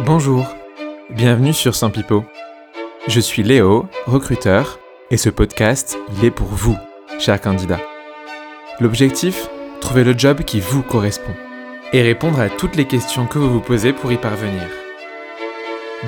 Bonjour, 0.00 0.56
bienvenue 1.10 1.52
sur 1.52 1.76
Saint. 1.76 1.92
Je 3.06 3.20
suis 3.20 3.42
Léo, 3.42 3.86
recruteur, 4.06 4.80
et 5.10 5.16
ce 5.16 5.30
podcast, 5.30 5.96
il 6.16 6.24
est 6.24 6.30
pour 6.30 6.48
vous, 6.48 6.76
chers 7.20 7.40
candidats. 7.40 7.80
L'objectif 8.80 9.48
Trouver 9.80 10.02
le 10.02 10.16
job 10.16 10.42
qui 10.42 10.60
vous 10.60 10.82
correspond 10.82 11.34
et 11.92 12.02
répondre 12.02 12.40
à 12.40 12.48
toutes 12.48 12.76
les 12.76 12.86
questions 12.86 13.26
que 13.26 13.38
vous 13.38 13.50
vous 13.50 13.60
posez 13.60 13.92
pour 13.92 14.10
y 14.10 14.16
parvenir. 14.16 14.62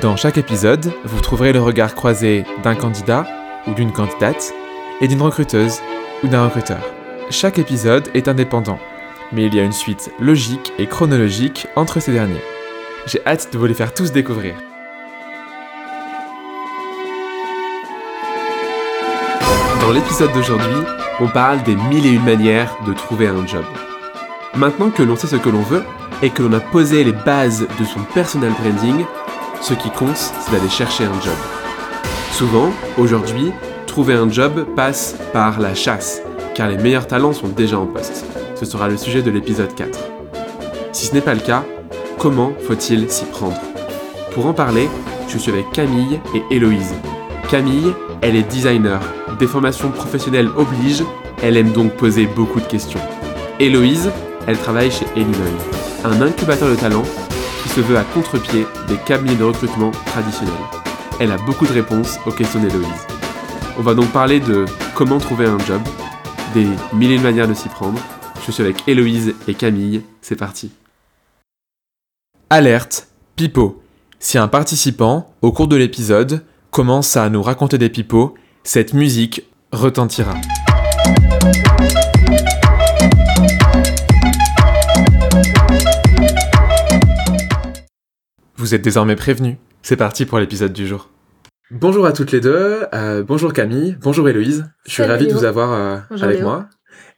Dans 0.00 0.16
chaque 0.16 0.38
épisode, 0.38 0.92
vous 1.04 1.20
trouverez 1.20 1.52
le 1.52 1.60
regard 1.60 1.94
croisé 1.94 2.44
d'un 2.62 2.74
candidat 2.74 3.26
ou 3.66 3.74
d'une 3.74 3.92
candidate 3.92 4.52
et 5.00 5.08
d'une 5.08 5.22
recruteuse 5.22 5.80
ou 6.22 6.28
d'un 6.28 6.44
recruteur. 6.46 6.80
Chaque 7.30 7.58
épisode 7.58 8.08
est 8.14 8.28
indépendant, 8.28 8.78
mais 9.32 9.46
il 9.46 9.54
y 9.54 9.60
a 9.60 9.64
une 9.64 9.72
suite 9.72 10.10
logique 10.18 10.72
et 10.78 10.86
chronologique 10.86 11.66
entre 11.76 12.00
ces 12.00 12.12
derniers. 12.12 12.53
J'ai 13.06 13.20
hâte 13.26 13.52
de 13.52 13.58
vous 13.58 13.66
les 13.66 13.74
faire 13.74 13.92
tous 13.92 14.12
découvrir. 14.12 14.54
Dans 19.82 19.92
l'épisode 19.92 20.32
d'aujourd'hui, 20.32 20.82
on 21.20 21.28
parle 21.28 21.62
des 21.64 21.76
mille 21.76 22.06
et 22.06 22.12
une 22.12 22.24
manières 22.24 22.74
de 22.86 22.94
trouver 22.94 23.26
un 23.26 23.46
job. 23.46 23.64
Maintenant 24.56 24.88
que 24.88 25.02
l'on 25.02 25.16
sait 25.16 25.26
ce 25.26 25.36
que 25.36 25.50
l'on 25.50 25.60
veut 25.60 25.82
et 26.22 26.30
que 26.30 26.42
l'on 26.42 26.54
a 26.54 26.60
posé 26.60 27.04
les 27.04 27.12
bases 27.12 27.66
de 27.78 27.84
son 27.84 28.00
personal 28.14 28.52
branding, 28.52 29.04
ce 29.60 29.74
qui 29.74 29.90
compte, 29.90 30.16
c'est 30.16 30.52
d'aller 30.52 30.70
chercher 30.70 31.04
un 31.04 31.20
job. 31.20 31.36
Souvent, 32.32 32.70
aujourd'hui, 32.96 33.52
trouver 33.86 34.14
un 34.14 34.30
job 34.30 34.64
passe 34.74 35.14
par 35.34 35.60
la 35.60 35.74
chasse, 35.74 36.22
car 36.54 36.68
les 36.68 36.78
meilleurs 36.78 37.06
talents 37.06 37.34
sont 37.34 37.48
déjà 37.48 37.78
en 37.78 37.86
poste. 37.86 38.24
Ce 38.54 38.64
sera 38.64 38.88
le 38.88 38.96
sujet 38.96 39.20
de 39.20 39.30
l'épisode 39.30 39.74
4. 39.74 39.98
Si 40.92 41.06
ce 41.06 41.14
n'est 41.14 41.20
pas 41.20 41.34
le 41.34 41.40
cas, 41.40 41.64
comment 42.18 42.52
faut-il 42.66 43.10
s'y 43.10 43.24
prendre? 43.26 43.60
Pour 44.32 44.46
en 44.46 44.52
parler, 44.52 44.88
je 45.28 45.38
suis 45.38 45.52
avec 45.52 45.70
Camille 45.72 46.20
et 46.34 46.54
Héloïse. 46.54 46.94
Camille, 47.50 47.92
elle 48.20 48.36
est 48.36 48.42
designer. 48.42 49.00
Des 49.38 49.46
formations 49.46 49.90
professionnelles 49.90 50.48
obligent, 50.56 51.04
elle 51.42 51.56
aime 51.56 51.72
donc 51.72 51.92
poser 51.92 52.26
beaucoup 52.26 52.60
de 52.60 52.66
questions. 52.66 53.00
Héloïse, 53.60 54.10
elle 54.46 54.58
travaille 54.58 54.90
chez 54.90 55.06
Illinois, 55.16 55.60
un 56.04 56.20
incubateur 56.20 56.68
de 56.68 56.74
talents 56.74 57.04
qui 57.62 57.68
se 57.68 57.80
veut 57.80 57.96
à 57.96 58.04
contre-pied 58.04 58.66
des 58.88 58.96
cabinets 58.96 59.36
de 59.36 59.44
recrutement 59.44 59.90
traditionnels. 60.06 60.54
Elle 61.20 61.32
a 61.32 61.36
beaucoup 61.38 61.66
de 61.66 61.72
réponses 61.72 62.18
aux 62.26 62.32
questions 62.32 62.60
d'Héloïse. 62.60 63.06
On 63.78 63.82
va 63.82 63.94
donc 63.94 64.08
parler 64.08 64.40
de 64.40 64.64
comment 64.94 65.18
trouver 65.18 65.46
un 65.46 65.58
job, 65.58 65.80
des 66.54 66.66
mille 66.92 67.12
et 67.12 67.16
une 67.16 67.22
manières 67.22 67.48
de 67.48 67.54
s'y 67.54 67.68
prendre. 67.68 68.00
Je 68.46 68.52
suis 68.52 68.62
avec 68.62 68.76
Héloïse 68.86 69.34
et 69.48 69.54
Camille, 69.54 70.02
c'est 70.20 70.36
parti. 70.36 70.70
Alerte, 72.50 73.08
pipeau. 73.36 73.82
Si 74.18 74.38
un 74.38 74.48
participant, 74.48 75.34
au 75.42 75.52
cours 75.52 75.68
de 75.68 75.76
l'épisode, 75.76 76.44
commence 76.70 77.16
à 77.16 77.28
nous 77.30 77.42
raconter 77.42 77.78
des 77.78 77.90
pipeaux, 77.90 78.34
cette 78.62 78.94
musique 78.94 79.44
retentira. 79.72 80.34
Vous 88.56 88.74
êtes 88.74 88.82
désormais 88.82 89.16
prévenus. 89.16 89.56
C'est 89.82 89.96
parti 89.96 90.24
pour 90.24 90.38
l'épisode 90.38 90.72
du 90.72 90.86
jour. 90.86 91.10
Bonjour 91.70 92.06
à 92.06 92.12
toutes 92.12 92.32
les 92.32 92.40
deux. 92.40 92.84
euh, 92.94 93.22
bonjour 93.22 93.52
Camille. 93.52 93.96
Bonjour 94.00 94.28
Héloïse. 94.28 94.66
Je 94.86 94.90
suis 94.92 95.02
Salut 95.02 95.12
ravi 95.12 95.26
de 95.26 95.32
vous 95.32 95.44
avoir 95.44 95.72
euh, 95.72 95.98
avec 96.22 96.36
Léo. 96.38 96.46
moi. 96.48 96.66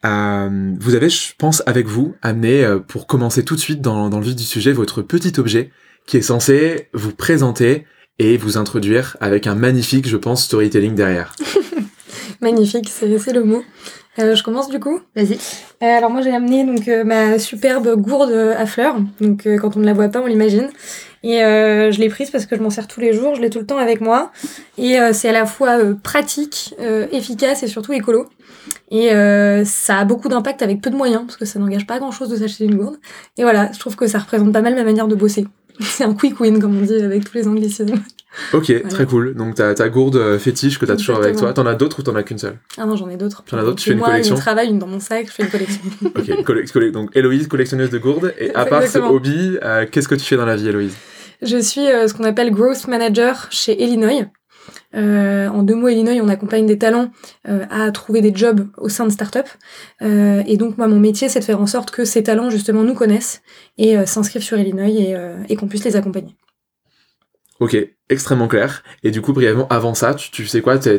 Euh, 0.05 0.75
vous 0.79 0.95
avez, 0.95 1.09
je 1.09 1.33
pense, 1.37 1.63
avec 1.67 1.87
vous, 1.87 2.15
amené, 2.23 2.65
euh, 2.65 2.79
pour 2.79 3.07
commencer 3.07 3.45
tout 3.45 3.55
de 3.55 3.61
suite 3.61 3.81
dans, 3.81 4.09
dans 4.09 4.19
le 4.19 4.25
vif 4.25 4.37
du 4.37 4.45
sujet, 4.45 4.73
votre 4.73 5.03
petit 5.03 5.39
objet 5.41 5.71
qui 6.07 6.17
est 6.17 6.23
censé 6.23 6.89
vous 6.93 7.13
présenter 7.13 7.87
et 8.19 8.37
vous 8.37 8.57
introduire 8.57 9.17
avec 9.21 9.47
un 9.47 9.55
magnifique, 9.55 10.09
je 10.09 10.17
pense, 10.17 10.45
storytelling 10.45 10.95
derrière. 10.95 11.35
Magnifique, 12.41 12.89
c'est 12.89 13.07
le 13.33 13.45
mot. 13.45 13.63
Euh, 14.19 14.35
je 14.35 14.43
commence 14.43 14.71
du 14.71 14.81
coup? 14.81 15.01
Vas-y. 15.15 15.35
Euh, 15.83 15.99
alors 15.99 16.11
moi 16.11 16.23
j'ai 16.23 16.33
amené 16.33 16.65
donc 16.65 16.89
euh, 16.89 17.05
ma 17.05 17.39
superbe 17.39 17.97
gourde 17.97 18.33
à 18.33 18.65
fleurs. 18.65 18.97
Donc 19.21 19.47
euh, 19.47 19.59
quand 19.59 19.77
on 19.77 19.81
ne 19.81 19.85
la 19.85 19.93
voit 19.93 20.09
pas, 20.09 20.21
on 20.21 20.27
l'imagine. 20.27 20.71
Et 21.23 21.43
euh, 21.43 21.91
je 21.91 22.01
l'ai 22.01 22.09
prise 22.09 22.31
parce 22.31 22.47
que 22.47 22.57
je 22.57 22.63
m'en 22.63 22.71
sers 22.71 22.87
tous 22.87 23.01
les 23.01 23.13
jours, 23.13 23.35
je 23.35 23.43
l'ai 23.43 23.51
tout 23.51 23.59
le 23.59 23.67
temps 23.67 23.79
avec 23.79 24.01
moi. 24.01 24.33
Et 24.79 24.99
euh, 24.99 25.13
c'est 25.13 25.29
à 25.29 25.33
la 25.33 25.45
fois 25.45 25.79
euh, 25.79 25.95
pratique, 25.95 26.75
euh, 26.81 27.07
efficace 27.13 27.63
et 27.63 27.67
surtout 27.67 27.93
écolo. 27.93 28.29
Et 28.91 29.13
euh, 29.13 29.65
ça 29.65 29.99
a 29.99 30.05
beaucoup 30.05 30.29
d'impact 30.29 30.63
avec 30.63 30.81
peu 30.81 30.91
de 30.91 30.97
moyens 30.97 31.23
parce 31.27 31.37
que 31.37 31.45
ça 31.45 31.59
n'engage 31.59 31.87
pas 31.87 31.99
grand 31.99 32.13
chose 32.13 32.29
de 32.29 32.37
s'acheter 32.37 32.65
une 32.65 32.77
gourde. 32.77 32.97
Et 33.37 33.43
voilà, 33.43 33.71
je 33.73 33.79
trouve 33.79 33.97
que 33.97 34.07
ça 34.07 34.19
représente 34.19 34.53
pas 34.53 34.63
mal 34.63 34.75
ma 34.75 34.85
manière 34.85 35.09
de 35.09 35.15
bosser. 35.15 35.47
C'est 35.81 36.05
un 36.05 36.15
quick 36.15 36.41
win 36.41 36.59
comme 36.61 36.77
on 36.79 36.83
dit 36.83 36.95
avec 36.95 37.25
tous 37.25 37.37
les 37.37 37.49
anglicismes. 37.49 38.01
Ok, 38.53 38.89
très 38.89 39.07
cool. 39.07 39.35
Donc 39.35 39.55
t'as 39.55 39.75
ta 39.75 39.89
gourde 39.89 40.17
euh, 40.17 40.39
fétiche 40.39 40.79
que 40.79 40.87
t'as 40.87 40.97
toujours 40.97 41.17
avec 41.17 41.37
toi. 41.37 41.53
T'en 41.53 41.67
as 41.67 41.75
d'autres 41.75 42.01
ou 42.01 42.03
t'en 42.03 42.15
as 42.15 42.23
qu'une 42.23 42.39
seule? 42.39 42.59
Ah 42.77 42.85
non, 42.87 42.97
j'en 42.97 43.09
ai 43.09 43.17
d'autres. 43.17 43.43
T'en 43.45 43.59
as 43.59 43.63
d'autres, 43.63 43.79
tu 43.79 43.89
fais 43.89 43.93
une 43.93 43.99
moi, 43.99 44.09
collection 44.09 44.35
Une 44.35 44.41
travail, 44.41 44.69
une 44.69 44.79
dans 44.79 44.87
mon 44.87 45.01
sac, 45.01 45.27
je 45.27 45.33
fais 45.33 45.43
une 45.45 45.51
collection. 45.51 45.81
Ok, 46.05 46.93
donc 46.93 47.11
Héloïse, 47.15 47.49
collectionneuse 47.49 47.91
de 47.91 47.99
gourdes. 47.99 48.35
Et 48.39 48.55
à 48.55 48.67
part 48.67 48.83
Exactement. 48.83 49.09
ce 49.09 49.15
hobby, 49.15 49.59
euh, 49.63 49.87
qu'est-ce 49.91 50.09
que 50.09 50.15
tu 50.15 50.25
fais 50.25 50.37
dans 50.37 50.45
la 50.45 50.57
vie, 50.57 50.69
Héloïse? 50.69 50.95
Je 51.43 51.59
suis 51.59 51.87
euh, 51.87 52.09
ce 52.09 52.15
qu'on 52.15 52.25
appelle 52.25 52.51
Growth 52.51 52.89
Manager 52.89 53.49
chez 53.51 53.83
Illinois. 53.83 54.27
Euh, 54.95 55.49
en 55.49 55.63
deux 55.63 55.75
mots, 55.75 55.89
Illinois, 55.89 56.19
on 56.23 56.29
accompagne 56.29 56.67
des 56.67 56.79
talents 56.79 57.11
euh, 57.49 57.65
à 57.71 57.91
trouver 57.91 58.21
des 58.21 58.35
jobs 58.35 58.69
au 58.79 58.89
sein 58.89 59.05
de 59.05 59.11
startups. 59.11 59.41
Euh, 60.03 60.43
et 60.47 60.57
donc, 60.57 60.79
moi, 60.79 60.89
mon 60.89 61.01
métier, 61.01 61.29
c'est 61.29 61.41
de 61.41 61.45
faire 61.45 61.61
en 61.61 61.67
sorte 61.67 61.91
que 61.91 62.05
ces 62.05 62.23
talents, 62.23 62.51
justement, 62.51 62.83
nous 62.83 62.95
connaissent 62.95 63.43
et 63.79 63.97
euh, 63.97 64.07
s'inscrivent 64.07 64.43
sur 64.43 64.59
Illinois 64.59 64.89
et, 64.89 65.17
et 65.49 65.57
qu'on 65.57 65.69
puisse 65.69 65.85
les 65.85 65.97
accompagner. 65.97 66.35
Ok, 67.59 67.75
extrêmement 68.11 68.49
clair. 68.49 68.83
Et 69.03 69.11
du 69.11 69.23
coup, 69.23 69.33
brièvement, 69.33 69.67
avant 69.69 69.95
ça, 69.95 70.15
tu, 70.15 70.31
tu 70.31 70.47
sais 70.47 70.61
quoi 70.61 70.77
T'es 70.79 70.99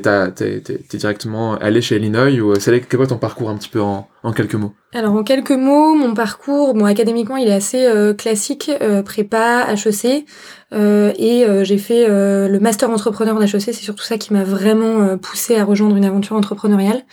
directement 0.94 1.56
allé 1.56 1.82
chez 1.82 1.98
Illinois 1.98 2.32
ou 2.40 2.52
euh, 2.52 2.56
c'est 2.60 2.96
quoi 2.96 3.06
ton 3.06 3.18
parcours 3.18 3.50
un 3.50 3.56
petit 3.58 3.70
peu 3.70 3.80
en, 3.82 4.08
en 4.24 4.34
quelques 4.34 4.56
mots? 4.56 4.74
Alors, 4.94 5.14
en 5.14 5.24
quelques 5.24 5.52
mots, 5.52 5.94
mon 5.94 6.14
parcours, 6.16 6.74
bon, 6.74 6.86
académiquement, 6.86 7.38
il 7.38 7.48
est 7.48 7.54
assez 7.54 7.86
euh, 7.86 8.14
classique, 8.16 8.72
euh, 8.82 9.04
prépa, 9.04 9.68
HEC. 9.72 10.26
Euh, 10.74 11.14
et 11.18 11.46
euh, 11.46 11.64
j'ai 11.64 11.78
fait 11.78 12.08
euh, 12.10 12.48
le 12.50 12.60
master 12.60 12.90
entrepreneur 12.90 13.38
d'HEC, 13.40 13.62
c'est 13.62 13.74
surtout 13.74 14.04
ça 14.04 14.18
qui 14.18 14.34
m'a 14.34 14.44
vraiment 14.44 15.02
euh, 15.02 15.16
poussé 15.16 15.56
à 15.58 15.64
rejoindre 15.64 15.96
une 15.96 16.04
aventure 16.06 16.36
entrepreneuriale. 16.36 17.04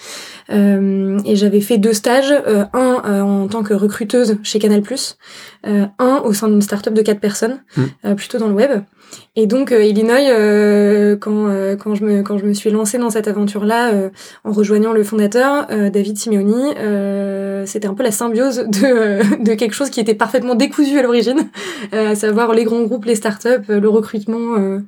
Euh, 0.50 1.18
et 1.24 1.36
j'avais 1.36 1.60
fait 1.60 1.78
deux 1.78 1.92
stages, 1.92 2.32
euh, 2.32 2.64
un 2.72 3.02
euh, 3.06 3.20
en 3.20 3.46
tant 3.48 3.62
que 3.62 3.74
recruteuse 3.74 4.38
chez 4.42 4.58
Canal+, 4.58 4.82
euh, 5.66 5.86
un 5.98 6.16
au 6.24 6.32
sein 6.32 6.48
d'une 6.48 6.62
start-up 6.62 6.94
de 6.94 7.02
quatre 7.02 7.20
personnes, 7.20 7.62
Mm. 7.76 7.82
euh, 8.06 8.14
plutôt 8.14 8.38
dans 8.38 8.48
le 8.48 8.54
web. 8.54 8.82
Et 9.36 9.46
donc 9.46 9.72
euh, 9.72 9.82
Illinois, 9.82 10.30
euh, 10.30 11.16
quand, 11.16 11.48
euh, 11.48 11.76
quand, 11.76 11.94
je 11.94 12.04
me, 12.04 12.22
quand 12.22 12.38
je 12.38 12.44
me 12.44 12.52
suis 12.52 12.70
lancée 12.70 12.98
dans 12.98 13.10
cette 13.10 13.28
aventure-là, 13.28 13.92
euh, 13.92 14.10
en 14.44 14.52
rejoignant 14.52 14.92
le 14.92 15.02
fondateur, 15.02 15.66
euh, 15.70 15.90
David 15.90 16.16
Simeoni, 16.16 16.74
euh, 16.78 17.66
c'était 17.66 17.88
un 17.88 17.94
peu 17.94 18.02
la 18.02 18.12
symbiose 18.12 18.58
de, 18.68 18.84
euh, 18.84 19.22
de 19.40 19.54
quelque 19.54 19.74
chose 19.74 19.90
qui 19.90 20.00
était 20.00 20.14
parfaitement 20.14 20.54
décousu 20.54 20.98
à 20.98 21.02
l'origine, 21.02 21.48
euh, 21.92 22.12
à 22.12 22.14
savoir 22.14 22.52
les 22.54 22.64
grands 22.64 22.82
groupes, 22.82 23.06
les 23.06 23.16
startups, 23.16 23.48
euh, 23.70 23.80
le 23.80 23.88
recrutement, 23.88 24.56
euh, 24.58 24.78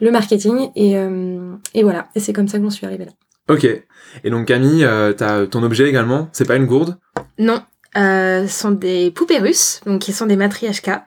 le 0.00 0.10
marketing. 0.10 0.70
Et, 0.74 0.96
euh, 0.96 1.54
et 1.74 1.82
voilà, 1.82 2.08
et 2.14 2.20
c'est 2.20 2.32
comme 2.32 2.48
ça 2.48 2.58
que 2.58 2.64
j'en 2.64 2.70
suis 2.70 2.86
arrivée 2.86 3.04
là. 3.04 3.12
Ok. 3.48 3.64
Et 3.64 4.30
donc 4.30 4.46
Camille, 4.46 4.84
euh, 4.84 5.12
t'as 5.12 5.46
ton 5.46 5.62
objet 5.62 5.88
également. 5.88 6.28
C'est 6.32 6.46
pas 6.46 6.56
une 6.56 6.66
gourde? 6.66 6.98
Non, 7.38 7.62
euh, 7.96 8.46
ce 8.46 8.60
sont 8.60 8.70
des 8.70 9.10
poupées 9.10 9.38
russes, 9.38 9.80
donc 9.86 10.00
qui 10.00 10.12
sont 10.12 10.26
des 10.26 10.36
matriarchkas. 10.36 11.04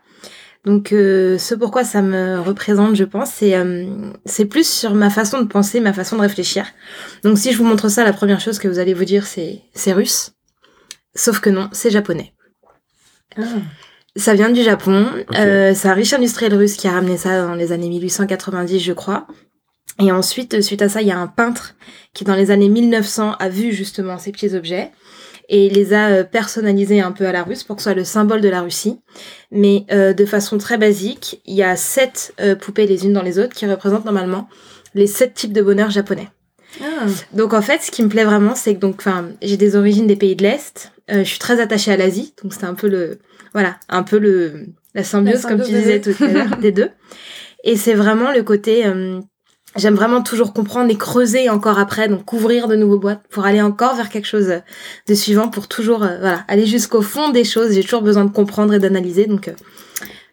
Donc 0.66 0.92
euh, 0.92 1.38
ce 1.38 1.54
pourquoi 1.54 1.84
ça 1.84 2.02
me 2.02 2.40
représente, 2.40 2.96
je 2.96 3.04
pense, 3.04 3.30
c'est 3.30 3.56
euh, 3.56 3.86
c'est 4.26 4.46
plus 4.46 4.68
sur 4.68 4.96
ma 4.96 5.12
façon 5.12 5.40
de 5.40 5.48
penser, 5.48 5.80
ma 5.80 5.94
façon 5.94 6.16
de 6.16 6.22
réfléchir. 6.22 6.66
Donc 7.24 7.38
si 7.38 7.52
je 7.52 7.58
vous 7.58 7.66
montre 7.66 7.88
ça, 7.88 8.04
la 8.04 8.14
première 8.14 8.40
chose 8.40 8.58
que 8.58 8.68
vous 8.68 8.80
allez 8.80 8.96
vous 8.96 9.06
dire, 9.06 9.28
c'est 9.28 9.62
c'est 9.76 9.94
russe. 9.94 10.32
Sauf 11.14 11.40
que 11.40 11.52
non, 11.52 11.70
c'est 11.72 11.92
japonais. 11.92 12.34
Ça 14.18 14.34
vient 14.34 14.50
du 14.50 14.64
Japon. 14.64 15.08
Euh, 15.36 15.74
c'est 15.76 15.88
un 15.88 15.94
riche 15.94 16.14
industriel 16.14 16.56
russe 16.56 16.78
qui 16.78 16.88
a 16.88 16.92
ramené 16.92 17.18
ça 17.18 17.46
dans 17.46 17.54
les 17.54 17.72
années 17.72 17.90
1890, 17.90 18.80
je 18.80 18.94
crois. 18.94 19.28
Et 20.00 20.12
ensuite, 20.12 20.62
suite 20.62 20.82
à 20.82 20.90
ça, 20.90 21.02
il 21.02 21.08
y 21.08 21.12
a 21.12 21.20
un 21.20 21.28
peintre 21.28 21.76
qui, 22.14 22.24
dans 22.24 22.36
les 22.36 22.52
années 22.52 22.70
1900, 22.70 23.36
a 23.40 23.50
vu 23.50 23.72
justement 23.72 24.18
ces 24.18 24.32
petits 24.32 24.56
objets 24.56 24.92
et 25.50 25.68
il 25.68 25.74
les 25.74 25.94
a 25.94 26.10
euh, 26.10 26.24
personnalisés 26.24 27.02
un 27.02 27.12
peu 27.12 27.26
à 27.26 27.32
la 27.32 27.44
russe 27.44 27.64
pour 27.64 27.76
que 27.76 27.82
ce 27.82 27.90
soit 27.90 27.96
le 27.96 28.04
symbole 28.04 28.42
de 28.42 28.50
la 28.50 28.62
Russie. 28.62 29.00
Mais 29.52 29.86
euh, 29.92 30.14
de 30.14 30.26
façon 30.26 30.58
très 30.58 30.78
basique, 30.78 31.42
il 31.46 31.56
y 31.56 31.64
a 31.64 31.76
sept 31.76 32.34
euh, 32.40 32.56
poupées 32.56 32.88
les 32.88 33.06
unes 33.06 33.14
dans 33.14 33.22
les 33.22 33.40
autres 33.40 33.54
qui 33.54 33.66
représentent 33.66 34.06
normalement 34.06 34.48
les 34.94 35.08
sept 35.08 35.34
types 35.34 35.54
de 35.54 35.62
bonheur 35.62 35.90
japonais. 35.90 36.30
Ah, 36.82 37.06
Donc 37.34 37.54
en 37.54 37.62
fait, 37.62 37.82
ce 37.82 37.92
qui 37.92 38.04
me 38.04 38.10
plaît 38.10 38.26
vraiment, 38.26 38.56
c'est 38.56 38.76
que 38.76 38.80
donc, 38.80 38.96
enfin, 39.00 39.30
j'ai 39.42 39.58
des 39.58 39.76
origines 39.76 40.08
des 40.08 40.16
pays 40.16 40.36
de 40.36 40.44
l'Est. 40.44 40.92
Euh, 41.12 41.20
je 41.20 41.30
suis 41.30 41.40
très 41.40 41.60
attachée 41.60 41.92
à 41.92 41.98
l'Asie, 41.98 42.34
donc 42.42 42.54
c'était 42.54 42.66
un 42.66 42.74
peu 42.74 42.88
le, 42.88 43.20
voilà, 43.54 43.78
un 43.90 44.04
peu 44.04 44.18
le 44.18 44.66
la 44.96 45.04
symbiose, 45.04 45.44
La 45.44 45.50
comme 45.50 45.62
tu 45.62 45.72
disais 45.72 46.02
tout 46.02 46.16
à 46.24 46.28
l'heure 46.28 46.58
des 46.58 46.72
deux. 46.72 46.90
Et 47.64 47.76
c'est 47.76 47.94
vraiment 47.94 48.32
le 48.32 48.44
côté, 48.44 48.86
euh, 48.86 49.20
j'aime 49.76 49.96
vraiment 49.96 50.22
toujours 50.22 50.54
comprendre 50.54 50.90
et 50.90 50.98
creuser 50.98 51.50
encore 51.50 51.80
après, 51.80 52.08
donc 52.08 52.32
ouvrir 52.34 52.68
de 52.68 52.76
nouveaux 52.76 53.00
boîtes 53.00 53.22
pour 53.30 53.46
aller 53.46 53.62
encore 53.62 53.96
vers 53.96 54.10
quelque 54.10 54.28
chose 54.28 54.52
de 55.08 55.14
suivant, 55.14 55.50
pour 55.50 55.68
toujours, 55.68 56.04
euh, 56.04 56.18
voilà, 56.20 56.44
aller 56.48 56.66
jusqu'au 56.66 57.02
fond 57.02 57.30
des 57.30 57.44
choses. 57.44 57.74
J'ai 57.74 57.84
toujours 57.84 58.02
besoin 58.02 58.26
de 58.26 58.32
comprendre 58.32 58.74
et 58.74 58.80
d'analyser, 58.80 59.26
donc 59.26 59.48
euh, 59.48 59.54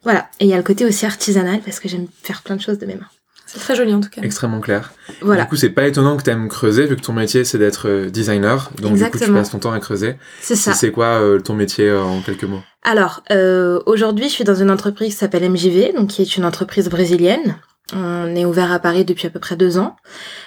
Voilà. 0.05 0.29
Et 0.41 0.45
il 0.45 0.49
y 0.49 0.55
a 0.55 0.57
le 0.57 0.63
côté 0.63 0.85
aussi 0.85 1.07
artisanal 1.07 1.61
parce 1.65 1.81
que 1.81 1.89
j'aime 1.89 2.07
faire 2.23 2.43
plein 2.43 2.57
de 2.57 2.61
choses 2.63 2.79
de 2.79 2.87
mes 2.87 2.95
mains. 2.95 3.09
C'est 3.53 3.59
très 3.59 3.77
joli 3.77 3.93
en 3.93 4.01
tout 4.01 4.09
cas. 4.09 4.23
Extrêmement 4.23 4.61
clair. 4.61 4.95
Voilà. 5.21 5.43
Du 5.43 5.49
coup, 5.49 5.57
c'est 5.57 5.69
pas 5.69 5.87
étonnant 5.87 6.17
que 6.17 6.23
tu 6.23 6.31
aimes 6.31 6.49
creuser, 6.49 6.87
vu 6.87 6.97
que 6.97 7.03
ton 7.03 7.13
métier 7.13 7.45
c'est 7.45 7.59
d'être 7.59 7.87
euh, 7.87 8.09
designer. 8.09 8.71
Donc, 8.81 8.95
du 8.95 9.05
coup, 9.05 9.19
tu 9.19 9.31
passes 9.31 9.51
ton 9.51 9.59
temps 9.59 9.73
à 9.73 9.79
creuser. 9.79 10.15
C'est 10.41 10.57
ça. 10.57 10.73
C'est 10.73 10.91
quoi 10.91 11.21
euh, 11.21 11.39
ton 11.39 11.53
métier 11.53 11.87
euh, 11.87 12.03
en 12.03 12.23
quelques 12.23 12.45
mots? 12.45 12.63
Alors, 12.83 13.23
euh, 13.31 13.79
aujourd'hui, 13.85 14.25
je 14.25 14.33
suis 14.33 14.45
dans 14.45 14.55
une 14.55 14.71
entreprise 14.71 15.13
qui 15.13 15.19
s'appelle 15.19 15.49
MJV, 15.51 15.93
donc 15.95 16.09
qui 16.09 16.23
est 16.23 16.37
une 16.37 16.47
entreprise 16.47 16.89
brésilienne. 16.89 17.57
On 17.95 18.35
est 18.35 18.45
ouvert 18.45 18.73
à 18.73 18.79
Paris 18.79 19.05
depuis 19.05 19.27
à 19.27 19.31
peu 19.31 19.39
près 19.39 19.57
deux 19.57 19.77
ans. 19.77 19.97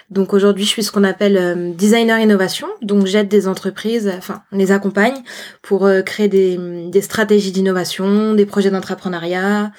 Donc 0.09 0.33
aujourd'hui, 0.33 0.63
je 0.63 0.69
suis 0.69 0.83
ce 0.83 0.91
qu'on 0.91 1.03
appelle 1.03 1.37
euh, 1.37 1.71
designer 1.73 2.19
innovation. 2.19 2.67
Donc 2.81 3.05
j'aide 3.05 3.27
des 3.27 3.47
entreprises, 3.47 4.11
enfin, 4.17 4.41
on 4.51 4.57
les 4.57 4.71
accompagne 4.71 5.21
pour 5.61 5.85
euh, 5.85 6.01
créer 6.01 6.27
des, 6.27 6.57
des 6.89 7.01
stratégies 7.01 7.51
d'innovation, 7.51 8.33
des 8.33 8.45
projets 8.45 8.71
d'entrepreneuriat, 8.71 9.71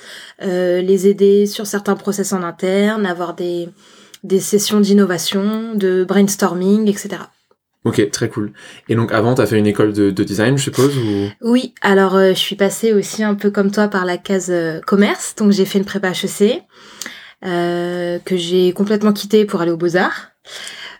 euh, 0.43 0.81
les 0.81 1.09
aider 1.09 1.47
sur 1.47 1.67
certains 1.67 1.97
process 1.97 2.33
en 2.33 2.43
interne, 2.43 3.05
avoir 3.05 3.35
des, 3.35 3.69
des 4.23 4.41
sessions 4.41 4.81
d'innovation, 4.81 5.75
de 5.75 6.05
brainstorming, 6.05 6.89
etc. 6.89 7.23
Ok, 7.85 8.11
très 8.11 8.29
cool. 8.29 8.53
Et 8.89 8.97
donc, 8.97 9.13
avant, 9.13 9.35
t'as 9.35 9.47
fait 9.47 9.59
une 9.59 9.67
école 9.67 9.93
de, 9.93 10.11
de 10.11 10.25
design, 10.25 10.59
je 10.59 10.65
suppose 10.65 10.99
ou... 10.99 11.29
Oui, 11.41 11.73
alors 11.83 12.19
je 12.19 12.35
suis 12.35 12.57
passée 12.57 12.93
aussi 12.93 13.23
un 13.23 13.37
peu 13.37 13.51
comme 13.53 13.71
toi 13.71 13.87
par 13.87 14.05
la 14.05 14.19
case 14.19 14.53
commerce, 14.87 15.37
donc 15.37 15.53
j'ai 15.53 15.65
fait 15.65 15.79
une 15.79 15.85
prépa 15.85 16.11
HEC 16.11 16.65
euh, 17.47 18.19
que 18.25 18.37
j'ai 18.37 18.73
complètement 18.73 19.13
quitté 19.13 19.45
pour 19.45 19.61
aller 19.61 19.71
aux 19.71 19.77
Beaux-Arts, 19.77 20.33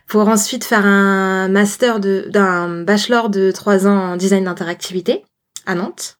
pour 0.07 0.27
ensuite 0.27 0.63
faire 0.63 0.85
un 0.85 1.47
master 1.49 1.99
de 1.99 2.27
d'un 2.29 2.83
bachelor 2.83 3.29
de 3.29 3.51
trois 3.51 3.87
ans 3.87 4.13
en 4.13 4.17
design 4.17 4.45
d'interactivité 4.45 5.25
à 5.65 5.75
Nantes. 5.75 6.17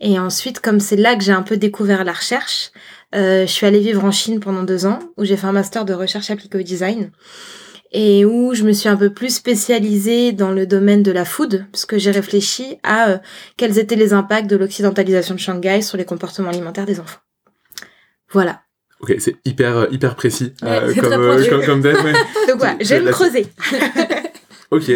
Et 0.00 0.18
ensuite, 0.18 0.60
comme 0.60 0.80
c'est 0.80 0.96
là 0.96 1.16
que 1.16 1.24
j'ai 1.24 1.32
un 1.32 1.42
peu 1.42 1.56
découvert 1.56 2.04
la 2.04 2.12
recherche, 2.12 2.72
euh, 3.14 3.46
je 3.46 3.52
suis 3.52 3.66
allée 3.66 3.80
vivre 3.80 4.04
en 4.04 4.10
Chine 4.10 4.40
pendant 4.40 4.62
deux 4.62 4.84
ans, 4.86 4.98
où 5.16 5.24
j'ai 5.24 5.36
fait 5.36 5.46
un 5.46 5.52
master 5.52 5.84
de 5.84 5.94
recherche 5.94 6.30
appliquée 6.30 6.58
au 6.58 6.62
design 6.62 7.10
et 7.92 8.24
où 8.24 8.54
je 8.54 8.64
me 8.64 8.72
suis 8.72 8.88
un 8.88 8.96
peu 8.96 9.12
plus 9.12 9.34
spécialisée 9.34 10.32
dans 10.32 10.50
le 10.50 10.66
domaine 10.66 11.02
de 11.02 11.12
la 11.12 11.24
food, 11.24 11.66
parce 11.70 11.84
que 11.84 11.98
j'ai 11.98 12.10
réfléchi 12.10 12.78
à 12.82 13.10
euh, 13.10 13.18
quels 13.56 13.78
étaient 13.78 13.96
les 13.96 14.14
impacts 14.14 14.48
de 14.48 14.56
l'occidentalisation 14.56 15.34
de 15.34 15.40
Shanghai 15.40 15.82
sur 15.82 15.98
les 15.98 16.06
comportements 16.06 16.48
alimentaires 16.48 16.86
des 16.86 17.00
enfants. 17.00 17.20
Voilà. 18.30 18.61
Ok, 19.02 19.14
c'est 19.18 19.36
hyper, 19.44 19.76
euh, 19.76 19.86
hyper 19.90 20.14
précis 20.14 20.54
Ouais, 20.62 20.94
comme, 21.00 21.12
euh, 21.12 21.34
pointu. 21.36 21.50
comme, 21.50 21.64
comme 21.64 21.82
thème, 21.82 22.04
ouais. 22.04 22.12
Donc 22.48 22.58
voilà, 22.58 22.76
j'aime 22.80 23.10
creuser. 23.10 23.46
Ok. 24.70 24.88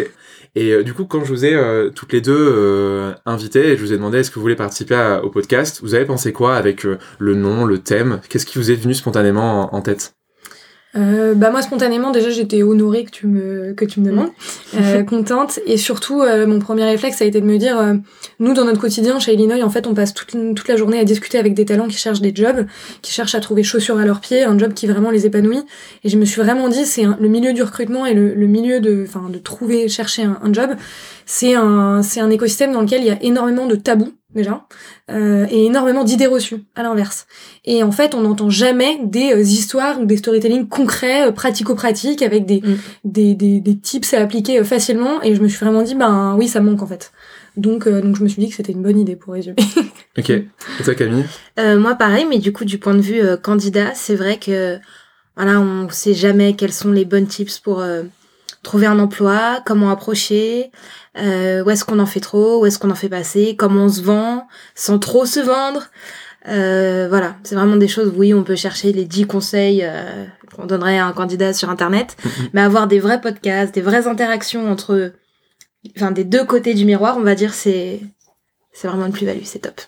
Et 0.55 0.71
euh, 0.71 0.81
du 0.83 0.93
coup, 0.95 1.05
quand 1.05 1.23
je 1.23 1.31
vous 1.31 1.45
ai 1.45 1.53
euh, 1.53 1.89
toutes 1.91 2.11
les 2.13 2.21
deux 2.21 2.33
euh, 2.35 3.13
invitées 3.27 3.67
et 3.73 3.77
je 3.77 3.81
vous 3.83 3.93
ai 3.93 3.97
demandé 3.97 4.17
est-ce 4.17 4.31
que 4.31 4.35
vous 4.35 4.41
voulez 4.41 4.55
participer 4.55 4.95
à- 4.95 5.23
au 5.23 5.29
podcast, 5.29 5.81
vous 5.83 5.93
avez 5.93 6.05
pensé 6.05 6.33
quoi 6.33 6.55
avec 6.55 6.83
euh, 6.85 6.97
le 7.19 7.35
nom, 7.35 7.63
le 7.65 7.77
thème? 7.77 8.19
Qu'est-ce 8.27 8.47
qui 8.47 8.57
vous 8.57 8.71
est 8.71 8.75
venu 8.75 8.95
spontanément 8.95 9.71
en, 9.71 9.77
en 9.77 9.81
tête? 9.81 10.15
Euh, 10.97 11.35
bah 11.35 11.51
moi 11.51 11.61
spontanément 11.61 12.11
déjà 12.11 12.29
j'étais 12.29 12.63
honorée 12.63 13.03
que 13.03 13.11
tu 13.11 13.27
me 13.27 13.73
que 13.73 13.85
tu 13.85 13.99
me 13.99 14.05
demandes, 14.05 14.31
euh, 14.75 15.03
contente. 15.03 15.59
Et 15.65 15.77
surtout 15.77 16.21
euh, 16.21 16.47
mon 16.47 16.59
premier 16.59 16.85
réflexe 16.85 17.21
a 17.21 17.25
été 17.25 17.39
de 17.39 17.45
me 17.45 17.57
dire 17.57 17.77
euh, 17.77 17.93
nous 18.39 18.53
dans 18.53 18.65
notre 18.65 18.79
quotidien 18.79 19.19
chez 19.19 19.33
Illinois 19.33 19.61
en 19.63 19.69
fait 19.69 19.85
on 19.87 19.93
passe 19.93 20.13
toute, 20.13 20.35
toute 20.55 20.67
la 20.67 20.75
journée 20.75 20.99
à 20.99 21.03
discuter 21.03 21.37
avec 21.37 21.53
des 21.53 21.65
talents 21.65 21.87
qui 21.87 21.97
cherchent 21.97 22.21
des 22.21 22.33
jobs, 22.33 22.65
qui 23.01 23.11
cherchent 23.11 23.35
à 23.35 23.39
trouver 23.39 23.63
chaussures 23.63 23.97
à 23.97 24.05
leurs 24.05 24.21
pieds, 24.21 24.43
un 24.43 24.57
job 24.57 24.73
qui 24.73 24.87
vraiment 24.87 25.11
les 25.11 25.25
épanouit. 25.25 25.61
Et 26.03 26.09
je 26.09 26.17
me 26.17 26.25
suis 26.25 26.41
vraiment 26.41 26.69
dit 26.69 26.85
c'est 26.85 27.03
le 27.03 27.27
milieu 27.27 27.53
du 27.53 27.61
recrutement 27.61 28.05
et 28.05 28.13
le, 28.13 28.33
le 28.33 28.47
milieu 28.47 28.79
de 28.79 29.03
enfin 29.07 29.29
de 29.29 29.37
trouver 29.37 29.87
chercher 29.89 30.23
un, 30.23 30.39
un 30.41 30.51
job 30.53 30.71
c'est 31.25 31.53
un 31.53 32.01
c'est 32.01 32.21
un 32.21 32.29
écosystème 32.29 32.71
dans 32.71 32.81
lequel 32.81 33.01
il 33.01 33.07
y 33.07 33.11
a 33.11 33.21
énormément 33.21 33.67
de 33.67 33.75
tabous 33.75 34.13
déjà 34.37 34.65
euh, 35.11 35.45
et 35.49 35.65
énormément 35.65 36.05
d'idées 36.05 36.27
reçues 36.27 36.63
à 36.75 36.83
l'inverse 36.83 37.27
et 37.65 37.83
en 37.83 37.91
fait, 37.91 38.15
on 38.15 38.21
n'entend 38.21 38.49
jamais 38.49 38.99
des 39.03 39.33
euh, 39.33 39.41
histoires 39.41 39.99
ou 39.99 40.05
des 40.05 40.15
storytelling 40.17 40.67
concrets, 40.69 41.27
euh, 41.27 41.31
pratico-pratiques, 41.31 42.21
avec 42.21 42.45
des, 42.45 42.61
Mm. 42.61 42.75
des, 43.03 43.35
des, 43.35 43.59
des 43.59 43.77
tips 43.77 44.13
à 44.13 44.21
appliquer 44.21 44.59
euh, 44.59 44.63
facilement. 44.63 45.21
Et 45.21 45.35
je 45.35 45.41
me 45.41 45.47
suis 45.47 45.59
vraiment 45.59 45.81
dit, 45.83 45.95
ben 45.95 46.35
oui, 46.37 46.47
ça 46.47 46.59
me 46.61 46.69
manque 46.71 46.81
en 46.81 46.87
fait. 46.87 47.11
Donc, 47.57 47.87
euh, 47.87 48.01
donc 48.01 48.15
je 48.15 48.23
me 48.23 48.27
suis 48.29 48.41
dit 48.41 48.49
que 48.49 48.55
c'était 48.55 48.71
une 48.71 48.81
bonne 48.83 48.99
idée 48.99 49.15
pour 49.15 49.33
résumer. 49.33 49.57
Ok. 50.17 50.31
Et 50.31 50.47
toi, 50.83 50.95
Camille? 50.95 51.25
Euh, 51.59 51.77
moi, 51.77 51.93
pareil, 51.95 52.25
mais 52.27 52.39
du 52.39 52.51
coup, 52.51 52.65
du 52.65 52.77
point 52.79 52.95
de 52.95 53.01
vue 53.01 53.21
euh, 53.21 53.37
candidat, 53.37 53.91
c'est 53.93 54.15
vrai 54.15 54.37
que 54.37 54.79
voilà, 55.35 55.59
on 55.59 55.87
sait 55.89 56.15
jamais 56.15 56.55
quels 56.55 56.73
sont 56.73 56.91
les 56.91 57.05
bonnes 57.05 57.27
tips 57.27 57.59
pour 57.59 57.79
euh, 57.81 58.01
trouver 58.63 58.87
un 58.87 58.99
emploi, 58.99 59.61
comment 59.65 59.89
approcher, 59.89 60.71
euh, 61.17 61.63
où 61.63 61.69
est-ce 61.69 61.85
qu'on 61.85 61.99
en 61.99 62.05
fait 62.05 62.19
trop, 62.19 62.61
où 62.61 62.65
est-ce 62.65 62.79
qu'on 62.79 62.89
en 62.89 62.95
fait 62.95 63.09
pas 63.09 63.17
assez, 63.17 63.55
comment 63.55 63.85
on 63.85 63.89
se 63.89 64.01
vend, 64.01 64.47
sans 64.75 64.99
trop 64.99 65.25
se 65.25 65.39
vendre. 65.39 65.89
Euh, 66.47 67.07
voilà, 67.09 67.35
c'est 67.43 67.55
vraiment 67.55 67.75
des 67.75 67.87
choses, 67.87 68.13
oui, 68.15 68.33
on 68.33 68.43
peut 68.43 68.55
chercher 68.55 68.93
les 68.93 69.05
10 69.05 69.25
conseils 69.27 69.81
euh, 69.83 70.25
qu'on 70.55 70.65
donnerait 70.65 70.97
à 70.97 71.05
un 71.05 71.13
candidat 71.13 71.53
sur 71.53 71.69
Internet, 71.69 72.15
mais 72.53 72.61
avoir 72.61 72.87
des 72.87 72.99
vrais 72.99 73.21
podcasts, 73.21 73.73
des 73.73 73.81
vraies 73.81 74.07
interactions 74.07 74.71
entre, 74.71 75.13
enfin, 75.95 76.11
des 76.11 76.23
deux 76.23 76.45
côtés 76.45 76.73
du 76.73 76.85
miroir, 76.85 77.17
on 77.17 77.23
va 77.23 77.35
dire, 77.35 77.53
c'est, 77.53 77.99
c'est 78.71 78.87
vraiment 78.87 79.05
une 79.07 79.13
plus-value, 79.13 79.43
c'est 79.43 79.59
top. 79.59 79.81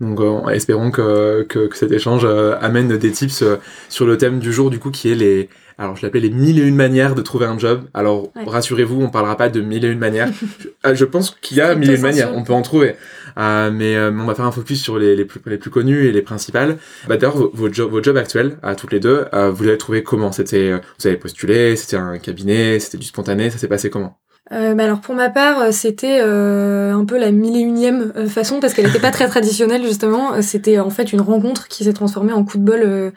Donc, 0.00 0.20
euh, 0.20 0.48
espérons 0.48 0.90
que, 0.90 1.42
que, 1.48 1.66
que 1.68 1.76
cet 1.76 1.92
échange 1.92 2.22
euh, 2.24 2.56
amène 2.60 2.96
des 2.98 3.10
tips 3.12 3.42
euh, 3.42 3.56
sur 3.88 4.06
le 4.06 4.18
thème 4.18 4.38
du 4.40 4.52
jour, 4.52 4.70
du 4.70 4.78
coup, 4.78 4.90
qui 4.90 5.10
est 5.12 5.14
les. 5.14 5.48
Alors, 5.76 5.96
je 5.96 6.02
l'appelais 6.06 6.20
les 6.20 6.30
mille 6.30 6.60
et 6.60 6.62
une 6.62 6.76
manières 6.76 7.16
de 7.16 7.22
trouver 7.22 7.46
un 7.46 7.58
job. 7.58 7.82
Alors, 7.94 8.24
Ouais. 8.36 8.44
rassurez-vous, 8.46 9.00
on 9.02 9.10
parlera 9.10 9.36
pas 9.36 9.48
de 9.48 9.60
mille 9.60 9.84
et 9.84 9.88
une 9.88 9.98
manières. 9.98 10.28
je, 10.60 10.68
euh, 10.86 10.94
je 10.94 11.04
pense 11.04 11.36
qu'il 11.42 11.56
y 11.56 11.60
a 11.60 11.74
mille 11.74 11.90
et 11.90 11.96
une 11.96 12.00
manières, 12.00 12.32
on 12.36 12.44
peut 12.44 12.52
en 12.52 12.62
trouver. 12.62 12.94
Euh, 13.38 13.72
mais 13.72 13.96
euh, 13.96 14.12
on 14.12 14.24
va 14.24 14.36
faire 14.36 14.44
un 14.44 14.52
focus 14.52 14.80
sur 14.80 14.98
les, 15.00 15.16
les, 15.16 15.24
plus, 15.24 15.40
les 15.46 15.58
plus 15.58 15.70
connus 15.70 16.06
et 16.06 16.12
les 16.12 16.22
principales. 16.22 16.76
Bah, 17.08 17.16
D'ailleurs, 17.16 17.50
vos, 17.52 17.72
jobs, 17.72 17.90
vos 17.90 18.00
jobs 18.00 18.16
actuels, 18.16 18.56
à 18.62 18.76
toutes 18.76 18.92
les 18.92 19.00
deux, 19.00 19.24
euh, 19.34 19.50
vous 19.50 19.64
l'avez 19.64 19.78
trouvé 19.78 20.04
comment? 20.04 20.30
C'était, 20.30 20.70
euh, 20.70 20.78
Vous 21.00 21.08
avez 21.08 21.16
postulé 21.16 21.74
C'était 21.74 21.96
un 21.96 22.18
cabinet 22.18 22.78
C'était 22.78 22.98
du 22.98 23.06
spontané 23.06 23.50
Ça 23.50 23.58
s'est 23.58 23.66
passé 23.68 23.90
comment? 23.90 24.16
Euh, 24.54 24.74
bah 24.74 24.84
alors 24.84 25.00
pour 25.00 25.14
ma 25.14 25.30
part, 25.30 25.58
euh, 25.58 25.70
c'était 25.72 26.20
euh, 26.20 26.94
un 26.94 27.04
peu 27.04 27.18
la 27.18 27.32
mille 27.32 27.56
et 27.56 27.60
unième 27.60 28.28
façon 28.28 28.60
parce 28.60 28.72
qu'elle 28.72 28.86
n'était 28.86 29.00
pas 29.00 29.10
très 29.10 29.26
traditionnelle 29.28 29.84
justement. 29.84 30.40
C'était 30.42 30.78
en 30.78 30.90
fait 30.90 31.12
une 31.12 31.20
rencontre 31.20 31.66
qui 31.68 31.84
s'est 31.84 31.92
transformée 31.92 32.32
en 32.32 32.44
coup 32.44 32.58
de 32.58 32.62
bol 32.62 33.12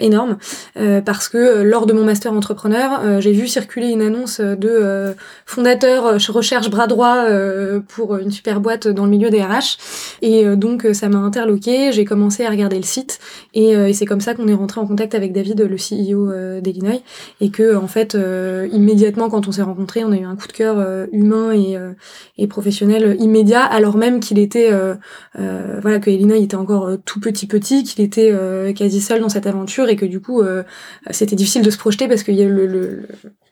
énorme 0.00 0.36
euh, 0.76 1.00
parce 1.00 1.28
que 1.28 1.38
euh, 1.38 1.62
lors 1.64 1.86
de 1.86 1.92
mon 1.92 2.04
master 2.04 2.32
entrepreneur, 2.32 3.00
euh, 3.04 3.20
j'ai 3.20 3.32
vu 3.32 3.46
circuler 3.46 3.88
une 3.88 4.02
annonce 4.02 4.40
de 4.40 4.68
euh, 4.68 5.12
fondateur 5.46 6.06
euh, 6.06 6.18
recherche 6.28 6.70
bras 6.70 6.86
droit 6.86 7.24
euh, 7.28 7.80
pour 7.88 8.16
une 8.16 8.30
super 8.30 8.60
boîte 8.60 8.88
dans 8.88 9.04
le 9.04 9.10
milieu 9.10 9.30
des 9.30 9.42
RH. 9.42 9.78
Et 10.22 10.46
euh, 10.46 10.56
donc 10.56 10.84
euh, 10.84 10.94
ça 10.94 11.08
m'a 11.08 11.18
interloqué. 11.18 11.92
J'ai 11.92 12.04
commencé 12.04 12.44
à 12.44 12.50
regarder 12.50 12.76
le 12.76 12.82
site. 12.82 13.18
Et, 13.54 13.76
euh, 13.76 13.88
et 13.88 13.92
c'est 13.92 14.06
comme 14.06 14.20
ça 14.20 14.34
qu'on 14.34 14.48
est 14.48 14.54
rentré 14.54 14.80
en 14.80 14.86
contact 14.86 15.14
avec 15.14 15.32
David, 15.32 15.60
le 15.60 15.76
CEO 15.76 16.30
euh, 16.30 16.60
d'Illinois. 16.60 17.02
Et 17.40 17.50
que 17.50 17.76
en 17.76 17.86
fait 17.86 18.14
euh, 18.14 18.68
immédiatement 18.72 19.28
quand 19.28 19.48
on 19.48 19.52
s'est 19.52 19.62
rencontrés 19.62 20.04
on 20.04 20.12
a 20.12 20.16
eu 20.16 20.24
un 20.24 20.36
coup 20.36 20.46
de 20.46 20.52
cœur 20.52 20.76
euh, 20.78 21.06
humain 21.12 21.52
et, 21.52 21.76
euh, 21.76 21.92
et 22.38 22.46
professionnel 22.46 23.16
immédiat 23.18 23.62
alors 23.62 23.96
même 23.96 24.20
qu'il 24.20 24.38
était 24.38 24.70
euh, 24.72 24.94
euh, 25.38 25.78
voilà 25.80 25.98
que 25.98 26.10
Illinois 26.10 26.36
était 26.36 26.56
encore 26.56 26.86
euh, 26.86 26.96
tout 27.04 27.20
petit 27.20 27.46
petit 27.46 27.84
qu'il 27.84 28.04
était 28.04 28.30
euh, 28.32 28.72
quasi 28.72 29.00
seul 29.00 29.20
dans 29.20 29.28
cette 29.28 29.46
aventure 29.46 29.71
et 29.80 29.96
que 29.96 30.06
du 30.06 30.20
coup 30.20 30.42
euh, 30.42 30.62
c'était 31.10 31.36
difficile 31.36 31.62
de 31.62 31.70
se 31.70 31.78
projeter 31.78 32.08
parce 32.08 32.22
que 32.22 32.32
y 32.32 32.42
a 32.42 32.48
le, 32.48 32.66
le, 32.66 33.08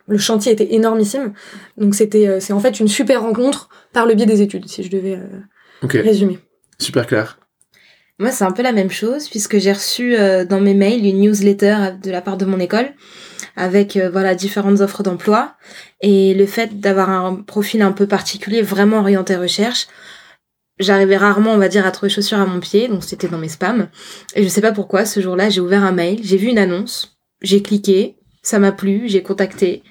le 0.07 0.19
chantier 0.19 0.53
était 0.53 0.75
énormissime. 0.75 1.33
Donc 1.77 1.95
c'était 1.95 2.29
euh, 2.29 2.41
c'est 2.41 2.53
en 2.53 2.61
fait 2.61 2.81
une 2.81 2.89
super 2.89 3.23
rencontre 3.23 3.69
par 3.93 4.07
le 4.07 4.15
biais 4.15 4.27
des 4.27 4.43
études 4.43 4.67
si 4.69 4.83
je 4.83 4.91
devais 4.91 5.17
euh, 5.17 6.03
résumer. 6.03 6.39
Super 6.79 7.07
clair. 7.07 7.39
Moi, 8.19 8.33
c'est 8.33 8.45
un 8.45 8.53
peu 8.53 8.63
la 8.63 8.73
même 8.73 8.91
chose 8.91 9.31
puisque 9.31 9.59
j'ai 9.59 9.73
reçu 9.73 10.15
euh, 10.15 10.45
dans 10.45 10.61
mes 10.61 10.75
mails 10.75 11.07
une 11.07 11.21
newsletter 11.23 11.93
de 12.03 12.11
la 12.11 12.21
part 12.21 12.37
de 12.37 12.45
mon 12.45 12.61
école 12.61 12.91
avec 13.57 13.97
euh, 13.97 14.11
voilà 14.11 14.35
différentes 14.35 14.81
offres 14.83 15.03
d'emploi. 15.03 15.55
Et 16.03 16.35
le 16.35 16.45
fait 16.45 16.81
d'avoir 16.81 17.09
un 17.09 17.37
profil 17.37 17.81
un 17.81 17.93
peu 17.93 18.07
particulier 18.07 18.61
vraiment 18.61 18.99
orienté 18.99 19.37
recherche 19.37 19.87
j'arrivais 20.81 21.17
rarement 21.17 21.53
on 21.53 21.59
va 21.59 21.69
dire 21.69 21.87
à 21.87 21.93
trouver 21.93 22.11
chaussures 22.11 22.39
à 22.39 22.47
mon 22.47 22.59
pied 22.59 22.89
donc 22.89 23.05
c'était 23.05 23.29
dans 23.29 23.39
mes 23.39 23.49
spams. 23.49 23.89
Et 24.35 24.43
je 24.43 24.49
sais 24.49 24.61
pas 24.61 24.73
pourquoi 24.73 25.05
ce 25.05 25.21
jour-là 25.21 25.49
j'ai 25.49 25.61
ouvert 25.61 25.85
un 25.85 25.93
mail 25.93 26.21
j'ai 26.23 26.37
vu 26.37 26.49
une 26.49 26.59
annonce 26.59 27.17
j'ai 27.43 27.63
cliqué 27.63 28.17
ça 28.43 28.59
m'a 28.59 28.73
plu 28.73 29.05
j'ai 29.07 29.23
contacté. 29.23 29.83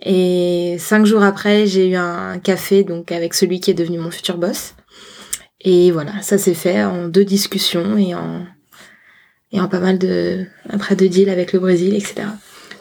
Et 0.00 0.76
cinq 0.78 1.04
jours 1.04 1.22
après 1.22 1.66
j'ai 1.66 1.88
eu 1.88 1.96
un 1.96 2.38
café 2.38 2.84
donc 2.84 3.12
avec 3.12 3.34
celui 3.34 3.60
qui 3.60 3.70
est 3.70 3.74
devenu 3.74 3.98
mon 3.98 4.10
futur 4.10 4.38
boss. 4.38 4.74
Et 5.60 5.90
voilà, 5.90 6.22
ça 6.22 6.38
s'est 6.38 6.54
fait 6.54 6.84
en 6.84 7.08
deux 7.08 7.24
discussions 7.24 7.96
et 7.98 8.14
en, 8.14 8.46
et 9.50 9.60
en 9.60 9.68
pas 9.68 9.80
mal 9.80 9.98
de, 9.98 10.44
après 10.68 10.94
de 10.94 11.06
deals 11.06 11.30
avec 11.30 11.52
le 11.52 11.58
Brésil, 11.58 11.94
etc. 11.94 12.28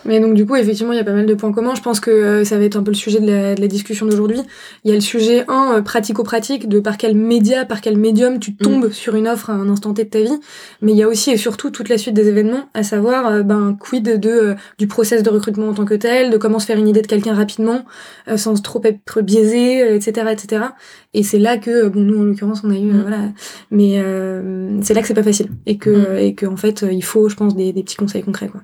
Mais 0.07 0.21
donc 0.21 0.33
du 0.33 0.45
coup, 0.45 0.55
effectivement, 0.55 0.93
il 0.93 0.95
y 0.95 1.01
a 1.01 1.03
pas 1.03 1.13
mal 1.13 1.25
de 1.25 1.33
points 1.33 1.51
communs. 1.51 1.75
Je 1.75 1.81
pense 1.81 1.99
que 1.99 2.09
euh, 2.09 2.43
ça 2.45 2.57
va 2.57 2.63
être 2.63 2.77
un 2.77 2.83
peu 2.83 2.91
le 2.91 2.95
sujet 2.97 3.19
de 3.19 3.29
la, 3.29 3.55
de 3.55 3.61
la 3.61 3.67
discussion 3.67 4.05
d'aujourd'hui. 4.05 4.39
Il 4.85 4.89
y 4.89 4.91
a 4.93 4.95
le 4.95 5.01
sujet 5.01 5.43
1, 5.49 5.73
euh, 5.73 5.81
pratico-pratique, 5.81 6.69
de 6.69 6.79
par 6.79 6.97
quel 6.97 7.15
média, 7.15 7.65
par 7.65 7.81
quel 7.81 7.97
médium 7.97 8.39
tu 8.39 8.55
tombes 8.55 8.89
sur 8.89 9.15
une 9.15 9.27
offre 9.27 9.49
à 9.49 9.53
un 9.53 9.69
instant 9.69 9.93
T 9.93 10.05
de 10.05 10.09
ta 10.09 10.21
vie. 10.21 10.39
Mais 10.81 10.93
il 10.93 10.97
y 10.97 11.03
a 11.03 11.09
aussi 11.09 11.31
et 11.31 11.37
surtout 11.37 11.71
toute 11.71 11.89
la 11.89 11.97
suite 11.97 12.13
des 12.13 12.29
événements, 12.29 12.69
à 12.73 12.83
savoir 12.83 13.27
euh, 13.27 13.43
ben, 13.43 13.77
quid 13.77 14.19
de, 14.19 14.55
du 14.77 14.87
process 14.87 15.23
de 15.23 15.29
recrutement 15.29 15.67
en 15.67 15.73
tant 15.73 15.85
que 15.85 15.93
tel, 15.93 16.29
de 16.29 16.37
comment 16.37 16.59
se 16.59 16.65
faire 16.65 16.77
une 16.77 16.87
idée 16.87 17.01
de 17.01 17.07
quelqu'un 17.07 17.33
rapidement, 17.33 17.83
sans 18.37 18.61
trop 18.61 18.81
être 18.85 19.21
biaisé, 19.21 19.95
etc. 19.95 20.27
etc. 20.31 20.65
Et 21.13 21.23
c'est 21.23 21.39
là 21.39 21.57
que, 21.57 21.89
bon, 21.89 21.99
nous 21.99 22.19
en 22.19 22.23
l'occurrence, 22.23 22.61
on 22.63 22.69
a 22.69 22.77
eu, 22.77 22.91
voilà. 23.01 23.31
Mais 23.71 24.01
c'est 24.81 24.93
là 24.93 25.01
que 25.01 25.07
c'est 25.07 25.13
pas 25.13 25.23
facile. 25.23 25.49
Et 25.65 25.77
que, 25.77 26.17
et 26.17 26.33
que 26.33 26.45
en 26.45 26.57
fait, 26.57 26.85
il 26.89 27.03
faut, 27.03 27.27
je 27.27 27.35
pense, 27.35 27.55
des, 27.55 27.73
des 27.73 27.83
petits 27.83 27.97
conseils 27.97 28.23
concrets, 28.23 28.47
quoi. 28.47 28.61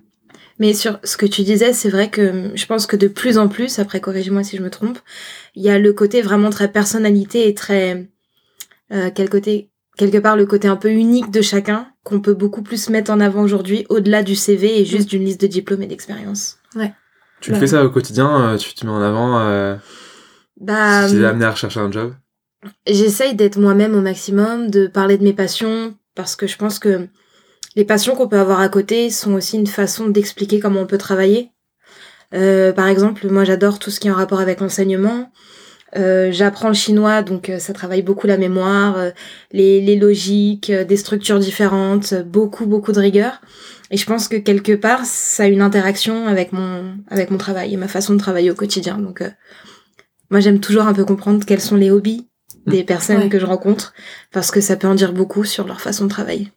Mais 0.60 0.74
sur 0.74 1.00
ce 1.04 1.18
que 1.18 1.26
tu 1.26 1.42
disais, 1.42 1.74
c'est 1.74 1.90
vrai 1.90 2.10
que 2.10 2.52
je 2.54 2.66
pense 2.66 2.86
que 2.86 2.96
de 2.96 3.08
plus 3.08 3.38
en 3.38 3.48
plus, 3.48 3.80
après 3.80 4.00
corrige-moi 4.00 4.44
si 4.44 4.58
je 4.58 4.62
me 4.62 4.70
trompe, 4.70 5.00
il 5.56 5.64
y 5.64 5.70
a 5.70 5.80
le 5.80 5.94
côté 5.94 6.22
vraiment 6.22 6.50
très 6.50 6.72
personnalité 6.72 7.48
et 7.48 7.54
très 7.54 8.08
euh, 8.92 9.10
quel 9.14 9.30
côté 9.30 9.70
quelque 9.98 10.18
part 10.18 10.36
le 10.36 10.46
côté 10.46 10.68
un 10.68 10.76
peu 10.76 10.90
unique 10.90 11.32
de 11.32 11.42
chacun 11.42 11.88
qu'on 12.04 12.20
peut 12.20 12.34
beaucoup 12.34 12.62
plus 12.62 12.90
mettre 12.90 13.12
en 13.12 13.20
avant 13.20 13.42
aujourd'hui 13.42 13.86
au-delà 13.90 14.24
du 14.24 14.36
CV 14.36 14.80
et 14.80 14.86
juste 14.86 15.08
mm. 15.08 15.10
d'une 15.10 15.26
liste 15.26 15.42
de 15.42 15.48
diplômes 15.48 15.84
et 15.84 15.88
d'expériences. 15.88 16.58
Ouais. 16.76 16.94
Tu 17.42 17.54
fais 17.56 17.68
ça 17.68 17.84
au 17.84 17.90
quotidien, 17.90 18.54
euh, 18.54 18.58
tu 18.58 18.74
te 18.74 18.86
mets 18.86 18.92
en 18.92 19.02
avant 19.02 19.40
euh, 19.40 19.76
bah, 20.60 21.08
tu 21.10 21.22
es 21.22 21.26
amené 21.26 21.46
à 21.46 21.52
rechercher 21.52 21.80
un 21.80 21.92
job? 21.92 22.14
J'essaye 22.88 23.36
d'être 23.36 23.60
moi-même 23.60 23.96
au 23.96 24.02
maximum, 24.02 24.70
de 24.70 24.88
parler 24.88 25.18
de 25.18 25.24
mes 25.24 25.34
passions 25.34 25.96
parce 26.16 26.36
que 26.36 26.48
je 26.48 26.58
pense 26.58 26.80
que 26.80 27.08
les 27.75 27.86
passions 27.86 28.15
qu'on 28.15 28.27
peut 28.27 28.39
avoir 28.39 28.60
à 28.60 28.70
côté 28.70 29.10
sont 29.10 29.34
aussi 29.34 29.58
une 29.58 29.68
façon 29.68 30.08
d'expliquer 30.08 30.60
comment 30.60 30.82
on 30.82 30.86
peut 30.86 30.98
travailler. 30.98 31.51
Euh, 32.34 32.72
par 32.72 32.88
exemple, 32.88 33.27
moi 33.30 33.44
j'adore 33.44 33.80
tout 33.80 33.92
ce 33.92 34.00
qui 34.00 34.08
est 34.08 34.12
en 34.12 34.15
rapport 34.15 34.39
avec 34.39 34.60
l'enseignement. 34.60 35.32
Euh, 35.96 36.32
j'apprends 36.32 36.70
le 36.70 36.74
chinois, 36.74 37.22
donc 37.22 37.50
euh, 37.50 37.60
ça 37.60 37.74
travaille 37.74 38.01
beaucoup 38.01 38.25
la 38.25 38.38
mémoire, 38.38 38.98
les, 39.51 39.80
les, 39.80 39.96
logiques, 39.96 40.72
des 40.72 40.98
structures 40.98 41.38
différentes, 41.38 42.15
beaucoup 42.15 42.65
beaucoup 42.65 42.92
de 42.92 43.00
rigueur. 43.00 43.42
Et 43.92 43.98
je 43.98 44.06
pense 44.06 44.27
que 44.27 44.38
quelque 44.38 44.72
part, 44.72 45.06
ça 45.06 45.44
a 45.44 45.48
une 45.48 45.62
interaction 45.62 46.25
avec 46.27 46.51
mon 46.51 46.96
avec 47.10 47.30
mon 47.30 47.38
travail 47.38 47.74
et 47.74 47.77
ma 47.77 47.88
façon 47.88 48.13
de 48.13 48.20
travailler 48.20 48.50
au 48.50 48.56
quotidien. 48.56 48.98
Donc 48.98 49.24
moi 50.32 50.39
j'aime 50.39 50.60
toujours 50.60 50.88
un 50.88 50.94
peu 50.94 51.06
comprendre 51.06 51.46
quels 51.46 51.62
sont 51.62 51.75
les 51.75 51.92
hobbies 51.92 52.27
des 52.65 52.82
mmh. 52.82 52.86
personnes 52.86 53.30
que 53.30 53.39
je 53.39 53.46
rencontre 53.46 53.94
parce 54.32 54.50
que 54.50 54.62
ça 54.62 54.75
peut 54.77 54.88
en 54.88 54.96
dire 54.96 55.13
beaucoup 55.13 55.44
sur 55.44 55.68
leur 55.68 55.82
façon 55.82 56.06
de 56.06 56.10
travailler. 56.10 56.51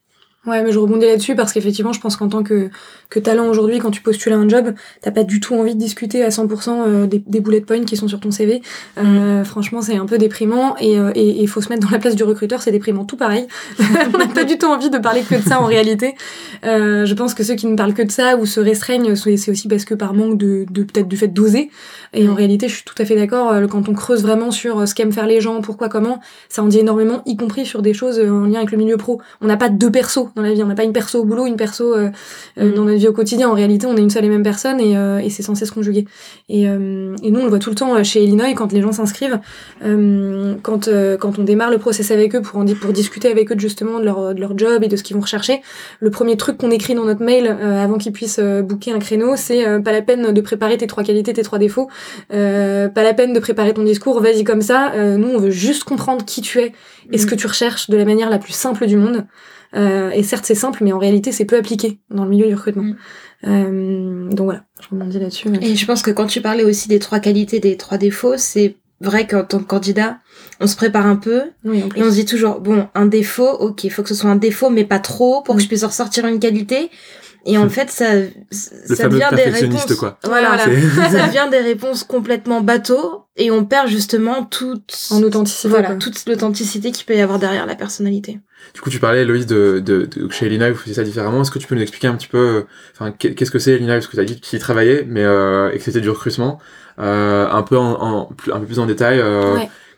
Ouais, 0.46 0.62
mais 0.62 0.70
je 0.70 0.78
rebondis 0.78 1.06
là-dessus 1.06 1.34
parce 1.34 1.52
qu'effectivement, 1.52 1.92
je 1.92 2.00
pense 2.00 2.16
qu'en 2.16 2.28
tant 2.28 2.44
que, 2.44 2.70
que 3.10 3.18
talent 3.18 3.48
aujourd'hui, 3.48 3.80
quand 3.80 3.90
tu 3.90 4.00
postules 4.00 4.32
à 4.32 4.36
un 4.36 4.48
job, 4.48 4.74
t'as 5.02 5.10
pas 5.10 5.24
du 5.24 5.40
tout 5.40 5.56
envie 5.56 5.74
de 5.74 5.80
discuter 5.80 6.22
à 6.22 6.28
100% 6.28 6.68
euh, 6.86 7.06
des, 7.06 7.18
des 7.18 7.40
bullet 7.40 7.60
points 7.60 7.84
qui 7.84 7.96
sont 7.96 8.06
sur 8.06 8.20
ton 8.20 8.30
CV. 8.30 8.62
Euh, 8.98 9.40
mm. 9.40 9.44
Franchement, 9.44 9.82
c'est 9.82 9.96
un 9.96 10.06
peu 10.06 10.18
déprimant 10.18 10.76
et 10.78 10.92
il 10.92 10.98
euh, 10.98 11.10
et, 11.16 11.42
et 11.42 11.46
faut 11.48 11.60
se 11.60 11.68
mettre 11.68 11.84
dans 11.84 11.90
la 11.90 11.98
place 11.98 12.14
du 12.14 12.22
recruteur, 12.22 12.62
c'est 12.62 12.70
déprimant, 12.70 13.04
tout 13.04 13.16
pareil. 13.16 13.48
On 14.14 14.18
n'a 14.18 14.28
pas 14.28 14.44
du 14.44 14.56
tout 14.56 14.66
envie 14.66 14.88
de 14.88 14.98
parler 14.98 15.22
que 15.22 15.34
de 15.34 15.42
ça 15.42 15.60
en 15.60 15.64
réalité. 15.64 16.14
Euh, 16.64 17.06
je 17.06 17.14
pense 17.14 17.34
que 17.34 17.42
ceux 17.42 17.56
qui 17.56 17.66
ne 17.66 17.74
parlent 17.74 17.94
que 17.94 18.02
de 18.02 18.12
ça 18.12 18.36
ou 18.36 18.46
se 18.46 18.60
restreignent, 18.60 19.16
c'est 19.16 19.50
aussi 19.50 19.66
parce 19.66 19.84
que 19.84 19.94
par 19.94 20.14
manque 20.14 20.38
de, 20.38 20.64
de 20.70 20.84
peut-être 20.84 21.08
du 21.08 21.16
fait 21.16 21.28
d'oser. 21.28 21.70
Et 22.14 22.28
en 22.28 22.32
mm. 22.32 22.36
réalité, 22.36 22.68
je 22.68 22.74
suis 22.76 22.84
tout 22.84 22.94
à 22.98 23.04
fait 23.04 23.16
d'accord, 23.16 23.52
quand 23.68 23.88
on 23.88 23.94
creuse 23.94 24.22
vraiment 24.22 24.52
sur 24.52 24.86
ce 24.86 24.94
qu'aiment 24.94 25.12
faire 25.12 25.26
les 25.26 25.40
gens, 25.40 25.60
pourquoi, 25.60 25.88
comment, 25.88 26.20
ça 26.48 26.62
en 26.62 26.66
dit 26.66 26.78
énormément, 26.78 27.22
y 27.26 27.36
compris 27.36 27.66
sur 27.66 27.82
des 27.82 27.94
choses 27.94 28.20
en 28.20 28.46
lien 28.46 28.58
avec 28.58 28.70
le 28.70 28.78
milieu 28.78 28.96
pro. 28.96 29.20
On 29.40 29.48
n'a 29.48 29.56
pas 29.56 29.70
deux 29.70 29.90
persos 29.90 30.28
dans 30.36 30.42
la 30.42 30.52
vie. 30.52 30.62
On 30.62 30.66
n'a 30.66 30.74
pas 30.74 30.84
une 30.84 30.92
perso 30.92 31.20
au 31.20 31.24
boulot, 31.24 31.46
une 31.46 31.56
perso 31.56 31.94
euh, 31.94 32.10
euh, 32.58 32.70
mm. 32.70 32.74
dans 32.74 32.84
notre 32.84 32.98
vie 32.98 33.08
au 33.08 33.12
quotidien. 33.12 33.48
En 33.48 33.54
réalité, 33.54 33.86
on 33.86 33.96
est 33.96 34.00
une 34.00 34.10
seule 34.10 34.24
et 34.24 34.28
même 34.28 34.42
personne 34.42 34.78
et, 34.80 34.96
euh, 34.96 35.18
et 35.18 35.30
c'est 35.30 35.42
censé 35.42 35.66
se 35.66 35.72
conjuguer. 35.72 36.06
Et, 36.48 36.62
et, 36.64 36.68
nous, 37.30 37.40
on 37.40 37.44
le 37.44 37.48
voit 37.48 37.58
tout 37.58 37.70
le 37.70 37.76
temps 37.76 38.02
chez 38.04 38.22
Illinois 38.22 38.52
quand 38.54 38.72
les 38.72 38.82
gens 38.82 38.92
s'inscrivent, 38.92 39.40
quand, 39.82 40.88
quand 41.18 41.38
on 41.38 41.42
démarre 41.42 41.70
le 41.70 41.78
process 41.78 42.10
avec 42.10 42.34
eux 42.34 42.42
pour, 42.42 42.60
en, 42.60 42.66
pour 42.66 42.92
discuter 42.92 43.30
avec 43.30 43.50
eux 43.50 43.56
justement 43.58 43.98
de 43.98 44.04
leur, 44.04 44.34
de 44.34 44.40
leur 44.40 44.56
job 44.56 44.84
et 44.84 44.88
de 44.88 44.96
ce 44.96 45.02
qu'ils 45.02 45.16
vont 45.16 45.22
rechercher. 45.22 45.62
Le 46.00 46.10
premier 46.10 46.36
truc 46.36 46.58
qu'on 46.58 46.70
écrit 46.70 46.94
dans 46.94 47.04
notre 47.04 47.24
mail 47.24 47.48
avant 47.48 47.98
qu'ils 47.98 48.12
puissent 48.12 48.38
booker 48.40 48.92
un 48.92 48.98
créneau, 48.98 49.34
c'est 49.36 49.80
pas 49.82 49.92
la 49.92 50.02
peine 50.02 50.32
de 50.32 50.40
préparer 50.40 50.76
tes 50.76 50.86
trois 50.86 51.02
qualités, 51.02 51.32
tes 51.32 51.42
trois 51.42 51.58
défauts, 51.58 51.88
pas 52.28 53.02
la 53.02 53.14
peine 53.14 53.32
de 53.32 53.40
préparer 53.40 53.72
ton 53.74 53.82
discours, 53.82 54.20
vas-y 54.20 54.44
comme 54.44 54.62
ça. 54.62 54.92
nous, 55.16 55.28
on 55.28 55.38
veut 55.38 55.50
juste 55.50 55.84
comprendre 55.84 56.24
qui 56.24 56.42
tu 56.42 56.60
es 56.60 56.72
et 57.12 57.18
ce 57.18 57.26
mm. 57.26 57.30
que 57.30 57.34
tu 57.34 57.46
recherches 57.46 57.90
de 57.90 57.96
la 57.96 58.04
manière 58.04 58.30
la 58.30 58.38
plus 58.38 58.52
simple 58.52 58.86
du 58.86 58.96
monde. 58.96 59.26
Euh, 59.76 60.10
et 60.10 60.22
certes, 60.22 60.44
c'est 60.46 60.54
simple, 60.54 60.82
mais 60.82 60.92
en 60.92 60.98
réalité, 60.98 61.32
c'est 61.32 61.44
peu 61.44 61.56
appliqué 61.56 61.98
dans 62.10 62.24
le 62.24 62.30
milieu 62.30 62.46
du 62.46 62.54
recrutement. 62.54 62.84
Mm. 62.84 62.96
Euh, 63.46 64.28
donc 64.30 64.44
voilà, 64.46 64.64
je 64.80 64.88
rebondis 64.90 65.18
là-dessus. 65.18 65.48
Et 65.60 65.76
je 65.76 65.86
pense 65.86 66.02
que 66.02 66.10
quand 66.10 66.26
tu 66.26 66.40
parlais 66.40 66.64
aussi 66.64 66.88
des 66.88 66.98
trois 66.98 67.20
qualités, 67.20 67.60
des 67.60 67.76
trois 67.76 67.98
défauts, 67.98 68.36
c'est 68.36 68.76
vrai 69.00 69.26
qu'en 69.26 69.44
tant 69.44 69.58
que 69.58 69.64
candidat, 69.64 70.18
on 70.60 70.66
se 70.66 70.76
prépare 70.76 71.06
un 71.06 71.16
peu 71.16 71.42
oui, 71.64 71.84
et 71.96 72.02
on 72.02 72.10
se 72.10 72.14
dit 72.14 72.24
toujours 72.24 72.60
bon 72.60 72.88
un 72.94 73.04
défaut, 73.04 73.50
ok, 73.50 73.84
il 73.84 73.90
faut 73.90 74.02
que 74.02 74.08
ce 74.08 74.14
soit 74.14 74.30
un 74.30 74.36
défaut 74.36 74.70
mais 74.70 74.84
pas 74.84 74.98
trop 74.98 75.42
pour 75.42 75.56
que 75.56 75.60
je 75.60 75.68
puisse 75.68 75.82
en 75.82 75.88
ressortir 75.88 76.26
une 76.26 76.40
qualité. 76.40 76.90
Et 77.46 77.56
en 77.58 77.68
fait, 77.68 77.90
ça, 77.90 78.06
ça 78.50 79.08
devient 79.08 79.30
des 79.34 79.44
réponses. 79.44 79.94
Quoi. 79.94 80.18
Voilà, 80.24 80.58
ça 80.58 80.68
devient 81.26 81.48
des 81.50 81.60
réponses 81.60 82.04
complètement 82.04 82.60
bateau 82.60 83.24
et 83.36 83.50
on 83.50 83.64
perd 83.64 83.88
justement 83.88 84.44
toute 84.44 85.08
en 85.10 85.22
authenticité. 85.22 85.68
Voilà, 85.68 85.94
toute 85.94 86.26
l'authenticité 86.26 86.90
qu'il 86.90 87.06
peut 87.06 87.14
y 87.14 87.20
avoir 87.20 87.38
derrière 87.38 87.66
la 87.66 87.76
personnalité. 87.76 88.40
Du 88.74 88.80
coup, 88.80 88.90
tu 88.90 88.98
parlais, 88.98 89.24
Loïs, 89.24 89.46
de, 89.46 89.80
de, 89.84 90.06
de 90.06 90.30
chez 90.30 90.46
Elina, 90.46 90.70
vous 90.70 90.76
faisiez 90.76 90.94
ça 90.94 91.04
différemment. 91.04 91.42
Est-ce 91.42 91.50
que 91.50 91.58
tu 91.58 91.66
peux 91.66 91.76
nous 91.76 91.82
expliquer 91.82 92.08
un 92.08 92.14
petit 92.16 92.26
peu, 92.26 92.64
enfin, 92.92 93.12
qu'est-ce 93.12 93.50
que 93.50 93.58
c'est 93.58 93.72
Elina? 93.72 93.94
Parce 93.94 94.08
que 94.08 94.16
tu 94.16 94.20
as 94.20 94.24
dit 94.24 94.40
qu'il 94.40 94.58
travaillait, 94.58 95.06
mais 95.08 95.22
euh, 95.22 95.70
et 95.70 95.78
que 95.78 95.84
c'était 95.84 96.00
du 96.00 96.10
recrutement, 96.10 96.58
euh, 96.98 97.48
un 97.48 97.62
peu 97.62 97.78
en, 97.78 98.02
en, 98.02 98.28
un 98.52 98.60
peu 98.60 98.66
plus 98.66 98.78
en 98.78 98.86
détail. 98.86 99.20
Euh, 99.20 99.56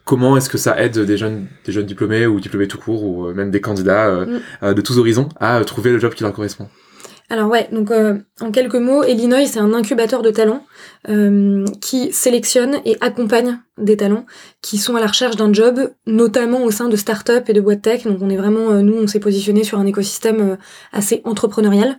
Comment 0.09 0.39
est-ce 0.39 0.49
que 0.49 0.57
ça 0.57 0.81
aide 0.81 0.99
des 0.99 1.19
jeunes, 1.19 1.49
des 1.67 1.73
jeunes 1.73 1.85
diplômés 1.85 2.25
ou 2.25 2.41
diplômés 2.41 2.67
tout 2.67 2.79
court 2.79 3.05
ou 3.05 3.27
euh, 3.27 3.35
même 3.35 3.51
des 3.51 3.61
candidats 3.61 4.07
euh, 4.07 4.39
mm. 4.63 4.73
de 4.73 4.81
tous 4.81 4.99
horizons 4.99 5.29
à 5.39 5.63
trouver 5.67 5.93
le 5.93 5.99
job 5.99 6.15
qui 6.15 6.23
leur 6.23 6.33
correspond? 6.33 6.71
Alors 7.31 7.51
ouais, 7.51 7.69
donc 7.73 7.91
euh, 7.91 8.15
en 8.41 8.51
quelques 8.51 8.75
mots, 8.75 9.05
Illinois 9.05 9.47
c'est 9.47 9.59
un 9.59 9.75
incubateur 9.75 10.23
de 10.23 10.31
talents 10.31 10.65
euh, 11.11 11.67
qui 11.83 12.11
sélectionne 12.11 12.79
et 12.87 12.97
accompagne 13.03 13.59
des 13.77 13.99
talents 13.99 14.25
qui 14.63 14.79
sont 14.79 14.97
à 14.97 15.01
la 15.01 15.07
recherche 15.07 15.37
d'un 15.37 15.53
job, 15.53 15.93
notamment 16.07 16.63
au 16.63 16.71
sein 16.71 16.89
de 16.89 16.97
start-up 16.97 17.49
et 17.49 17.53
de 17.53 17.61
boîtes 17.61 17.83
tech. 17.83 18.05
Donc 18.05 18.19
on 18.23 18.31
est 18.31 18.37
vraiment, 18.37 18.71
euh, 18.71 18.81
nous 18.81 18.97
on 18.97 19.07
s'est 19.07 19.21
positionné 19.21 19.63
sur 19.63 19.79
un 19.79 19.85
écosystème 19.85 20.57
assez 20.93 21.21
entrepreneurial. 21.25 21.99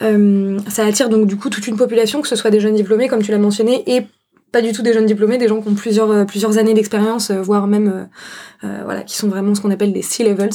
Mmh. 0.00 0.58
ça 0.68 0.84
attire 0.86 1.08
donc 1.08 1.26
du 1.26 1.36
coup 1.36 1.50
toute 1.50 1.66
une 1.66 1.76
population, 1.76 2.22
que 2.22 2.28
ce 2.28 2.36
soit 2.36 2.50
des 2.50 2.60
jeunes 2.60 2.76
diplômés 2.76 3.08
comme 3.08 3.22
tu 3.22 3.32
l'as 3.32 3.38
mentionné, 3.38 3.82
et 3.86 4.06
pas 4.50 4.62
du 4.62 4.72
tout 4.72 4.82
des 4.82 4.92
jeunes 4.92 5.06
diplômés, 5.06 5.36
des 5.36 5.48
gens 5.48 5.60
qui 5.60 5.68
ont 5.68 5.74
plusieurs, 5.74 6.10
euh, 6.10 6.24
plusieurs 6.24 6.56
années 6.56 6.72
d'expérience, 6.72 7.30
euh, 7.30 7.42
voire 7.42 7.66
même, 7.66 8.08
euh, 8.64 8.80
voilà, 8.84 9.02
qui 9.02 9.16
sont 9.16 9.28
vraiment 9.28 9.54
ce 9.54 9.60
qu'on 9.60 9.70
appelle 9.70 9.92
des 9.92 10.02
C-levels, 10.02 10.50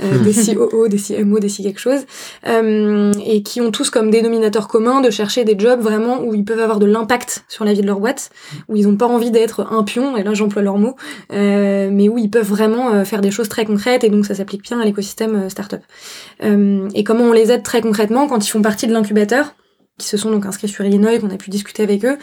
des 0.00 0.54
COO, 0.54 0.88
des 0.88 0.98
CMO, 0.98 1.38
des 1.38 1.48
C 1.48 1.62
quelque 1.62 1.80
chose, 1.80 2.00
et 2.44 3.42
qui 3.42 3.60
ont 3.62 3.70
tous 3.70 3.88
comme 3.88 4.10
dénominateur 4.10 4.68
commun 4.68 5.00
de 5.00 5.08
chercher 5.08 5.44
des 5.44 5.58
jobs 5.58 5.80
vraiment 5.80 6.20
où 6.20 6.34
ils 6.34 6.44
peuvent 6.44 6.60
avoir 6.60 6.78
de 6.78 6.86
l'impact 6.86 7.44
sur 7.48 7.64
la 7.64 7.72
vie 7.72 7.80
de 7.80 7.86
leur 7.86 7.98
boîte, 7.98 8.30
où 8.68 8.76
ils 8.76 8.86
n'ont 8.86 8.96
pas 8.96 9.06
envie 9.06 9.30
d'être 9.30 9.66
un 9.72 9.84
pion, 9.84 10.18
et 10.18 10.22
là 10.22 10.34
j'emploie 10.34 10.60
leur 10.60 10.76
mot, 10.76 10.96
mais 11.30 12.10
où 12.10 12.18
ils 12.18 12.30
peuvent 12.30 12.48
vraiment 12.48 13.04
faire 13.06 13.22
des 13.22 13.30
choses 13.30 13.48
très 13.48 13.64
concrètes, 13.64 14.04
et 14.04 14.10
donc 14.10 14.26
ça 14.26 14.34
s'applique 14.34 14.62
bien 14.62 14.78
à 14.78 14.84
l'écosystème 14.84 15.48
startup. 15.48 15.80
et 16.42 17.04
comment 17.04 17.24
on 17.24 17.32
les 17.32 17.52
aide 17.52 17.62
très 17.62 17.80
concrètement 17.80 18.26
quand 18.26 18.46
ils 18.46 18.50
font 18.50 18.60
partie 18.60 18.86
de 18.86 18.92
l'incubateur? 18.92 19.54
Qui 19.98 20.06
se 20.06 20.16
sont 20.16 20.30
donc 20.30 20.44
inscrits 20.44 20.68
sur 20.68 20.84
Illinois, 20.84 21.18
qu'on 21.18 21.30
a 21.30 21.36
pu 21.36 21.48
discuter 21.48 21.82
avec 21.82 22.04
eux, 22.04 22.18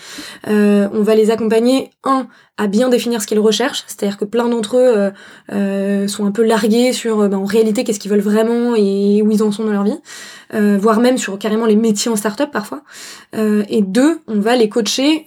euh, 0.48 0.88
on 0.94 1.02
va 1.02 1.16
les 1.16 1.32
accompagner, 1.32 1.90
un, 2.04 2.28
à 2.58 2.68
bien 2.68 2.90
définir 2.90 3.22
ce 3.22 3.28
qu'ils 3.28 3.40
recherchent, 3.40 3.84
c'est-à-dire 3.88 4.18
que 4.18 4.26
plein 4.26 4.48
d'entre 4.48 4.78
eux 4.78 4.94
euh, 4.96 5.12
euh, 5.52 6.08
sont 6.08 6.26
un 6.26 6.32
peu 6.32 6.44
largués 6.44 6.94
sur 6.94 7.28
ben, 7.28 7.38
en 7.38 7.46
réalité 7.46 7.84
qu'est-ce 7.84 8.00
qu'ils 8.00 8.12
veulent 8.12 8.20
vraiment 8.20 8.76
et 8.76 9.22
où 9.24 9.32
ils 9.32 9.42
en 9.42 9.52
sont 9.52 9.66
dans 9.66 9.72
leur 9.72 9.84
vie, 9.84 10.00
voire 10.52 11.00
même 11.00 11.18
sur 11.18 11.40
carrément 11.40 11.66
les 11.66 11.76
métiers 11.76 12.12
en 12.12 12.16
start-up 12.16 12.52
parfois. 12.52 12.84
et 13.34 13.82
deux, 13.82 14.22
on 14.28 14.40
va 14.40 14.56
les 14.56 14.70
coacher 14.70 15.26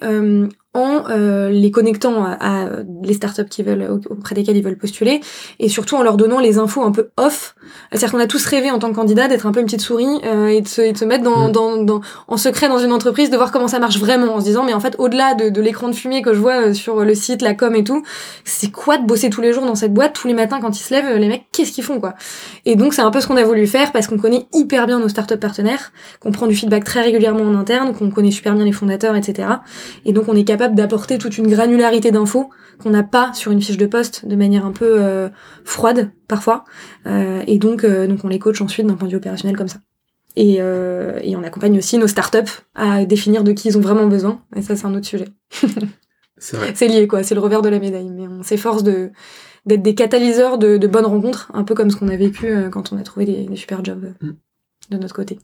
en 0.77 1.09
euh, 1.09 1.49
les 1.49 1.71
connectant 1.71 2.23
à, 2.23 2.69
les 3.03 3.13
startups 3.13 3.49
qui 3.49 3.63
veulent 3.63 3.99
auprès 4.09 4.35
desquelles 4.35 4.57
ils 4.57 4.63
veulent 4.63 4.77
postuler 4.77 5.21
et 5.59 5.69
surtout 5.69 5.95
en 5.95 6.03
leur 6.03 6.17
donnant 6.17 6.39
les 6.39 6.59
infos 6.59 6.83
un 6.83 6.91
peu 6.91 7.09
off. 7.17 7.55
C'est-à-dire 7.89 8.11
qu'on 8.11 8.19
a 8.19 8.27
tous 8.27 8.45
rêvé 8.45 8.69
en 8.69 8.77
tant 8.77 8.89
que 8.89 8.95
candidat 8.95 9.27
d'être 9.27 9.47
un 9.47 9.51
peu 9.51 9.59
une 9.59 9.65
petite 9.65 9.81
souris 9.81 10.05
euh, 10.23 10.47
et, 10.47 10.61
de 10.61 10.67
se, 10.67 10.81
et, 10.81 10.91
de 10.93 10.97
se, 10.97 11.05
mettre 11.05 11.23
dans, 11.23 11.49
mm. 11.49 11.51
dans, 11.51 11.77
dans, 11.77 12.01
en 12.27 12.37
secret 12.37 12.69
dans 12.69 12.77
une 12.77 12.91
entreprise 12.91 13.31
de 13.31 13.37
voir 13.37 13.51
comment 13.51 13.67
ça 13.67 13.79
marche 13.79 13.97
vraiment 13.97 14.35
en 14.35 14.39
se 14.39 14.45
disant 14.45 14.63
mais 14.63 14.73
en 14.73 14.79
fait 14.79 14.95
au-delà 14.99 15.33
de, 15.33 15.49
de 15.49 15.61
l'écran 15.61 15.89
de 15.89 15.95
fumée 15.95 16.21
que 16.21 16.33
je 16.33 16.39
vois 16.39 16.67
euh, 16.67 16.73
sur 16.73 17.03
le 17.03 17.15
site 17.15 17.41
la 17.41 17.55
com 17.55 17.75
et 17.75 17.83
tout 17.83 18.03
c'est 18.43 18.71
quoi 18.71 18.97
de 18.97 19.05
bosser 19.05 19.31
tous 19.31 19.41
les 19.41 19.53
jours 19.53 19.65
dans 19.65 19.75
cette 19.75 19.93
boîte? 19.93 20.13
Tous 20.13 20.27
les 20.27 20.35
matins 20.35 20.59
quand 20.61 20.79
ils 20.79 20.83
se 20.83 20.93
lèvent 20.93 21.17
les 21.17 21.27
mecs 21.27 21.45
qu'est-ce 21.51 21.71
qu'ils 21.71 21.83
font 21.83 21.99
quoi? 21.99 22.13
Et 22.65 22.75
donc 22.75 22.93
c'est 22.93 23.01
un 23.01 23.09
peu 23.09 23.19
ce 23.19 23.27
qu'on 23.27 23.37
a 23.37 23.43
voulu 23.43 23.65
faire 23.65 23.91
parce 23.91 24.07
qu'on 24.07 24.17
connaît 24.19 24.45
hyper 24.53 24.85
bien 24.85 24.99
nos 24.99 25.09
startups 25.09 25.37
partenaires 25.37 25.91
qu'on 26.19 26.31
prend 26.31 26.45
du 26.45 26.55
feedback 26.55 26.83
très 26.83 27.01
régulièrement 27.01 27.43
en 27.43 27.55
interne 27.55 27.93
qu'on 27.93 28.11
connaît 28.11 28.31
super 28.31 28.53
bien 28.53 28.63
les 28.63 28.71
fondateurs 28.71 29.15
etc 29.15 29.47
et 30.05 30.13
donc 30.13 30.25
on 30.27 30.35
est 30.35 30.43
capable 30.43 30.66
d'apporter 30.75 31.17
toute 31.17 31.37
une 31.37 31.47
granularité 31.47 32.11
d'infos 32.11 32.49
qu'on 32.79 32.89
n'a 32.89 33.03
pas 33.03 33.33
sur 33.33 33.51
une 33.51 33.61
fiche 33.61 33.77
de 33.77 33.85
poste 33.85 34.25
de 34.25 34.35
manière 34.35 34.65
un 34.65 34.71
peu 34.71 35.01
euh, 35.01 35.29
froide 35.63 36.11
parfois. 36.27 36.63
Euh, 37.05 37.43
et 37.47 37.57
donc, 37.57 37.83
euh, 37.83 38.07
donc 38.07 38.23
on 38.23 38.27
les 38.27 38.39
coach 38.39 38.61
ensuite 38.61 38.85
d'un 38.85 38.95
point 38.95 39.07
de 39.07 39.11
vue 39.11 39.17
opérationnel 39.17 39.57
comme 39.57 39.67
ça. 39.67 39.79
Et, 40.35 40.57
et 40.57 41.35
on 41.35 41.43
accompagne 41.43 41.75
aussi 41.79 41.97
nos 41.97 42.05
startups 42.05 42.61
à 42.75 43.05
définir 43.05 43.43
de 43.43 43.53
qui 43.53 43.69
ils 43.69 43.77
ont 43.79 43.81
vraiment 43.81 44.05
besoin. 44.05 44.43
Et 44.55 44.61
ça, 44.61 44.75
c'est 44.75 44.85
un 44.85 44.93
autre 44.93 45.07
sujet. 45.07 45.29
C'est 46.37 46.87
lié, 46.87 47.07
quoi. 47.07 47.23
C'est 47.23 47.33
le 47.33 47.41
revers 47.41 47.63
de 47.63 47.69
la 47.69 47.79
médaille. 47.79 48.11
Mais 48.11 48.27
on 48.27 48.43
s'efforce 48.43 48.83
de 48.83 49.09
d'être 49.65 49.81
des 49.81 49.95
catalyseurs 49.95 50.59
de, 50.59 50.77
de 50.77 50.87
bonnes 50.87 51.07
rencontres, 51.07 51.49
un 51.55 51.63
peu 51.63 51.73
comme 51.73 51.89
ce 51.89 51.97
qu'on 51.97 52.07
a 52.09 52.15
vécu 52.15 52.53
quand 52.71 52.93
on 52.93 52.97
a 52.99 53.01
trouvé 53.01 53.25
des, 53.25 53.45
des 53.45 53.55
super 53.55 53.83
jobs 53.83 54.13
Mm. 54.21 54.31
de 54.91 54.97
notre 54.97 55.15
côté. 55.15 55.39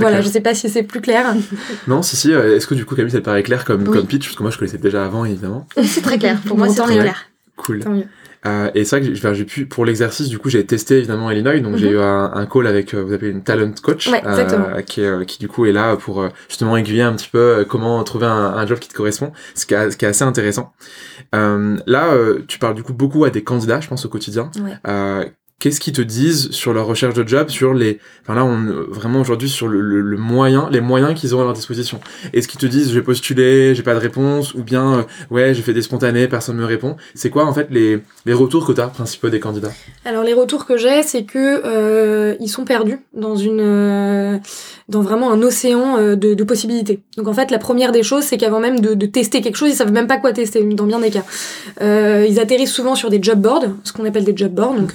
Voilà, 0.00 0.16
clair. 0.16 0.22
je 0.26 0.28
sais 0.32 0.40
pas 0.40 0.54
si 0.54 0.68
c'est 0.68 0.82
plus 0.82 1.00
clair. 1.00 1.34
Non, 1.88 2.02
si, 2.02 2.16
si. 2.16 2.32
euh, 2.32 2.56
Est-ce 2.56 2.66
que 2.66 2.74
du 2.74 2.84
coup, 2.84 2.94
Camille, 2.94 3.10
ça 3.12 3.18
te 3.18 3.24
paraît 3.24 3.42
clair 3.42 3.64
comme, 3.64 3.82
Oui. 3.86 3.96
comme 3.98 4.06
pitch? 4.06 4.26
Parce 4.26 4.36
que 4.36 4.42
moi, 4.42 4.50
je 4.50 4.58
connaissais 4.58 4.78
déjà 4.78 5.04
avant, 5.04 5.24
évidemment. 5.24 5.66
C'est 5.84 6.02
très 6.02 6.18
clair. 6.18 6.38
Pour 6.46 6.56
moi, 6.58 6.68
c'est 6.68 6.82
très 6.82 6.98
clair. 6.98 7.26
Cool. 7.56 7.80
Tant 7.80 7.90
mieux. 7.90 8.04
Euh, 8.44 8.70
et 8.76 8.84
c'est 8.84 9.00
vrai 9.00 9.08
que 9.12 9.34
j'ai- 9.34 9.44
pu, 9.44 9.66
pour 9.66 9.84
l'exercice, 9.84 10.28
du 10.28 10.38
coup, 10.38 10.48
j'ai 10.50 10.64
testé 10.64 10.98
évidemment 10.98 11.32
Illinois, 11.32 11.58
donc 11.58 11.76
j'ai 11.76 11.88
Mhm. 11.88 11.94
eu 11.94 11.98
un, 11.98 12.30
un 12.32 12.46
call 12.46 12.68
avec, 12.68 12.94
euh, 12.94 13.02
vous 13.02 13.12
appelez 13.12 13.30
une 13.32 13.42
talent 13.42 13.72
coach, 13.82 14.06
Ouais, 14.08 14.18
exactement. 14.24 14.66
qui, 14.86 15.00
est, 15.00 15.06
euh, 15.06 15.24
qui 15.24 15.38
du 15.40 15.48
coup 15.48 15.66
est 15.66 15.72
là 15.72 15.96
pour 15.96 16.20
euh, 16.22 16.28
justement 16.48 16.76
aiguiller 16.76 17.02
un 17.02 17.14
petit 17.14 17.28
peu 17.28 17.38
euh, 17.38 17.64
comment 17.64 18.04
trouver 18.04 18.26
un, 18.26 18.30
un 18.54 18.64
job 18.66 18.78
qui 18.78 18.88
te 18.88 18.94
correspond, 18.94 19.32
ce 19.56 19.66
qui 19.66 19.74
est, 19.74 19.90
ce 19.90 19.96
qui 19.96 20.04
est 20.04 20.08
assez 20.08 20.22
intéressant. 20.22 20.72
Euh, 21.34 21.76
là, 21.88 22.12
euh, 22.12 22.44
tu 22.46 22.60
parles 22.60 22.74
du 22.76 22.84
coup 22.84 22.92
beaucoup 22.92 23.24
à 23.24 23.30
des 23.30 23.42
candidats, 23.42 23.80
je 23.80 23.88
pense 23.88 24.04
au 24.06 24.08
quotidien. 24.08 24.50
Ouais. 24.62 24.76
Qu'est-ce 25.58 25.80
qu'ils 25.80 25.94
te 25.94 26.02
disent 26.02 26.50
sur 26.50 26.74
leur 26.74 26.84
recherche 26.84 27.14
de 27.14 27.26
job, 27.26 27.48
sur 27.48 27.72
les, 27.72 27.98
enfin 28.20 28.34
là, 28.34 28.46
vraiment 28.90 29.22
aujourd'hui 29.22 29.48
sur 29.48 29.68
le, 29.68 30.02
moyen, 30.18 30.68
les 30.70 30.82
moyens 30.82 31.18
qu'ils 31.18 31.34
ont 31.34 31.40
à 31.40 31.44
leur 31.44 31.54
disposition. 31.54 31.98
Est-ce 32.34 32.46
qu'ils 32.46 32.60
te 32.60 32.66
disent 32.66 32.92
j'ai 32.92 33.00
postulé, 33.00 33.74
j'ai 33.74 33.82
pas 33.82 33.94
de 33.94 33.98
réponse, 33.98 34.52
ou 34.52 34.62
bien 34.62 34.98
euh, 34.98 35.02
ouais 35.30 35.54
j'ai 35.54 35.62
fait 35.62 35.72
des 35.72 35.80
spontanés, 35.80 36.28
personne 36.28 36.58
me 36.58 36.66
répond. 36.66 36.96
C'est 37.14 37.30
quoi 37.30 37.46
en 37.46 37.54
fait 37.54 37.68
les, 37.70 38.00
les 38.26 38.32
retours 38.34 38.66
que 38.66 38.72
t'as 38.72 38.88
principaux 38.88 39.30
des 39.30 39.40
candidats? 39.40 39.72
Alors 40.04 40.24
les 40.24 40.34
retours 40.34 40.66
que 40.66 40.76
j'ai, 40.76 41.02
c'est 41.02 41.24
que 41.24 41.62
euh, 41.64 42.34
ils 42.38 42.48
sont 42.48 42.66
perdus 42.66 42.98
dans 43.14 43.36
une, 43.36 43.62
euh, 43.62 44.36
dans 44.90 45.00
vraiment 45.00 45.32
un 45.32 45.40
océan 45.40 45.96
de, 46.16 46.44
possibilités. 46.44 47.00
Donc 47.16 47.28
en 47.28 47.32
fait, 47.32 47.50
la 47.50 47.58
première 47.58 47.92
des 47.92 48.02
choses, 48.02 48.24
c'est 48.24 48.36
qu'avant 48.36 48.60
même 48.60 48.80
de, 48.80 49.06
tester 49.06 49.40
quelque 49.40 49.56
chose, 49.56 49.70
ils 49.70 49.76
savent 49.76 49.90
même 49.90 50.06
pas 50.06 50.18
quoi 50.18 50.34
tester 50.34 50.62
dans 50.62 50.84
bien 50.84 50.98
des 50.98 51.10
cas. 51.10 51.24
Ils 51.80 52.38
atterrissent 52.38 52.74
souvent 52.74 52.94
sur 52.94 53.08
des 53.08 53.20
job 53.22 53.40
boards, 53.40 53.64
ce 53.84 53.94
qu'on 53.94 54.04
appelle 54.04 54.24
des 54.24 54.36
job 54.36 54.52
boards, 54.52 54.74
donc 54.74 54.94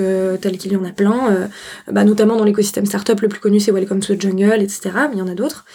euh, 0.51 0.57
tel 0.57 0.57
qu'il 0.57 0.73
y 0.73 0.75
en 0.75 0.83
a 0.83 0.91
plein, 0.91 1.31
euh, 1.31 1.47
bah, 1.91 2.03
notamment 2.03 2.35
dans 2.35 2.43
l'écosystème 2.43 2.85
startup 2.85 3.19
le 3.21 3.27
plus 3.27 3.39
connu, 3.39 3.59
c'est 3.59 3.71
Welcome 3.71 3.99
to 3.99 4.15
the 4.15 4.21
Jungle, 4.21 4.61
etc. 4.61 4.91
Mais 5.09 5.15
il 5.15 5.19
y 5.19 5.21
en 5.21 5.27
a 5.27 5.35
d'autres. 5.35 5.65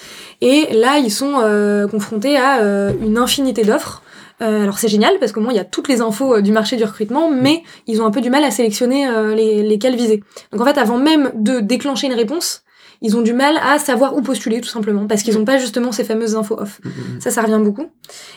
Et 0.40 0.68
là, 0.74 0.98
ils 0.98 1.10
sont 1.10 1.40
euh, 1.42 1.86
confrontés 1.88 2.36
à 2.36 2.60
euh, 2.60 2.92
une 3.02 3.18
infinité 3.18 3.64
d'offres. 3.64 4.02
Alors 4.38 4.78
c'est 4.78 4.88
génial 4.88 5.18
parce 5.18 5.32
qu'au 5.32 5.40
moins 5.40 5.54
il 5.54 5.56
y 5.56 5.60
a 5.60 5.64
toutes 5.64 5.88
les 5.88 6.02
infos 6.02 6.42
du 6.42 6.52
marché 6.52 6.76
du 6.76 6.84
recrutement, 6.84 7.30
mais 7.30 7.62
ils 7.86 8.02
ont 8.02 8.04
un 8.04 8.10
peu 8.10 8.20
du 8.20 8.28
mal 8.28 8.44
à 8.44 8.50
sélectionner 8.50 9.08
les, 9.34 9.62
lesquels 9.62 9.96
viser. 9.96 10.22
Donc 10.52 10.60
en 10.60 10.64
fait, 10.66 10.76
avant 10.76 10.98
même 10.98 11.32
de 11.34 11.60
déclencher 11.60 12.08
une 12.08 12.12
réponse, 12.12 12.62
ils 13.06 13.16
ont 13.16 13.22
du 13.22 13.32
mal 13.32 13.54
à 13.62 13.78
savoir 13.78 14.16
où 14.16 14.20
postuler 14.22 14.60
tout 14.60 14.68
simplement 14.68 15.06
parce 15.06 15.22
qu'ils 15.22 15.34
n'ont 15.38 15.44
pas 15.44 15.58
justement 15.58 15.92
ces 15.92 16.04
fameuses 16.04 16.34
infos 16.36 16.56
off. 16.60 16.80
Ça, 17.20 17.30
ça 17.30 17.40
revient 17.42 17.60
beaucoup. 17.62 17.86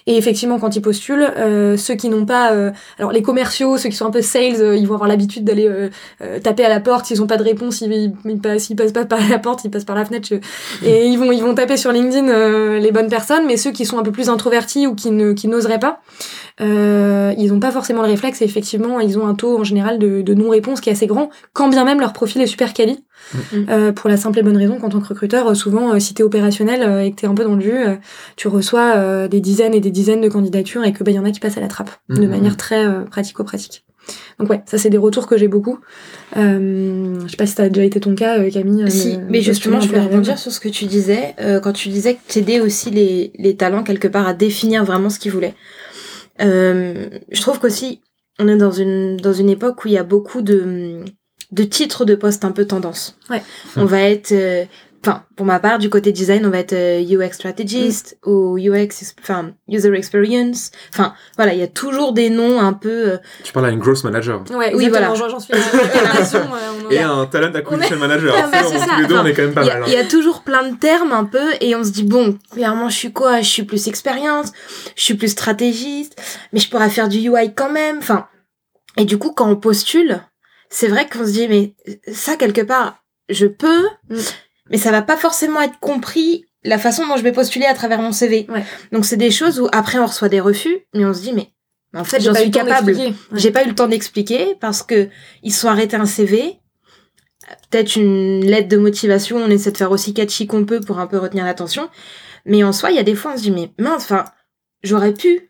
Et 0.08 0.16
effectivement, 0.18 0.60
quand 0.60 0.76
ils 0.76 0.82
postulent, 0.82 1.32
euh, 1.38 1.76
ceux 1.78 1.96
qui 1.96 2.08
n'ont 2.10 2.26
pas, 2.26 2.52
euh, 2.54 2.72
alors 2.98 3.12
les 3.12 3.22
commerciaux, 3.22 3.78
ceux 3.78 3.90
qui 3.90 3.96
sont 3.96 4.06
un 4.06 4.12
peu 4.12 4.22
sales, 4.22 4.62
euh, 4.62 4.76
ils 4.78 4.88
vont 4.88 4.94
avoir 4.96 5.10
l'habitude 5.10 5.44
d'aller 5.44 5.68
euh, 5.68 5.90
euh, 6.22 6.40
taper 6.40 6.64
à 6.66 6.70
la 6.70 6.80
porte. 6.80 7.06
S'ils 7.08 7.20
n'ont 7.20 7.28
pas 7.28 7.38
de 7.38 7.44
réponse, 7.44 7.82
ils, 7.82 7.92
ils, 7.92 8.14
ils 8.26 8.40
passent, 8.40 8.64
s'ils 8.64 8.76
passent 8.76 8.92
pas 8.94 9.06
par 9.06 9.20
la 9.30 9.40
porte, 9.40 9.64
ils 9.66 9.72
passent 9.72 9.86
par 9.86 9.96
la 9.96 10.06
fenêtre. 10.06 10.28
je- 10.32 10.88
Et 10.88 11.08
ils 11.08 11.18
vont, 11.18 11.32
ils 11.32 11.42
vont 11.44 11.56
taper 11.56 11.78
sur 11.78 11.92
LinkedIn 11.92 12.28
euh, 12.30 12.80
les 12.80 12.92
bonnes 12.92 13.10
personnes. 13.10 13.46
Mais 13.48 13.58
ceux 13.58 13.72
qui 13.72 13.86
sont 13.86 13.98
un 14.00 14.04
peu 14.04 14.12
plus 14.12 14.30
introvertis 14.30 14.88
ou 14.88 14.96
qui 14.96 15.12
ne, 15.12 15.34
qui 15.34 15.48
n'oseraient 15.48 15.80
pas, 15.80 16.02
euh, 16.62 17.34
ils 17.38 17.52
n'ont 17.52 17.60
pas 17.60 17.72
forcément 17.72 18.02
le 18.02 18.08
réflexe. 18.10 18.42
Et 18.42 18.46
effectivement, 18.46 19.00
ils 19.00 19.18
ont 19.18 19.28
un 19.28 19.36
taux 19.36 19.58
en 19.60 19.64
général 19.64 20.00
de, 20.00 20.22
de 20.22 20.34
non-réponse 20.34 20.82
qui 20.82 20.90
est 20.90 20.94
assez 20.94 21.08
grand, 21.08 21.30
quand 21.54 21.68
bien 21.70 21.84
même 21.86 22.00
leur 22.00 22.14
profil 22.14 22.42
est 22.42 22.48
super 22.48 22.74
quali. 22.74 23.04
Mhm. 23.34 23.66
Euh, 23.70 23.92
pour 23.92 24.10
la 24.10 24.18
simple 24.18 24.40
et 24.40 24.44
bonne 24.44 24.58
raison 24.58 24.80
qu'en 24.80 24.90
tant 24.90 25.00
que 25.00 25.08
recruteur, 25.08 25.48
euh, 25.48 25.54
souvent, 25.54 25.94
euh, 25.94 26.00
si 26.00 26.14
t'es 26.14 26.24
opérationnel 26.24 26.82
euh, 26.82 27.04
et 27.04 27.12
que 27.12 27.16
t'es 27.18 27.28
un 27.28 27.36
peu 27.36 27.44
dans 27.44 27.56
le 27.56 27.62
jus, 27.62 27.72
euh, 27.88 27.96
tu 28.36 28.48
reçois 28.48 28.94
euh, 28.96 29.28
des 29.28 29.40
dizaines 29.42 29.74
et 29.74 29.80
des 29.82 29.92
dizaines 29.92 30.22
de 30.22 30.30
candidatures 30.30 30.84
et 30.84 30.94
que 30.94 31.04
bah, 31.04 31.12
y 31.12 31.20
en 31.20 31.26
a 31.26 31.32
qui 31.32 31.40
passent 31.40 31.58
à 31.58 31.62
la 31.62 31.68
trappe 31.68 31.92
de 32.10 32.22
Mhm. 32.22 32.30
manière 32.30 32.58
très 32.58 32.86
euh, 32.86 33.02
pratico-pratique. 33.02 33.84
Donc 34.40 34.50
ouais, 34.50 34.64
ça 34.66 34.80
c'est 34.80 34.90
des 34.90 34.98
retours 34.98 35.28
que 35.28 35.38
j'ai 35.38 35.48
beaucoup. 35.48 35.78
Euh, 36.36 37.20
je 37.26 37.30
sais 37.30 37.38
pas 37.38 37.46
si 37.46 37.54
ça 37.54 37.64
a 37.64 37.70
déjà 37.70 37.86
été 37.86 38.00
ton 38.00 38.16
cas, 38.16 38.50
Camille. 38.50 38.90
Si, 38.90 39.20
mais 39.30 39.42
justement, 39.42 39.80
je 39.80 39.88
voulais 39.88 40.00
rebondir 40.02 40.40
sur 40.40 40.52
ce 40.52 40.60
que 40.60 40.70
tu 40.70 40.86
disais, 40.86 41.36
euh, 41.40 41.60
quand 41.60 41.74
tu 41.74 41.90
disais 41.90 42.16
que 42.16 42.20
t'aidais 42.28 42.60
aussi 42.60 42.90
les, 42.90 43.32
les 43.38 43.56
talents 43.56 43.84
quelque 43.84 44.08
part 44.08 44.28
à 44.28 44.34
définir 44.34 44.84
vraiment 44.84 45.12
ce 45.12 45.20
qu'ils 45.20 45.32
voulaient. 45.32 45.54
Euh, 46.42 47.10
je 47.32 47.42
trouve 47.42 47.60
qu'aussi, 47.60 48.02
on 48.40 48.48
est 48.48 48.58
dans 48.58 48.72
une, 48.72 49.18
dans 49.18 49.34
une 49.34 49.50
époque 49.50 49.84
où 49.84 49.88
il 49.90 49.94
y 49.94 49.98
a 49.98 50.04
beaucoup 50.04 50.42
de, 50.42 51.04
de 51.52 51.64
titres 51.64 52.06
de 52.06 52.16
postes 52.16 52.46
un 52.46 52.52
peu 52.52 52.66
tendance. 52.66 53.18
Ouais. 53.30 53.42
On 53.76 53.86
va 53.86 54.02
être, 54.02 54.32
euh, 54.34 54.66
enfin, 55.04 55.24
pour 55.36 55.46
ma 55.48 55.60
part, 55.60 55.80
du 55.80 55.90
côté 55.90 56.12
design, 56.12 56.46
on 56.46 56.50
va 56.52 56.60
être 56.60 56.74
euh, 56.74 57.02
UX 57.02 57.34
strategist 57.34 58.18
ou 58.26 58.58
UX, 58.60 59.16
enfin, 59.22 59.52
user 59.68 59.92
experience. 59.96 60.70
Enfin, 60.94 61.14
voilà, 61.38 61.54
il 61.54 61.60
y 61.60 61.64
a 61.64 61.68
toujours 61.68 62.14
des 62.14 62.30
noms 62.30 62.60
un 62.60 62.74
peu, 62.74 63.14
euh, 63.14 63.18
Tu 63.44 63.52
parles 63.52 63.66
à 63.66 63.70
une 63.70 63.80
growth 63.80 64.04
manager. 64.04 64.44
Ouais, 64.52 64.74
Oui, 64.76 64.90
voilà. 64.90 65.14
j'en- 65.16 65.40
suis 65.40 65.54
Et 66.92 67.00
un 67.00 67.26
talent 67.26 67.52
acquisition 67.54 67.98
manager. 67.98 68.36
Ah, 68.38 68.48
bah, 68.52 68.58
on- 68.66 68.78
ça. 68.80 68.86
tous 68.86 69.02
les 69.02 69.08
deux, 69.08 69.16
on 69.16 69.20
Enfin, 69.20 69.26
est 69.28 69.34
quand 69.34 69.42
même 69.44 69.54
pas 69.54 69.62
Il 69.64 69.68
y, 69.68 69.70
mal. 69.70 69.82
a, 69.82 69.86
hein. 69.86 69.88
il 69.88 69.94
y 69.94 69.98
a 69.98 70.06
toujours 70.06 70.42
plein 70.44 70.70
de 70.70 70.76
termes 70.76 71.12
un 71.14 71.26
peu 71.26 71.54
et 71.62 71.76
on 71.76 71.84
se 71.84 71.92
dit 71.92 72.04
bon, 72.04 72.38
clairement 72.52 72.90
je 72.90 72.96
suis 72.96 73.12
quoi? 73.14 73.42
Je 73.42 73.48
suis 73.50 73.64
plus 73.64 73.88
expérience, 73.88 74.52
je 74.96 75.04
suis 75.04 75.14
plus 75.16 75.30
stratégiste, 75.30 76.20
mais 76.54 76.60
je 76.60 76.70
pourrais 76.70 76.90
faire 76.90 77.10
du 77.10 77.20
UI 77.20 77.54
quand 77.56 77.72
même. 77.72 77.98
Enfin, 78.00 78.28
et 78.98 79.06
du 79.06 79.18
coup 79.18 79.32
quand 79.32 79.50
on 79.50 79.56
postule, 79.56 80.22
c'est 80.70 80.88
vrai 80.88 81.08
qu'on 81.08 81.26
se 81.26 81.32
dit 81.32 81.48
mais 81.48 81.74
ça 82.12 82.36
quelque 82.36 82.62
part 82.62 83.04
je 83.30 83.46
peux, 83.46 83.88
Mm. 84.10 84.18
mais 84.72 84.78
ça 84.78 84.92
va 84.92 85.02
pas 85.02 85.18
forcément 85.18 85.62
être 85.62 85.80
compris 85.80 86.46
la 86.64 86.78
façon 86.78 87.06
dont 87.08 87.16
je 87.18 87.24
vais 87.24 87.32
postuler 87.32 87.66
à 87.66 87.74
travers 87.74 88.02
mon 88.02 88.12
CV. 88.12 88.46
Ouais. 88.50 88.66
Donc 88.92 89.06
c'est 89.06 89.18
des 89.18 89.32
choses 89.32 89.60
où 89.60 89.68
après 89.72 90.00
on 90.00 90.06
reçoit 90.06 90.30
des 90.30 90.40
refus, 90.42 90.80
mais 90.94 91.06
on 91.06 91.14
se 91.14 91.22
dit 91.22 91.34
mais 91.34 91.52
en 91.96 92.04
fait 92.04 92.20
j'en 92.22 92.34
suis 92.34 92.52
capable. 92.52 92.94
Ouais. 92.94 93.14
J'ai 93.34 93.52
pas 93.52 93.64
eu 93.64 93.68
le 93.70 93.76
temps 93.76 93.88
d'expliquer 93.88 94.56
parce 94.60 94.84
que 94.84 95.10
ils 95.44 95.54
sont 95.54 95.68
arrêtés 95.68 95.96
un 95.96 96.06
CV. 96.06 96.60
Peut-être 97.72 97.96
une 97.96 98.46
lettre 98.46 98.68
de 98.68 98.78
motivation, 98.78 99.38
on 99.38 99.50
essaie 99.50 99.72
de 99.72 99.78
faire 99.78 99.92
aussi 99.92 100.14
catchy 100.14 100.46
qu'on 100.46 100.66
peut 100.66 100.82
pour 100.82 101.00
un 101.00 101.08
peu 101.08 101.18
retenir 101.18 101.46
l'attention. 101.46 101.90
Mais 102.46 102.64
en 102.64 102.72
soi, 102.72 102.92
il 102.92 102.96
y 102.96 103.00
a 103.00 103.04
des 103.04 103.16
fois, 103.16 103.34
on 103.34 103.38
se 103.38 103.42
dit, 103.44 103.52
mais 103.52 103.72
mince, 103.80 104.04
enfin, 104.04 104.26
j'aurais 104.84 105.14
pu, 105.14 105.50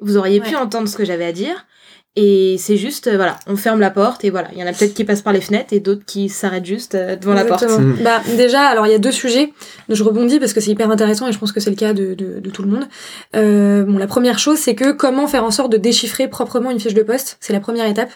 vous 0.00 0.16
auriez 0.16 0.40
pu 0.40 0.54
entendre 0.56 0.88
ce 0.88 0.96
que 0.96 1.04
j'avais 1.04 1.24
à 1.24 1.32
dire. 1.32 1.66
Et 2.16 2.56
c'est 2.58 2.76
juste, 2.76 3.06
euh, 3.06 3.14
voilà, 3.14 3.36
on 3.46 3.54
ferme 3.54 3.78
la 3.78 3.90
porte 3.90 4.24
et 4.24 4.30
voilà. 4.30 4.48
Il 4.52 4.58
y 4.58 4.64
en 4.64 4.66
a 4.66 4.72
peut-être 4.72 4.94
qui 4.94 5.04
passent 5.04 5.22
par 5.22 5.32
les 5.32 5.40
fenêtres 5.40 5.72
et 5.72 5.78
d'autres 5.78 6.04
qui 6.04 6.28
s'arrêtent 6.28 6.66
juste 6.66 6.96
euh, 6.96 7.14
devant 7.14 7.34
la 7.34 7.44
porte. 7.44 7.62
Mm. 7.62 7.98
Bah, 8.02 8.20
déjà, 8.36 8.62
alors 8.62 8.86
il 8.88 8.90
y 8.90 8.94
a 8.94 8.98
deux 8.98 9.12
sujets. 9.12 9.52
Je 9.88 10.02
rebondis 10.02 10.40
parce 10.40 10.52
que 10.52 10.60
c'est 10.60 10.72
hyper 10.72 10.90
intéressant 10.90 11.28
et 11.28 11.32
je 11.32 11.38
pense 11.38 11.52
que 11.52 11.60
c'est 11.60 11.70
le 11.70 11.76
cas 11.76 11.92
de, 11.92 12.14
de, 12.14 12.40
de 12.40 12.50
tout 12.50 12.62
le 12.62 12.68
monde. 12.68 12.88
Euh, 13.36 13.84
bon, 13.84 13.96
la 13.96 14.08
première 14.08 14.40
chose, 14.40 14.58
c'est 14.58 14.74
que 14.74 14.90
comment 14.90 15.28
faire 15.28 15.44
en 15.44 15.52
sorte 15.52 15.70
de 15.70 15.76
déchiffrer 15.76 16.26
proprement 16.26 16.72
une 16.72 16.80
fiche 16.80 16.94
de 16.94 17.02
poste? 17.02 17.36
C'est 17.38 17.52
la 17.52 17.60
première 17.60 17.86
étape. 17.86 18.10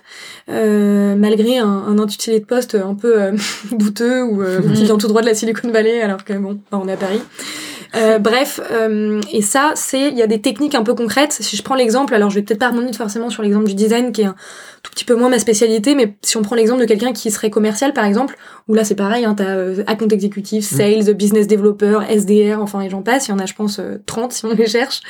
Euh, 0.50 1.14
malgré 1.14 1.58
un, 1.58 1.68
un 1.68 1.98
intitulé 2.00 2.40
de 2.40 2.44
poste 2.44 2.74
un 2.74 2.96
peu 2.96 3.22
euh, 3.22 3.32
douteux 3.72 4.24
ou 4.24 4.42
euh, 4.42 4.60
qui 4.74 4.84
vient 4.84 4.98
tout 4.98 5.06
droit 5.06 5.20
de 5.20 5.26
la 5.26 5.34
Silicon 5.34 5.70
Valley, 5.70 6.02
alors 6.02 6.24
que 6.24 6.32
bon, 6.32 6.60
bah, 6.72 6.80
on 6.82 6.88
est 6.88 6.94
à 6.94 6.96
Paris. 6.96 7.20
Euh, 7.96 8.18
bref, 8.18 8.60
euh, 8.70 9.20
et 9.32 9.42
ça, 9.42 9.72
c'est 9.74 10.08
il 10.08 10.16
y 10.16 10.22
a 10.22 10.26
des 10.26 10.40
techniques 10.40 10.74
un 10.74 10.82
peu 10.82 10.94
concrètes. 10.94 11.32
Si 11.32 11.56
je 11.56 11.62
prends 11.62 11.74
l'exemple, 11.74 12.14
alors 12.14 12.30
je 12.30 12.36
vais 12.36 12.42
peut-être 12.42 12.60
pas 12.60 12.70
remonter 12.70 12.96
forcément 12.96 13.30
sur 13.30 13.42
l'exemple 13.42 13.66
du 13.66 13.74
design 13.74 14.12
qui 14.12 14.22
est 14.22 14.26
un 14.26 14.34
tout 14.84 14.90
petit 14.90 15.04
peu 15.06 15.14
moins 15.14 15.30
ma 15.30 15.38
spécialité, 15.38 15.94
mais 15.94 16.14
si 16.22 16.36
on 16.36 16.42
prend 16.42 16.54
l'exemple 16.54 16.82
de 16.82 16.86
quelqu'un 16.86 17.12
qui 17.12 17.30
serait 17.30 17.50
commercial 17.50 17.94
par 17.94 18.04
exemple, 18.04 18.36
où 18.68 18.74
là 18.74 18.84
c'est 18.84 18.94
pareil, 18.94 19.24
hein, 19.24 19.34
t'as 19.34 19.56
euh, 19.56 19.82
account 19.86 20.08
exécutif, 20.08 20.64
sales, 20.64 21.14
business 21.14 21.46
developer, 21.46 22.00
SDR, 22.10 22.60
enfin 22.60 22.82
et 22.82 22.90
j'en 22.90 23.02
passe, 23.02 23.26
il 23.26 23.30
y 23.30 23.34
en 23.34 23.38
a 23.38 23.46
je 23.46 23.54
pense 23.54 23.78
euh, 23.78 23.96
30 24.04 24.32
si 24.32 24.44
on 24.44 24.52
les 24.52 24.66
cherche. 24.66 25.00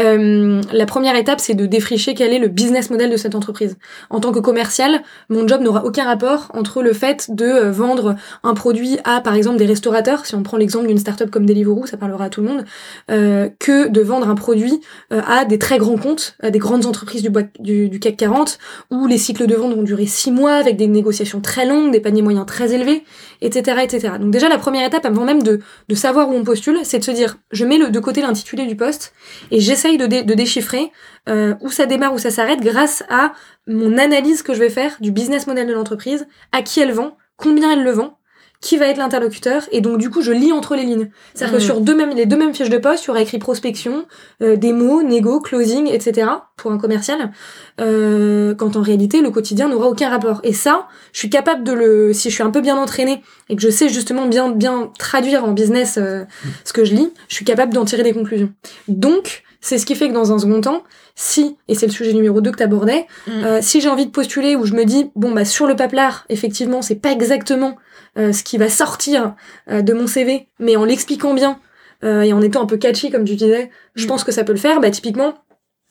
Euh, 0.00 0.60
la 0.72 0.86
première 0.86 1.14
étape 1.14 1.38
c'est 1.38 1.54
de 1.54 1.66
défricher 1.66 2.14
quel 2.14 2.32
est 2.32 2.40
le 2.40 2.48
business 2.48 2.90
model 2.90 3.10
de 3.10 3.16
cette 3.16 3.36
entreprise. 3.36 3.76
En 4.10 4.18
tant 4.18 4.32
que 4.32 4.40
commercial, 4.40 5.02
mon 5.28 5.46
job 5.46 5.62
n'aura 5.62 5.84
aucun 5.84 6.04
rapport 6.04 6.50
entre 6.52 6.82
le 6.82 6.92
fait 6.92 7.30
de 7.30 7.44
euh, 7.44 7.70
vendre 7.70 8.16
un 8.42 8.54
produit 8.54 8.98
à 9.04 9.20
par 9.20 9.34
exemple 9.34 9.56
des 9.56 9.66
restaurateurs, 9.66 10.26
si 10.26 10.34
on 10.34 10.42
prend 10.42 10.56
l'exemple 10.56 10.88
d'une 10.88 10.98
startup 10.98 11.30
comme 11.30 11.46
Deliveroo, 11.46 11.86
ça 11.86 11.96
parlera 11.96 12.21
à 12.22 12.30
tout 12.30 12.40
le 12.40 12.48
monde, 12.48 12.64
euh, 13.10 13.48
que 13.58 13.88
de 13.88 14.00
vendre 14.00 14.28
un 14.28 14.34
produit 14.34 14.80
euh, 15.12 15.20
à 15.26 15.44
des 15.44 15.58
très 15.58 15.78
grands 15.78 15.96
comptes, 15.96 16.36
à 16.42 16.50
des 16.50 16.58
grandes 16.58 16.86
entreprises 16.86 17.22
du, 17.22 17.88
du, 17.88 18.00
CAC 18.00 18.16
40, 18.16 18.58
où 18.90 19.06
les 19.06 19.18
cycles 19.18 19.46
de 19.46 19.54
vente 19.54 19.74
vont 19.74 19.82
durer 19.82 20.06
six 20.06 20.32
mois 20.32 20.54
avec 20.54 20.76
des 20.76 20.86
négociations 20.86 21.40
très 21.40 21.66
longues, 21.66 21.92
des 21.92 22.00
paniers 22.00 22.22
moyens 22.22 22.46
très 22.46 22.72
élevés, 22.72 23.04
etc., 23.40 23.80
etc. 23.82 24.14
Donc 24.20 24.30
déjà 24.30 24.48
la 24.48 24.58
première 24.58 24.86
étape 24.86 25.04
avant 25.06 25.24
même 25.24 25.42
de, 25.42 25.60
savoir 25.94 26.30
où 26.30 26.32
on 26.32 26.42
postule, 26.42 26.78
c'est 26.84 26.98
de 26.98 27.04
se 27.04 27.10
dire 27.10 27.36
je 27.52 27.64
mets 27.64 27.78
le, 27.78 27.90
de 27.90 28.00
côté 28.00 28.22
l'intitulé 28.22 28.66
du 28.66 28.76
poste 28.76 29.12
et 29.50 29.60
j'essaye 29.60 29.98
de 29.98 30.34
déchiffrer 30.34 30.90
euh, 31.28 31.54
où 31.60 31.70
ça 31.70 31.86
démarre, 31.86 32.12
où 32.12 32.18
ça 32.18 32.30
s'arrête 32.30 32.60
grâce 32.60 33.04
à 33.08 33.32
mon 33.68 33.96
analyse 33.96 34.42
que 34.42 34.54
je 34.54 34.58
vais 34.58 34.70
faire 34.70 34.96
du 35.00 35.12
business 35.12 35.46
model 35.46 35.68
de 35.68 35.72
l'entreprise, 35.72 36.26
à 36.50 36.62
qui 36.62 36.80
elle 36.80 36.92
vend, 36.92 37.16
combien 37.36 37.72
elle 37.72 37.84
le 37.84 37.92
vend, 37.92 38.18
qui 38.62 38.78
va 38.78 38.86
être 38.86 38.96
l'interlocuteur 38.96 39.64
et 39.72 39.80
donc 39.82 39.98
du 39.98 40.08
coup 40.08 40.22
je 40.22 40.30
lis 40.32 40.52
entre 40.52 40.76
les 40.76 40.84
lignes. 40.84 41.10
C'est-à-dire 41.34 41.58
que 41.58 41.60
Mhm. 41.62 41.66
sur 41.66 41.80
deux 41.80 41.94
mêmes, 41.96 42.10
les 42.16 42.24
deux 42.26 42.36
mêmes 42.36 42.54
fiches 42.54 42.70
de 42.70 42.78
poste, 42.78 43.04
il 43.04 43.08
y 43.08 43.10
aura 43.10 43.20
écrit 43.20 43.38
prospection, 43.38 44.06
euh, 44.40 44.56
démo, 44.56 45.02
négo, 45.02 45.40
closing, 45.40 45.88
etc. 45.88 46.28
pour 46.56 46.70
un 46.72 46.78
commercial, 46.78 47.32
euh, 47.80 48.54
quand 48.54 48.76
en 48.76 48.82
réalité 48.82 49.20
le 49.20 49.30
quotidien 49.30 49.68
n'aura 49.68 49.88
aucun 49.88 50.08
rapport. 50.08 50.40
Et 50.44 50.52
ça, 50.52 50.86
je 51.12 51.18
suis 51.18 51.30
capable 51.30 51.64
de 51.64 51.72
le, 51.72 52.12
si 52.12 52.30
je 52.30 52.34
suis 52.34 52.42
un 52.44 52.50
peu 52.50 52.60
bien 52.60 52.76
entraînée 52.76 53.22
et 53.48 53.56
que 53.56 53.62
je 53.62 53.68
sais 53.70 53.88
justement 53.88 54.26
bien 54.26 54.50
bien 54.50 54.90
traduire 54.98 55.44
en 55.44 55.52
business 55.52 55.98
euh, 55.98 56.24
ce 56.64 56.72
que 56.72 56.84
je 56.84 56.94
lis, 56.94 57.10
je 57.28 57.34
suis 57.34 57.44
capable 57.44 57.72
d'en 57.74 57.84
tirer 57.84 58.02
des 58.04 58.12
conclusions. 58.12 58.52
Donc 58.88 59.42
c'est 59.60 59.78
ce 59.78 59.86
qui 59.86 59.94
fait 59.94 60.08
que 60.08 60.12
dans 60.14 60.32
un 60.32 60.38
second 60.38 60.60
temps, 60.60 60.82
si, 61.14 61.56
et 61.68 61.74
c'est 61.74 61.86
le 61.86 61.92
sujet 61.92 62.12
numéro 62.12 62.40
2 62.40 62.50
que 62.50 62.56
tu 62.56 62.62
abordais, 62.62 63.06
Mm. 63.26 63.30
euh, 63.44 63.58
si 63.62 63.80
j'ai 63.80 63.88
envie 63.88 64.06
de 64.06 64.10
postuler 64.10 64.56
où 64.56 64.64
je 64.66 64.72
me 64.74 64.84
dis, 64.84 65.10
bon, 65.14 65.30
bah, 65.32 65.44
sur 65.44 65.66
le 65.66 65.76
paplard, 65.76 66.24
effectivement, 66.28 66.82
c'est 66.82 66.96
pas 66.96 67.12
exactement 67.12 67.76
ce 68.16 68.42
qui 68.42 68.58
va 68.58 68.68
sortir 68.68 69.34
euh, 69.70 69.82
de 69.82 69.92
mon 69.92 70.06
CV, 70.06 70.48
mais 70.58 70.76
en 70.76 70.84
l'expliquant 70.84 71.34
bien 71.34 71.58
euh, 72.04 72.22
et 72.22 72.32
en 72.32 72.42
étant 72.42 72.62
un 72.62 72.66
peu 72.66 72.76
catchy, 72.76 73.10
comme 73.10 73.24
tu 73.24 73.36
disais, 73.36 73.70
je 73.94 74.04
Mm. 74.04 74.08
pense 74.08 74.24
que 74.24 74.32
ça 74.32 74.44
peut 74.44 74.52
le 74.52 74.58
faire. 74.58 74.80
Bah, 74.80 74.90
typiquement, 74.90 75.34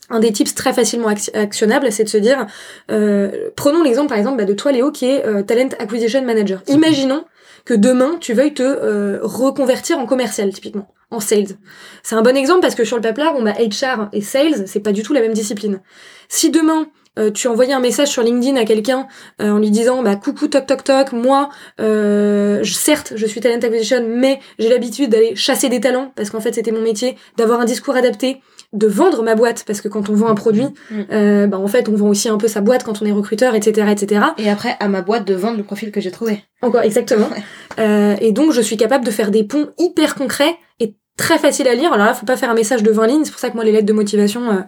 un 0.09 0.19
des 0.19 0.31
tips 0.31 0.53
très 0.55 0.73
facilement 0.73 1.09
ac- 1.09 1.33
actionnables, 1.35 1.91
c'est 1.91 2.03
de 2.03 2.09
se 2.09 2.17
dire, 2.17 2.45
euh, 2.91 3.49
prenons 3.55 3.81
l'exemple 3.81 4.09
par 4.09 4.17
exemple 4.17 4.37
bah, 4.37 4.45
de 4.45 4.53
toi 4.53 4.71
Léo 4.71 4.91
qui 4.91 5.05
est 5.05 5.25
euh, 5.25 5.41
Talent 5.41 5.69
Acquisition 5.79 6.21
Manager. 6.23 6.61
Imaginons 6.67 7.23
que 7.65 7.73
demain 7.73 8.17
tu 8.19 8.33
veuilles 8.33 8.53
te 8.53 8.61
euh, 8.63 9.19
reconvertir 9.21 9.99
en 9.99 10.05
commercial 10.05 10.51
typiquement, 10.51 10.87
en 11.11 11.19
sales. 11.21 11.55
C'est 12.03 12.15
un 12.15 12.21
bon 12.23 12.35
exemple 12.35 12.59
parce 12.61 12.75
que 12.75 12.83
sur 12.83 12.97
le 12.97 13.01
paplard, 13.01 13.35
on 13.37 13.45
a 13.45 13.53
HR 13.53 14.09
et 14.11 14.21
sales, 14.21 14.67
c'est 14.67 14.79
pas 14.81 14.91
du 14.91 15.01
tout 15.03 15.13
la 15.13 15.21
même 15.21 15.33
discipline. 15.33 15.79
Si 16.27 16.49
demain 16.49 16.87
euh, 17.19 17.29
tu 17.31 17.47
envoyais 17.47 17.73
un 17.73 17.79
message 17.81 18.07
sur 18.07 18.23
LinkedIn 18.23 18.55
à 18.55 18.63
quelqu'un 18.65 19.07
euh, 19.41 19.51
en 19.51 19.57
lui 19.59 19.69
disant 19.69 20.01
bah 20.03 20.15
coucou 20.15 20.47
toc 20.47 20.65
toc 20.65 20.83
toc 20.83 21.11
moi 21.11 21.49
euh, 21.79 22.59
je- 22.63 22.73
certes 22.73 23.13
je 23.15 23.25
suis 23.25 23.41
talent 23.41 23.59
acquisition 23.61 24.05
mais 24.07 24.39
j'ai 24.59 24.69
l'habitude 24.69 25.09
d'aller 25.11 25.35
chasser 25.35 25.67
des 25.69 25.79
talents 25.81 26.11
parce 26.15 26.29
qu'en 26.29 26.39
fait 26.39 26.53
c'était 26.53 26.71
mon 26.71 26.81
métier 26.81 27.17
d'avoir 27.37 27.59
un 27.59 27.65
discours 27.65 27.95
adapté 27.95 28.41
de 28.73 28.87
vendre 28.87 29.23
ma 29.23 29.35
boîte 29.35 29.63
parce 29.67 29.81
que 29.81 29.89
quand 29.89 30.09
on 30.09 30.13
vend 30.13 30.27
un 30.29 30.35
produit 30.35 30.67
Mm. 30.89 31.01
euh, 31.11 31.47
bah 31.47 31.57
en 31.59 31.67
fait 31.67 31.89
on 31.89 31.95
vend 31.95 32.07
aussi 32.07 32.29
un 32.29 32.37
peu 32.37 32.47
sa 32.47 32.61
boîte 32.61 32.83
quand 32.83 33.01
on 33.01 33.05
est 33.05 33.11
recruteur 33.11 33.55
etc 33.55 33.87
etc 33.91 34.21
Et 34.37 34.49
après, 34.49 34.75
à 34.79 34.87
ma 34.87 35.01
boîte 35.01 35.25
de 35.25 35.33
vendre 35.33 35.57
le 35.57 35.63
profil 35.63 35.91
que 35.91 35.99
j'ai 35.99 36.11
trouvé. 36.11 36.43
encore 36.61 36.81
exactement 36.83 37.27
Ouais. 37.27 37.43
Euh, 37.79 38.15
et 38.19 38.33
donc 38.33 38.51
je 38.51 38.59
suis 38.61 38.75
capable 38.75 39.05
de 39.05 39.11
faire 39.11 39.31
des 39.31 39.45
ponts 39.45 39.69
hyper 39.79 40.13
concrets 40.15 40.55
et 40.81 40.93
très 41.17 41.37
faciles 41.37 41.67
à 41.67 41.75
lire. 41.75 41.93
Alors 41.93 42.05
là 42.07 42.13
faut 42.13 42.25
pas 42.25 42.37
faire 42.37 42.49
un 42.49 42.55
message 42.55 42.81
de 42.83 42.91
20 42.91 43.07
lignes. 43.07 43.25
C'est 43.25 43.31
pour 43.31 43.39
ça 43.39 43.49
que 43.49 43.55
moi 43.55 43.63
les 43.63 43.71
lettres 43.71 43.85
de 43.85 43.93
motivation 43.93 44.49
euh, 44.51 44.61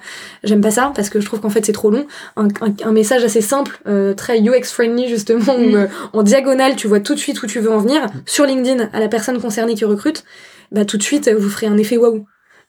j'aime 0.43 0.61
pas 0.61 0.71
ça 0.71 0.91
parce 0.95 1.09
que 1.09 1.19
je 1.19 1.25
trouve 1.25 1.39
qu'en 1.39 1.49
fait 1.49 1.65
c'est 1.65 1.71
trop 1.71 1.89
long. 1.89 2.05
Un, 2.35 2.47
un- 2.61 2.73
un 2.83 2.91
message 2.91 3.23
assez 3.23 3.41
simple 3.41 3.79
euh, 3.87 4.13
très 4.13 4.39
UX 4.41 4.65
friendly 4.71 5.07
justement 5.07 5.55
où 5.55 5.69
Mm. 5.71 5.75
euh, 5.75 5.87
en 6.13 6.21
diagonale 6.23 6.75
tu 6.75 6.87
vois 6.87 6.99
tout 6.99 7.15
de 7.15 7.19
suite 7.19 7.41
où 7.41 7.47
tu 7.47 7.59
veux 7.59 7.71
en 7.71 7.79
venir. 7.79 8.05
Sur 8.25 8.45
LinkedIn 8.45 8.89
à 8.93 8.99
la 8.99 9.07
personne 9.07 9.39
concernée 9.41 9.73
qui 9.75 9.85
recrute 9.85 10.23
bah 10.71 10.85
tout 10.85 10.97
de 10.97 11.03
suite 11.03 11.29
vous 11.29 11.49
ferez 11.49 11.67
un 11.67 11.77
effet 11.77 11.97
waouh. 11.97 12.25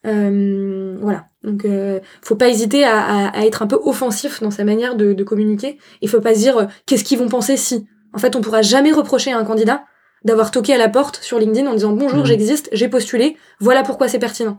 Euh, 0.06 0.96
voilà. 1.00 1.26
Donc 1.42 1.64
euh, 1.64 2.00
faut 2.22 2.37
pas 2.37 2.48
hésiter 2.48 2.84
à, 2.84 3.00
à- 3.02 3.38
à 3.40 3.44
être 3.46 3.62
un 3.62 3.66
peu 3.66 3.78
offensif 3.82 4.40
dans 4.42 4.50
sa 4.50 4.64
manière 4.64 4.94
de, 4.96 5.12
de 5.12 5.24
communiquer. 5.24 5.78
Il 6.00 6.08
faut 6.08 6.20
pas 6.20 6.34
se 6.34 6.40
dire 6.40 6.68
qu'est-ce 6.87 7.04
qu'ils 7.04 7.18
vont 7.18 7.28
penser 7.28 7.56
si. 7.56 7.87
En 8.12 8.18
fait 8.18 8.37
on 8.37 8.40
pourra 8.40 8.62
jamais 8.62 8.92
reprocher 8.92 9.32
à 9.32 9.38
un 9.38 9.44
candidat 9.44 9.84
d'avoir 10.24 10.50
toqué 10.50 10.74
à 10.74 10.78
la 10.78 10.88
porte 10.88 11.18
sur 11.22 11.38
LinkedIn 11.38 11.66
en 11.68 11.74
disant 11.74 11.92
bonjour 11.92 12.20
Mhm. 12.20 12.26
j'existe 12.26 12.68
j'ai 12.72 12.88
postulé 12.88 13.37
voilà 13.60 13.82
pourquoi 13.82 14.08
c'est 14.08 14.18
pertinent. 14.18 14.56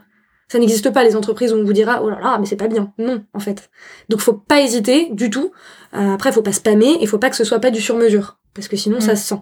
Ça 0.47 0.60
n'existe 0.60 0.91
pas 0.91 1.04
les 1.04 1.15
entreprises 1.15 1.51
où 1.54 1.56
on 1.58 1.63
vous 1.63 1.73
dira 1.73 2.01
oh 2.04 2.10
là 2.10 2.19
là 2.21 2.38
mais 2.39 2.45
c'est 2.45 2.56
pas 2.56 2.67
bien. 2.67 2.93
Non 2.99 3.23
en 3.34 3.39
fait. 3.39 3.69
Donc 4.10 4.19
faut 4.21 4.34
pas 4.34 4.62
hésiter 4.62 5.10
du 5.12 5.30
tout. 5.32 5.51
Euh, 5.95 6.13
après 6.13 6.32
faut 6.32 6.43
pas 6.43 6.51
spammer 6.51 6.97
et 7.01 7.08
faut 7.08 7.17
pas 7.17 7.30
que 7.32 7.36
ce 7.36 7.43
soit 7.43 7.60
pas 7.60 7.71
du 7.71 7.82
sur 7.82 7.95
mesure 7.97 8.38
parce 8.54 8.67
que 8.69 8.78
sinon 8.78 8.99
ça 9.01 9.13
Mm. 9.13 9.15
se 9.17 9.28
sent. 9.28 9.39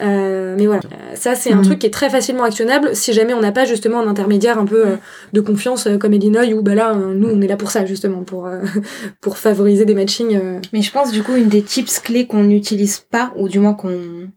Euh, 0.00 0.54
mais 0.58 0.66
voilà. 0.66 0.80
Euh, 0.86 1.14
ça 1.16 1.34
c'est 1.34 1.52
un 1.52 1.56
Mhm. 1.56 1.64
truc 1.64 1.78
qui 1.80 1.86
est 1.86 1.90
très 1.92 2.08
facilement 2.08 2.44
actionnable 2.44 2.96
si 2.96 3.12
jamais 3.12 3.34
on 3.34 3.40
n'a 3.40 3.52
pas 3.52 3.66
justement 3.66 4.00
un 4.00 4.08
intermédiaire 4.08 4.58
un 4.58 4.64
peu 4.64 4.86
euh, 4.86 4.96
de 5.34 5.40
confiance 5.42 5.86
comme 6.00 6.14
Illinois 6.14 6.46
où 6.54 6.62
bah 6.62 6.74
là 6.74 6.94
nous 6.94 7.28
on 7.28 7.40
est 7.42 7.46
là 7.46 7.56
pour 7.58 7.70
ça 7.70 7.84
justement 7.84 8.22
pour 8.24 8.48
pour 9.20 9.36
favoriser 9.36 9.84
des 9.84 9.94
matchings 9.94 10.40
Mais 10.72 10.80
je 10.80 10.90
pense 10.92 11.12
du 11.12 11.22
coup 11.22 11.34
une 11.36 11.48
des 11.48 11.62
tips 11.62 11.98
clés 12.00 12.26
qu'on 12.26 12.44
n'utilise 12.44 13.00
pas, 13.00 13.32
ou 13.36 13.48
du 13.50 13.58
moins 13.60 13.74
qu'on 13.74 14.28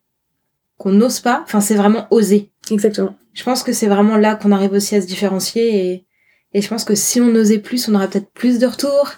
qu'on 0.82 0.91
n'ose 0.91 1.20
pas, 1.20 1.41
enfin 1.44 1.62
c'est 1.62 1.76
vraiment 1.76 2.08
oser. 2.10 2.50
exactement 2.72 3.15
Je 3.34 3.44
pense 3.44 3.62
que 3.62 3.72
c'est 3.72 3.86
vraiment 3.88 4.17
là 4.17 4.36
qu'on 4.36 4.52
arrive 4.52 4.72
aussi 4.74 4.96
à 4.96 5.02
se 5.02 5.06
différencier 5.06 5.65
et, 5.86 6.06
et 6.54 6.62
je 6.62 6.67
pense 6.67 6.84
que 6.84 6.96
si 6.96 7.22
on 7.22 7.34
osait 7.36 7.60
plus, 7.60 7.88
on 7.88 7.94
aurait 7.94 8.10
peut-être 8.10 8.32
plus 8.34 8.58
de 8.58 8.65
retours 8.65 9.12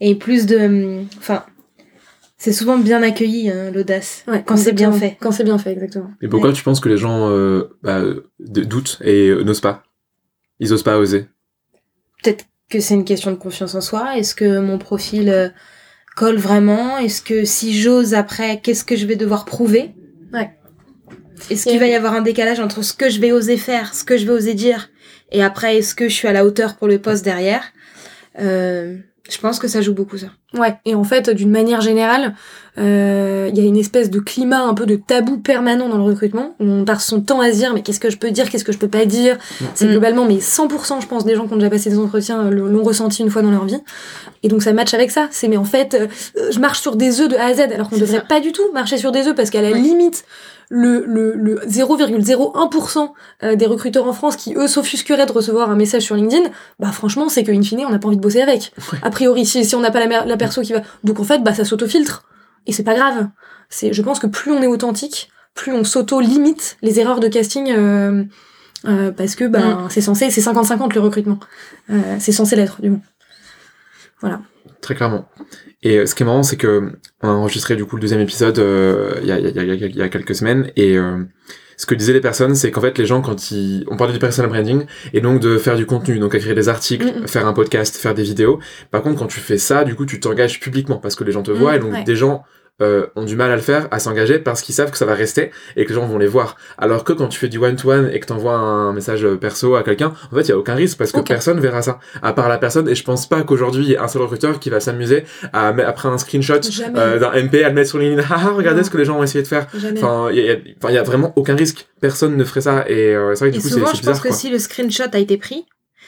et 0.00 0.16
plus 0.16 0.46
de... 0.46 1.02
Enfin, 1.18 1.44
c'est 2.36 2.52
souvent 2.52 2.78
bien 2.78 3.00
accueilli 3.02 3.48
hein, 3.48 3.70
l'audace. 3.70 4.24
ouais 4.26 4.42
Quand 4.44 4.56
c'est 4.56 4.72
bien 4.72 4.90
fait. 4.92 5.16
quand 5.20 5.30
c'est 5.30 5.44
bien 5.44 5.56
fait 5.56 5.70
exactement 5.70 6.10
Et 6.20 6.26
pourquoi 6.28 6.52
tu 6.52 6.64
penses 6.64 6.80
que 6.80 6.88
les 6.88 6.98
gens 6.98 7.30
euh, 7.30 7.70
bah, 7.82 8.02
doutent 8.40 8.98
et 9.02 9.28
euh, 9.28 9.44
n'osent 9.44 9.60
pas? 9.60 9.84
Ils 10.58 10.72
osent 10.72 10.82
pas 10.82 10.98
oser? 10.98 11.26
Peut-être 12.22 12.44
que 12.68 12.80
c'est 12.80 12.94
une 12.94 13.04
question 13.04 13.30
de 13.30 13.36
confiance 13.36 13.76
en 13.76 13.80
soi. 13.80 14.18
Est-ce 14.18 14.34
que 14.34 14.58
mon 14.58 14.78
profil 14.78 15.28
euh, 15.28 15.48
colle 16.16 16.38
vraiment? 16.38 16.98
Est-ce 16.98 17.22
que 17.22 17.44
si 17.44 17.80
j'ose 17.80 18.14
après, 18.14 18.60
qu'est-ce 18.60 18.84
que 18.84 18.96
je 18.96 19.06
vais 19.06 19.16
devoir 19.16 19.44
prouver? 19.44 19.94
Ouais. 20.32 20.50
Est-ce 21.50 21.66
qu'il 21.66 21.78
va 21.78 21.86
y 21.86 21.94
avoir 21.94 22.14
un 22.14 22.22
décalage 22.22 22.60
entre 22.60 22.82
ce 22.82 22.92
que 22.94 23.10
je 23.10 23.20
vais 23.20 23.32
oser 23.32 23.56
faire, 23.56 23.94
ce 23.94 24.04
que 24.04 24.16
je 24.16 24.24
vais 24.26 24.32
oser 24.32 24.54
dire, 24.54 24.90
et 25.32 25.42
après 25.42 25.78
est-ce 25.78 25.94
que 25.94 26.08
je 26.08 26.14
suis 26.14 26.28
à 26.28 26.32
la 26.32 26.44
hauteur 26.44 26.76
pour 26.76 26.88
le 26.88 26.98
poste 26.98 27.24
derrière 27.24 27.62
Euh, 28.40 28.96
Je 29.30 29.38
pense 29.38 29.58
que 29.58 29.68
ça 29.68 29.80
joue 29.80 29.94
beaucoup 29.94 30.18
ça. 30.18 30.26
Ouais, 30.52 30.74
et 30.84 30.94
en 30.94 31.02
fait, 31.02 31.30
d'une 31.30 31.50
manière 31.50 31.80
générale, 31.80 32.34
euh, 32.76 33.48
il 33.50 33.56
y 33.58 33.60
a 33.62 33.64
une 33.64 33.78
espèce 33.78 34.10
de 34.10 34.20
climat 34.20 34.60
un 34.60 34.74
peu 34.74 34.84
de 34.84 34.96
tabou 34.96 35.38
permanent 35.38 35.88
dans 35.88 35.96
le 35.96 36.02
recrutement, 36.02 36.54
où 36.60 36.64
on 36.64 36.84
passe 36.84 37.06
son 37.06 37.22
temps 37.22 37.40
à 37.40 37.50
se 37.50 37.56
dire, 37.56 37.72
mais 37.72 37.80
qu'est-ce 37.80 38.00
que 38.00 38.10
je 38.10 38.18
peux 38.18 38.30
dire, 38.30 38.50
qu'est-ce 38.50 38.64
que 38.64 38.72
je 38.72 38.76
peux 38.76 38.88
pas 38.88 39.06
dire? 39.06 39.38
C'est 39.74 39.86
globalement, 39.86 40.26
mais 40.26 40.40
100%, 40.40 41.00
je 41.00 41.06
pense, 41.06 41.24
des 41.24 41.36
gens 41.36 41.46
qui 41.46 41.54
ont 41.54 41.56
déjà 41.56 41.70
passé 41.70 41.88
des 41.88 41.98
entretiens 41.98 42.44
euh, 42.44 42.50
l'ont 42.50 42.82
ressenti 42.82 43.22
une 43.22 43.30
fois 43.30 43.40
dans 43.40 43.50
leur 43.50 43.64
vie. 43.64 43.80
Et 44.42 44.48
donc 44.48 44.62
ça 44.62 44.74
match 44.74 44.92
avec 44.92 45.10
ça. 45.10 45.28
C'est, 45.30 45.48
mais 45.48 45.56
en 45.56 45.64
fait, 45.64 45.94
euh, 45.94 46.06
je 46.50 46.58
marche 46.58 46.80
sur 46.80 46.96
des 46.96 47.22
œufs 47.22 47.28
de 47.30 47.36
A 47.36 47.46
à 47.46 47.54
Z, 47.54 47.60
alors 47.72 47.88
qu'on 47.88 47.96
devrait 47.96 48.18
ça. 48.18 48.24
pas 48.28 48.40
du 48.40 48.52
tout 48.52 48.70
marcher 48.74 48.98
sur 48.98 49.10
des 49.10 49.26
œufs, 49.26 49.34
parce 49.34 49.48
qu'à 49.48 49.62
la 49.62 49.70
Ouais. 49.70 49.78
limite, 49.78 50.26
le, 50.70 51.04
le, 51.06 51.34
le 51.34 51.56
0,01% 51.66 53.12
euh, 53.42 53.56
des 53.56 53.66
recruteurs 53.66 54.06
en 54.06 54.12
France 54.12 54.36
qui, 54.36 54.54
eux, 54.54 54.66
s'offusqueraient 54.66 55.26
de 55.26 55.32
recevoir 55.32 55.70
un 55.70 55.76
message 55.76 56.02
sur 56.02 56.16
LinkedIn, 56.16 56.48
bah 56.78 56.92
franchement, 56.92 57.28
c'est 57.28 57.44
qu'in 57.44 57.62
fine, 57.62 57.84
on 57.86 57.90
n'a 57.90 57.98
pas 57.98 58.08
envie 58.08 58.16
de 58.16 58.22
bosser 58.22 58.40
avec. 58.42 58.72
A 59.02 59.10
priori, 59.10 59.44
si, 59.46 59.64
si 59.64 59.74
on 59.74 59.80
n'a 59.80 59.90
pas 59.90 60.04
la, 60.04 60.24
la 60.24 60.36
perso 60.36 60.62
qui 60.62 60.72
va... 60.72 60.82
Donc 61.02 61.20
en 61.20 61.24
fait, 61.24 61.42
bah 61.42 61.54
ça 61.54 61.64
s'auto-filtre. 61.64 62.24
Et 62.66 62.72
c'est 62.72 62.84
pas 62.84 62.94
grave. 62.94 63.28
C'est, 63.68 63.92
je 63.92 64.02
pense 64.02 64.18
que 64.18 64.26
plus 64.26 64.52
on 64.52 64.62
est 64.62 64.66
authentique, 64.66 65.28
plus 65.54 65.72
on 65.72 65.84
s'auto-limite 65.84 66.76
les 66.82 67.00
erreurs 67.00 67.20
de 67.20 67.28
casting... 67.28 67.70
euh, 67.70 68.24
euh, 68.86 69.12
parce 69.12 69.34
que 69.34 69.44
bah, 69.44 69.86
c'est 69.88 70.00
censé, 70.00 70.30
c'est 70.30 70.40
50-50 70.40 70.94
le 70.94 71.00
recrutement. 71.00 71.38
Euh, 71.90 72.16
c'est 72.18 72.32
censé 72.32 72.56
l'être, 72.56 72.82
du 72.82 72.90
moins. 72.90 73.00
Voilà. 74.20 74.40
Très 74.80 74.94
clairement. 74.94 75.26
Et 75.84 75.98
euh, 75.98 76.06
ce 76.06 76.14
qui 76.14 76.22
est 76.22 76.26
marrant, 76.26 76.42
c'est 76.42 76.56
que 76.56 76.90
on 77.22 77.28
a 77.28 77.32
enregistré 77.32 77.76
du 77.76 77.84
coup 77.84 77.96
le 77.96 78.00
deuxième 78.00 78.20
épisode 78.20 78.58
euh, 78.58 79.14
il 79.22 79.28
y, 79.28 79.32
a, 79.32 79.38
il 79.38 79.44
y, 79.44 79.58
a, 79.58 79.62
il 79.62 79.68
y 79.68 79.84
a- 79.84 79.86
il 79.86 79.96
y 79.96 80.02
a 80.02 80.08
quelques 80.08 80.34
semaines 80.34 80.70
et 80.76 80.96
euh, 80.98 81.22
ce 81.76 81.86
que 81.86 81.94
disaient 81.94 82.12
les 82.12 82.20
personnes, 82.20 82.54
c'est 82.54 82.70
qu'en 82.70 82.80
fait 82.80 82.96
les 82.98 83.04
gens 83.06 83.20
quand 83.20 83.50
ils 83.50 83.84
on 83.88 83.96
parlait 83.96 84.12
du 84.12 84.18
personal 84.18 84.50
branding 84.50 84.86
et 85.12 85.20
donc 85.20 85.40
de 85.40 85.58
faire 85.58 85.76
du 85.76 85.86
contenu, 85.86 86.18
donc 86.18 86.34
écrire 86.34 86.54
des 86.54 86.68
articles, 86.68 87.12
faire 87.26 87.46
un 87.46 87.52
podcast, 87.52 87.96
faire 87.96 88.14
des 88.14 88.22
vidéos. 88.22 88.60
Par 88.90 89.02
contre, 89.02 89.18
quand 89.18 89.26
tu 89.26 89.40
fais 89.40 89.58
ça, 89.58 89.84
du 89.84 89.94
coup, 89.94 90.06
tu 90.06 90.20
t'engages 90.20 90.58
publiquement 90.60 90.96
parce 90.98 91.16
que 91.16 91.24
les 91.24 91.32
gens 91.32 91.42
te 91.42 91.50
voient 91.50 91.72
Mm, 91.72 91.76
et 91.76 91.78
donc 91.80 91.92
ouais. 91.92 92.04
des 92.04 92.16
gens 92.16 92.44
euh, 92.82 93.06
ont 93.14 93.24
du 93.24 93.36
mal 93.36 93.50
à 93.52 93.56
le 93.56 93.62
faire, 93.62 93.86
à 93.92 93.98
s'engager 94.00 94.38
parce 94.40 94.60
qu'ils 94.60 94.74
savent 94.74 94.90
que 94.90 94.96
ça 94.98 95.06
va 95.06 95.14
rester 95.14 95.50
et 95.76 95.84
que 95.84 95.90
les 95.90 95.94
gens 95.94 96.06
vont 96.06 96.18
les 96.18 96.26
voir. 96.26 96.56
Alors 96.76 97.04
que 97.04 97.12
quand 97.12 97.28
tu 97.28 97.38
fais 97.38 97.48
du 97.48 97.58
one-to-one 97.58 98.10
et 98.12 98.18
que 98.18 98.26
t'envoies 98.26 98.54
un 98.56 98.92
message 98.92 99.26
perso 99.40 99.76
à 99.76 99.82
quelqu'un, 99.84 100.12
en 100.32 100.34
fait, 100.36 100.42
il 100.42 100.48
y 100.48 100.52
a 100.52 100.58
aucun 100.58 100.74
risque 100.74 100.98
parce 100.98 101.12
que 101.12 101.18
Aucun. 101.18 101.34
personne 101.34 101.60
verra 101.60 101.82
ça 101.82 102.00
à 102.22 102.32
part 102.32 102.48
la 102.48 102.58
personne. 102.58 102.88
Et 102.88 102.94
je 102.96 103.04
pense 103.04 103.28
pas 103.28 103.42
qu'aujourd'hui 103.44 103.84
il 103.84 103.90
y 103.90 103.92
ait 103.92 103.98
un 103.98 104.08
seul 104.08 104.22
recruteur 104.22 104.58
qui 104.58 104.70
va 104.70 104.80
s'amuser 104.80 105.24
à 105.52 105.72
mettre 105.72 105.88
après 105.88 106.08
un 106.08 106.18
screenshot 106.18 106.54
euh, 106.96 107.18
d'un 107.20 107.30
MP 107.44 107.62
à 107.62 107.68
le 107.68 107.74
mettre 107.74 107.90
sur 107.90 107.98
LinkedIn. 107.98 108.22
Haha, 108.28 108.50
regardez 108.50 108.80
Non. 108.80 108.84
ce 108.84 108.90
que 108.90 108.98
les 108.98 109.04
gens 109.04 109.18
ont 109.18 109.22
essayé 109.22 109.42
de 109.42 109.48
faire. 109.48 109.66
Jamais. 109.74 110.02
Enfin, 110.02 110.30
il 110.32 110.38
y, 110.44 110.50
a- 110.98 111.00
y 111.02 111.04
vraiment 111.04 111.32
aucun 111.36 111.54
risque. 111.54 111.86
Personne 112.00 112.36
ne 112.36 112.44
ferait 112.44 112.60
ça. 112.62 112.84
Et 112.88 113.14
euh, 113.14 113.34
c'est 113.34 113.44
vrai 113.46 113.50
que 113.50 113.54
Et 113.56 113.58
du 113.58 113.62
coup, 113.62 113.68
c'est 113.68 113.74
c'est 113.74 113.80
je 113.80 114.00
bizarre. 114.00 114.12
pense 114.14 114.20
que 114.20 114.28
quoi. 114.28 114.36
si 114.36 114.50
le 114.50 114.58
screenshot 114.58 115.04
a 115.12 115.18
été 115.18 115.36
pris, 115.38 115.64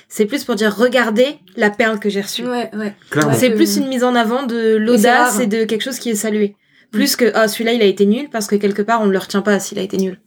c'est 0.09 0.27
plus 0.27 0.45
pour 0.45 0.55
dire 0.55 0.75
regardez 0.75 1.39
la 1.57 1.71
perle 1.71 1.99
que 1.99 2.09
j'ai 2.09 2.21
reçue. 2.21 2.47
Ouais, 2.47 2.71
ouais. 2.75 2.95
C'est 3.35 3.51
plus 3.51 3.77
une 3.77 3.89
mise 3.89 4.05
en 4.05 4.15
avant 4.15 4.45
de 4.45 4.77
l'audace 4.77 5.41
et, 5.41 5.47
de 5.47 5.65
quelque 5.65 5.83
chose 5.83 5.99
qui 5.99 6.11
est 6.11 6.15
salué. 6.15 6.57
Plus 6.93 7.17
que 7.17 7.31
ah 7.35 7.49
celui-là 7.49 7.73
il 7.73 7.83
a 7.83 7.87
été 7.87 8.07
nul 8.07 8.29
parce 8.31 8.47
que 8.47 8.57
quelque 8.57 8.83
part 8.83 9.01
on 9.03 9.07
ne 9.07 9.13
le 9.13 9.19
retient 9.19 9.43
pas 9.43 9.59
s'il 9.59 9.79
a 9.79 9.83
été 9.83 9.97
nul. 9.97 10.21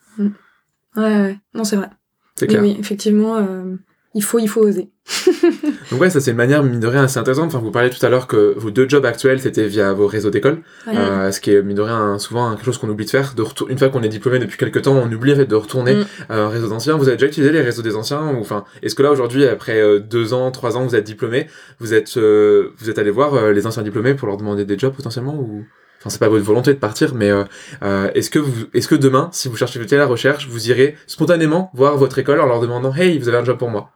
Ouais, 0.96 1.22
ouais. 1.22 1.38
Non, 1.54 1.64
c'est 1.64 1.76
vrai. 1.76 1.90
C'est 2.36 2.48
clair. 2.48 2.62
oui, 2.62 2.78
effectivement, 2.80 3.38
euh, 3.38 3.76
il 4.16 4.24
faut, 4.24 4.40
il 4.40 4.48
faut 4.50 4.62
oser. 4.62 4.90
Donc 5.92 6.02
ouais, 6.02 6.10
ça 6.10 6.20
c'est 6.20 6.32
une 6.32 6.38
manière 6.38 6.64
mine 6.64 6.80
de 6.80 6.88
rien 6.88 7.04
assez 7.04 7.20
intéressante. 7.20 7.48
Enfin, 7.48 7.60
vous 7.60 7.72
parliez 7.72 7.90
tout 7.90 8.04
à 8.06 8.10
l'heure 8.10 8.28
que 8.28 8.54
vos 8.58 8.72
deux 8.72 8.88
jobs 8.88 9.06
actuels 9.06 9.40
c'était 9.40 9.68
via 9.68 9.94
vos 9.94 10.08
réseaux 10.08 10.30
d'école, 10.30 10.62
Ouais. 10.88 10.94
euh, 10.98 11.32
ce 11.32 11.40
qui 11.40 11.52
est 11.52 11.62
mine 11.62 11.76
de 11.78 11.82
rien 11.82 12.18
souvent 12.20 12.52
quelque 12.56 12.66
chose 12.66 12.78
qu'on 12.78 12.90
oublie 12.90 13.06
de 13.06 13.10
faire. 13.10 13.34
De 13.36 13.42
retour- 13.42 13.70
une 13.70 13.78
fois 13.78 13.90
qu'on 13.90 14.02
est 14.04 14.10
diplômé 14.10 14.40
depuis 14.40 14.58
quelques 14.58 14.82
temps, 14.84 14.96
on 14.96 15.12
oublie 15.12 15.34
en 15.34 15.36
fait 15.36 15.46
de 15.46 15.56
retourner 15.56 15.96
Mm. 15.96 16.06
à 16.30 16.38
un 16.42 16.50
réseau 16.50 16.68
d'anciens. 16.70 16.96
Vous 16.98 17.08
avez 17.08 17.18
déjà 17.18 17.28
utilisé 17.28 17.52
les 17.52 17.62
réseaux 17.62 17.82
des 17.82 17.96
anciens 17.96 18.34
ou 18.34 18.40
enfin 18.40 18.64
est-ce 18.82 18.96
que 18.96 19.04
là 19.04 19.12
aujourd'hui 19.12 19.46
après 19.46 19.80
euh, 19.80 20.00
deux 20.00 20.34
ans, 20.34 20.52
trois 20.52 20.78
ans, 20.78 20.86
vous 20.86 20.96
êtes 20.96 21.04
diplômé, 21.06 21.48
vous 21.80 21.94
êtes 21.94 22.18
euh, 22.18 22.70
vous 22.78 22.90
êtes 22.90 23.00
allé 23.00 23.12
voir 23.12 23.34
euh, 23.36 23.52
les 23.52 23.66
anciens 23.68 23.84
diplômés 23.84 24.14
pour 24.16 24.28
leur 24.28 24.38
demander 24.38 24.66
des 24.66 24.78
jobs 24.78 24.94
potentiellement 24.96 25.36
ou? 25.36 25.66
Enfin 26.02 26.10
c'est 26.10 26.20
pas 26.20 26.30
votre 26.30 26.46
volonté 26.46 26.74
de 26.74 26.80
partir, 26.80 27.14
mais 27.14 27.30
euh, 27.30 27.44
euh, 27.84 28.10
est-ce 28.16 28.30
que 28.30 28.40
vous, 28.40 28.54
est-ce 28.74 28.88
que 28.88 28.96
demain, 28.96 29.28
si 29.34 29.50
vous 29.50 29.58
cherchez 29.58 29.82
à 29.82 29.98
la 29.98 30.06
recherche, 30.06 30.48
vous 30.48 30.70
irez 30.70 30.96
spontanément 31.08 31.72
voir 31.74 31.98
votre 31.98 32.18
école 32.20 32.40
en 32.40 32.46
leur 32.46 32.62
demandant, 32.62 32.94
hey, 32.96 33.20
vous 33.20 33.28
avez 33.28 33.38
un 33.38 33.44
job 33.44 33.58
pour 33.58 33.70
moi? 33.70 33.92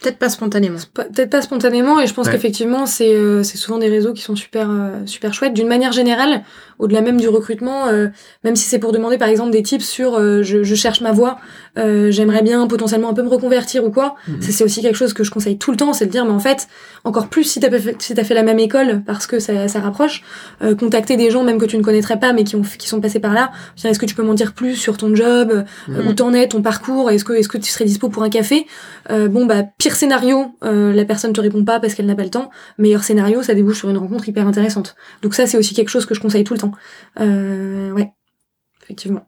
Peut-être 0.00 0.18
pas 0.18 0.28
spontanément. 0.28 0.78
Peut-être 0.94 1.30
pas 1.30 1.42
spontanément, 1.42 1.98
et 2.00 2.06
je 2.06 2.14
pense 2.14 2.26
Ouais. 2.26 2.32
qu'effectivement, 2.32 2.86
c'est 2.86 3.12
euh, 3.14 3.42
c'est 3.42 3.56
souvent 3.56 3.78
des 3.78 3.88
réseaux 3.88 4.12
qui 4.12 4.22
sont 4.22 4.36
super, 4.36 4.70
euh, 4.70 5.04
super 5.06 5.34
chouettes. 5.34 5.54
D'une 5.54 5.66
manière 5.66 5.90
générale, 5.92 6.42
au-delà 6.78 7.00
même 7.00 7.20
du 7.20 7.28
recrutement, 7.28 7.86
euh, 7.88 8.08
même 8.44 8.56
si 8.56 8.64
c'est 8.68 8.78
pour 8.78 8.92
demander 8.92 9.18
par 9.18 9.28
exemple 9.28 9.50
des 9.50 9.62
tips 9.62 9.84
sur 9.84 10.14
euh, 10.16 10.42
je, 10.42 10.62
je 10.62 10.74
cherche 10.74 11.00
ma 11.00 11.12
voie, 11.12 11.38
euh, 11.78 12.10
j'aimerais 12.10 12.42
bien 12.42 12.66
potentiellement 12.66 13.10
un 13.10 13.14
peu 13.14 13.22
me 13.22 13.28
reconvertir 13.28 13.84
ou 13.84 13.90
quoi, 13.90 14.16
ça, 14.40 14.52
c'est 14.52 14.64
aussi 14.64 14.82
quelque 14.82 14.96
chose 14.96 15.12
que 15.12 15.24
je 15.24 15.30
conseille 15.30 15.58
tout 15.58 15.70
le 15.70 15.76
temps, 15.76 15.92
c'est 15.92 16.06
de 16.06 16.10
dire, 16.10 16.24
mais 16.24 16.32
en 16.32 16.38
fait, 16.40 16.68
encore 17.04 17.28
plus 17.28 17.44
si 17.44 17.60
t'as 17.60 17.70
fait, 17.70 17.96
si 18.00 18.14
fait 18.14 18.34
la 18.34 18.42
même 18.42 18.58
école, 18.58 19.02
parce 19.06 19.26
que 19.26 19.38
ça, 19.38 19.68
ça 19.68 19.80
rapproche, 19.80 20.22
euh, 20.62 20.74
contacter 20.74 21.16
des 21.16 21.30
gens 21.30 21.44
même 21.44 21.58
que 21.58 21.66
tu 21.66 21.76
ne 21.78 21.82
connaîtrais 21.82 22.18
pas, 22.18 22.32
mais 22.32 22.44
qui, 22.44 22.56
ont, 22.56 22.62
qui 22.62 22.88
sont 22.88 23.00
passés 23.00 23.20
par 23.20 23.32
là, 23.34 23.50
est-ce 23.84 23.98
que 23.98 24.06
tu 24.06 24.14
peux 24.14 24.22
m'en 24.22 24.34
dire 24.34 24.52
plus 24.52 24.76
sur 24.76 24.96
ton 24.96 25.14
job, 25.14 25.64
Mhm. 25.88 26.08
où 26.08 26.12
t'en 26.12 26.32
es, 26.32 26.48
ton 26.48 26.62
parcours, 26.62 27.10
est-ce 27.10 27.24
que, 27.24 27.32
est-ce 27.32 27.48
que 27.48 27.58
tu 27.58 27.70
serais 27.70 27.84
dispo 27.84 28.08
pour 28.08 28.22
un 28.22 28.28
café 28.30 28.66
Euh, 29.10 29.28
Bon, 29.28 29.46
bah, 29.46 29.62
pire 29.78 29.94
scénario, 29.94 30.46
euh, 30.64 30.92
la 30.92 31.04
personne 31.04 31.32
te 31.32 31.40
répond 31.40 31.64
pas 31.64 31.80
parce 31.80 31.94
qu'elle 31.94 32.06
n'a 32.06 32.14
pas 32.14 32.24
le 32.24 32.30
temps, 32.30 32.50
meilleur 32.78 33.04
scénario, 33.04 33.42
ça 33.42 33.54
débouche 33.54 33.78
sur 33.78 33.90
une 33.90 33.98
rencontre 33.98 34.28
hyper 34.28 34.46
intéressante. 34.46 34.96
Donc 35.22 35.34
ça, 35.34 35.46
c'est 35.46 35.56
aussi 35.58 35.74
quelque 35.74 35.88
chose 35.90 36.06
que 36.06 36.14
je 36.14 36.20
conseille 36.20 36.44
tout 36.44 36.54
le 36.54 36.60
temps. 36.60 36.67
Euh, 37.20 37.92
ouais, 37.92 38.12
effectivement. 38.82 39.26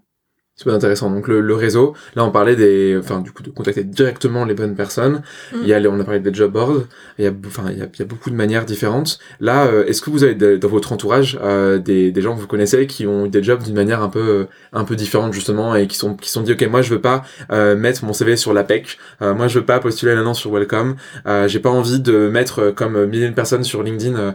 Super 0.61 0.75
intéressant. 0.75 1.09
Donc 1.11 1.27
le, 1.27 1.41
le 1.41 1.55
réseau, 1.55 1.95
là 2.17 2.23
on 2.23 2.31
parlait 2.31 2.55
des, 2.55 2.95
enfin 2.99 3.21
du 3.21 3.33
coup 3.33 3.43
de 3.43 3.49
contacter 3.49 3.83
directement 3.83 4.45
les 4.45 4.53
bonnes 4.53 4.75
personnes. 4.75 5.23
Mm. 5.53 5.57
Il 5.63 5.69
y 5.69 5.73
a, 5.73 5.81
les- 5.81 5.89
on 5.89 5.99
a 5.99 6.05
parlé 6.05 6.21
des 6.21 6.35
job 6.35 6.53
boards. 6.53 6.83
Il 7.19 7.25
y 7.25 7.29
a, 7.29 7.33
enfin 7.47 7.63
il 7.71 7.79
y 7.79 7.81
a, 7.81 7.87
il 7.95 7.99
y 7.99 8.03
a 8.03 8.05
beaucoup 8.05 8.29
de 8.29 8.35
manières 8.35 8.67
différentes. 8.67 9.19
Là, 9.41 9.65
euh, 9.69 9.87
est-ce 9.87 10.03
que 10.03 10.11
vous 10.11 10.23
avez 10.23 10.35
de- 10.35 10.59
dans 10.59 10.69
votre 10.69 10.93
entourage 10.93 11.39
euh, 11.43 11.79
des, 11.79 12.13
des 12.13 12.21
gens 12.21 12.35
que 12.37 12.41
vous 12.43 12.47
connaissez 12.47 12.87
qui 12.87 13.07
ont 13.07 13.25
eu 13.25 13.31
des 13.31 13.43
jobs 13.43 13.63
d'une 13.63 13.75
manière 13.75 14.03
un 14.03 14.11
peu, 14.11 14.19
euh, 14.21 14.45
un 14.75 14.85
peu 14.85 14.97
différente 14.97 15.33
justement 15.33 15.75
et 15.77 15.87
qui 15.87 15.97
sont, 15.97 16.15
qui 16.15 16.29
sont 16.29 16.43
dit 16.43 16.53
ok 16.53 16.63
moi 16.71 16.83
je 16.83 16.91
veux 16.91 17.01
pas 17.01 17.23
euh, 17.51 17.75
mettre 17.75 18.05
mon 18.05 18.13
CV 18.13 18.37
sur 18.37 18.53
l'APEC. 18.53 18.99
Euh, 19.23 19.33
moi 19.33 19.49
je 19.49 19.61
veux 19.61 19.65
pas 19.65 19.79
postuler 19.81 20.15
maintenant 20.15 20.35
sur 20.35 20.53
Welcome. 20.53 20.97
Euh, 21.27 21.49
J'ai 21.49 21.61
pas 21.61 21.71
envie 21.71 22.01
de 22.01 22.29
mettre 22.29 22.71
comme 22.77 23.07
milliers 23.07 23.31
de 23.31 23.35
personnes 23.35 23.65
sur 23.65 23.83
LinkedIn. 23.83 24.35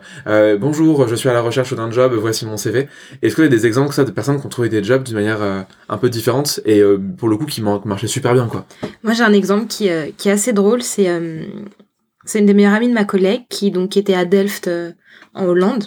bonjour, 0.60 1.08
je 1.08 1.14
suis 1.14 1.30
à 1.30 1.34
la 1.34 1.42
recherche 1.42 1.76
d'un 1.76 1.92
job. 1.92 2.14
Voici 2.20 2.48
mon 2.48 2.58
CV. 2.58 2.88
Est-ce 3.22 3.36
que 3.36 3.42
vous 3.42 3.48
avez 3.48 3.56
des 3.56 3.68
exemples 3.68 3.94
ça 3.94 4.04
de 4.06 4.10
personnes 4.12 4.40
qui 4.40 4.46
ont 4.48 4.50
trouvé 4.50 4.70
des 4.70 4.84
jobs 4.84 5.04
d'une 5.04 5.14
manière 5.18 5.44
euh, 5.44 5.62
un 5.88 5.98
peu 5.98 6.10
différente 6.16 6.60
et 6.66 6.80
euh, 6.80 6.98
pour 7.18 7.30
le 7.30 7.38
coup 7.38 7.46
qui 7.46 7.62
marchaient 7.62 8.08
super 8.08 8.34
bien 8.34 8.48
quoi 8.48 8.66
Moi, 9.04 9.14
j'ai 9.14 9.24
un 9.24 9.34
exemple 9.34 9.68
qui, 9.68 9.90
euh, 9.90 10.08
qui 10.18 10.30
est 10.30 10.32
assez 10.32 10.54
drôle. 10.54 10.82
C'est 10.82 11.10
euh, 11.10 11.44
c'est 12.26 12.40
une 12.40 12.48
des 12.48 12.54
meilleures 12.54 12.74
amies 12.74 12.90
de 12.90 12.94
ma 12.94 13.06
collègue 13.06 13.44
qui 13.50 13.72
donc 13.72 13.96
était 13.98 14.16
à 14.16 14.26
Delft 14.26 14.68
euh, 14.68 14.92
en 15.34 15.46
Hollande, 15.46 15.86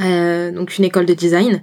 euh, 0.00 0.52
donc 0.52 0.78
une 0.78 0.84
école 0.84 1.06
de 1.06 1.14
design. 1.14 1.62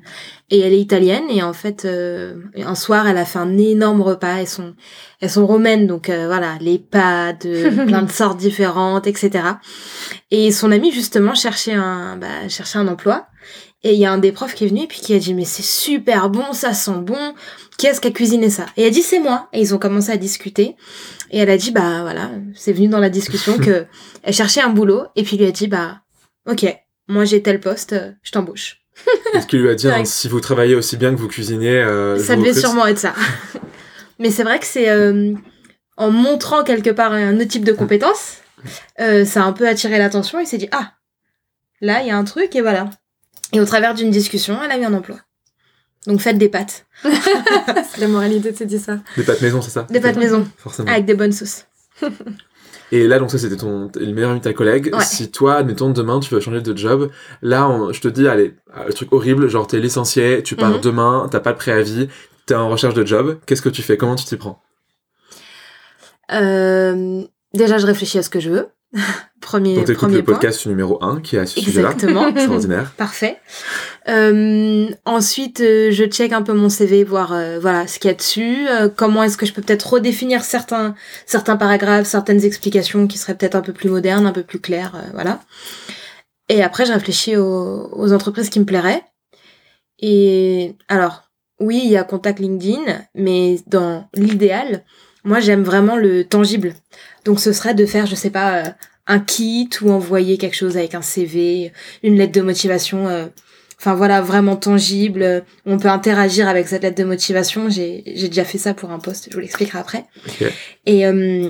Et 0.50 0.60
elle 0.60 0.74
est 0.74 0.82
italienne 0.82 1.24
et 1.30 1.42
en 1.42 1.54
fait, 1.54 1.86
euh, 1.86 2.36
un 2.58 2.76
soir, 2.76 3.08
elle 3.08 3.18
a 3.18 3.24
fait 3.24 3.40
un 3.40 3.58
énorme 3.58 4.02
repas. 4.02 4.40
Elles 4.40 4.48
sont, 4.48 4.76
elles 5.22 5.30
sont 5.30 5.48
romaines, 5.48 5.88
donc 5.88 6.10
euh, 6.10 6.28
voilà, 6.28 6.58
les 6.60 6.78
pâtes, 6.78 7.48
plein 7.88 8.02
de 8.02 8.12
sortes 8.12 8.38
différentes, 8.38 9.08
etc. 9.08 9.32
Et 10.30 10.52
son 10.52 10.74
amie 10.74 10.92
justement 10.92 11.34
cherchait 11.34 11.74
un, 11.74 12.18
bah, 12.18 12.50
cherchait 12.50 12.80
un 12.80 12.90
emploi. 12.90 13.28
Et 13.84 13.94
il 13.94 14.00
y 14.00 14.06
a 14.06 14.12
un 14.12 14.20
des 14.20 14.32
profs 14.32 14.54
qui 14.54 14.66
est 14.66 14.68
venu 14.68 14.84
et 14.84 14.88
puis 14.88 15.00
qui 15.00 15.14
a 15.14 15.20
dit 15.20 15.34
mais 15.34 15.46
c'est 15.46 15.64
super 15.64 16.30
bon, 16.30 16.54
ça 16.54 16.74
sent 16.74 17.00
bon. 17.02 17.34
Qui 17.78 17.88
est-ce 17.88 18.00
qui 18.00 18.08
a 18.08 18.12
cuisiné 18.12 18.50
ça? 18.50 18.68
Et 18.78 18.82
elle 18.84 18.90
a 18.90 18.92
dit 18.92 19.02
c'est 19.02 19.20
moi. 19.20 19.50
Et 19.54 19.60
ils 19.60 19.74
ont 19.74 19.80
commencé 19.80 20.12
à 20.12 20.18
discuter. 20.18 20.76
Et 21.32 21.40
elle 21.40 21.50
a 21.50 21.58
dit 21.58 21.72
bah 21.72 22.02
voilà, 22.02 22.30
c'est 22.56 22.74
venu 22.74 22.88
dans 22.88 23.00
la 23.00 23.10
discussion 23.10 23.58
que 23.60 23.86
elle 24.24 24.34
cherchait 24.34 24.62
un 24.62 24.70
boulot 24.70 25.06
et 25.16 25.24
puis 25.24 25.38
lui 25.38 25.46
a 25.46 25.52
dit 25.52 25.68
bah 25.68 26.02
ok, 26.48 26.66
moi 27.08 27.26
j'ai 27.26 27.42
tel 27.42 27.60
poste, 27.60 27.96
je 28.22 28.32
t'embauche. 28.32 28.82
Est-ce 29.34 29.48
qu'il 29.48 29.62
lui 29.62 29.70
a 29.70 29.76
dit 29.76 29.88
hein, 29.88 30.06
si 30.06 30.28
vous 30.28 30.42
travaillez 30.42 30.76
aussi 30.76 30.98
bien 30.98 31.12
que 31.12 31.20
vous 31.20 31.28
cuisinez 31.28 31.82
euh, 31.82 32.20
ça 32.20 32.36
devait 32.36 32.54
sûrement 32.54 32.86
être 32.86 33.00
ça. 33.00 33.16
Mais 34.20 34.30
c'est 34.30 34.44
vrai 34.44 34.60
que 34.60 34.66
c'est 34.66 34.90
euh, 34.90 35.34
en 35.98 36.12
montrant 36.12 36.64
quelque 36.64 36.92
part 36.92 37.14
un 37.14 37.36
autre 37.38 37.48
type 37.48 37.64
de 37.64 37.74
compétence, 37.74 38.38
euh, 39.00 39.26
ça 39.26 39.42
a 39.42 39.46
un 39.46 39.54
peu 39.54 39.68
attiré 39.68 39.98
l'attention. 39.98 40.40
Il 40.40 40.46
s'est 40.46 40.60
dit 40.60 40.70
ah 40.72 40.92
là 41.80 42.02
il 42.02 42.08
y 42.08 42.12
a 42.12 42.18
un 42.18 42.24
truc 42.24 42.56
et 42.56 42.62
voilà. 42.62 42.92
Et 43.54 43.60
au 43.60 43.66
travers 43.66 43.94
d'une 43.94 44.10
discussion, 44.12 44.58
elle 44.64 44.72
a 44.72 44.78
eu 44.78 44.84
un 44.86 44.94
emploi. 44.94 45.18
Donc 46.08 46.20
faites 46.20 46.38
des 46.40 46.50
pâtes, 46.50 46.86
c'est 47.04 47.98
la 48.00 48.08
moralité 48.08 48.52
de 48.52 48.64
dire 48.66 48.80
ça. 48.80 49.00
Des 49.18 49.24
pâtes 49.24 49.42
maison, 49.42 49.62
c'est 49.62 49.70
ça 49.70 49.84
des 49.90 50.00
pâtes 50.00 50.18
maison 50.18 50.48
Forcément. 50.58 50.90
avec 50.90 51.06
des 51.06 51.14
bonnes 51.14 51.32
sauces. 51.32 51.68
Et 52.94 53.08
là, 53.08 53.20
donc 53.20 53.32
ça, 53.32 53.38
c'était 53.38 53.56
ton 53.56 53.90
le 53.96 54.12
meilleur 54.12 54.32
ami 54.32 54.40
de 54.40 54.44
ta 54.44 54.52
collègue. 54.54 54.90
Ouais. 54.94 55.04
Si 55.04 55.32
toi, 55.32 55.56
admettons, 55.56 55.92
demain, 55.92 56.20
tu 56.20 56.34
veux 56.34 56.42
changer 56.42 56.60
de 56.62 56.76
job, 56.76 57.10
là, 57.42 57.70
on- 57.70 57.94
je 57.94 58.02
te 58.02 58.08
dis, 58.10 58.28
allez, 58.28 58.56
euh, 58.76 58.86
le 58.88 58.94
truc 58.94 59.14
horrible, 59.14 59.48
genre 59.48 59.66
t'es 59.68 59.80
licencié, 59.80 60.42
tu 60.44 60.56
pars 60.58 60.72
Mhm. 60.72 60.82
demain, 60.82 61.28
t'as 61.32 61.40
pas 61.40 61.54
de 61.54 61.58
préavis, 61.58 62.10
t'es 62.48 62.56
en 62.56 62.68
recherche 62.70 62.94
de 62.96 63.06
job, 63.06 63.40
qu'est-ce 63.46 63.62
que 63.62 63.70
tu 63.70 63.82
fais? 63.82 63.96
Comment 63.96 64.16
tu 64.16 64.26
t'y 64.26 64.36
prends? 64.36 64.62
Euh, 66.34 67.24
déjà, 67.54 67.78
je 67.78 67.86
réfléchis 67.86 68.18
à 68.18 68.24
ce 68.24 68.30
que 68.30 68.40
je 68.40 68.50
veux. 68.50 68.68
premier 69.42 69.76
Donc 69.76 69.92
premier 69.94 70.18
le 70.18 70.24
point. 70.24 70.34
podcast 70.36 70.66
numéro 70.68 71.02
1 71.04 71.22
qui 71.22 71.36
est 71.36 71.40
à 71.40 71.46
ce 71.46 71.60
sujet-là. 71.60 71.92
Exactement. 71.92 72.28
Extraordinaire. 72.36 72.92
Parfait. 72.98 73.38
Euh, 74.08 74.90
ensuite, 75.06 75.62
euh, 75.62 75.92
je 75.92 76.04
check 76.06 76.34
un 76.34 76.42
peu 76.42 76.54
mon 76.54 76.70
CV, 76.70 77.04
voir 77.04 77.34
euh, 77.34 77.60
voilà 77.60 77.88
ce 77.88 78.00
qu'il 78.00 78.10
y 78.10 78.12
a 78.14 78.16
dessus. 78.16 78.68
euh, 78.70 78.90
comment 78.94 79.24
est-ce 79.24 79.38
que 79.38 79.46
je 79.46 79.54
peux 79.54 79.62
peut-être 79.62 79.94
redéfinir 79.94 80.44
certains 80.44 80.96
certains 81.26 81.58
paragraphes, 81.58 82.08
certaines 82.08 82.44
explications 82.44 83.08
qui 83.08 83.18
seraient 83.18 83.36
peut-être 83.36 83.56
un 83.56 83.62
peu 83.62 83.74
plus 83.74 83.90
modernes, 83.90 84.26
un 84.26 84.32
peu 84.34 84.44
plus 84.44 84.60
claires, 84.60 84.94
euh, 84.96 85.10
voilà. 85.14 85.40
Et 86.50 86.62
après, 86.64 86.86
je 86.86 86.92
réfléchis 86.92 87.38
aux, 87.38 87.90
aux 87.94 88.12
entreprises 88.14 88.50
qui 88.50 88.60
me 88.60 88.66
plairaient. 88.66 89.04
Et 90.00 90.76
alors, 90.90 91.24
oui, 91.60 91.80
il 91.84 91.90
y 91.92 91.98
a 91.98 92.04
contact 92.04 92.40
LinkedIn, 92.40 92.82
mais 93.16 93.60
dans 93.68 94.10
l'idéal, 94.16 94.84
moi, 95.24 95.40
j'aime 95.40 95.64
vraiment 95.64 95.96
le 95.96 96.26
tangible. 96.26 96.74
Donc, 97.26 97.40
ce 97.40 97.52
serait 97.54 97.74
de 97.74 97.86
faire, 97.86 98.06
je 98.06 98.16
sais 98.16 98.30
pas, 98.30 98.58
euh, 98.58 98.70
un 99.08 99.20
kit 99.20 99.70
ou 99.82 99.92
envoyer 99.92 100.38
quelque 100.38 100.56
chose 100.56 100.78
avec 100.78 100.96
un 100.96 101.02
CV, 101.02 101.72
une 102.04 102.18
lettre 102.18 102.34
de 102.34 102.42
motivation. 102.42 103.08
euh, 103.08 103.28
Enfin 103.80 103.96
voilà, 103.96 104.22
vraiment 104.22 104.56
tangible. 104.58 105.44
On 105.66 105.80
peut 105.80 105.88
interagir 105.88 106.48
avec 106.48 106.68
cette 106.68 106.84
lettre 106.84 107.00
de 107.00 107.04
motivation. 107.04 107.68
J'ai 107.68 108.04
j'ai 108.16 108.28
déjà 108.28 108.46
fait 108.46 108.60
ça 108.60 108.76
pour 108.76 108.92
un 108.92 109.00
poste. 109.00 109.30
Je 109.32 109.34
vous 109.34 109.40
l'expliquerai 109.42 109.80
après. 109.80 110.06
Et 110.86 111.08
euh, 111.08 111.50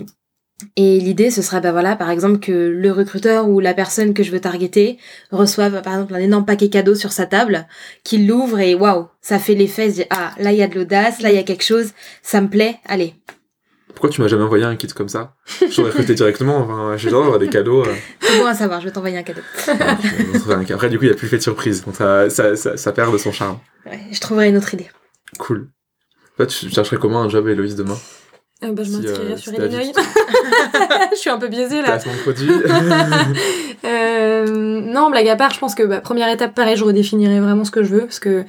et 0.77 0.99
l'idée, 1.01 1.29
ce 1.29 1.41
serait 1.41 1.59
bah 1.59 1.73
voilà, 1.73 1.97
par 1.97 2.09
exemple 2.09 2.39
que 2.39 2.53
le 2.53 2.89
recruteur 2.93 3.49
ou 3.49 3.59
la 3.59 3.73
personne 3.73 4.13
que 4.13 4.23
je 4.23 4.31
veux 4.31 4.39
targeter 4.39 4.97
reçoive 5.31 5.81
par 5.81 5.95
exemple 5.95 6.13
un 6.15 6.19
énorme 6.19 6.45
paquet 6.45 6.69
cadeau 6.69 6.95
sur 6.95 7.11
sa 7.11 7.25
table, 7.25 7.67
qu'il 8.05 8.27
l'ouvre 8.27 8.59
et 8.61 8.75
waouh, 8.75 9.07
ça 9.21 9.37
fait 9.37 9.55
l'effet. 9.55 9.89
se 9.89 9.95
dit, 9.95 10.05
Ah 10.09 10.31
là 10.39 10.53
il 10.53 10.57
y 10.57 10.63
a 10.63 10.67
de 10.69 10.75
l'audace, 10.75 11.21
là 11.21 11.31
il 11.31 11.35
y 11.35 11.39
a 11.39 11.43
quelque 11.43 11.65
chose, 11.65 11.91
ça 12.21 12.39
me 12.39 12.47
plaît. 12.47 12.77
Allez, 12.85 13.13
Pourquoi 14.01 14.15
tu 14.15 14.21
m'as 14.21 14.27
jamais 14.29 14.41
envoyé 14.43 14.63
un 14.63 14.75
kit 14.75 14.87
comme 14.87 15.09
ça? 15.09 15.35
Je 15.61 15.75
t'aurais 15.75 15.89
recruté 15.91 16.15
directement, 16.15 16.57
enfin, 16.57 16.97
j'ai 16.97 17.11
genre 17.11 17.37
des 17.37 17.49
cadeaux. 17.49 17.83
euh, 17.85 17.93
c'est 18.19 18.39
bon 18.39 18.47
à 18.47 18.53
savoir. 18.55 18.81
Je 18.81 18.87
vais 18.87 18.91
t'envoyer 18.91 19.15
un 19.19 19.21
cadeau. 19.21 19.41
un- 19.67 20.73
Après, 20.73 20.89
du 20.89 20.97
coup, 20.97 21.03
il 21.03 21.09
y 21.09 21.11
a 21.11 21.13
plus 21.13 21.27
fait 21.27 21.37
de 21.37 21.43
surprise, 21.43 21.85
donc 21.85 21.95
ça, 21.97 22.27
ça, 22.31 22.55
ça, 22.55 22.77
ça 22.77 22.91
perd 22.93 23.13
de 23.13 23.19
son 23.19 23.31
charme. 23.31 23.59
Ouais, 23.85 23.99
je 24.11 24.19
trouverai 24.19 24.49
une 24.49 24.57
autre 24.57 24.73
idée. 24.73 24.89
Cool. 25.37 25.67
Toi, 26.35 26.47
tu 26.47 26.67
chercherais 26.71 26.97
comment 26.97 27.21
un 27.21 27.29
job, 27.29 27.47
Héloïse, 27.47 27.75
demain? 27.75 27.99
Euh, 28.63 28.71
bah, 28.71 28.83
je 28.83 28.89
Si, 28.89 28.97
m'inscrirai 28.97 29.33
euh, 29.33 29.37
sur 29.37 29.53
Illinois. 29.53 29.81
je 31.11 31.17
suis 31.17 31.29
un 31.29 31.39
peu 31.39 31.47
biaisée 31.47 31.81
là. 31.81 31.97
Produit 32.23 32.49
Euh, 33.83 34.81
non, 34.81 35.09
blague 35.09 35.27
à 35.27 35.35
part, 35.35 35.51
je 35.51 35.59
pense 35.59 35.73
que 35.73 35.83
bah, 35.83 36.01
première 36.01 36.29
étape, 36.29 36.53
pareil, 36.53 36.75
je 36.75 36.83
redéfinirai 36.83 37.39
vraiment 37.39 37.65
ce 37.65 37.71
que 37.71 37.83
je 37.83 37.89
veux, 37.89 38.01
parce 38.01 38.19
que 38.19 38.43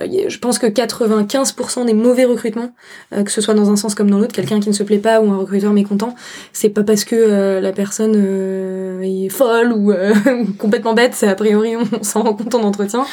euh, 0.00 0.28
je 0.28 0.38
pense 0.38 0.58
que 0.58 0.66
95% 0.66 1.84
des 1.84 1.92
mauvais 1.92 2.24
recrutements, 2.24 2.72
euh, 3.12 3.22
que 3.22 3.30
ce 3.30 3.40
soit 3.40 3.54
dans 3.54 3.70
un 3.70 3.76
sens 3.76 3.94
comme 3.94 4.10
dans 4.10 4.18
l'autre, 4.18 4.32
quelqu'un 4.32 4.60
qui 4.60 4.68
ne 4.68 4.74
se 4.74 4.82
plaît 4.82 4.98
pas 4.98 5.20
ou 5.20 5.30
un 5.30 5.36
recruteur 5.36 5.72
mécontent, 5.72 6.14
c'est 6.52 6.70
pas 6.70 6.84
parce 6.84 7.04
que 7.04 7.16
euh, 7.16 7.60
la 7.60 7.72
personne 7.72 8.14
euh, 8.16 9.02
est 9.02 9.28
folle 9.28 9.72
ou 9.72 9.92
euh, 9.92 10.14
complètement 10.58 10.94
bête, 10.94 11.12
c'est 11.14 11.28
a 11.28 11.34
priori 11.34 11.74
on 11.76 12.02
s'en 12.02 12.22
rend 12.22 12.34
compte 12.34 12.54
en 12.54 12.62
entretien, 12.62 13.04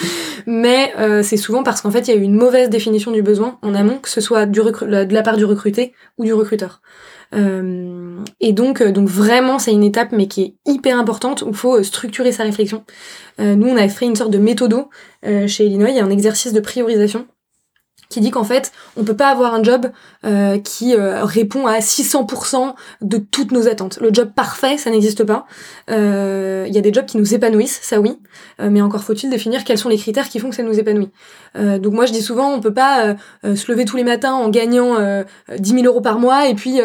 mais 0.45 0.93
euh, 0.99 1.23
c'est 1.23 1.37
souvent 1.37 1.63
parce 1.63 1.81
qu'en 1.81 1.91
fait 1.91 2.07
il 2.07 2.13
y 2.13 2.17
a 2.17 2.19
eu 2.19 2.23
une 2.23 2.35
mauvaise 2.35 2.69
définition 2.69 3.11
du 3.11 3.21
besoin 3.21 3.57
en 3.61 3.75
amont, 3.75 3.97
que 3.97 4.09
ce 4.09 4.21
soit 4.21 4.45
du 4.45 4.61
de 4.61 5.13
la 5.13 5.21
part 5.21 5.35
du 5.35 5.45
recruté 5.45 5.93
ou 6.17 6.23
du 6.23 6.33
recruteur. 6.33 6.44
Euh, 7.33 8.19
et 8.39 8.53
donc, 8.53 8.81
euh, 8.81 8.91
donc 8.91 9.07
vraiment, 9.09 9.59
c'est 9.59 9.71
une 9.71 9.83
étape, 9.83 10.11
mais 10.11 10.27
qui 10.27 10.41
est 10.43 10.55
hyper 10.65 10.97
importante 10.97 11.41
où 11.41 11.49
il 11.49 11.55
faut 11.55 11.77
euh, 11.77 11.83
structurer 11.83 12.31
sa 12.31 12.43
réflexion. 12.43 12.83
Nous, 13.37 13.67
on 13.67 13.75
a 13.75 13.89
fait 13.89 14.05
une 14.05 14.15
sorte 14.15 14.31
de 14.31 14.37
méthodo 14.37 14.89
chez 15.23 15.65
Illinois. 15.65 15.89
Il 15.89 15.97
y 15.97 15.99
a 15.99 16.05
un 16.05 16.09
exercice 16.09 16.53
de 16.53 16.61
priorisation 16.61 17.27
qui 18.07 18.21
dit 18.21 18.31
qu'en 18.31 18.45
fait, 18.45 18.71
on 18.95 19.03
peut 19.03 19.17
pas 19.17 19.27
avoir 19.27 19.53
un 19.53 19.61
job 19.61 19.87
qui 20.63 20.95
répond 20.95 21.67
à 21.67 21.79
600% 21.79 22.75
de 23.01 23.17
toutes 23.17 23.51
nos 23.51 23.67
attentes. 23.67 23.99
Le 23.99 24.13
job 24.13 24.31
parfait, 24.33 24.77
ça 24.77 24.89
n'existe 24.89 25.25
pas. 25.25 25.47
Il 25.89 25.93
y 26.73 26.77
a 26.77 26.81
des 26.81 26.93
jobs 26.93 27.05
qui 27.05 27.17
nous 27.17 27.33
épanouissent, 27.33 27.79
ça 27.81 27.99
oui, 27.99 28.17
mais 28.57 28.81
encore 28.81 29.03
faut-il 29.03 29.29
définir 29.29 29.65
quels 29.65 29.79
sont 29.79 29.89
les 29.89 29.97
critères 29.97 30.29
qui 30.29 30.39
font 30.39 30.49
que 30.49 30.55
ça 30.55 30.63
nous 30.63 30.79
épanouit. 30.79 31.11
Euh, 31.55 31.79
donc 31.79 31.93
moi 31.93 32.05
je 32.05 32.11
dis 32.11 32.21
souvent, 32.21 32.53
on 32.53 32.59
peut 32.59 32.73
pas 32.73 33.15
se 33.43 33.71
lever 33.71 33.85
tous 33.85 33.97
les 33.97 34.03
matins 34.03 34.33
en 34.33 34.49
gagnant 34.49 34.95
10 35.57 35.69
000 35.69 35.85
euros 35.85 36.01
par 36.01 36.19
mois 36.19 36.47
et 36.47 36.55
puis 36.55 36.79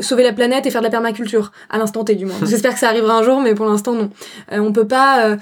sauver 0.00 0.22
la 0.22 0.32
planète 0.32 0.66
et 0.66 0.70
faire 0.70 0.80
de 0.80 0.86
la 0.86 0.90
permaculture, 0.90 1.52
à 1.70 1.78
l'instant 1.78 2.04
T 2.04 2.14
du 2.14 2.26
moins. 2.26 2.36
J'espère 2.42 2.74
que 2.74 2.80
ça 2.80 2.88
arrivera 2.88 3.16
un 3.16 3.22
jour, 3.22 3.40
mais 3.40 3.54
pour 3.54 3.66
l'instant 3.66 3.92
non. 3.92 4.10
on 4.52 4.72
peut 4.72 4.86
pas 4.86 5.36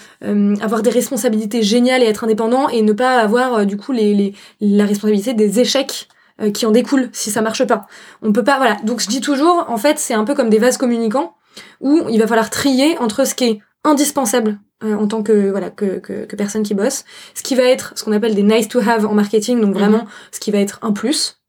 avoir 0.60 0.82
des 0.82 0.90
responsabilités 0.90 1.62
géniales 1.62 2.02
et 2.02 2.06
être 2.06 2.24
indépendant 2.24 2.68
et 2.68 2.82
ne 2.82 2.92
pas 2.92 3.18
avoir 3.18 3.66
du 3.66 3.76
coup 3.76 3.92
les, 3.92 4.14
les 4.14 4.34
la 4.60 4.86
responsabilité 4.86 5.34
des 5.34 5.60
échecs 5.60 6.08
euh, 6.40 6.50
qui 6.50 6.66
en 6.66 6.70
découlent 6.70 7.10
si 7.12 7.30
ça 7.30 7.42
marche 7.42 7.64
pas. 7.66 7.86
On 8.22 8.32
peut 8.32 8.44
pas, 8.44 8.56
voilà. 8.56 8.76
Donc 8.84 9.00
je 9.00 9.08
dis 9.08 9.20
toujours, 9.20 9.66
en 9.68 9.76
fait, 9.76 9.98
c'est 9.98 10.14
un 10.14 10.24
peu 10.24 10.34
comme 10.34 10.50
des 10.50 10.58
vases 10.58 10.78
communicants 10.78 11.34
où 11.80 12.02
il 12.08 12.18
va 12.18 12.26
falloir 12.26 12.50
trier 12.50 12.96
entre 12.98 13.26
ce 13.26 13.34
qui 13.34 13.44
est 13.44 13.60
indispensable 13.84 14.58
euh, 14.84 14.94
en 14.94 15.06
tant 15.06 15.22
que 15.22 15.50
voilà 15.50 15.70
que, 15.70 15.98
que, 15.98 16.24
que, 16.24 16.36
personne 16.36 16.62
qui 16.62 16.74
bosse, 16.74 17.04
ce 17.34 17.42
qui 17.42 17.54
va 17.54 17.64
être 17.64 17.92
ce 17.96 18.04
qu'on 18.04 18.12
appelle 18.12 18.34
des 18.34 18.42
nice 18.42 18.68
to 18.68 18.80
have 18.80 19.06
en 19.06 19.14
marketing, 19.14 19.60
donc 19.60 19.74
vraiment 19.74 19.98
mhm. 19.98 20.08
ce 20.32 20.40
qui 20.40 20.50
va 20.50 20.58
être 20.58 20.78
un 20.82 20.92
plus, 20.92 21.42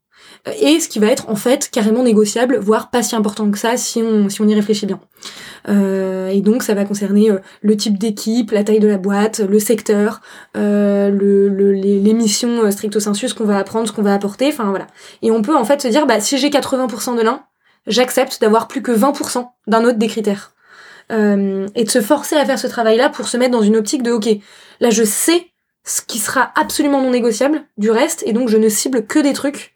et 0.60 0.78
ce 0.78 0.88
qui 0.88 0.98
va 0.98 1.06
être 1.06 1.28
en 1.28 1.36
fait 1.36 1.70
carrément 1.70 2.02
négociable, 2.02 2.58
voire 2.58 2.90
pas 2.90 3.02
si 3.02 3.16
important 3.16 3.50
que 3.50 3.58
ça 3.58 3.76
si 3.76 4.02
on, 4.02 4.28
si 4.28 4.42
on 4.42 4.48
y 4.48 4.54
réfléchit 4.54 4.86
bien. 4.86 5.00
Euh, 5.68 6.28
et 6.28 6.42
donc 6.42 6.62
ça 6.62 6.74
va 6.74 6.84
concerner 6.84 7.30
euh, 7.30 7.38
le 7.62 7.76
type 7.76 7.98
d'équipe, 7.98 8.50
la 8.50 8.62
taille 8.62 8.80
de 8.80 8.88
la 8.88 8.98
boîte, 8.98 9.40
le 9.40 9.58
secteur, 9.58 10.20
euh, 10.56 11.08
le, 11.08 11.48
le, 11.48 11.72
les, 11.72 12.12
missions 12.12 12.70
stricto 12.70 13.00
sensu, 13.00 13.28
ce 13.28 13.34
qu'on 13.34 13.44
va 13.44 13.58
apprendre, 13.58 13.88
ce 13.88 13.92
qu'on 13.92 14.02
va 14.02 14.14
apporter, 14.14 14.48
enfin 14.48 14.68
voilà. 14.68 14.86
Et 15.22 15.30
on 15.30 15.40
peut 15.40 15.56
en 15.56 15.64
fait 15.64 15.80
se 15.80 15.88
dire, 15.88 16.06
bah 16.06 16.20
si 16.20 16.36
j'ai 16.36 16.50
80% 16.50 17.16
de 17.16 17.22
l'un, 17.22 17.42
j'accepte 17.86 18.40
d'avoir 18.40 18.68
plus 18.68 18.82
que 18.82 18.92
20% 18.92 19.46
d'un 19.66 19.84
autre 19.84 19.98
des 19.98 20.08
critères. 20.08 20.53
Euh, 21.12 21.66
et 21.74 21.84
de 21.84 21.90
se 21.90 22.00
forcer 22.00 22.36
à 22.36 22.46
faire 22.46 22.58
ce 22.58 22.66
travail-là 22.66 23.10
pour 23.10 23.28
se 23.28 23.36
mettre 23.36 23.52
dans 23.52 23.62
une 23.62 23.76
optique 23.76 24.02
de, 24.02 24.10
ok, 24.10 24.28
là 24.80 24.90
je 24.90 25.04
sais 25.04 25.50
ce 25.84 26.00
qui 26.00 26.18
sera 26.18 26.50
absolument 26.56 27.02
non 27.02 27.10
négociable 27.10 27.62
du 27.76 27.90
reste, 27.90 28.22
et 28.26 28.32
donc 28.32 28.48
je 28.48 28.56
ne 28.56 28.68
cible 28.70 29.06
que 29.06 29.18
des 29.18 29.34
trucs 29.34 29.74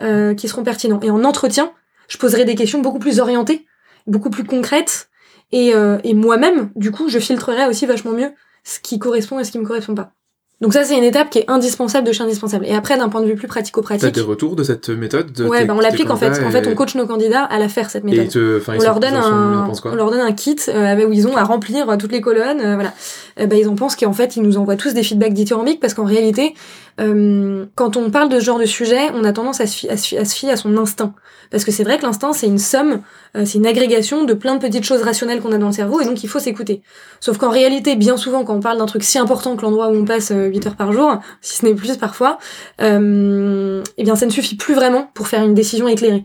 euh, 0.00 0.34
qui 0.34 0.46
seront 0.46 0.62
pertinents. 0.62 1.00
Et 1.02 1.10
en 1.10 1.24
entretien, 1.24 1.72
je 2.08 2.16
poserai 2.16 2.44
des 2.44 2.54
questions 2.54 2.80
beaucoup 2.80 3.00
plus 3.00 3.18
orientées, 3.18 3.66
beaucoup 4.06 4.30
plus 4.30 4.44
concrètes, 4.44 5.08
et, 5.50 5.74
euh, 5.74 5.98
et 6.04 6.14
moi-même, 6.14 6.70
du 6.76 6.92
coup, 6.92 7.08
je 7.08 7.18
filtrerai 7.18 7.66
aussi 7.66 7.86
vachement 7.86 8.12
mieux 8.12 8.32
ce 8.62 8.78
qui 8.78 8.98
correspond 8.98 9.40
et 9.40 9.44
ce 9.44 9.50
qui 9.50 9.58
me 9.58 9.66
correspond 9.66 9.94
pas. 9.94 10.12
Donc 10.60 10.72
ça, 10.72 10.82
c'est 10.82 10.98
une 10.98 11.04
étape 11.04 11.30
qui 11.30 11.38
est 11.38 11.48
indispensable 11.48 12.04
de 12.04 12.12
chez 12.12 12.24
indispensable. 12.24 12.66
Et 12.66 12.74
après, 12.74 12.98
d'un 12.98 13.08
point 13.08 13.20
de 13.20 13.26
vue 13.26 13.36
plus 13.36 13.46
pratico-pratique... 13.46 14.02
T'as 14.02 14.10
des 14.10 14.26
retours 14.26 14.56
de 14.56 14.64
cette 14.64 14.88
méthode 14.88 15.32
de 15.32 15.44
Ouais, 15.44 15.64
bah 15.64 15.74
on 15.76 15.80
l'applique 15.80 16.10
en 16.10 16.16
fait. 16.16 16.42
En 16.44 16.50
fait, 16.50 16.66
on 16.66 16.74
coach 16.74 16.96
nos 16.96 17.06
candidats 17.06 17.44
à 17.44 17.58
la 17.58 17.68
faire, 17.68 17.90
cette 17.90 18.02
méthode. 18.02 18.62
on, 18.66 18.82
leur 18.82 18.98
donne 18.98 19.14
un, 19.14 19.70
on 19.84 19.94
leur 19.94 20.10
donne 20.10 20.20
un 20.20 20.32
kit 20.32 20.56
euh, 20.68 21.06
où 21.06 21.12
ils 21.12 21.28
ont 21.28 21.36
à 21.36 21.44
remplir 21.44 21.96
toutes 21.96 22.10
les 22.10 22.20
colonnes. 22.20 22.60
Euh, 22.60 22.74
voilà. 22.74 22.92
Euh, 23.38 23.46
bah, 23.46 23.54
ils 23.54 23.68
en 23.68 23.76
pensent 23.76 23.94
qu'en 23.94 24.12
fait, 24.12 24.36
ils 24.36 24.42
nous 24.42 24.58
envoient 24.58 24.76
tous 24.76 24.94
des 24.94 25.04
feedbacks 25.04 25.32
dithyrambiques 25.32 25.78
parce 25.78 25.94
qu'en 25.94 26.04
réalité, 26.04 26.54
euh, 27.00 27.66
quand 27.74 27.96
on 27.96 28.10
parle 28.10 28.28
de 28.28 28.40
ce 28.40 28.44
genre 28.44 28.58
de 28.58 28.64
sujet, 28.64 29.10
on 29.14 29.24
a 29.24 29.32
tendance 29.32 29.60
à 29.60 29.66
se, 29.66 29.86
fier 30.24 30.50
à, 30.50 30.56
son 30.56 30.76
instinct. 30.76 31.14
Parce 31.50 31.64
que 31.64 31.70
c'est 31.70 31.84
vrai 31.84 31.98
que 31.98 32.02
l'instinct, 32.02 32.32
c'est 32.32 32.46
une 32.46 32.58
somme, 32.58 33.00
euh, 33.36 33.44
c'est 33.44 33.58
une 33.58 33.66
agrégation 33.66 34.24
de 34.24 34.34
plein 34.34 34.54
de 34.54 34.60
petites 34.60 34.84
choses 34.84 35.02
rationnelles 35.02 35.40
qu'on 35.40 35.52
a 35.52 35.58
dans 35.58 35.68
le 35.68 35.72
cerveau, 35.72 36.00
et 36.00 36.04
donc 36.04 36.22
il 36.22 36.28
faut 36.28 36.38
s'écouter. 36.40 36.82
Sauf 37.20 37.38
qu'en 37.38 37.50
réalité, 37.50 37.96
bien 37.96 38.16
souvent, 38.16 38.44
quand 38.44 38.54
on 38.54 38.60
parle 38.60 38.78
d'un 38.78 38.86
truc 38.86 39.04
si 39.04 39.18
important 39.18 39.56
que 39.56 39.62
l'endroit 39.62 39.88
où 39.88 39.94
on 39.94 40.04
passe 40.04 40.30
8 40.30 40.34
euh, 40.34 40.68
heures 40.68 40.76
par 40.76 40.92
jour, 40.92 41.18
si 41.40 41.58
ce 41.58 41.66
n'est 41.66 41.74
plus 41.74 41.96
parfois, 41.96 42.38
eh 42.80 42.84
bien 42.84 44.16
ça 44.16 44.26
ne 44.26 44.30
suffit 44.30 44.56
plus 44.56 44.74
vraiment 44.74 45.10
pour 45.14 45.28
faire 45.28 45.42
une 45.42 45.54
décision 45.54 45.88
éclairée 45.88 46.24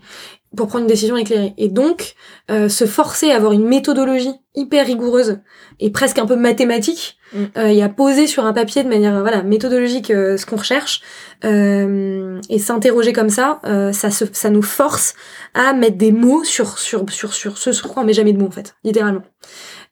pour 0.55 0.67
prendre 0.67 0.83
une 0.83 0.89
décision 0.89 1.17
éclairée. 1.17 1.53
Et 1.57 1.67
donc, 1.67 2.15
euh, 2.51 2.69
se 2.69 2.85
forcer 2.85 3.31
à 3.31 3.35
avoir 3.35 3.53
une 3.53 3.67
méthodologie 3.67 4.33
hyper 4.55 4.85
rigoureuse 4.85 5.39
et 5.79 5.89
presque 5.89 6.19
un 6.19 6.25
peu 6.25 6.35
mathématique, 6.35 7.17
mm. 7.33 7.43
euh, 7.57 7.67
et 7.67 7.81
à 7.81 7.89
poser 7.89 8.27
sur 8.27 8.45
un 8.45 8.53
papier 8.53 8.83
de 8.83 8.89
manière 8.89 9.19
voilà 9.21 9.41
méthodologique 9.41 10.11
euh, 10.11 10.37
ce 10.37 10.45
qu'on 10.45 10.57
recherche, 10.57 11.01
euh, 11.43 12.39
et 12.49 12.59
s'interroger 12.59 13.13
comme 13.13 13.29
ça, 13.29 13.59
euh, 13.65 13.91
ça, 13.91 14.11
se, 14.11 14.25
ça 14.31 14.49
nous 14.49 14.61
force 14.61 15.15
à 15.53 15.73
mettre 15.73 15.97
des 15.97 16.11
mots 16.11 16.43
sur, 16.43 16.77
sur, 16.77 17.09
sur, 17.09 17.33
sur 17.33 17.57
ce 17.57 17.71
sur 17.71 17.89
quoi 17.89 18.03
on 18.03 18.05
met 18.05 18.13
jamais 18.13 18.33
de 18.33 18.39
mots 18.39 18.47
en 18.47 18.51
fait, 18.51 18.75
littéralement. 18.83 19.23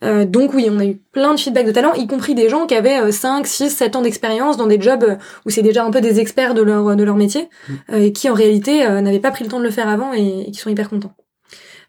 Euh, 0.03 0.25
donc 0.25 0.53
oui, 0.53 0.67
on 0.71 0.79
a 0.79 0.85
eu 0.85 0.95
plein 1.11 1.33
de 1.33 1.39
feedbacks 1.39 1.65
de 1.65 1.71
talents, 1.71 1.93
y 1.93 2.07
compris 2.07 2.33
des 2.33 2.49
gens 2.49 2.65
qui 2.65 2.75
avaient 2.75 3.11
5, 3.11 3.45
6, 3.45 3.69
7 3.69 3.95
ans 3.95 4.01
d'expérience 4.01 4.57
dans 4.57 4.67
des 4.67 4.81
jobs 4.81 5.03
euh, 5.03 5.15
où 5.45 5.49
c'est 5.49 5.61
déjà 5.61 5.85
un 5.85 5.91
peu 5.91 6.01
des 6.01 6.19
experts 6.19 6.53
de 6.53 6.61
leur, 6.61 6.95
de 6.95 7.03
leur 7.03 7.15
métier, 7.15 7.49
mm. 7.67 7.73
euh, 7.91 8.03
et 8.03 8.13
qui 8.13 8.29
en 8.29 8.33
réalité 8.33 8.87
n'avaient 9.01 9.19
pas 9.19 9.31
pris 9.31 9.43
le 9.43 9.49
temps 9.49 9.59
de 9.59 9.63
le 9.63 9.71
faire 9.71 9.87
avant 9.87 10.13
et, 10.13 10.49
qui 10.51 10.59
sont 10.59 10.69
hyper 10.69 10.89
contents. 10.89 11.13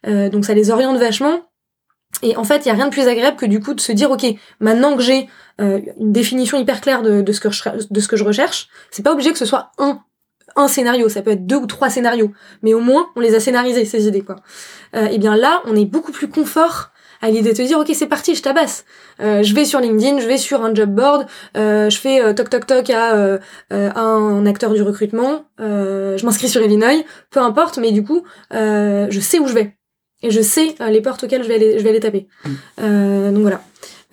donc 0.04 0.44
ça 0.44 0.54
les 0.54 0.70
oriente 0.70 0.98
vachement. 0.98 1.48
Et 2.22 2.36
en 2.36 2.44
fait, 2.44 2.64
il 2.64 2.68
y 2.68 2.70
a 2.70 2.74
rien 2.74 2.86
de 2.86 2.92
plus 2.92 3.08
agréable 3.08 3.36
que 3.36 3.46
du 3.46 3.58
coup 3.58 3.74
de 3.74 3.80
se 3.80 3.90
dire, 3.90 4.10
ok, 4.10 4.26
maintenant 4.60 4.96
que 4.96 5.02
j'ai 5.02 5.28
une 5.58 6.12
définition 6.12 6.58
hyper 6.58 6.80
claire 6.80 7.02
de, 7.02 7.22
de, 7.22 7.32
ce 7.32 7.40
que 7.40 7.50
je, 7.50 7.62
de 7.90 8.00
ce 8.00 8.08
que 8.08 8.16
je 8.16 8.24
recherche, 8.24 8.68
c'est 8.90 9.02
pas 9.02 9.12
obligé 9.12 9.32
que 9.32 9.38
ce 9.38 9.46
soit 9.46 9.72
un 9.78 10.00
un 10.54 10.68
scénario, 10.68 11.08
ça 11.08 11.22
peut 11.22 11.30
être 11.30 11.46
deux 11.46 11.56
ou 11.56 11.66
trois 11.66 11.88
scénarios, 11.88 12.30
mais 12.62 12.74
au 12.74 12.80
moins 12.80 13.06
on 13.16 13.20
les 13.20 13.34
a 13.34 13.40
scénarisés 13.40 13.86
ces 13.86 14.06
idées 14.06 14.20
quoi. 14.20 14.36
et 14.92 15.16
bien 15.16 15.34
là, 15.34 15.62
on 15.64 15.74
est 15.74 15.86
beaucoup 15.86 16.12
plus 16.12 16.28
confort 16.28 16.91
à 17.22 17.30
l'idée 17.30 17.52
de 17.52 17.56
te 17.56 17.62
dire 17.62 17.78
ok 17.78 17.90
c'est 17.94 18.06
parti 18.06 18.34
je 18.34 18.42
tabasse. 18.42 18.84
Euh, 19.20 19.42
je 19.42 19.54
vais 19.54 19.64
sur 19.64 19.80
LinkedIn 19.80 20.18
je 20.18 20.26
vais 20.26 20.36
sur 20.36 20.62
un 20.62 20.74
job 20.74 20.90
board 20.90 21.26
euh, 21.56 21.88
je 21.88 21.98
fais 21.98 22.20
euh, 22.20 22.34
toc 22.34 22.50
toc 22.50 22.66
toc 22.66 22.90
à 22.90 23.14
euh, 23.14 23.38
euh, 23.72 23.90
un 23.94 24.44
acteur 24.44 24.74
du 24.74 24.82
recrutement 24.82 25.46
je 25.58 26.24
m'inscris 26.24 26.48
sur 26.48 26.60
Illinois 26.60 27.04
peu 27.30 27.40
importe 27.40 27.78
mais 27.78 27.92
du 27.92 28.04
coup 28.04 28.24
je 28.50 29.18
sais 29.20 29.38
où 29.38 29.46
je 29.46 29.54
vais. 29.54 29.76
Et 30.24 30.30
je 30.30 30.40
sais 30.40 30.74
les 30.88 31.00
portes 31.00 31.24
auxquelles 31.24 31.42
je 31.42 31.48
vais 31.48 31.54
aller 31.54 31.78
je 31.78 31.82
vais 31.82 31.90
aller 31.90 32.00
taper. 32.00 32.28
Mm. 32.44 33.32
donc 33.32 33.42
voilà 33.42 33.60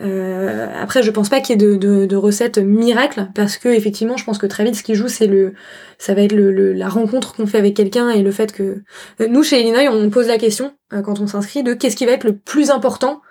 euh, 0.01 0.67
après, 0.79 1.03
je 1.03 1.11
pense 1.11 1.29
pas 1.29 1.41
qu'il 1.41 1.59
y 1.59 1.63
ait 1.63 1.67
de, 1.67 1.75
de, 1.75 2.05
de, 2.05 2.15
recettes 2.15 2.57
miracles 2.57 3.27
parce 3.35 3.57
que 3.57 3.67
effectivement, 3.67 4.15
je 4.15 4.23
pense 4.23 4.37
que 4.37 4.45
très 4.45 4.63
vite, 4.63 4.75
ce 4.75 4.83
qui 4.83 4.95
joue, 4.95 5.09
c'est 5.09 5.27
le, 5.27 5.53
ça 5.97 6.13
va 6.13 6.21
être 6.21 6.31
le, 6.31 6.71
la 6.73 6.87
rencontre 6.87 7.35
qu'on 7.35 7.45
fait 7.45 7.57
avec 7.57 7.75
quelqu'un 7.75 8.09
et 8.09 8.21
le 8.21 8.31
fait 8.31 8.53
que 8.53 8.81
euh, 9.19 9.27
nous 9.27 9.43
chez 9.43 9.59
Illinois, 9.59 9.89
on 9.91 10.09
pose 10.09 10.27
la 10.27 10.37
question 10.37 10.73
euh, 10.93 11.01
quand 11.01 11.19
on 11.19 11.27
s'inscrit 11.27 11.63
de 11.63 11.73
qu'est-ce 11.73 11.97
qui 11.97 12.05
va 12.05 12.13
être 12.13 12.23
le 12.23 12.37
plus 12.37 12.71
important 12.71 13.21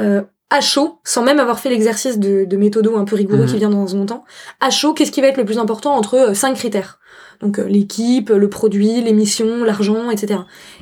euh, 0.00 0.22
à 0.50 0.60
chaud, 0.60 0.98
sans 1.04 1.22
même 1.22 1.40
avoir 1.40 1.60
fait 1.60 1.70
l'exercice 1.70 2.18
de, 2.18 2.44
de 2.44 2.56
méthodo 2.56 2.96
un 2.96 3.04
peu 3.04 3.16
rigoureux 3.16 3.44
mhm. 3.44 3.50
qui 3.50 3.56
vient 3.56 3.70
dans 3.70 3.96
un 3.96 4.06
temps. 4.06 4.24
À 4.60 4.70
chaud, 4.70 4.92
qu'est-ce 4.92 5.12
qui 5.12 5.20
va 5.20 5.28
être 5.28 5.36
le 5.38 5.44
plus 5.44 5.58
important 5.58 5.94
entre 5.94 6.34
cinq 6.34 6.54
critères 6.54 7.00
Donc 7.40 7.58
l'équipe, 7.58 8.30
le 8.30 8.48
produit, 8.48 9.02
l'émission, 9.02 9.64
l'argent, 9.64 10.10
etc. 10.10 10.40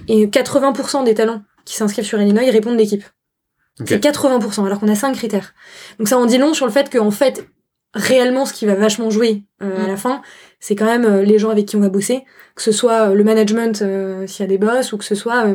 Et 0.08 0.26
80% 0.26 1.04
des 1.04 1.14
talents 1.14 1.42
qui 1.64 1.74
s'inscrivent 1.74 2.04
sur 2.04 2.20
Illinois, 2.20 2.44
ils 2.44 2.50
répondent 2.50 2.78
l'équipe. 2.78 3.02
C'est 3.84 4.02
80%, 4.02 4.64
alors 4.64 4.80
qu'on 4.80 4.88
a 4.88 4.94
5 4.94 5.14
critères. 5.14 5.54
Donc 5.98 6.08
ça 6.08 6.16
en 6.16 6.26
dit 6.26 6.38
long 6.38 6.54
sur 6.54 6.66
le 6.66 6.72
fait 6.72 6.90
qu'en 6.90 7.10
fait, 7.10 7.46
réellement, 7.94 8.46
ce 8.46 8.52
qui 8.52 8.66
va 8.66 8.74
vachement 8.74 9.10
jouer 9.10 9.42
euh, 9.62 9.76
à 9.76 9.84
mm. 9.84 9.88
la 9.88 9.96
fin, 9.96 10.22
c'est 10.60 10.76
quand 10.76 10.86
même 10.86 11.04
euh, 11.04 11.22
les 11.22 11.38
gens 11.38 11.50
avec 11.50 11.66
qui 11.66 11.76
on 11.76 11.80
va 11.80 11.88
bosser, 11.88 12.24
que 12.54 12.62
ce 12.62 12.72
soit 12.72 13.10
euh, 13.10 13.14
le 13.14 13.24
management 13.24 13.76
s'il 14.26 14.42
y 14.42 14.44
a 14.44 14.46
des 14.46 14.58
boss, 14.58 14.92
ou 14.92 14.98
que 14.98 15.04
ce 15.04 15.14
soit 15.14 15.46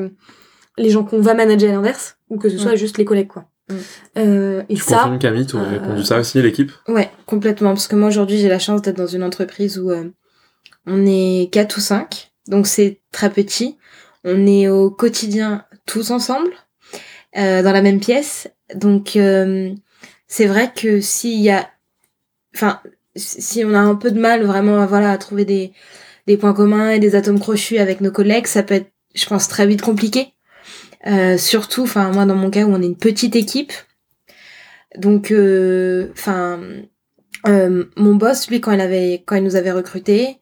les 0.77 0.89
gens 0.89 1.03
qu'on 1.03 1.21
va 1.21 1.33
manager 1.33 1.69
à 1.69 1.73
l'inverse, 1.73 2.17
ou 2.29 2.37
que 2.37 2.49
ce 2.49 2.57
soit 2.57 2.73
mm. 2.73 2.77
juste 2.77 2.97
les 2.97 3.05
collègues, 3.05 3.27
quoi. 3.27 3.45
Mm. 3.69 4.63
et 4.67 4.75
ça, 4.75 5.17
Camille, 5.19 5.45
tu 5.45 5.57
as 5.57 5.63
répondu 5.63 6.03
ça 6.03 6.19
aussi, 6.19 6.41
l'équipe? 6.41 6.71
Ouais, 6.87 7.09
complètement. 7.25 7.69
Parce 7.69 7.87
que 7.87 7.95
moi, 7.95 8.09
aujourd'hui, 8.09 8.37
j'ai 8.37 8.49
la 8.49 8.59
chance 8.59 8.81
d'être 8.81 8.97
dans 8.97 9.07
une 9.07 9.23
entreprise 9.23 9.79
où 9.79 9.91
on 10.85 11.05
est 11.05 11.49
4 11.51 11.77
ou 11.77 11.79
5, 11.79 12.31
donc 12.47 12.67
c'est 12.67 13.01
très 13.11 13.29
petit. 13.29 13.77
On 14.23 14.45
est 14.45 14.67
au 14.67 14.91
quotidien 14.91 15.65
tous 15.85 16.11
ensemble. 16.11 16.51
Euh, 17.37 17.63
dans 17.63 17.71
la 17.71 17.81
même 17.81 18.01
pièce. 18.01 18.49
Donc 18.75 19.15
euh, 19.15 19.73
c'est 20.27 20.47
vrai 20.47 20.71
que 20.75 20.99
s'il 20.99 21.39
y 21.39 21.49
a, 21.49 21.69
enfin, 22.53 22.81
si 23.15 23.63
on 23.63 23.73
a 23.73 23.79
un 23.79 23.95
peu 23.95 24.11
de 24.11 24.19
mal 24.19 24.43
vraiment 24.43 24.85
voilà 24.85 25.11
à 25.11 25.17
trouver 25.17 25.45
des 25.45 25.71
des 26.27 26.35
points 26.35 26.53
communs 26.53 26.89
et 26.91 26.99
des 26.99 27.15
atomes 27.15 27.39
crochus 27.39 27.77
avec 27.77 28.01
nos 28.01 28.11
collègues, 28.11 28.47
ça 28.47 28.63
peut 28.63 28.75
être, 28.75 28.91
je 29.15 29.25
pense, 29.25 29.47
très 29.47 29.65
vite 29.65 29.81
compliqué. 29.81 30.33
Euh, 31.07 31.37
surtout, 31.37 31.83
enfin 31.83 32.11
moi 32.11 32.25
dans 32.25 32.35
mon 32.35 32.49
cas 32.49 32.65
où 32.65 32.73
on 32.73 32.81
est 32.81 32.85
une 32.85 32.97
petite 32.97 33.37
équipe, 33.37 33.73
donc 34.97 35.33
enfin 36.11 36.59
mon 37.45 38.15
boss 38.15 38.49
lui 38.49 38.59
quand 38.59 38.73
il 38.73 38.81
avait 38.81 39.23
quand 39.25 39.37
il 39.37 39.43
nous 39.43 39.55
avait 39.55 39.71
recruté, 39.71 40.37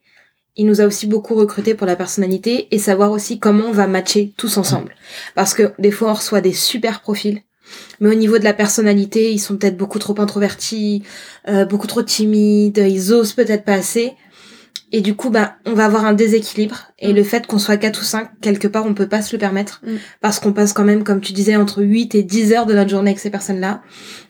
il 0.56 0.66
nous 0.66 0.80
a 0.80 0.84
aussi 0.84 1.06
beaucoup 1.06 1.34
recruté 1.34 1.74
pour 1.74 1.86
la 1.86 1.96
personnalité 1.96 2.68
et 2.70 2.78
savoir 2.78 3.12
aussi 3.12 3.38
comment 3.38 3.66
on 3.66 3.72
va 3.72 3.86
matcher 3.86 4.32
tous 4.36 4.56
ensemble. 4.56 4.94
Parce 5.34 5.54
que 5.54 5.72
des 5.78 5.90
fois, 5.90 6.10
on 6.10 6.14
reçoit 6.14 6.40
des 6.40 6.52
super 6.52 7.00
profils. 7.00 7.42
Mais 8.00 8.08
au 8.08 8.14
niveau 8.14 8.38
de 8.38 8.44
la 8.44 8.52
personnalité, 8.52 9.32
ils 9.32 9.38
sont 9.38 9.56
peut-être 9.56 9.76
beaucoup 9.76 9.98
trop 9.98 10.18
introvertis, 10.20 11.04
euh, 11.48 11.64
beaucoup 11.64 11.86
trop 11.86 12.02
timides, 12.02 12.78
ils 12.78 13.12
osent 13.12 13.32
peut-être 13.32 13.64
pas 13.64 13.74
assez. 13.74 14.12
Et 14.92 15.02
du 15.02 15.14
coup, 15.14 15.30
bah, 15.30 15.56
on 15.66 15.74
va 15.74 15.84
avoir 15.84 16.04
un 16.04 16.12
déséquilibre. 16.12 16.88
Et 16.98 17.12
le 17.12 17.22
fait 17.22 17.46
qu'on 17.46 17.58
soit 17.58 17.76
4 17.76 18.00
ou 18.00 18.04
5, 18.04 18.28
quelque 18.40 18.66
part, 18.66 18.86
on 18.86 18.94
peut 18.94 19.06
pas 19.06 19.22
se 19.22 19.34
le 19.34 19.38
permettre. 19.38 19.80
Mm. 19.84 19.96
Parce 20.20 20.40
qu'on 20.40 20.52
passe 20.52 20.72
quand 20.72 20.84
même, 20.84 21.04
comme 21.04 21.20
tu 21.20 21.32
disais, 21.32 21.54
entre 21.54 21.82
8 21.82 22.16
et 22.16 22.22
10 22.24 22.52
heures 22.52 22.66
de 22.66 22.74
notre 22.74 22.90
journée 22.90 23.10
avec 23.10 23.20
ces 23.20 23.30
personnes-là. 23.30 23.82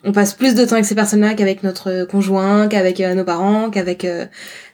On 0.03 0.11
passe 0.11 0.35
plus 0.35 0.53
de 0.53 0.63
temps 0.63 0.73
avec 0.73 0.85
ces 0.85 0.93
personnes-là 0.93 1.33
qu'avec 1.33 1.63
notre 1.63 2.05
conjoint, 2.05 2.67
qu'avec 2.67 2.99
euh, 2.99 3.15
nos 3.15 3.23
parents, 3.23 3.71
qu'avec 3.71 4.05
euh, 4.05 4.27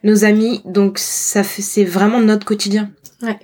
nos 0.04 0.26
amis. 0.26 0.62
Donc, 0.66 1.00
ça 1.00 1.44
fait, 1.44 1.62
c'est 1.62 1.86
vraiment 1.86 2.20
notre 2.20 2.46
quotidien. 2.46 2.92
Ouais. 3.22 3.40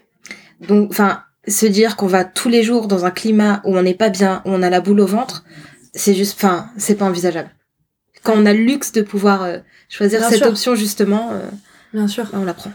Donc, 0.67 0.89
enfin, 0.91 1.21
se 1.47 1.65
dire 1.65 1.95
qu'on 1.95 2.07
va 2.07 2.25
tous 2.25 2.49
les 2.49 2.63
jours 2.63 2.89
dans 2.89 3.05
un 3.05 3.11
climat 3.11 3.61
où 3.63 3.77
on 3.77 3.83
n'est 3.83 3.93
pas 3.93 4.09
bien, 4.09 4.41
où 4.43 4.49
on 4.49 4.61
a 4.61 4.69
la 4.69 4.81
boule 4.81 4.99
au 4.99 5.07
ventre, 5.07 5.45
c'est 5.93 6.13
juste, 6.13 6.35
enfin, 6.35 6.67
c'est 6.77 6.95
pas 6.95 7.05
envisageable. 7.05 7.51
Quand 8.21 8.33
on 8.35 8.45
a 8.45 8.53
le 8.53 8.63
luxe 8.63 8.91
de 8.91 9.01
pouvoir 9.01 9.43
euh, 9.43 9.59
choisir 9.87 10.19
Bien 10.19 10.29
cette 10.29 10.39
sûr. 10.39 10.47
option, 10.47 10.75
justement, 10.75 11.31
Bien 11.93 12.07
sûr. 12.07 12.25
on 12.33 12.43
la 12.45 12.53
prend. 12.53 12.71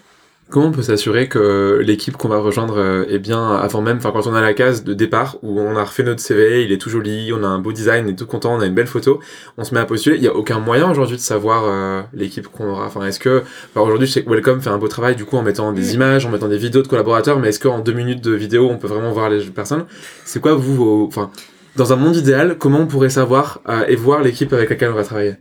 Comment 0.50 0.68
on 0.68 0.72
peut 0.72 0.80
s'assurer 0.80 1.28
que 1.28 1.78
l'équipe 1.84 2.16
qu'on 2.16 2.28
va 2.28 2.38
rejoindre 2.38 2.78
euh, 2.78 3.04
est 3.10 3.18
bien 3.18 3.54
avant 3.56 3.82
même, 3.82 3.98
enfin 3.98 4.12
quand 4.12 4.26
on 4.26 4.32
a 4.34 4.40
la 4.40 4.54
case 4.54 4.82
de 4.82 4.94
départ 4.94 5.36
où 5.42 5.60
on 5.60 5.76
a 5.76 5.84
refait 5.84 6.04
notre 6.04 6.22
CV, 6.22 6.64
il 6.64 6.72
est 6.72 6.78
tout 6.78 6.88
joli, 6.88 7.34
on 7.34 7.44
a 7.44 7.46
un 7.46 7.58
beau 7.58 7.70
design, 7.70 8.06
on 8.06 8.08
est 8.08 8.14
tout 8.16 8.24
content, 8.26 8.54
on 8.54 8.60
a 8.60 8.64
une 8.64 8.72
belle 8.72 8.86
photo, 8.86 9.20
on 9.58 9.64
se 9.64 9.74
met 9.74 9.80
à 9.80 9.84
postuler. 9.84 10.16
Il 10.16 10.22
y 10.22 10.26
a 10.26 10.34
aucun 10.34 10.58
moyen 10.58 10.90
aujourd'hui 10.90 11.16
de 11.16 11.20
savoir 11.20 11.64
euh, 11.66 12.00
l'équipe 12.14 12.48
qu'on 12.48 12.66
aura. 12.70 12.86
Enfin 12.86 13.04
est-ce 13.04 13.20
que, 13.20 13.42
enfin, 13.74 13.82
aujourd'hui 13.86 14.06
je 14.06 14.12
sais 14.12 14.24
que 14.24 14.30
Welcome 14.30 14.62
fait 14.62 14.70
un 14.70 14.78
beau 14.78 14.88
travail 14.88 15.16
du 15.16 15.26
coup 15.26 15.36
en 15.36 15.42
mettant 15.42 15.70
des 15.72 15.92
images, 15.92 16.24
en 16.24 16.30
mettant 16.30 16.48
des 16.48 16.56
vidéos 16.56 16.80
de 16.80 16.88
collaborateurs, 16.88 17.38
mais 17.38 17.48
est-ce 17.50 17.60
qu'en 17.60 17.80
deux 17.80 17.92
minutes 17.92 18.24
de 18.24 18.32
vidéo 18.32 18.70
on 18.70 18.78
peut 18.78 18.88
vraiment 18.88 19.12
voir 19.12 19.28
les 19.28 19.44
personnes? 19.50 19.84
C'est 20.24 20.40
quoi 20.40 20.54
vous, 20.54 20.74
vos- 20.74 21.06
enfin 21.08 21.30
dans 21.76 21.92
un 21.92 21.96
monde 21.96 22.16
idéal, 22.16 22.56
comment 22.58 22.80
on 22.80 22.86
pourrait 22.86 23.10
savoir 23.10 23.60
euh, 23.68 23.84
et 23.86 23.96
voir 23.96 24.22
l'équipe 24.22 24.50
avec 24.54 24.70
laquelle 24.70 24.92
on 24.92 24.94
va 24.94 25.04
travailler? 25.04 25.34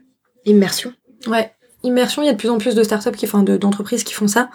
Immersion. 0.43 0.91
Ouais. 1.27 1.51
Immersion, 1.87 2.21
il 2.21 2.25
y 2.25 2.29
a 2.29 2.33
de 2.33 2.37
plus 2.37 2.49
en 2.49 2.57
plus 2.57 2.75
de 2.75 2.83
startups, 2.83 3.11
qui, 3.11 3.25
enfin 3.25 3.43
de- 3.43 3.57
d'entreprises 3.57 4.03
qui 4.03 4.13
font 4.13 4.27
ça, 4.27 4.49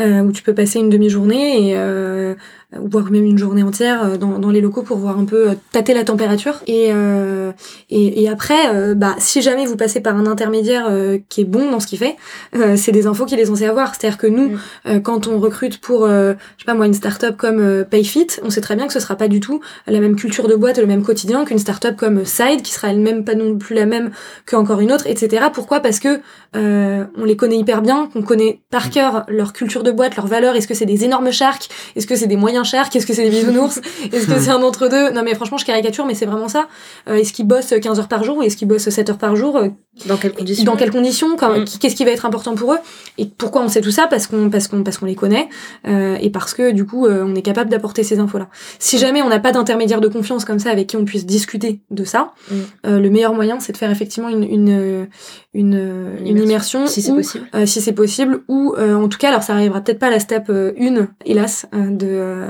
euh, 0.00 0.20
où 0.22 0.32
tu 0.32 0.42
peux 0.42 0.54
passer 0.54 0.78
une 0.78 0.88
demi-journée 0.90 1.68
et 1.70 1.74
euh, 1.76 2.34
voire 2.72 3.10
même 3.10 3.24
une 3.24 3.38
journée 3.38 3.62
entière 3.62 4.04
euh, 4.04 4.16
dans, 4.16 4.38
dans 4.38 4.50
les 4.50 4.60
locaux 4.60 4.82
pour 4.82 4.98
voir 4.98 5.18
un 5.18 5.24
peu 5.24 5.50
euh, 5.50 5.54
tâter 5.72 5.94
la 5.94 6.04
température. 6.04 6.54
Et, 6.66 6.88
euh, 6.92 7.52
et, 7.90 8.22
et 8.22 8.28
après, 8.28 8.74
euh, 8.74 8.94
bah, 8.94 9.14
si 9.18 9.40
jamais 9.42 9.66
vous 9.66 9.76
passez 9.76 10.00
par 10.00 10.16
un 10.16 10.26
intermédiaire 10.26 10.86
euh, 10.90 11.18
qui 11.28 11.42
est 11.42 11.44
bon 11.44 11.70
dans 11.70 11.80
ce 11.80 11.86
qu'il 11.86 11.98
fait, 11.98 12.16
euh, 12.56 12.76
c'est 12.76 12.92
des 12.92 13.06
infos 13.06 13.24
qu'il 13.24 13.38
est 13.38 13.46
censé 13.46 13.64
avoir. 13.66 13.94
C'est-à-dire 13.94 14.18
que 14.18 14.26
nous, 14.26 14.48
Mm. 14.48 14.58
euh, 14.86 15.00
quand 15.00 15.26
on 15.26 15.38
recrute 15.38 15.80
pour, 15.80 16.04
euh, 16.04 16.34
je 16.56 16.62
sais 16.62 16.66
pas 16.66 16.74
moi, 16.74 16.86
une 16.86 16.94
startup 16.94 17.36
comme 17.36 17.60
euh, 17.60 17.84
Payfit, 17.84 18.26
on 18.42 18.50
sait 18.50 18.60
très 18.60 18.76
bien 18.76 18.86
que 18.86 18.92
ce 18.92 19.00
sera 19.00 19.16
pas 19.16 19.28
du 19.28 19.40
tout 19.40 19.60
la 19.86 20.00
même 20.00 20.16
culture 20.16 20.46
de 20.48 20.54
boîte, 20.54 20.78
le 20.78 20.86
même 20.86 21.02
quotidien 21.02 21.44
qu'une 21.44 21.58
startup 21.58 21.96
comme 21.96 22.24
Side, 22.24 22.62
qui 22.62 22.72
sera 22.72 22.88
elle-même 22.90 23.24
pas 23.24 23.34
non 23.34 23.56
plus 23.56 23.74
la 23.74 23.86
même 23.86 24.10
qu'encore 24.48 24.80
une 24.80 24.92
autre, 24.92 25.06
etc. 25.06 25.46
Pourquoi? 25.52 25.80
Parce 25.80 25.98
que 25.98 26.20
euh, 26.56 27.04
on 27.16 27.24
les 27.24 27.36
connaît 27.36 27.58
hyper 27.58 27.82
bien, 27.82 28.08
qu'on 28.12 28.22
connaît 28.22 28.60
par 28.70 28.90
cœur 28.90 29.24
leur 29.28 29.52
culture 29.52 29.82
de 29.82 29.90
boîte, 29.90 30.16
leurs 30.16 30.26
valeurs. 30.26 30.56
Est-ce 30.56 30.68
que 30.68 30.74
c'est 30.74 30.86
des 30.86 31.04
énormes 31.04 31.30
sharks? 31.32 31.68
Est-ce 31.96 32.06
que 32.06 32.16
c'est 32.16 32.26
des 32.28 32.36
moyens 32.36 32.55
sharks 32.64 32.94
Est-ce 32.96 33.06
que 33.06 33.12
c'est 33.14 33.24
des 33.24 33.30
bisounours 33.30 33.80
Est-ce 34.12 34.26
que 34.26 34.38
c'est 34.38 34.50
un 34.50 34.62
entre-deux 34.62 35.10
Non 35.10 35.22
mais 35.24 35.34
franchement, 35.34 35.58
je 35.58 35.64
caricature, 35.64 36.06
mais 36.06 36.14
c'est 36.14 36.26
vraiment 36.26 36.48
ça. 36.48 36.68
Euh, 37.08 37.14
est-ce 37.16 37.32
qu'ils 37.32 37.46
bossent 37.46 37.74
15 37.80 37.98
heures 37.98 38.08
par 38.08 38.24
jour 38.24 38.38
ou 38.38 38.42
est-ce 38.42 38.56
qu'ils 38.56 38.68
bossent 38.68 38.88
7 38.88 39.10
heures 39.10 39.18
par 39.18 39.36
jour 39.36 39.56
Euh, 39.56 39.68
Dans 40.06 40.16
quelles 40.16 40.32
conditions 40.34 40.64
Dans 40.64 40.76
quelles 40.76 40.90
conditions 40.90 41.28
Mm. 41.36 41.64
qui- 41.64 41.78
Qu'est-ce 41.78 41.96
qui 41.96 42.04
va 42.04 42.10
être 42.10 42.26
important 42.26 42.54
pour 42.54 42.72
eux 42.74 42.78
Et 43.18 43.26
pourquoi 43.26 43.62
on 43.62 43.68
sait 43.68 43.80
tout 43.80 43.90
ça 43.90 44.06
Parce 44.08 44.26
qu'on 44.26 44.50
parce 44.50 44.68
qu'on 44.68 44.82
parce 44.82 44.98
qu'on 44.98 45.06
les 45.06 45.14
connaît 45.14 45.48
euh, 45.86 46.16
et 46.20 46.30
parce 46.30 46.52
que 46.54 46.70
du 46.72 46.84
coup, 46.86 47.06
euh, 47.06 47.24
on 47.26 47.34
est 47.34 47.42
capable 47.42 47.70
d'apporter 47.70 48.02
ces 48.02 48.18
infos-là. 48.18 48.48
Si 48.78 48.98
jamais 48.98 49.22
on 49.22 49.28
n'a 49.28 49.38
pas 49.40 49.52
d'intermédiaire 49.52 50.00
de 50.00 50.08
confiance 50.08 50.44
comme 50.44 50.58
ça 50.58 50.70
avec 50.70 50.86
qui 50.88 50.96
on 50.96 51.04
puisse 51.04 51.26
discuter 51.26 51.80
de 51.90 52.04
ça, 52.04 52.32
Mm. 52.50 52.54
euh, 52.86 53.00
le 53.00 53.10
meilleur 53.10 53.34
moyen, 53.34 53.58
c'est 53.60 53.72
de 53.72 53.76
faire 53.78 53.90
effectivement 53.90 54.28
une 54.28 54.42
une 54.44 55.06
une, 55.54 56.18
une 56.24 56.38
immersion, 56.42 56.86
Si 56.86 57.00
c'est 57.00 57.12
possible. 57.14 57.46
euh, 57.54 57.64
si 57.66 57.80
c'est 57.80 57.92
possible, 57.92 58.40
ou 58.48 58.74
euh, 58.76 58.94
en 58.94 59.08
tout 59.08 59.16
cas, 59.18 59.28
alors 59.28 59.42
ça 59.42 59.54
arrivera 59.54 59.80
peut-être 59.80 59.98
pas 59.98 60.08
à 60.08 60.10
la 60.10 60.20
step 60.20 60.50
1, 60.50 61.08
hélas, 61.24 61.66
euh, 61.74 61.90
de, 61.90 62.06
euh, 62.06 62.45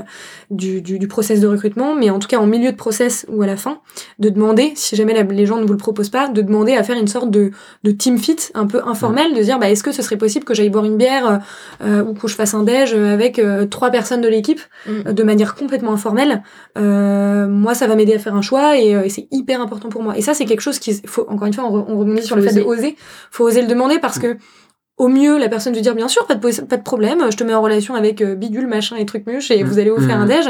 du, 0.50 0.80
du, 0.82 0.98
du 0.98 1.08
process 1.08 1.40
de 1.40 1.46
recrutement, 1.46 1.94
mais 1.94 2.10
en 2.10 2.18
tout 2.18 2.28
cas 2.28 2.38
en 2.38 2.46
milieu 2.46 2.70
de 2.72 2.76
process 2.76 3.26
ou 3.28 3.42
à 3.42 3.46
la 3.46 3.56
fin, 3.56 3.78
de 4.18 4.28
demander, 4.28 4.72
si 4.74 4.96
jamais 4.96 5.14
la- 5.14 5.22
les 5.22 5.46
gens 5.46 5.56
ne 5.58 5.64
vous 5.64 5.72
le 5.72 5.78
proposent 5.78 6.08
pas, 6.10 6.28
de 6.28 6.42
demander 6.42 6.74
à 6.74 6.82
faire 6.82 6.96
une 6.98 7.08
sorte 7.08 7.30
de, 7.30 7.50
de 7.84 7.90
team 7.90 8.18
fit 8.18 8.36
un 8.54 8.66
peu 8.66 8.80
informel, 8.86 9.34
de 9.34 9.42
dire 9.42 9.58
bah, 9.58 9.70
est-ce 9.70 9.82
que 9.82 9.92
ce 9.92 10.02
serait 10.02 10.16
possible 10.16 10.44
que 10.44 10.54
j'aille 10.54 10.70
boire 10.70 10.84
une 10.84 10.96
bière 10.96 11.26
euh, 11.26 11.36
euh, 11.84 12.04
ou 12.04 12.14
que 12.14 12.28
je 12.28 12.34
fasse 12.34 12.54
un 12.54 12.62
déj 12.62 12.94
avec 12.94 13.38
euh, 13.38 13.66
trois 13.66 13.90
personnes 13.90 14.20
de 14.20 14.28
l'équipe 14.28 14.60
Mm. 14.86 14.90
euh, 15.08 15.12
de 15.12 15.22
manière 15.22 15.54
complètement 15.54 15.92
informelle. 15.92 16.42
Euh, 16.78 17.46
moi, 17.48 17.74
ça 17.74 17.86
va 17.86 17.94
m'aider 17.96 18.14
à 18.14 18.18
faire 18.18 18.34
un 18.34 18.42
choix 18.42 18.78
et, 18.78 18.94
euh, 18.94 19.04
et 19.04 19.08
c'est 19.08 19.26
hyper 19.30 19.60
important 19.60 19.88
pour 19.88 20.02
moi. 20.02 20.16
Et 20.16 20.22
ça, 20.22 20.34
c'est 20.34 20.44
quelque 20.44 20.60
chose 20.60 20.78
qui, 20.78 21.00
faut 21.06 21.26
encore 21.28 21.46
une 21.46 21.52
fois, 21.54 21.64
on, 21.64 21.76
re- 21.78 21.84
on 21.88 21.98
rebondit 21.98 22.22
sur 22.22 22.36
le 22.36 22.42
fait 22.42 22.54
de 22.54 22.60
oser. 22.62 22.78
oser. 22.80 22.96
Faut 23.30 23.44
oser 23.44 23.62
le 23.62 23.68
demander 23.68 23.98
parce 23.98 24.18
que 24.18 24.36
au 24.98 25.08
mieux, 25.08 25.38
la 25.38 25.48
personne 25.48 25.74
veut 25.74 25.80
dire 25.82 25.94
bien 25.94 26.08
sûr, 26.08 26.26
pas 26.26 26.34
de, 26.34 26.40
pos- 26.40 26.62
pas 26.68 26.76
de 26.76 26.82
problème, 26.82 27.20
je 27.30 27.36
te 27.36 27.44
mets 27.44 27.54
en 27.54 27.60
relation 27.62 27.94
avec 27.94 28.22
euh, 28.22 28.34
bidule, 28.34 28.66
machin 28.66 28.96
et 28.96 29.04
truc 29.06 29.26
muche 29.26 29.50
et 29.50 29.62
Mm. 29.62 29.66
vous 29.66 29.78
allez 29.78 29.90
vous 29.90 30.00
faire 30.06 30.18
un 30.18 30.24
Mm. 30.24 30.28
déj. 30.28 30.46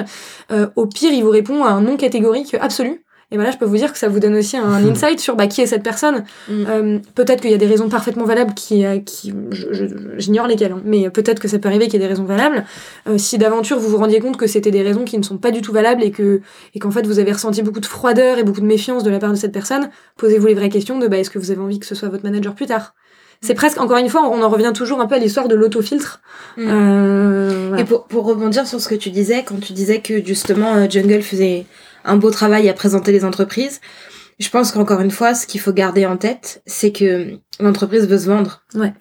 Euh, 0.53 0.67
au 0.77 0.87
pire, 0.87 1.13
il 1.13 1.23
vous 1.25 1.31
répond 1.31 1.65
à 1.65 1.71
un 1.71 1.81
non 1.81 1.97
catégorique 1.97 2.55
absolu. 2.61 3.03
Et 3.33 3.35
voilà, 3.35 3.51
je 3.51 3.57
peux 3.59 3.65
vous 3.65 3.77
dire 3.77 3.93
que 3.93 3.99
ça 3.99 4.07
vous 4.09 4.21
donne 4.21 4.37
aussi 4.37 4.57
un 4.57 4.85
insight 4.89 5.19
sur 5.19 5.35
bah, 5.35 5.49
qui 5.49 5.61
est 5.61 5.67
cette 5.67 5.83
personne. 5.83 6.23
Mm. 6.49 6.65
Euh, 6.69 6.99
peut-être 7.17 7.41
qu'il 7.41 7.51
y 7.51 7.55
a 7.55 7.59
des 7.59 7.67
raisons 7.67 7.89
parfaitement 7.89 8.25
valables 8.25 8.55
qui, 8.55 8.87
euh, 8.87 9.01
qui 9.01 9.35
je- 9.51 9.73
je- 9.73 9.87
j'ignore 10.19 10.47
lesquelles, 10.47 10.71
hein, 10.71 10.81
mais 10.85 11.11
peut-être 11.11 11.41
que 11.41 11.49
ça 11.49 11.59
peut 11.59 11.67
arriver 11.69 11.87
qu'il 11.87 11.95
y 11.95 11.97
ait 11.97 12.07
des 12.07 12.13
raisons 12.15 12.23
valables. 12.23 12.65
Euh, 13.09 13.19
si 13.19 13.37
d'aventure 13.39 13.81
vous 13.81 13.89
vous 13.89 13.97
rendiez 13.99 14.21
compte 14.21 14.37
que 14.37 14.47
c'était 14.47 14.71
des 14.71 14.83
raisons 14.83 15.03
qui 15.03 15.19
ne 15.19 15.25
sont 15.25 15.39
pas 15.39 15.51
du 15.51 15.61
tout 15.61 15.73
valables 15.73 16.05
et 16.05 16.13
que 16.13 16.41
et 16.75 16.79
qu'en 16.79 16.93
fait 16.93 17.05
vous 17.05 17.19
avez 17.19 17.33
ressenti 17.33 17.63
beaucoup 17.63 17.81
de 17.81 17.87
froideur 17.87 18.39
et 18.39 18.45
beaucoup 18.45 18.61
de 18.61 18.67
méfiance 18.67 19.03
de 19.03 19.11
la 19.11 19.19
part 19.19 19.33
de 19.33 19.37
cette 19.37 19.51
personne, 19.53 19.91
posez-vous 20.19 20.47
les 20.47 20.55
vraies 20.55 20.69
questions 20.69 20.97
de 21.01 21.09
bah, 21.09 21.19
est-ce 21.19 21.31
que 21.31 21.41
vous 21.41 21.51
avez 21.51 21.61
envie 21.61 21.81
que 21.81 21.87
ce 21.87 21.97
soit 21.97 22.09
votre 22.09 22.23
manager 22.23 22.55
plus 22.55 22.67
tard? 22.67 22.95
C'est 23.41 23.55
presque 23.55 23.81
encore 23.81 23.99
une 23.99 24.09
fois, 24.09 24.29
on 24.29 24.43
en 24.43 24.49
revient 24.49 24.73
toujours 24.75 25.01
un 25.01 25.07
peu 25.07 25.15
à 25.15 25.19
l'histoire 25.19 25.49
de 25.49 25.55
l'autofiltre. 25.55 26.21
Mm. 26.57 26.69
Euh, 26.69 27.67
voilà. 27.69 27.83
Et 27.83 27.85
pour, 27.85 28.07
pour 28.07 28.25
rebondir 28.25 28.67
sur 28.67 28.81
ce 28.81 28.89
que 28.89 28.95
tu 28.95 29.11
disais, 29.11 29.45
quand 29.45 29.61
tu 29.61 29.73
disais 29.73 30.01
que 30.01 30.25
justement 30.25 30.75
euh, 30.75 30.87
Jungle 30.89 31.23
faisait 31.23 31.67
un 32.05 32.17
beau 32.17 32.31
travail 32.31 32.69
à 32.69 32.73
présenter 32.73 33.13
les 33.13 33.25
entreprises, 33.25 33.81
je 34.39 34.49
pense 34.51 34.73
qu'encore 34.73 35.01
une 35.01 35.11
fois, 35.11 35.35
ce 35.35 35.47
qu'il 35.47 35.61
faut 35.61 35.73
garder 35.73 36.07
en 36.07 36.17
tête, 36.17 36.63
c'est 36.67 36.93
que 36.93 37.39
l'entreprise 37.61 38.07
veut 38.07 38.19
se 38.19 38.27
vendre. 38.27 38.63
Ouais. 38.75 38.93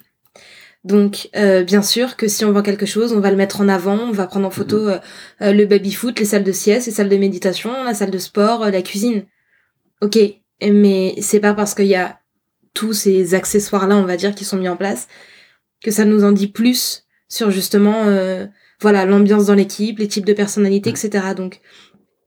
Donc, 0.86 1.28
euh, 1.34 1.64
bien 1.64 1.82
sûr 1.82 2.16
que 2.16 2.28
si 2.28 2.44
on 2.44 2.52
vend 2.52 2.62
quelque 2.62 2.86
chose, 2.86 3.12
on 3.12 3.18
va 3.18 3.30
le 3.30 3.36
mettre 3.36 3.60
en 3.60 3.68
avant, 3.68 3.98
on 3.98 4.12
va 4.12 4.28
prendre 4.28 4.46
en 4.46 4.50
photo 4.50 4.88
euh, 4.88 4.98
euh, 5.42 5.52
le 5.52 5.66
baby-foot, 5.66 6.18
les 6.20 6.24
salles 6.24 6.44
de 6.44 6.52
sieste, 6.52 6.86
les 6.86 6.92
salles 6.92 7.08
de 7.08 7.16
méditation, 7.16 7.72
la 7.84 7.92
salle 7.92 8.12
de 8.12 8.18
sport, 8.18 8.70
la 8.70 8.82
cuisine. 8.82 9.24
Ok, 10.00 10.16
mais 10.62 11.16
c'est 11.20 11.40
pas 11.40 11.54
parce 11.54 11.74
qu'il 11.74 11.86
y 11.86 11.96
a 11.96 12.20
tous 12.76 12.92
ces 12.92 13.34
accessoires-là, 13.34 13.96
on 13.96 14.04
va 14.04 14.16
dire, 14.16 14.34
qui 14.34 14.44
sont 14.44 14.58
mis 14.58 14.68
en 14.68 14.76
place, 14.76 15.08
que 15.82 15.90
ça 15.90 16.04
nous 16.04 16.24
en 16.24 16.32
dit 16.32 16.48
plus 16.48 17.04
sur 17.28 17.50
justement, 17.50 18.04
euh, 18.04 18.46
voilà, 18.82 19.06
l'ambiance 19.06 19.46
dans 19.46 19.54
l'équipe, 19.54 19.98
les 19.98 20.08
types 20.08 20.26
de 20.26 20.34
personnalités, 20.34 20.90
etc. 20.90 21.10
Donc, 21.34 21.60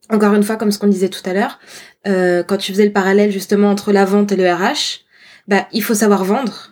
encore 0.09 0.33
une 0.33 0.43
fois, 0.43 0.57
comme 0.57 0.71
ce 0.71 0.79
qu'on 0.79 0.87
disait 0.87 1.09
tout 1.09 1.21
à 1.29 1.33
l'heure, 1.33 1.59
euh, 2.07 2.41
quand 2.43 2.57
tu 2.57 2.71
faisais 2.71 2.85
le 2.85 2.91
parallèle 2.91 3.31
justement 3.31 3.69
entre 3.69 3.91
la 3.91 4.05
vente 4.05 4.31
et 4.31 4.35
le 4.35 4.51
RH, 4.51 5.05
bah, 5.47 5.67
il 5.71 5.83
faut 5.83 5.93
savoir 5.93 6.23
vendre. 6.25 6.71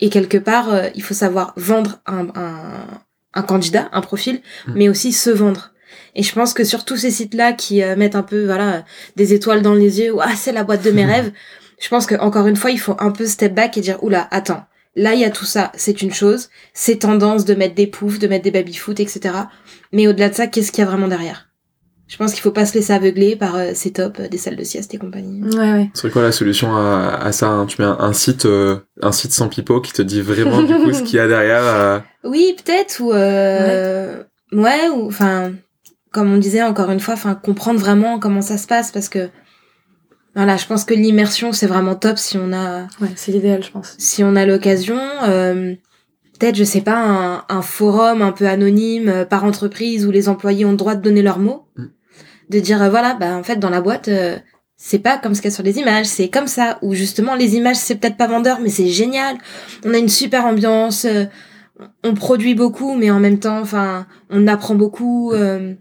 Et 0.00 0.10
quelque 0.10 0.36
part, 0.36 0.72
euh, 0.72 0.88
il 0.94 1.02
faut 1.02 1.14
savoir 1.14 1.54
vendre 1.56 2.00
un, 2.06 2.28
un, 2.34 3.00
un 3.32 3.42
candidat, 3.42 3.88
un 3.92 4.02
profil, 4.02 4.42
Mm. 4.66 4.72
mais 4.74 4.88
aussi 4.90 5.12
se 5.12 5.30
vendre. 5.30 5.72
Et 6.14 6.22
je 6.22 6.32
pense 6.34 6.52
que 6.54 6.64
sur 6.64 6.84
tous 6.84 6.96
ces 6.96 7.10
sites-là 7.10 7.52
qui 7.52 7.82
euh, 7.82 7.96
mettent 7.96 8.16
un 8.16 8.22
peu, 8.22 8.44
voilà, 8.44 8.84
des 9.16 9.32
étoiles 9.32 9.62
dans 9.62 9.74
les 9.74 10.00
yeux, 10.00 10.14
ah, 10.20 10.34
c'est 10.36 10.52
la 10.52 10.64
boîte 10.64 10.84
de 10.84 10.90
mes 10.90 11.04
rêves, 11.12 11.32
je 11.80 11.88
pense 11.88 12.06
que 12.06 12.14
encore 12.16 12.46
une 12.46 12.56
fois, 12.56 12.70
il 12.70 12.78
faut 12.80 12.96
un 12.98 13.10
peu 13.10 13.26
step 13.26 13.54
back 13.54 13.76
et 13.76 13.80
dire, 13.80 14.02
oula, 14.02 14.26
attends, 14.30 14.64
là, 14.94 15.14
il 15.14 15.20
y 15.20 15.24
a 15.24 15.30
tout 15.30 15.44
ça, 15.44 15.72
c'est 15.74 16.02
une 16.02 16.12
chose, 16.12 16.48
c'est 16.74 16.96
tendance 17.00 17.44
de 17.44 17.54
mettre 17.54 17.74
des 17.74 17.86
poufs, 17.86 18.18
de 18.18 18.28
mettre 18.28 18.44
des 18.44 18.50
baby-foot, 18.50 18.98
etc. 19.00 19.34
Mais 19.92 20.06
au-delà 20.08 20.28
de 20.30 20.34
ça, 20.34 20.46
qu'est-ce 20.46 20.72
qu'il 20.72 20.82
y 20.84 20.86
a 20.86 20.90
vraiment 20.90 21.08
derrière? 21.08 21.48
Je 22.08 22.16
pense 22.18 22.32
qu'il 22.32 22.40
faut 22.40 22.52
pas 22.52 22.66
se 22.66 22.74
laisser 22.74 22.92
aveugler 22.92 23.34
par 23.34 23.56
euh, 23.56 23.72
ces 23.74 23.92
tops, 23.92 24.20
euh, 24.20 24.28
des 24.28 24.38
salles 24.38 24.54
de 24.54 24.62
sieste 24.62 24.94
et 24.94 24.98
compagnie. 24.98 25.42
Ouais, 25.42 25.72
ouais. 25.72 25.90
Ce 25.92 26.02
serait 26.02 26.12
quoi 26.12 26.22
la 26.22 26.30
solution 26.30 26.76
à, 26.76 27.18
à 27.20 27.32
ça 27.32 27.48
hein? 27.48 27.66
Tu 27.66 27.82
mets 27.82 27.88
un, 27.88 27.96
un 27.98 28.12
site, 28.12 28.46
euh, 28.46 28.78
un 29.02 29.10
site 29.10 29.32
sans 29.32 29.48
pipeau 29.48 29.80
qui 29.80 29.92
te 29.92 30.02
dit 30.02 30.20
vraiment 30.22 30.62
du 30.62 30.72
coup 30.76 30.92
ce 30.92 31.02
qu'il 31.02 31.16
y 31.16 31.18
a 31.18 31.26
derrière. 31.26 31.64
euh, 31.64 31.98
Oui, 32.24 32.54
peut-être, 32.64 33.00
ou... 33.00 33.12
Euh... 33.12 34.22
Ouais. 34.52 34.88
ou... 34.94 35.08
Enfin, 35.08 35.50
comme 36.12 36.32
on 36.32 36.38
disait 36.38 36.62
encore 36.62 36.92
une 36.92 37.00
fois, 37.00 37.14
enfin, 37.14 37.34
comprendre 37.34 37.80
vraiment 37.80 38.20
comment 38.20 38.40
ça 38.40 38.56
se 38.56 38.68
passe, 38.68 38.92
parce 38.92 39.08
que... 39.08 39.28
Voilà, 40.36 40.56
je 40.56 40.66
pense 40.66 40.84
que 40.84 40.94
l'immersion, 40.94 41.52
c'est 41.52 41.66
vraiment 41.66 41.94
top 41.96 42.18
si 42.18 42.36
on 42.38 42.52
a... 42.52 42.82
Ouais, 43.00 43.08
c'est 43.16 43.32
l'idéal, 43.32 43.64
je 43.64 43.70
pense. 43.70 43.94
si 43.98 44.22
on 44.22 44.36
a 44.36 44.44
l'occasion, 44.46 45.00
euh, 45.24 45.74
peut-être, 46.38 46.54
je 46.56 46.62
sais 46.64 46.82
pas, 46.82 46.98
un, 46.98 47.44
un 47.48 47.62
forum 47.62 48.20
un 48.22 48.32
peu 48.32 48.46
anonyme 48.46 49.08
euh, 49.08 49.24
par 49.24 49.44
entreprise 49.44 50.06
où 50.06 50.10
les 50.10 50.28
employés 50.28 50.64
ont 50.66 50.72
le 50.72 50.76
droit 50.76 50.94
de 50.94 51.00
donner 51.02 51.22
leurs 51.22 51.38
mots, 51.38 51.64
Mm. 51.76 51.84
de 52.50 52.60
dire 52.60 52.82
euh, 52.82 52.90
voilà, 52.90 53.14
bah 53.14 53.34
en 53.36 53.42
fait 53.42 53.56
dans 53.56 53.70
la 53.70 53.80
boîte, 53.80 54.08
euh, 54.08 54.36
c'est 54.76 54.98
pas 54.98 55.16
comme 55.16 55.34
ce 55.34 55.40
qu'il 55.40 55.50
y 55.50 55.52
a 55.52 55.54
sur 55.54 55.64
les 55.64 55.78
images, 55.78 56.04
c'est 56.06 56.28
comme 56.28 56.46
ça. 56.48 56.78
Ou 56.82 56.92
justement 56.94 57.34
les 57.34 57.56
images 57.56 57.76
c'est 57.76 57.94
peut-être 57.96 58.18
pas 58.18 58.26
vendeur, 58.26 58.58
mais 58.60 58.68
c'est 58.68 58.88
génial. 58.88 59.36
On 59.86 59.94
a 59.94 59.98
une 59.98 60.08
super 60.10 60.44
ambiance, 60.44 61.06
euh, 61.06 61.24
on 62.04 62.12
produit 62.12 62.54
beaucoup, 62.54 62.94
mais 62.94 63.10
en 63.10 63.20
même 63.20 63.38
temps, 63.38 63.58
enfin, 63.60 64.06
on 64.28 64.46
apprend 64.46 64.74
beaucoup. 64.74 65.32
euh, 65.32 65.74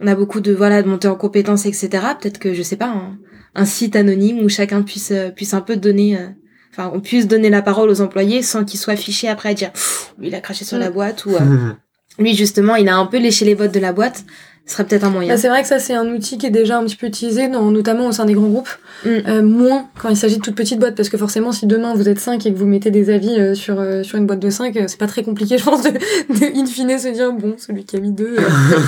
on 0.00 0.06
a 0.06 0.14
beaucoup 0.14 0.40
de 0.40 0.52
voilà 0.54 0.82
de 0.84 0.88
montée 0.88 1.08
en 1.08 1.16
compétences, 1.16 1.66
etc. 1.66 1.88
Peut-être 2.20 2.38
que 2.38 2.54
je 2.54 2.62
sais 2.62 2.76
pas 2.76 2.86
un, 2.86 3.18
un 3.54 3.64
site 3.64 3.96
anonyme 3.96 4.38
où 4.40 4.48
chacun 4.48 4.82
puisse 4.82 5.10
euh, 5.10 5.30
puisse 5.30 5.54
un 5.54 5.60
peu 5.60 5.76
donner 5.76 6.16
euh, 6.16 6.28
enfin, 6.72 6.90
on 6.94 7.00
puisse 7.00 7.26
donner 7.26 7.50
la 7.50 7.62
parole 7.62 7.90
aux 7.90 8.00
employés 8.00 8.42
sans 8.42 8.64
qu'ils 8.64 8.80
soient 8.80 8.96
fichés 8.96 9.28
après 9.28 9.50
à 9.50 9.54
dire, 9.54 9.70
lui, 10.18 10.28
il 10.28 10.34
a 10.34 10.40
craché 10.40 10.64
sur 10.64 10.78
la 10.78 10.90
boîte 10.90 11.26
ou, 11.26 11.34
euh, 11.34 11.72
lui, 12.18 12.34
justement, 12.34 12.76
il 12.76 12.88
a 12.88 12.96
un 12.96 13.06
peu 13.06 13.18
léché 13.18 13.44
les 13.44 13.54
bottes 13.54 13.72
de 13.72 13.80
la 13.80 13.92
boîte 13.92 14.24
ce 14.68 14.74
serait 14.74 14.84
peut-être 14.84 15.04
un 15.04 15.10
moyen. 15.10 15.32
Bah, 15.32 15.40
c'est 15.40 15.48
vrai 15.48 15.62
que 15.62 15.68
ça, 15.68 15.78
c'est 15.78 15.94
un 15.94 16.06
outil 16.08 16.36
qui 16.36 16.44
est 16.44 16.50
déjà 16.50 16.76
un 16.76 16.84
petit 16.84 16.96
peu 16.96 17.06
utilisé, 17.06 17.48
dans, 17.48 17.70
notamment 17.70 18.06
au 18.06 18.12
sein 18.12 18.26
des 18.26 18.34
grands 18.34 18.48
groupes. 18.48 18.68
Mm. 19.02 19.08
Euh, 19.26 19.42
moins 19.42 19.88
quand 19.98 20.10
il 20.10 20.16
s'agit 20.16 20.36
de 20.36 20.42
toutes 20.42 20.54
petites 20.54 20.78
boîtes, 20.78 20.94
parce 20.94 21.08
que 21.08 21.16
forcément, 21.16 21.52
si 21.52 21.66
demain 21.66 21.94
vous 21.94 22.06
êtes 22.06 22.20
5 22.20 22.44
et 22.44 22.52
que 22.52 22.58
vous 22.58 22.66
mettez 22.66 22.90
des 22.90 23.08
avis 23.08 23.34
euh, 23.40 23.54
sur, 23.54 23.80
euh, 23.80 24.02
sur 24.02 24.18
une 24.18 24.26
boîte 24.26 24.40
de 24.40 24.50
5, 24.50 24.78
c'est 24.86 24.98
pas 24.98 25.06
très 25.06 25.22
compliqué, 25.22 25.56
je 25.58 25.64
pense, 25.64 25.84
de, 25.84 25.90
de 25.90 26.60
in 26.60 26.66
fine 26.66 26.98
se 26.98 27.08
dire, 27.08 27.32
bon, 27.32 27.54
celui 27.56 27.84
qui 27.84 27.96
a 27.96 28.00
mis 28.00 28.12
2, 28.12 28.36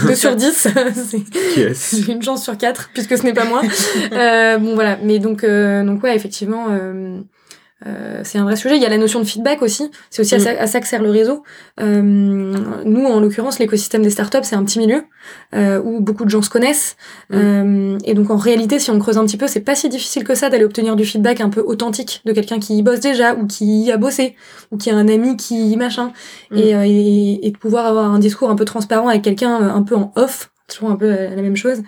2 0.06 0.14
sur 0.14 0.36
10, 0.36 0.68
c'est 1.74 2.08
une 2.08 2.22
chance 2.22 2.42
sur 2.42 2.58
4, 2.58 2.90
puisque 2.92 3.16
ce 3.16 3.22
n'est 3.22 3.32
pas 3.32 3.46
moi. 3.46 3.62
bon, 4.58 4.74
voilà. 4.74 4.98
Mais 5.02 5.18
donc, 5.18 5.46
donc 5.46 6.02
ouais, 6.02 6.14
effectivement 6.14 6.66
euh, 7.86 8.20
c'est 8.24 8.38
un 8.38 8.44
vrai 8.44 8.56
sujet. 8.56 8.76
Il 8.76 8.82
y 8.82 8.86
a 8.86 8.88
la 8.88 8.98
notion 8.98 9.20
de 9.20 9.24
feedback 9.24 9.62
aussi. 9.62 9.90
C'est 10.10 10.22
aussi 10.22 10.34
à, 10.34 10.38
mm. 10.38 10.66
ça, 10.66 10.80
que 10.80 10.86
sert 10.86 11.02
le 11.02 11.10
réseau. 11.10 11.42
Euh, 11.80 12.02
nous, 12.02 13.04
en 13.04 13.20
l'occurrence, 13.20 13.58
l'écosystème 13.58 14.02
des 14.02 14.10
startups, 14.10 14.38
c'est 14.42 14.56
un 14.56 14.64
petit 14.64 14.78
milieu 14.78 15.02
euh, 15.54 15.80
où 15.82 16.00
beaucoup 16.00 16.24
de 16.24 16.30
gens 16.30 16.42
se 16.42 16.50
connaissent. 16.50 16.96
Mm. 17.30 17.34
Euh, 17.36 17.98
et 18.04 18.14
donc, 18.14 18.30
en 18.30 18.36
réalité, 18.36 18.78
si 18.78 18.90
on 18.90 18.98
creuse 18.98 19.18
un 19.18 19.24
petit 19.24 19.38
peu, 19.38 19.46
c'est 19.46 19.60
pas 19.60 19.74
si 19.74 19.88
difficile 19.88 20.24
que 20.24 20.34
ça 20.34 20.50
d'aller 20.50 20.64
obtenir 20.64 20.96
du 20.96 21.04
feedback 21.04 21.40
un 21.40 21.48
peu 21.48 21.62
authentique 21.62 22.20
de 22.24 22.32
quelqu'un 22.32 22.58
qui 22.58 22.76
y 22.76 22.82
bosse 22.82 23.00
déjà 23.00 23.34
ou 23.34 23.46
qui 23.46 23.84
y 23.84 23.92
a 23.92 23.96
bossé 23.96 24.36
ou 24.70 24.76
qui 24.76 24.90
a 24.90 24.96
un 24.96 25.08
ami 25.08 25.36
qui 25.36 25.76
machin. 25.76 26.12
Mm. 26.50 26.56
Et, 26.58 26.74
euh, 26.74 26.84
et, 26.84 27.46
et, 27.46 27.50
de 27.50 27.58
pouvoir 27.58 27.86
avoir 27.86 28.12
un 28.12 28.18
discours 28.18 28.50
un 28.50 28.56
peu 28.56 28.64
transparent 28.64 29.08
avec 29.08 29.22
quelqu'un 29.22 29.54
un 29.56 29.82
peu 29.82 29.96
en 29.96 30.12
off 30.16 30.50
toujours 30.70 30.90
un 30.90 30.96
peu 30.96 31.10
la 31.10 31.42
même 31.42 31.56
chose 31.56 31.82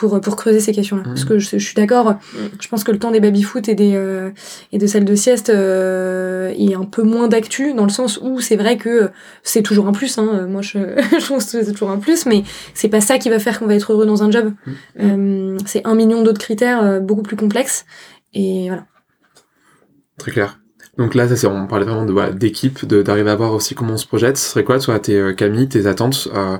pour, 0.00 0.18
pour 0.18 0.36
creuser 0.36 0.60
ces 0.60 0.72
questions-là. 0.72 1.02
Parce 1.04 1.24
mmh. 1.24 1.28
que 1.28 1.38
je, 1.38 1.58
je 1.58 1.64
suis 1.64 1.74
d'accord, 1.74 2.12
mmh. 2.12 2.38
je 2.58 2.68
pense 2.68 2.84
que 2.84 2.90
le 2.90 2.98
temps 2.98 3.10
des 3.10 3.20
baby-foot 3.20 3.68
et, 3.68 3.74
des, 3.74 3.92
euh, 3.94 4.30
et 4.72 4.78
de 4.78 4.86
salles 4.86 5.04
de 5.04 5.14
sieste 5.14 5.50
euh, 5.50 6.54
est 6.56 6.74
un 6.74 6.86
peu 6.86 7.02
moins 7.02 7.28
d'actu, 7.28 7.74
dans 7.74 7.84
le 7.84 7.90
sens 7.90 8.18
où 8.22 8.40
c'est 8.40 8.56
vrai 8.56 8.78
que 8.78 9.10
c'est 9.42 9.60
toujours 9.60 9.86
un 9.88 9.92
plus. 9.92 10.16
Hein. 10.16 10.46
Moi, 10.48 10.62
je, 10.62 10.78
je 11.20 11.26
pense 11.28 11.52
que 11.52 11.62
c'est 11.62 11.72
toujours 11.72 11.90
un 11.90 11.98
plus, 11.98 12.24
mais 12.24 12.44
c'est 12.72 12.88
pas 12.88 13.02
ça 13.02 13.18
qui 13.18 13.28
va 13.28 13.38
faire 13.38 13.58
qu'on 13.58 13.66
va 13.66 13.74
être 13.74 13.92
heureux 13.92 14.06
dans 14.06 14.22
un 14.22 14.30
job. 14.30 14.54
Mmh. 14.64 14.72
Euh, 15.00 15.58
c'est 15.66 15.86
un 15.86 15.94
million 15.94 16.22
d'autres 16.22 16.40
critères 16.40 16.82
euh, 16.82 16.98
beaucoup 16.98 17.22
plus 17.22 17.36
complexes. 17.36 17.84
Et 18.32 18.68
voilà. 18.68 18.86
Très 20.16 20.30
clair. 20.30 20.60
Donc 21.00 21.14
là, 21.14 21.34
ça, 21.34 21.48
on 21.48 21.66
parlait 21.66 21.86
vraiment 21.86 22.04
de 22.04 22.12
voilà, 22.12 22.30
d'équipe, 22.30 22.84
d'arriver 22.84 23.30
à 23.30 23.34
voir 23.36 23.54
aussi 23.54 23.74
comment 23.74 23.94
on 23.94 23.96
se 23.96 24.06
projette. 24.06 24.36
Ce 24.36 24.50
serait 24.50 24.64
quoi, 24.64 24.78
toi, 24.78 24.98
tes 24.98 25.16
euh, 25.16 25.32
Camille, 25.32 25.66
tes 25.66 25.86
attentes 25.86 26.28
euh, 26.34 26.58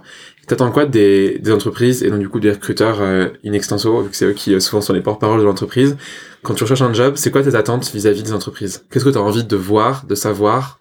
T'attends 0.50 0.72
quoi 0.72 0.84
des, 0.84 1.38
des 1.38 1.52
entreprises 1.52 2.02
et 2.02 2.10
donc 2.10 2.18
du 2.18 2.28
coup 2.28 2.40
des 2.40 2.50
recruteurs 2.50 3.00
euh, 3.00 3.28
in 3.44 3.52
extenso, 3.52 4.02
vu 4.02 4.10
que 4.10 4.16
c'est 4.16 4.24
eux 4.24 4.32
qui 4.32 4.52
euh, 4.52 4.58
souvent 4.58 4.82
sont 4.82 4.92
les 4.92 5.00
porte-parole 5.00 5.38
de 5.38 5.44
l'entreprise. 5.44 5.96
Quand 6.42 6.54
tu 6.54 6.64
recherches 6.64 6.82
un 6.82 6.92
job, 6.92 7.14
c'est 7.14 7.30
quoi 7.30 7.44
tes 7.44 7.54
attentes 7.54 7.88
vis-à-vis 7.94 8.24
des 8.24 8.32
entreprises? 8.32 8.84
Qu'est-ce 8.90 9.04
que 9.04 9.10
tu 9.10 9.18
as 9.18 9.22
envie 9.22 9.44
de 9.44 9.54
voir, 9.54 10.06
de 10.06 10.16
savoir? 10.16 10.80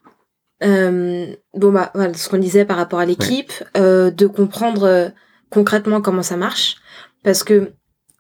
Euh, 0.64 1.28
Bon 1.54 1.72
bah 1.72 1.92
voilà, 1.94 2.16
ce 2.16 2.28
qu'on 2.30 2.40
disait 2.40 2.66
par 2.66 2.78
rapport 2.78 2.98
à 2.98 3.06
l'équipe, 3.06 3.54
euh, 3.78 4.10
de 4.10 4.26
comprendre 4.26 5.12
concrètement 5.52 6.02
comment 6.02 6.24
ça 6.24 6.36
marche, 6.36 6.78
parce 7.24 7.44
que 7.44 7.74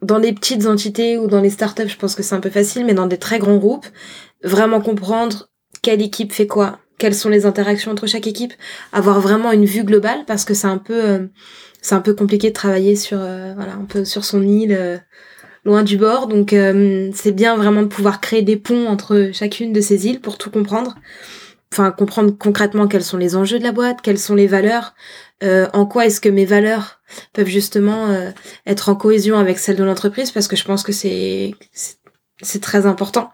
dans 0.03 0.19
les 0.19 0.33
petites 0.33 0.67
entités 0.67 1.17
ou 1.17 1.25
dans 1.25 1.41
les 1.41 1.49
startups, 1.49 1.89
je 1.89 1.97
pense 1.97 2.13
que 2.13 2.21
c'est 2.21 2.35
un 2.35 2.41
peu 2.41 2.51
facile, 2.51 2.85
mais 2.85 2.93
dans 2.93 3.07
des 3.07 3.17
très 3.17 3.39
grands 3.39 3.57
groupes, 3.57 3.87
vraiment 4.43 4.81
comprendre 4.81 5.49
quelle 5.81 6.03
équipe 6.03 6.31
fait 6.31 6.45
quoi, 6.45 6.77
quelles 6.99 7.15
sont 7.15 7.29
les 7.29 7.47
interactions 7.47 7.91
entre 7.91 8.05
chaque 8.05 8.27
équipe, 8.27 8.53
avoir 8.93 9.19
vraiment 9.19 9.51
une 9.51 9.65
vue 9.65 9.83
globale 9.83 10.25
parce 10.27 10.45
que 10.45 10.53
c'est 10.53 10.67
un 10.67 10.77
peu 10.77 11.03
euh, 11.03 11.27
c'est 11.81 11.95
un 11.95 12.01
peu 12.01 12.13
compliqué 12.13 12.49
de 12.49 12.53
travailler 12.53 12.95
sur 12.95 13.17
euh, 13.19 13.53
voilà 13.55 13.73
un 13.73 13.85
peu 13.85 14.05
sur 14.05 14.23
son 14.23 14.43
île 14.43 14.75
euh, 14.77 14.97
loin 15.65 15.81
du 15.81 15.97
bord. 15.97 16.27
Donc 16.27 16.55
c'est 17.15 17.31
bien 17.31 17.55
vraiment 17.57 17.81
de 17.81 17.87
pouvoir 17.87 18.21
créer 18.21 18.43
des 18.43 18.57
ponts 18.57 18.87
entre 18.87 19.31
chacune 19.33 19.73
de 19.73 19.81
ces 19.81 20.07
îles 20.07 20.21
pour 20.21 20.37
tout 20.37 20.51
comprendre. 20.51 20.95
Enfin 21.71 21.91
comprendre 21.91 22.35
concrètement 22.37 22.87
quels 22.87 23.03
sont 23.03 23.17
les 23.17 23.35
enjeux 23.35 23.59
de 23.59 23.63
la 23.63 23.71
boîte 23.71 24.01
quelles 24.01 24.17
sont 24.17 24.35
les 24.35 24.47
valeurs 24.47 24.95
en 25.43 25.85
quoi 25.85 26.07
est-ce 26.07 26.19
que 26.19 26.29
mes 26.29 26.45
valeurs 26.45 26.99
peuvent 27.31 27.47
justement 27.47 28.07
être 28.65 28.89
en 28.89 28.95
cohésion 28.95 29.37
avec 29.37 29.59
celles 29.59 29.75
de 29.75 29.83
l'entreprise 29.83 30.31
parce 30.31 30.47
que 30.47 30.55
je 30.55 30.65
pense 30.65 30.81
que 30.81 30.91
c'est 30.91 31.53
c'est 32.41 32.61
très 32.61 32.87
important 32.87 33.31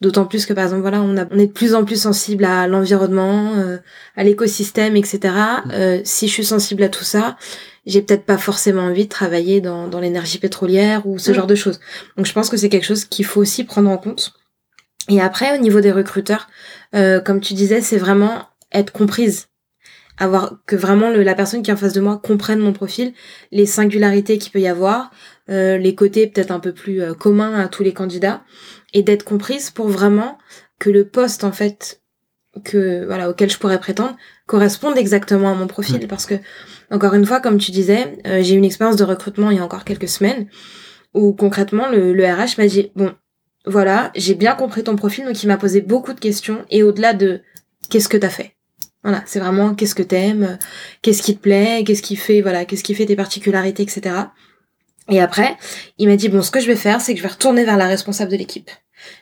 D'autant 0.00 0.26
plus 0.26 0.46
que 0.46 0.52
par 0.52 0.64
exemple 0.64 0.82
voilà 0.82 1.02
on, 1.02 1.16
a, 1.16 1.26
on 1.32 1.38
est 1.40 1.48
de 1.48 1.52
plus 1.52 1.74
en 1.74 1.84
plus 1.84 2.00
sensible 2.00 2.44
à 2.44 2.68
l'environnement, 2.68 3.54
euh, 3.56 3.78
à 4.16 4.22
l'écosystème, 4.22 4.94
etc. 4.96 5.18
Mm. 5.24 5.70
Euh, 5.72 6.00
si 6.04 6.28
je 6.28 6.32
suis 6.32 6.44
sensible 6.44 6.84
à 6.84 6.88
tout 6.88 7.02
ça, 7.02 7.36
j'ai 7.84 8.00
peut-être 8.02 8.24
pas 8.24 8.38
forcément 8.38 8.82
envie 8.82 9.04
de 9.04 9.08
travailler 9.08 9.60
dans, 9.60 9.88
dans 9.88 9.98
l'énergie 9.98 10.38
pétrolière 10.38 11.04
ou 11.06 11.18
ce 11.18 11.32
mm. 11.32 11.34
genre 11.34 11.46
de 11.48 11.56
choses. 11.56 11.80
Donc 12.16 12.26
je 12.26 12.32
pense 12.32 12.48
que 12.48 12.56
c'est 12.56 12.68
quelque 12.68 12.86
chose 12.86 13.04
qu'il 13.04 13.24
faut 13.24 13.40
aussi 13.40 13.64
prendre 13.64 13.90
en 13.90 13.98
compte. 13.98 14.34
Et 15.08 15.20
après 15.20 15.56
au 15.58 15.60
niveau 15.60 15.80
des 15.80 15.90
recruteurs, 15.90 16.48
euh, 16.94 17.20
comme 17.20 17.40
tu 17.40 17.54
disais, 17.54 17.80
c'est 17.80 17.98
vraiment 17.98 18.44
être 18.72 18.92
comprise 18.92 19.48
avoir 20.18 20.58
que 20.66 20.76
vraiment 20.76 21.10
le, 21.10 21.22
la 21.22 21.34
personne 21.34 21.62
qui 21.62 21.70
est 21.70 21.74
en 21.74 21.76
face 21.76 21.92
de 21.92 22.00
moi 22.00 22.20
comprenne 22.22 22.58
mon 22.58 22.72
profil, 22.72 23.12
les 23.52 23.66
singularités 23.66 24.38
qu'il 24.38 24.52
peut 24.52 24.60
y 24.60 24.68
avoir, 24.68 25.10
euh, 25.50 25.78
les 25.78 25.94
côtés 25.94 26.26
peut-être 26.26 26.50
un 26.50 26.60
peu 26.60 26.72
plus 26.72 27.00
euh, 27.00 27.14
communs 27.14 27.58
à 27.58 27.68
tous 27.68 27.82
les 27.82 27.92
candidats, 27.92 28.42
et 28.92 29.02
d'être 29.02 29.24
comprise 29.24 29.70
pour 29.70 29.88
vraiment 29.88 30.38
que 30.78 30.90
le 30.90 31.06
poste 31.06 31.44
en 31.44 31.52
fait 31.52 32.02
que 32.64 33.04
voilà 33.06 33.30
auquel 33.30 33.50
je 33.50 33.58
pourrais 33.58 33.78
prétendre 33.78 34.16
corresponde 34.46 34.96
exactement 34.96 35.50
à 35.50 35.54
mon 35.54 35.66
profil 35.66 36.02
mm. 36.02 36.08
parce 36.08 36.26
que 36.26 36.34
encore 36.90 37.14
une 37.14 37.26
fois 37.26 37.40
comme 37.40 37.58
tu 37.58 37.70
disais 37.70 38.18
euh, 38.26 38.42
j'ai 38.42 38.54
eu 38.54 38.58
une 38.58 38.64
expérience 38.64 38.96
de 38.96 39.04
recrutement 39.04 39.50
il 39.50 39.58
y 39.58 39.60
a 39.60 39.64
encore 39.64 39.84
quelques 39.84 40.08
semaines 40.08 40.46
où 41.14 41.32
concrètement 41.32 41.88
le, 41.88 42.12
le 42.12 42.24
RH 42.24 42.58
m'a 42.58 42.66
dit 42.66 42.90
bon 42.96 43.14
voilà 43.66 44.10
j'ai 44.16 44.34
bien 44.34 44.54
compris 44.54 44.82
ton 44.82 44.96
profil 44.96 45.24
donc 45.26 45.40
il 45.42 45.46
m'a 45.46 45.58
posé 45.58 45.82
beaucoup 45.82 46.14
de 46.14 46.20
questions 46.20 46.64
et 46.70 46.82
au-delà 46.82 47.12
de 47.12 47.42
qu'est-ce 47.90 48.08
que 48.08 48.16
t'as 48.16 48.30
fait? 48.30 48.57
Voilà 49.02 49.22
c'est 49.26 49.40
vraiment 49.40 49.74
qu'est-ce 49.74 49.94
que 49.94 50.02
t'aimes 50.02 50.58
qu'est-ce 51.02 51.22
qui 51.22 51.36
te 51.36 51.40
plaît 51.42 51.84
qu'est-ce 51.86 52.02
qui 52.02 52.16
fait 52.16 52.40
voilà 52.40 52.64
qu'est-ce 52.64 52.84
qui 52.84 52.94
fait 52.94 53.06
tes 53.06 53.16
particularités 53.16 53.82
etc 53.82 54.26
et 55.08 55.20
après, 55.20 55.56
il 55.96 56.08
m'a 56.08 56.16
dit 56.16 56.28
bon, 56.28 56.42
ce 56.42 56.50
que 56.50 56.60
je 56.60 56.66
vais 56.66 56.76
faire, 56.76 57.00
c'est 57.00 57.12
que 57.14 57.18
je 57.18 57.22
vais 57.22 57.32
retourner 57.32 57.64
vers 57.64 57.76
la 57.76 57.86
responsable 57.86 58.30
de 58.30 58.36
l'équipe. 58.36 58.70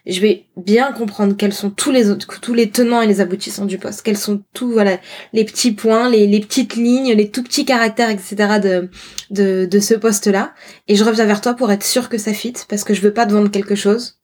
Je 0.07 0.21
vais 0.21 0.47
bien 0.57 0.91
comprendre 0.93 1.37
quels 1.37 1.53
sont 1.53 1.71
tous 1.71 1.93
les 1.93 2.11
autres, 2.11 2.41
tous 2.41 2.55
les 2.55 2.71
tenants 2.71 3.03
et 3.03 3.07
les 3.07 3.21
aboutissants 3.21 3.67
du 3.67 3.79
poste, 3.79 4.03
quels 4.03 4.17
sont 4.17 4.43
tous 4.55 4.73
voilà 4.73 4.99
les 5.35 5.45
petits 5.45 5.73
points, 5.73 6.09
les, 6.09 6.27
les 6.27 6.41
petites 6.41 6.77
lignes, 6.77 7.13
les 7.13 7.31
tout 7.31 7.43
petits 7.43 7.67
caractères, 7.67 8.11
etc. 8.11 8.59
de 8.61 8.89
de, 9.31 9.67
de 9.67 9.81
ce 9.81 9.95
poste-là. 9.95 10.55
Et 10.89 10.97
je 10.97 11.05
reviens 11.05 11.27
vers 11.27 11.43
toi 11.43 11.55
pour 11.55 11.71
être 11.71 11.85
sûr 11.85 12.09
que 12.09 12.19
ça 12.19 12.33
fit, 12.33 12.55
parce 12.69 12.85
que 12.85 12.95
je 12.95 13.03
veux 13.03 13.13
pas 13.13 13.27
te 13.27 13.33
vendre 13.33 13.51
quelque 13.51 13.75
chose 13.75 14.19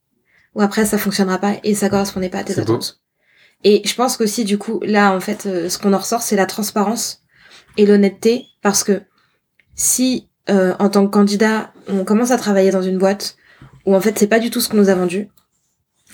ou 0.55 0.63
après 0.63 0.85
ça 0.85 0.99
fonctionnera 0.99 1.39
pas 1.39 1.55
et 1.65 1.75
ça 1.75 1.89
correspondait 1.89 2.29
pas 2.29 2.39
à 2.39 2.45
tes 2.45 2.59
attentes. 2.59 3.02
Et 3.65 3.83
je 3.85 3.95
pense 3.95 4.17
qu'aussi 4.17 4.45
du 4.45 4.59
coup 4.59 4.81
là 4.83 5.13
en 5.13 5.21
fait, 5.21 5.47
euh, 5.47 5.69
ce 5.69 5.79
qu'on 5.79 5.93
en 5.93 5.99
ressort, 5.99 6.23
c'est 6.23 6.37
la 6.37 6.47
transparence 6.47 7.23
et 7.77 7.87
l'honnêteté, 7.87 8.47
parce 8.63 8.85
que 8.85 9.03
si 9.75 10.29
euh, 10.51 10.75
en 10.79 10.89
tant 10.89 11.07
que 11.07 11.11
candidat, 11.11 11.73
on 11.89 12.05
commence 12.05 12.31
à 12.31 12.37
travailler 12.37 12.71
dans 12.71 12.83
une 12.83 12.99
boîte 12.99 13.37
où 13.87 13.95
en 13.95 14.01
fait 14.01 14.19
c'est 14.19 14.27
pas 14.27 14.41
du 14.41 14.51
tout 14.51 14.61
ce 14.61 14.69
qu'on 14.69 14.77
nous 14.77 14.89
a 14.89 14.95
vendu. 14.95 15.29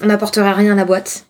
On 0.00 0.06
n'apportera 0.06 0.52
rien 0.52 0.72
à 0.72 0.76
la 0.76 0.84
boîte. 0.84 1.26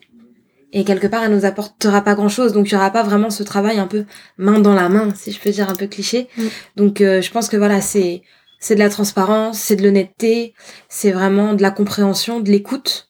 Et 0.71 0.83
quelque 0.83 1.07
part, 1.07 1.23
elle 1.23 1.33
nous 1.33 1.45
apportera 1.45 2.01
pas 2.01 2.13
grand 2.13 2.29
chose. 2.29 2.53
Donc, 2.53 2.69
il 2.69 2.73
y 2.73 2.75
aura 2.75 2.91
pas 2.91 3.01
vraiment 3.01 3.31
ce 3.31 3.41
travail 3.41 3.79
un 3.79 3.87
peu 3.87 4.05
main 4.37 4.59
dans 4.59 4.75
la 4.75 4.87
main, 4.87 5.11
si 5.15 5.31
je 5.31 5.39
peux 5.39 5.49
dire 5.49 5.69
un 5.69 5.75
peu 5.75 5.87
cliché. 5.87 6.27
Mm. 6.37 6.43
Donc, 6.75 7.01
euh, 7.01 7.21
je 7.21 7.31
pense 7.31 7.49
que 7.49 7.57
voilà, 7.57 7.81
c'est, 7.81 8.21
c'est 8.59 8.75
de 8.75 8.79
la 8.79 8.89
transparence, 8.89 9.59
c'est 9.59 9.75
de 9.75 9.83
l'honnêteté, 9.83 10.53
c'est 10.87 11.11
vraiment 11.11 11.53
de 11.53 11.61
la 11.63 11.71
compréhension, 11.71 12.39
de 12.39 12.51
l'écoute 12.51 13.09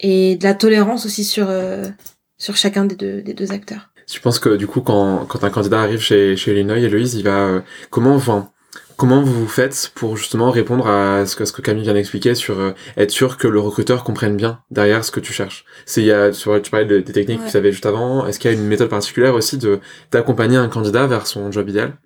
et 0.00 0.36
de 0.36 0.44
la 0.44 0.54
tolérance 0.54 1.04
aussi 1.04 1.24
sur, 1.24 1.50
euh, 1.50 1.84
sur 2.44 2.56
chacun 2.56 2.84
des 2.84 2.94
deux, 2.94 3.22
des 3.22 3.32
deux 3.32 3.52
acteurs. 3.52 3.88
Tu 4.06 4.20
penses 4.20 4.38
que 4.38 4.50
du 4.56 4.66
coup, 4.66 4.82
quand, 4.82 5.24
quand 5.26 5.44
un 5.44 5.50
candidat 5.50 5.80
arrive 5.80 6.00
chez, 6.00 6.36
chez 6.36 6.52
Illinois 6.52 6.78
et 6.78 6.90
Louise, 6.90 7.14
il 7.14 7.24
va, 7.24 7.62
comment, 7.90 8.14
enfin, 8.14 8.50
Comment 8.96 9.22
vous 9.22 9.48
faites 9.48 9.90
pour 9.96 10.16
justement 10.16 10.52
répondre 10.52 10.86
à 10.86 11.26
ce 11.26 11.34
que, 11.34 11.44
ce 11.44 11.52
que 11.52 11.60
Camille 11.60 11.82
vient 11.82 11.94
d'expliquer 11.94 12.36
sur 12.36 12.60
euh, 12.60 12.70
être 12.96 13.10
sûr 13.10 13.38
que 13.38 13.48
le 13.48 13.58
recruteur 13.58 14.04
comprenne 14.04 14.36
bien 14.36 14.60
derrière 14.70 15.04
ce 15.04 15.10
que 15.10 15.18
tu 15.18 15.32
cherches? 15.32 15.64
C'est 15.84 16.00
il 16.02 16.06
y 16.06 16.12
a 16.12 16.30
tu, 16.30 16.48
tu 16.62 16.70
parlais 16.70 16.86
des 16.86 17.02
techniques 17.02 17.40
que 17.40 17.46
tu 17.46 17.50
savais 17.50 17.72
juste 17.72 17.86
avant. 17.86 18.24
Est-ce 18.24 18.38
qu'il 18.38 18.52
y 18.52 18.54
a 18.54 18.56
une 18.56 18.66
méthode 18.66 18.90
particulière 18.90 19.34
aussi 19.34 19.58
de 19.58 19.80
d'accompagner 20.12 20.58
un 20.58 20.68
candidat 20.68 21.08
vers 21.08 21.26
son 21.26 21.50
job 21.50 21.68
idéal? 21.68 21.96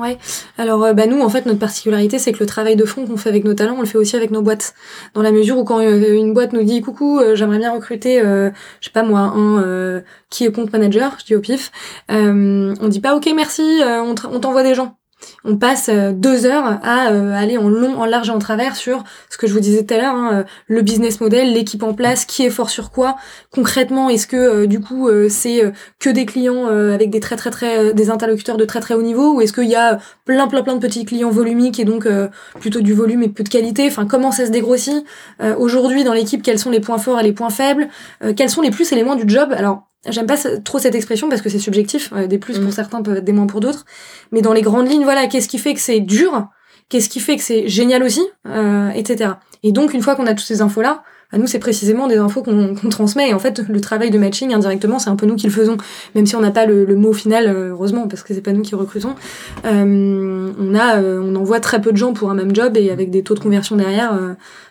Ouais. 0.00 0.18
Alors 0.56 0.84
euh, 0.84 0.92
bah 0.92 1.06
nous 1.06 1.20
en 1.20 1.28
fait 1.28 1.46
notre 1.46 1.58
particularité 1.58 2.18
c'est 2.18 2.32
que 2.32 2.38
le 2.40 2.46
travail 2.46 2.76
de 2.76 2.84
fond 2.84 3.06
qu'on 3.06 3.16
fait 3.16 3.28
avec 3.28 3.44
nos 3.44 3.54
talents 3.54 3.76
on 3.76 3.80
le 3.80 3.86
fait 3.86 3.98
aussi 3.98 4.16
avec 4.16 4.30
nos 4.30 4.42
boîtes. 4.42 4.74
Dans 5.14 5.22
la 5.22 5.32
mesure 5.32 5.58
où 5.58 5.64
quand 5.64 5.80
euh, 5.80 6.14
une 6.14 6.34
boîte 6.34 6.52
nous 6.52 6.62
dit 6.62 6.80
coucou 6.80 7.20
j'aimerais 7.34 7.58
bien 7.58 7.72
recruter 7.72 8.20
je 8.20 8.52
sais 8.80 8.92
pas 8.92 9.02
moi 9.02 9.20
un 9.20 10.02
qui 10.30 10.44
est 10.44 10.52
compte 10.52 10.72
manager 10.72 11.16
je 11.20 11.24
dis 11.24 11.34
au 11.34 11.40
pif 11.40 11.70
on 12.08 12.88
dit 12.88 13.00
pas 13.00 13.16
ok 13.16 13.28
merci 13.34 13.80
on 13.84 14.14
t'envoie 14.14 14.62
des 14.62 14.74
gens 14.74 14.98
on 15.44 15.56
passe 15.56 15.88
euh, 15.88 16.12
deux 16.12 16.46
heures 16.46 16.78
à 16.82 17.10
euh, 17.10 17.32
aller 17.32 17.58
en 17.58 17.68
long, 17.68 17.98
en 18.00 18.06
large 18.06 18.28
et 18.28 18.32
en 18.32 18.38
travers 18.38 18.76
sur 18.76 19.04
ce 19.30 19.38
que 19.38 19.46
je 19.46 19.52
vous 19.52 19.60
disais 19.60 19.84
tout 19.84 19.94
à 19.94 19.98
l'heure, 19.98 20.14
hein, 20.14 20.30
euh, 20.32 20.44
le 20.66 20.82
business 20.82 21.20
model, 21.20 21.52
l'équipe 21.52 21.82
en 21.82 21.94
place, 21.94 22.24
qui 22.24 22.44
est 22.44 22.50
fort 22.50 22.70
sur 22.70 22.90
quoi. 22.90 23.16
Concrètement, 23.50 24.08
est-ce 24.08 24.26
que 24.26 24.66
du 24.66 24.80
coup 24.80 25.08
c'est 25.28 25.72
que 25.98 26.10
des 26.10 26.26
clients 26.26 26.66
avec 26.66 27.10
des 27.10 27.20
très 27.20 27.36
très 27.36 27.50
très 27.50 27.94
des 27.94 28.10
interlocuteurs 28.10 28.56
de 28.56 28.64
très 28.64 28.80
très 28.80 28.94
haut 28.94 29.02
niveau, 29.02 29.34
ou 29.34 29.40
est-ce 29.40 29.52
qu'il 29.52 29.68
y 29.68 29.76
a 29.76 29.98
plein 30.24 30.46
plein 30.48 30.62
plein 30.62 30.74
de 30.74 30.80
petits 30.80 31.04
clients 31.04 31.30
volumiques 31.30 31.80
et 31.80 31.84
donc 31.84 32.06
plutôt 32.60 32.80
du 32.80 32.94
volume 32.94 33.22
et 33.22 33.28
peu 33.28 33.42
de 33.42 33.48
qualité? 33.48 33.86
Enfin, 33.86 34.06
comment 34.06 34.32
ça 34.32 34.46
se 34.46 34.50
dégrossit 34.50 35.04
aujourd'hui 35.58 36.04
dans 36.04 36.12
l'équipe 36.12 36.42
Quels 36.42 36.58
sont 36.58 36.70
les 36.70 36.80
points 36.80 36.98
forts 36.98 37.20
et 37.20 37.22
les 37.22 37.32
points 37.32 37.50
faibles 37.50 37.88
Quels 38.36 38.50
sont 38.50 38.62
les 38.62 38.70
plus 38.70 38.90
et 38.92 38.96
les 38.96 39.04
moins 39.04 39.16
du 39.16 39.28
job? 39.28 39.52
Alors 39.56 39.88
J'aime 40.06 40.26
pas 40.26 40.36
trop 40.64 40.78
cette 40.78 40.94
expression 40.94 41.28
parce 41.28 41.42
que 41.42 41.48
c'est 41.48 41.58
subjectif, 41.58 42.12
euh, 42.12 42.26
des 42.26 42.38
plus 42.38 42.58
pour 42.58 42.68
mm. 42.68 42.72
certains 42.72 43.02
peuvent 43.02 43.16
être 43.16 43.24
des 43.24 43.32
moins 43.32 43.46
pour 43.46 43.60
d'autres. 43.60 43.84
Mais 44.30 44.42
dans 44.42 44.52
les 44.52 44.62
grandes 44.62 44.88
lignes, 44.88 45.02
voilà, 45.02 45.26
qu'est-ce 45.26 45.48
qui 45.48 45.58
fait 45.58 45.74
que 45.74 45.80
c'est 45.80 46.00
dur? 46.00 46.48
Qu'est-ce 46.88 47.08
qui 47.08 47.20
fait 47.20 47.36
que 47.36 47.42
c'est 47.42 47.68
génial 47.68 48.02
aussi? 48.02 48.22
Euh, 48.46 48.90
Etc. 48.90 49.32
Et 49.62 49.72
donc, 49.72 49.92
une 49.92 50.02
fois 50.02 50.14
qu'on 50.14 50.26
a 50.26 50.34
toutes 50.34 50.46
ces 50.46 50.62
infos-là, 50.62 51.02
à 51.30 51.36
nous, 51.36 51.46
c'est 51.46 51.58
précisément 51.58 52.06
des 52.06 52.16
infos 52.16 52.42
qu'on 52.44 52.74
transmet. 52.90 53.30
Et 53.30 53.34
en 53.34 53.38
fait, 53.40 53.60
le 53.68 53.80
travail 53.80 54.10
de 54.10 54.18
matching, 54.18 54.54
indirectement, 54.54 54.98
c'est 54.98 55.10
un 55.10 55.16
peu 55.16 55.26
nous 55.26 55.34
qui 55.34 55.46
le 55.46 55.52
faisons. 55.52 55.76
Même 56.14 56.26
si 56.26 56.36
on 56.36 56.40
n'a 56.40 56.52
pas 56.52 56.64
le, 56.64 56.86
mot 56.94 57.12
final, 57.12 57.48
euh, 57.48 57.70
heureusement, 57.70 58.06
parce 58.06 58.22
que 58.22 58.32
c'est 58.32 58.40
pas 58.40 58.52
nous 58.52 58.62
qui 58.62 58.76
recrutons. 58.76 59.16
Euh, 59.66 60.52
on, 60.58 60.74
a, 60.76 61.02
on 61.02 61.34
envoie 61.34 61.60
très 61.60 61.80
peu 61.80 61.92
de 61.92 61.96
gens 61.96 62.12
pour 62.12 62.30
un 62.30 62.34
même 62.34 62.54
job 62.54 62.76
et 62.76 62.90
avec 62.90 63.10
des 63.10 63.22
taux 63.22 63.34
de 63.34 63.40
conversion 63.40 63.76
derrière 63.76 64.16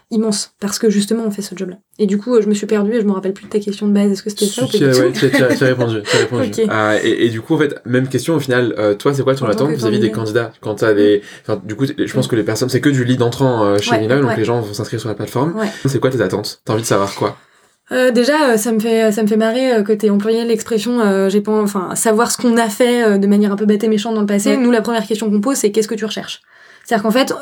immense 0.09 0.53
parce 0.59 0.79
que 0.79 0.89
justement 0.89 1.23
on 1.25 1.31
fait 1.31 1.41
ce 1.41 1.53
job 1.55 1.69
là 1.69 1.75
et 1.99 2.05
du 2.05 2.17
coup 2.17 2.41
je 2.41 2.47
me 2.47 2.53
suis 2.53 2.65
perdue 2.65 2.93
et 2.93 3.01
je 3.01 3.05
me 3.05 3.11
rappelle 3.11 3.33
plus 3.33 3.45
de 3.45 3.49
ta 3.49 3.59
question 3.59 3.87
de 3.87 3.93
base. 3.93 4.11
Est-ce 4.11 4.23
que 4.23 4.29
c'était 4.29 4.45
ça 4.45 4.63
ou 4.63 4.67
tu, 4.67 4.77
ouais, 4.85 5.11
tu, 5.11 5.25
as, 5.25 5.65
répondu, 5.65 6.01
as 6.13 6.17
répondu. 6.17 6.51
Ah, 6.69 6.95
et, 7.03 7.25
et, 7.25 7.29
du 7.29 7.41
coup 7.41 7.55
en 7.55 7.57
fait 7.57 7.75
même 7.85 8.07
question 8.07 8.35
au 8.35 8.39
final 8.39 8.73
euh, 8.77 8.93
toi 8.93 9.13
c'est 9.13 9.23
quoi 9.23 9.35
ton 9.35 9.47
attente 9.47 9.71
vis-à-vis 9.71 9.99
des 9.99 10.11
candidats 10.11 10.51
quand 10.61 10.75
t'as 10.75 10.93
des 10.93 11.21
enfin, 11.41 11.61
du 11.63 11.75
coup 11.75 11.85
je 11.85 12.13
pense 12.13 12.27
que 12.27 12.35
les 12.35 12.43
personnes 12.43 12.69
c'est 12.69 12.81
que 12.81 12.89
du 12.89 13.03
lead 13.03 13.21
entrant 13.21 13.63
euh, 13.63 13.77
chez 13.79 13.91
ouais, 13.91 14.07
donc 14.07 14.37
les 14.37 14.45
gens 14.45 14.61
vont 14.61 14.73
s'inscrire 14.73 14.99
sur 14.99 15.09
la 15.09 15.15
plateforme. 15.15 15.55
C'est 15.85 15.99
quoi 15.99 16.09
tes 16.09 16.21
attentes? 16.21 16.61
T'as 16.65 16.73
envie 16.73 16.81
de 16.81 16.87
savoir 16.87 17.13
quoi? 17.15 17.37
Euh, 17.91 18.11
déjà, 18.11 18.51
euh, 18.51 18.57
ça 18.57 18.71
me 18.73 18.79
fait 18.79 19.11
ça 19.11 19.23
me 19.23 19.27
fait 19.27 19.37
marrer 19.37 19.75
euh, 19.75 19.83
que 19.83 19.93
t'aies 19.93 20.09
employé 20.09 20.43
l'expression 20.43 20.99
euh, 20.99 21.29
j'ai 21.29 21.39
pas 21.39 21.61
enfin 21.61 21.95
savoir 21.95 22.31
ce 22.31 22.37
qu'on 22.37 22.57
a 22.57 22.69
fait 22.69 23.17
de 23.17 23.27
manière 23.27 23.53
un 23.53 23.55
peu 23.55 23.65
bête 23.65 23.83
et 23.83 23.87
méchante 23.87 24.15
dans 24.15 24.21
le 24.21 24.27
passé. 24.27 24.57
Nous, 24.57 24.71
la 24.71 24.81
première 24.81 25.05
question 25.05 25.29
qu'on 25.29 25.41
pose, 25.41 25.57
c'est 25.57 25.71
qu'est-ce 25.71 25.87
que 25.87 25.95
tu 25.95 26.05
recherches? 26.05 26.41
C'est-à-dire 26.83 27.03
qu'en 27.03 27.11
fait, 27.11 27.33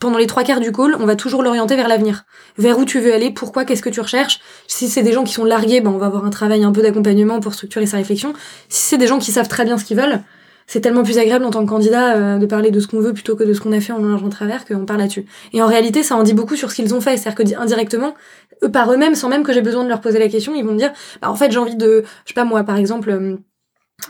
pendant 0.00 0.18
les 0.18 0.26
trois 0.26 0.42
quarts 0.42 0.60
du 0.60 0.72
call, 0.72 0.96
on 0.98 1.06
va 1.06 1.14
toujours 1.14 1.42
l'orienter 1.42 1.76
vers 1.76 1.86
l'avenir. 1.86 2.24
Vers 2.58 2.78
où 2.78 2.84
tu 2.84 2.98
veux 2.98 3.12
aller, 3.12 3.30
pourquoi, 3.30 3.64
qu'est-ce 3.64 3.82
que 3.82 3.90
tu 3.90 4.00
recherches. 4.00 4.40
Si 4.66 4.88
c'est 4.88 5.02
des 5.02 5.12
gens 5.12 5.24
qui 5.24 5.34
sont 5.34 5.44
largués, 5.44 5.80
ben 5.80 5.90
on 5.90 5.98
va 5.98 6.06
avoir 6.06 6.24
un 6.24 6.30
travail 6.30 6.64
un 6.64 6.72
peu 6.72 6.82
d'accompagnement 6.82 7.38
pour 7.38 7.52
structurer 7.54 7.86
sa 7.86 7.98
réflexion. 7.98 8.32
Si 8.68 8.88
c'est 8.88 8.98
des 8.98 9.06
gens 9.06 9.18
qui 9.18 9.30
savent 9.30 9.48
très 9.48 9.64
bien 9.64 9.76
ce 9.76 9.84
qu'ils 9.84 9.98
veulent, 9.98 10.20
c'est 10.66 10.80
tellement 10.80 11.02
plus 11.02 11.18
agréable 11.18 11.44
en 11.44 11.50
tant 11.50 11.64
que 11.64 11.68
candidat 11.68 12.14
euh, 12.14 12.38
de 12.38 12.46
parler 12.46 12.70
de 12.70 12.80
ce 12.80 12.86
qu'on 12.86 13.00
veut 13.00 13.12
plutôt 13.12 13.36
que 13.36 13.44
de 13.44 13.52
ce 13.52 13.60
qu'on 13.60 13.72
a 13.72 13.80
fait 13.80 13.92
en 13.92 13.98
large 13.98 14.22
en 14.22 14.28
travers 14.30 14.64
qu'on 14.64 14.86
parle 14.86 15.00
là-dessus. 15.00 15.26
Et 15.52 15.60
en 15.60 15.66
réalité, 15.66 16.02
ça 16.02 16.16
en 16.16 16.22
dit 16.22 16.32
beaucoup 16.32 16.56
sur 16.56 16.70
ce 16.70 16.76
qu'ils 16.76 16.94
ont 16.94 17.00
fait. 17.00 17.18
C'est-à-dire 17.18 17.56
que 17.56 17.60
indirectement, 17.60 18.14
eux 18.62 18.70
par 18.70 18.90
eux-mêmes, 18.92 19.14
sans 19.14 19.28
même 19.28 19.42
que 19.42 19.52
j'ai 19.52 19.62
besoin 19.62 19.84
de 19.84 19.88
leur 19.88 20.00
poser 20.00 20.18
la 20.18 20.28
question, 20.28 20.54
ils 20.54 20.64
vont 20.64 20.72
me 20.72 20.78
dire, 20.78 20.92
bah, 21.20 21.30
en 21.30 21.34
fait, 21.34 21.50
j'ai 21.50 21.58
envie 21.58 21.76
de, 21.76 22.04
je 22.24 22.28
sais 22.28 22.34
pas 22.34 22.44
moi, 22.44 22.62
par 22.62 22.76
exemple, 22.76 23.38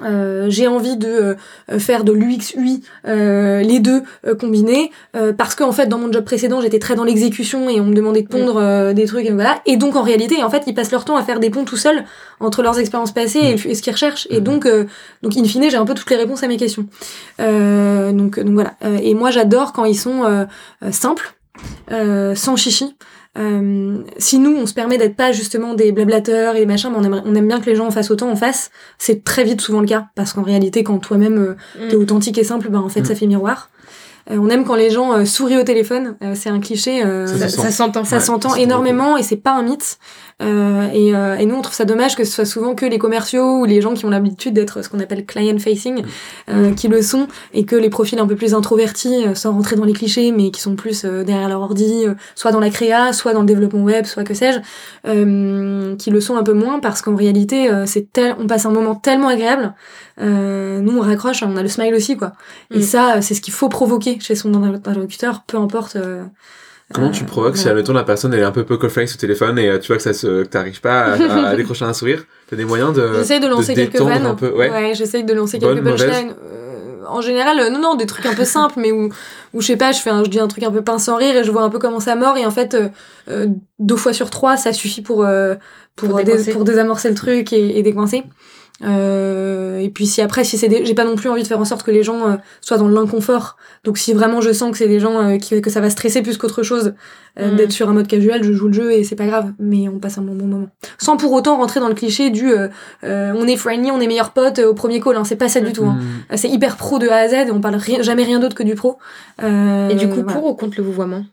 euh, 0.02 0.40
euh, 0.40 0.46
j'ai 0.48 0.66
envie 0.66 0.96
de 0.96 1.36
euh, 1.70 1.78
faire 1.78 2.04
de 2.04 2.12
l'UX 2.12 2.54
UI 2.56 2.82
euh, 3.06 3.62
les 3.62 3.80
deux 3.80 4.02
combinés 4.38 4.90
parce 5.36 5.54
que 5.54 5.64
en 5.64 5.72
fait 5.72 5.86
dans 5.86 5.98
mon 5.98 6.12
job 6.12 6.24
précédent 6.24 6.60
j'étais 6.60 6.78
très 6.78 6.94
dans 6.94 7.04
l'exécution 7.04 7.68
et 7.68 7.80
on 7.80 7.86
me 7.86 7.94
demandait 7.94 8.22
de 8.22 8.28
pondre 8.28 8.60
mm. 8.60 8.94
des 8.94 9.06
trucs 9.06 9.26
et 9.26 9.32
voilà 9.32 9.60
et 9.66 9.76
donc 9.76 9.96
en 9.96 10.02
réalité 10.02 10.42
en 10.42 10.50
fait 10.50 10.64
ils 10.66 10.74
passent 10.74 10.92
leur 10.92 11.04
temps 11.04 11.16
à 11.16 11.22
faire 11.22 11.40
des 11.40 11.50
ponts 11.50 11.64
tout 11.64 11.76
seuls 11.76 12.04
entre 12.40 12.62
leurs 12.62 12.78
expériences 12.78 13.12
passées 13.12 13.40
et, 13.40 13.54
mm. 13.54 13.74
ce 13.74 13.82
qu'ils 13.82 13.92
recherchent 13.92 14.26
et 14.30 14.40
mm. 14.40 14.44
donc 14.44 14.68
donc 15.22 15.36
in 15.36 15.44
fine 15.44 15.70
j'ai 15.70 15.76
un 15.76 15.84
peu 15.84 15.94
toutes 15.94 16.10
les 16.10 16.16
réponses 16.16 16.42
à 16.42 16.48
mes 16.48 16.56
questions 16.56 16.86
donc 17.38 18.38
donc 18.40 18.54
voilà 18.54 18.74
et 19.02 19.14
moi 19.14 19.30
j'adore 19.30 19.72
quand 19.72 19.84
ils 19.84 19.98
sont 19.98 20.46
simples 20.90 21.34
sans 21.90 22.56
chichi 22.56 22.94
euh, 23.38 24.02
si 24.18 24.38
nous, 24.38 24.56
on 24.56 24.66
se 24.66 24.74
permet 24.74 24.98
d'être 24.98 25.16
pas 25.16 25.30
justement 25.32 25.74
des 25.74 25.92
blablateurs 25.92 26.56
et 26.56 26.66
machin, 26.66 26.90
mais 26.90 26.96
on 26.98 27.04
aime, 27.04 27.22
on 27.24 27.34
aime 27.34 27.46
bien 27.46 27.60
que 27.60 27.66
les 27.66 27.76
gens 27.76 27.86
en 27.86 27.90
fassent 27.90 28.10
autant 28.10 28.30
en 28.30 28.36
face, 28.36 28.70
c'est 28.98 29.22
très 29.22 29.44
vite 29.44 29.60
souvent 29.60 29.80
le 29.80 29.86
cas. 29.86 30.08
Parce 30.16 30.32
qu'en 30.32 30.42
réalité, 30.42 30.82
quand 30.82 30.98
toi-même 30.98 31.38
euh, 31.38 31.88
t'es 31.88 31.96
mm. 31.96 32.00
authentique 32.00 32.38
et 32.38 32.44
simple, 32.44 32.68
bah 32.70 32.80
en 32.80 32.88
fait, 32.88 33.02
mm. 33.02 33.06
ça 33.06 33.14
fait 33.14 33.26
miroir. 33.26 33.70
Euh, 34.30 34.38
on 34.38 34.48
aime 34.48 34.64
quand 34.64 34.74
les 34.74 34.90
gens 34.90 35.12
euh, 35.12 35.24
sourient 35.24 35.58
au 35.58 35.62
téléphone. 35.62 36.16
Euh, 36.22 36.34
c'est 36.34 36.50
un 36.50 36.60
cliché. 36.60 37.02
ça 37.26 37.70
s'entend. 37.70 38.04
Ça 38.04 38.20
s'entend 38.20 38.54
énormément 38.54 39.16
et 39.16 39.22
c'est 39.22 39.36
pas 39.36 39.52
un 39.52 39.62
mythe. 39.62 39.98
Et, 40.40 41.08
et, 41.08 41.46
nous, 41.46 41.54
on 41.54 41.60
trouve 41.60 41.74
ça 41.74 41.84
dommage 41.84 42.16
que 42.16 42.24
ce 42.24 42.32
soit 42.32 42.44
souvent 42.44 42.74
que 42.74 42.86
les 42.86 42.98
commerciaux 42.98 43.60
ou 43.60 43.64
les 43.64 43.80
gens 43.80 43.94
qui 43.94 44.04
ont 44.06 44.10
l'habitude 44.10 44.54
d'être 44.54 44.82
ce 44.82 44.88
qu'on 44.88 45.00
appelle 45.00 45.26
client 45.26 45.58
facing, 45.58 46.02
mm. 46.48 46.74
qui 46.74 46.88
le 46.88 47.02
sont, 47.02 47.28
et 47.52 47.64
que 47.64 47.76
les 47.76 47.90
profils 47.90 48.18
un 48.18 48.26
peu 48.26 48.36
plus 48.36 48.54
introvertis, 48.54 49.24
sans 49.34 49.52
rentrer 49.52 49.76
dans 49.76 49.84
les 49.84 49.92
clichés, 49.92 50.32
mais 50.32 50.50
qui 50.50 50.60
sont 50.60 50.76
plus 50.76 51.04
derrière 51.04 51.48
leur 51.48 51.60
ordi, 51.60 52.06
soit 52.34 52.52
dans 52.52 52.60
la 52.60 52.70
créa, 52.70 53.12
soit 53.12 53.34
dans 53.34 53.40
le 53.40 53.46
développement 53.46 53.82
web, 53.82 54.06
soit 54.06 54.24
que 54.24 54.34
sais-je, 54.34 54.60
qui 55.96 56.10
le 56.10 56.20
sont 56.20 56.36
un 56.36 56.42
peu 56.42 56.54
moins 56.54 56.80
parce 56.80 57.02
qu'en 57.02 57.16
réalité, 57.16 57.70
c'est 57.86 58.12
tel, 58.12 58.34
on 58.38 58.46
passe 58.46 58.66
un 58.66 58.72
moment 58.72 58.94
tellement 58.94 59.28
agréable 59.28 59.74
euh, 60.20 60.80
nous 60.80 60.98
on 60.98 61.00
raccroche, 61.00 61.42
on 61.42 61.56
a 61.56 61.62
le 61.62 61.68
smile 61.68 61.94
aussi 61.94 62.16
quoi. 62.16 62.32
Et 62.70 62.78
mm. 62.78 62.82
ça, 62.82 63.22
c'est 63.22 63.34
ce 63.34 63.40
qu'il 63.40 63.54
faut 63.54 63.68
provoquer 63.68 64.18
chez 64.20 64.34
son 64.34 64.54
interlocuteur, 64.62 65.42
peu 65.46 65.56
importe. 65.56 65.96
Euh, 66.90 66.94
Comment 66.94 67.10
tu 67.10 67.22
euh, 67.22 67.26
provoques 67.26 67.56
si, 67.56 67.68
admettons, 67.68 67.92
la 67.92 68.02
personne 68.02 68.34
elle 68.34 68.40
est 68.40 68.44
un 68.44 68.50
peu 68.50 68.64
poker 68.64 68.90
face 68.90 69.14
au 69.14 69.16
téléphone 69.16 69.58
et 69.58 69.78
tu 69.78 69.88
vois 69.88 69.96
que 69.96 70.02
ça 70.02 70.12
se, 70.12 70.42
que 70.42 70.48
t'arrives 70.48 70.80
pas 70.80 71.14
à, 71.14 71.54
décrocher 71.56 71.84
un 71.84 71.92
sourire? 71.92 72.24
T'as 72.48 72.56
des 72.56 72.64
moyens 72.64 72.92
de. 72.92 73.14
J'essaye 73.14 73.40
de 73.40 73.46
lancer 73.46 73.74
quelques 73.74 74.00
vannes. 74.00 74.26
Un 74.26 74.34
peu, 74.34 74.50
ouais. 74.50 74.70
ouais 74.70 74.94
j'essaye 74.94 75.24
de 75.24 75.32
lancer 75.32 75.58
quelques 75.58 75.84
punchlines. 75.84 76.34
en 77.06 77.20
général, 77.20 77.72
non, 77.72 77.80
non, 77.80 77.94
des 77.94 78.06
trucs 78.06 78.26
un 78.26 78.34
peu 78.34 78.44
simples, 78.44 78.74
mais 78.78 78.90
où, 78.90 79.08
où 79.54 79.60
je 79.60 79.66
sais 79.66 79.76
pas, 79.76 79.92
je 79.92 80.00
fais 80.00 80.10
un, 80.10 80.24
je 80.24 80.30
dis 80.30 80.40
un 80.40 80.48
truc 80.48 80.64
un 80.64 80.72
peu 80.72 80.82
pince 80.82 81.04
sans 81.04 81.16
rire 81.16 81.36
et 81.36 81.44
je 81.44 81.50
vois 81.50 81.62
un 81.62 81.70
peu 81.70 81.78
comment 81.78 82.00
ça 82.00 82.16
mord 82.16 82.36
et 82.36 82.44
en 82.44 82.50
fait, 82.50 82.76
deux 83.78 83.96
fois 83.96 84.12
sur 84.12 84.30
trois, 84.30 84.56
ça 84.56 84.72
suffit 84.72 85.02
pour, 85.02 85.24
pour, 85.94 86.08
pour, 86.08 86.64
désamorcer 86.64 87.08
le 87.08 87.14
truc 87.14 87.52
et, 87.52 87.78
et 87.78 87.82
décoincer. 87.82 88.24
Euh, 88.82 89.78
et 89.78 89.90
puis 89.90 90.06
si 90.06 90.22
après, 90.22 90.44
si 90.44 90.56
c'est 90.56 90.68
des... 90.68 90.84
j'ai 90.84 90.94
pas 90.94 91.04
non 91.04 91.16
plus 91.16 91.28
envie 91.28 91.42
de 91.42 91.48
faire 91.48 91.60
en 91.60 91.64
sorte 91.64 91.82
que 91.82 91.90
les 91.90 92.02
gens 92.02 92.26
euh, 92.26 92.36
soient 92.60 92.78
dans 92.78 92.88
l'inconfort. 92.88 93.56
Donc 93.84 93.98
si 93.98 94.12
vraiment 94.12 94.40
je 94.40 94.52
sens 94.52 94.70
que 94.72 94.78
c'est 94.78 94.88
des 94.88 95.00
gens 95.00 95.20
euh, 95.20 95.36
qui 95.36 95.60
que 95.60 95.70
ça 95.70 95.80
va 95.80 95.90
stresser 95.90 96.22
plus 96.22 96.36
qu'autre 96.38 96.62
chose 96.62 96.94
euh, 97.38 97.52
mm. 97.52 97.56
d'être 97.56 97.72
sur 97.72 97.88
un 97.88 97.92
mode 97.92 98.06
casual, 98.06 98.42
je 98.42 98.52
joue 98.52 98.68
le 98.68 98.72
jeu 98.72 98.92
et 98.92 99.04
c'est 99.04 99.16
pas 99.16 99.26
grave. 99.26 99.52
Mais 99.58 99.88
on 99.88 99.98
passe 99.98 100.18
un 100.18 100.22
bon, 100.22 100.34
bon 100.34 100.46
moment. 100.46 100.68
Sans 100.98 101.16
pour 101.16 101.32
autant 101.32 101.56
rentrer 101.56 101.80
dans 101.80 101.88
le 101.88 101.94
cliché 101.94 102.30
du 102.30 102.52
on 103.02 103.46
est 103.46 103.56
friendly, 103.56 103.90
on 103.90 104.00
est 104.00 104.06
meilleurs 104.06 104.32
potes 104.32 104.60
au 104.60 104.74
premier 104.74 105.00
call. 105.00 105.16
Hein. 105.16 105.24
C'est 105.24 105.36
pas 105.36 105.48
ça 105.48 105.60
du 105.60 105.72
tout. 105.72 105.84
Hein. 105.84 105.98
Mm. 106.30 106.36
C'est 106.36 106.48
hyper 106.48 106.76
pro 106.76 106.98
de 106.98 107.08
A 107.08 107.16
à 107.16 107.28
Z. 107.28 107.32
Et 107.48 107.50
on 107.50 107.60
parle 107.60 107.78
jamais 108.00 108.24
rien 108.24 108.38
d'autre 108.38 108.54
que 108.54 108.62
du 108.62 108.74
pro. 108.74 108.98
et 109.42 109.94
du 109.94 110.08
coup, 110.08 110.22
pour 110.22 110.46
ou 110.46 110.54
contre 110.54 110.74
le 110.78 110.84
vouvoiement? 110.84 111.24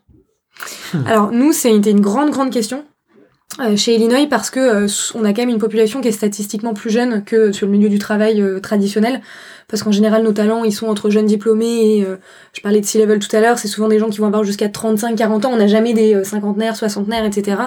Alors 1.06 1.30
nous, 1.32 1.52
c'était 1.52 1.90
une 1.90 2.00
grande 2.00 2.30
grande 2.30 2.50
question. 2.50 2.84
Euh, 3.60 3.76
chez 3.76 3.96
Illinois 3.96 4.28
parce 4.28 4.50
que 4.50 4.60
euh, 4.60 4.86
on 5.16 5.24
a 5.24 5.32
quand 5.32 5.42
même 5.42 5.48
une 5.48 5.58
population 5.58 6.00
qui 6.00 6.06
est 6.06 6.12
statistiquement 6.12 6.74
plus 6.74 6.90
jeune 6.90 7.24
que 7.24 7.50
sur 7.50 7.66
le 7.66 7.72
milieu 7.72 7.88
du 7.88 7.98
travail 7.98 8.40
euh, 8.40 8.60
traditionnel 8.60 9.20
parce 9.68 9.82
qu'en 9.82 9.92
général 9.92 10.22
nos 10.22 10.32
talents 10.32 10.64
ils 10.64 10.72
sont 10.72 10.86
entre 10.86 11.10
jeunes 11.10 11.26
diplômés 11.26 11.98
et 11.98 12.06
je 12.52 12.60
parlais 12.60 12.80
de 12.80 12.86
C-level 12.86 13.18
tout 13.18 13.34
à 13.36 13.40
l'heure 13.40 13.58
c'est 13.58 13.68
souvent 13.68 13.88
des 13.88 13.98
gens 13.98 14.08
qui 14.08 14.18
vont 14.18 14.26
avoir 14.26 14.44
jusqu'à 14.44 14.68
35 14.68 15.16
40 15.16 15.44
ans. 15.44 15.50
On 15.52 15.56
n'a 15.56 15.66
jamais 15.66 15.92
des 15.92 16.24
cinquantenaires 16.24 16.76
soixantenaires 16.76 17.24
etc 17.24 17.62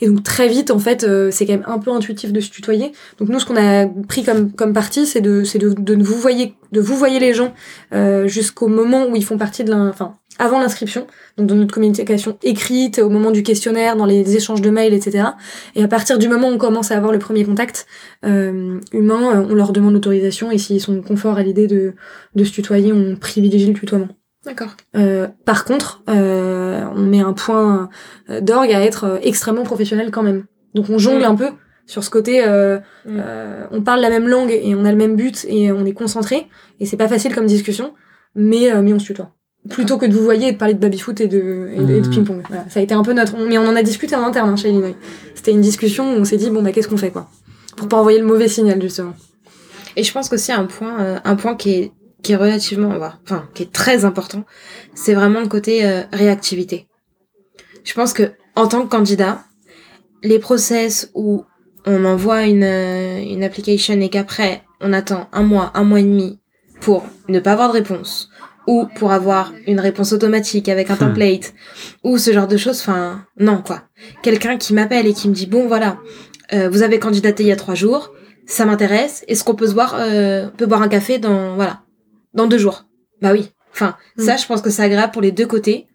et 0.00 0.08
donc 0.08 0.22
très 0.22 0.48
vite 0.48 0.70
en 0.70 0.78
fait 0.78 1.06
c'est 1.30 1.46
quand 1.46 1.52
même 1.52 1.64
un 1.66 1.78
peu 1.78 1.90
intuitif 1.90 2.32
de 2.32 2.40
se 2.40 2.50
tutoyer. 2.50 2.92
Donc 3.18 3.28
nous 3.28 3.38
ce 3.38 3.46
qu'on 3.46 3.56
a 3.56 3.86
pris 4.08 4.24
comme 4.24 4.52
comme 4.52 4.72
parti 4.72 5.06
c'est 5.06 5.20
de 5.20 5.44
c'est 5.44 5.58
de, 5.58 5.74
de 5.76 6.02
vous 6.02 6.16
voyez 6.16 6.54
de 6.72 6.80
vous 6.80 6.96
voyez 6.96 7.20
les 7.20 7.34
gens 7.34 7.52
jusqu'au 8.26 8.68
moment 8.68 9.06
où 9.06 9.16
ils 9.16 9.24
font 9.24 9.38
partie 9.38 9.64
de 9.64 9.72
enfin 9.72 10.16
avant 10.38 10.58
l'inscription, 10.58 11.06
donc 11.36 11.46
dans 11.46 11.54
notre 11.54 11.72
communication 11.72 12.36
écrite, 12.42 12.98
au 12.98 13.08
moment 13.08 13.30
du 13.30 13.42
questionnaire, 13.42 13.96
dans 13.96 14.04
les 14.04 14.36
échanges 14.36 14.60
de 14.60 14.70
mails, 14.70 14.92
etc. 14.92 15.28
Et 15.76 15.84
à 15.84 15.88
partir 15.88 16.18
du 16.18 16.28
moment 16.28 16.48
où 16.48 16.52
on 16.52 16.58
commence 16.58 16.90
à 16.90 16.96
avoir 16.96 17.12
le 17.12 17.20
premier 17.20 17.44
contact 17.44 17.86
euh, 18.24 18.80
humain, 18.92 19.36
euh, 19.36 19.46
on 19.48 19.54
leur 19.54 19.72
demande 19.72 19.92
l'autorisation 19.92 20.50
et 20.50 20.58
s'ils 20.58 20.80
sont 20.80 21.00
confort 21.02 21.33
à 21.38 21.42
l'idée 21.42 21.66
de, 21.66 21.94
de 22.34 22.44
se 22.44 22.52
tutoyer, 22.52 22.92
on 22.92 23.16
privilégie 23.16 23.66
le 23.66 23.74
tutoiement. 23.74 24.08
D'accord. 24.44 24.76
Euh, 24.96 25.26
par 25.44 25.64
contre, 25.64 26.02
euh, 26.08 26.84
on 26.94 27.00
met 27.00 27.20
un 27.20 27.32
point 27.32 27.88
d'orgue 28.42 28.72
à 28.72 28.82
être 28.82 29.18
extrêmement 29.22 29.62
professionnel 29.62 30.10
quand 30.10 30.22
même. 30.22 30.44
Donc 30.74 30.90
on 30.90 30.98
jongle 30.98 31.22
mm. 31.22 31.30
un 31.30 31.34
peu 31.34 31.48
sur 31.86 32.04
ce 32.04 32.10
côté, 32.10 32.42
euh, 32.44 32.78
mm. 33.06 33.20
on 33.70 33.82
parle 33.82 34.00
la 34.00 34.10
même 34.10 34.28
langue 34.28 34.50
et 34.50 34.74
on 34.74 34.84
a 34.84 34.90
le 34.90 34.96
même 34.96 35.16
but 35.16 35.46
et 35.48 35.72
on 35.72 35.84
est 35.84 35.92
concentré. 35.92 36.46
Et 36.80 36.86
c'est 36.86 36.96
pas 36.96 37.08
facile 37.08 37.34
comme 37.34 37.46
discussion, 37.46 37.94
mais, 38.34 38.70
mais 38.82 38.92
on 38.92 38.98
se 38.98 39.06
tutoie 39.06 39.30
plutôt 39.68 39.96
que 39.96 40.06
de 40.06 40.12
vous 40.12 40.22
voyer 40.22 40.48
et 40.48 40.52
de 40.52 40.58
parler 40.58 40.74
de 40.74 40.78
baby-foot 40.78 41.20
et 41.20 41.28
de, 41.28 41.70
et 41.74 41.80
de, 41.80 42.00
mmh. 42.00 42.10
ping-pong. 42.10 42.42
Voilà. 42.48 42.64
Ça 42.68 42.80
a 42.80 42.82
été 42.82 42.94
un 42.94 43.02
peu 43.02 43.12
notre... 43.12 43.36
Mais 43.38 43.56
on 43.58 43.66
en 43.66 43.76
a 43.76 43.82
discuté 43.82 44.14
en 44.14 44.22
interne 44.22 44.50
hein, 44.50 44.56
chez 44.56 44.68
Illinois. 44.68 44.94
C'était 45.34 45.52
une 45.52 45.62
discussion 45.62 46.14
où 46.14 46.20
on 46.20 46.24
s'est 46.24 46.36
dit, 46.36 46.50
bon, 46.50 46.62
bah, 46.62 46.72
qu'est-ce 46.72 46.88
qu'on 46.88 46.98
fait, 46.98 47.10
quoi? 47.10 47.30
Pour 47.76 47.88
pas 47.88 47.96
envoyer 47.96 48.18
le 48.18 48.26
mauvais 48.26 48.48
signal, 48.48 48.80
justement. 48.82 49.14
Et 49.96 50.04
je 50.04 50.12
pense 50.12 50.28
qu'aussi 50.28 50.52
un 50.52 50.64
point, 50.64 51.00
euh, 51.00 51.18
un 51.24 51.36
point 51.36 51.54
qui 51.54 51.70
est, 51.70 51.92
qui 52.22 52.32
est 52.32 52.36
relativement, 52.36 52.92
enfin, 53.24 53.48
qui 53.54 53.62
est 53.64 53.72
très 53.72 54.04
important, 54.04 54.44
c'est 54.94 55.14
vraiment 55.14 55.40
le 55.40 55.48
côté 55.48 55.84
euh, 55.84 56.02
réactivité. 56.12 56.88
Je 57.84 57.94
pense 57.94 58.12
que, 58.12 58.32
en 58.56 58.66
tant 58.66 58.82
que 58.82 58.88
candidat, 58.88 59.44
les 60.22 60.38
process 60.38 61.10
où 61.14 61.44
on 61.86 62.04
envoie 62.04 62.44
une, 62.44 62.64
euh, 62.64 63.20
une 63.20 63.44
application 63.44 64.00
et 64.00 64.08
qu'après, 64.08 64.62
on 64.80 64.92
attend 64.92 65.28
un 65.32 65.42
mois, 65.42 65.70
un 65.74 65.84
mois 65.84 66.00
et 66.00 66.04
demi 66.04 66.40
pour 66.80 67.04
ne 67.28 67.40
pas 67.40 67.52
avoir 67.52 67.68
de 67.68 67.74
réponse, 67.74 68.30
ou 68.66 68.86
pour 68.96 69.12
avoir 69.12 69.52
une 69.66 69.80
réponse 69.80 70.12
automatique 70.12 70.68
avec 70.68 70.90
un 70.90 70.94
Hmm. 70.94 70.98
template 70.98 71.54
ou 72.02 72.18
ce 72.18 72.32
genre 72.32 72.46
de 72.46 72.56
choses. 72.56 72.80
Enfin, 72.80 73.24
non 73.38 73.62
quoi. 73.64 73.82
Quelqu'un 74.22 74.56
qui 74.56 74.74
m'appelle 74.74 75.06
et 75.06 75.14
qui 75.14 75.28
me 75.28 75.34
dit 75.34 75.46
bon 75.46 75.66
voilà, 75.66 75.98
euh, 76.52 76.68
vous 76.68 76.82
avez 76.82 76.98
candidaté 76.98 77.42
il 77.42 77.48
y 77.48 77.52
a 77.52 77.56
trois 77.56 77.74
jours, 77.74 78.12
ça 78.46 78.64
m'intéresse. 78.64 79.24
Est-ce 79.28 79.44
qu'on 79.44 79.54
peut 79.54 79.66
se 79.66 79.74
voir, 79.74 79.96
euh, 79.98 80.46
on 80.46 80.56
peut 80.56 80.66
boire 80.66 80.82
un 80.82 80.88
café 80.88 81.18
dans 81.18 81.54
voilà, 81.54 81.82
dans 82.32 82.46
deux 82.46 82.58
jours? 82.58 82.84
Bah 83.20 83.32
oui. 83.32 83.50
Enfin, 83.72 83.96
ça, 84.16 84.36
je 84.36 84.46
pense 84.46 84.62
que 84.62 84.70
c'est 84.70 84.82
agréable 84.82 85.12
pour 85.12 85.22
les 85.22 85.32
deux 85.32 85.46
côtés. 85.46 85.88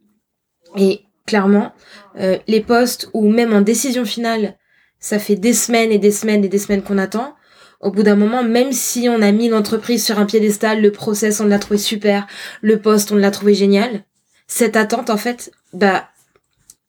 Et 0.76 1.02
clairement, 1.26 1.74
euh, 2.20 2.38
les 2.48 2.60
postes 2.60 3.10
ou 3.14 3.30
même 3.30 3.54
en 3.54 3.62
décision 3.62 4.04
finale, 4.04 4.58
ça 5.00 5.18
fait 5.18 5.36
des 5.36 5.54
semaines 5.54 5.92
et 5.92 5.98
des 5.98 6.12
semaines 6.12 6.44
et 6.44 6.50
des 6.50 6.60
semaines 6.60 6.84
qu'on 6.84 6.98
attend. 6.98 7.36
Au 7.80 7.92
bout 7.92 8.04
d'un 8.04 8.18
moment, 8.18 8.44
même 8.44 8.74
si 8.74 9.08
on 9.08 9.22
a 9.22 9.32
mis 9.32 9.48
l'entreprise 9.48 10.04
sur 10.04 10.20
un 10.20 10.26
piédestal, 10.26 10.82
le 10.82 10.92
process, 10.92 11.40
on 11.40 11.46
l'a 11.46 11.60
trouvé 11.60 11.78
super, 11.78 12.28
le 12.62 12.82
poste, 12.82 13.14
on 13.14 13.16
l'a 13.16 13.32
trouvé 13.32 13.54
génial, 13.54 14.04
cette 14.48 14.76
attente, 14.76 15.10
en 15.10 15.16
fait, 15.16 15.52
bah, 15.72 16.10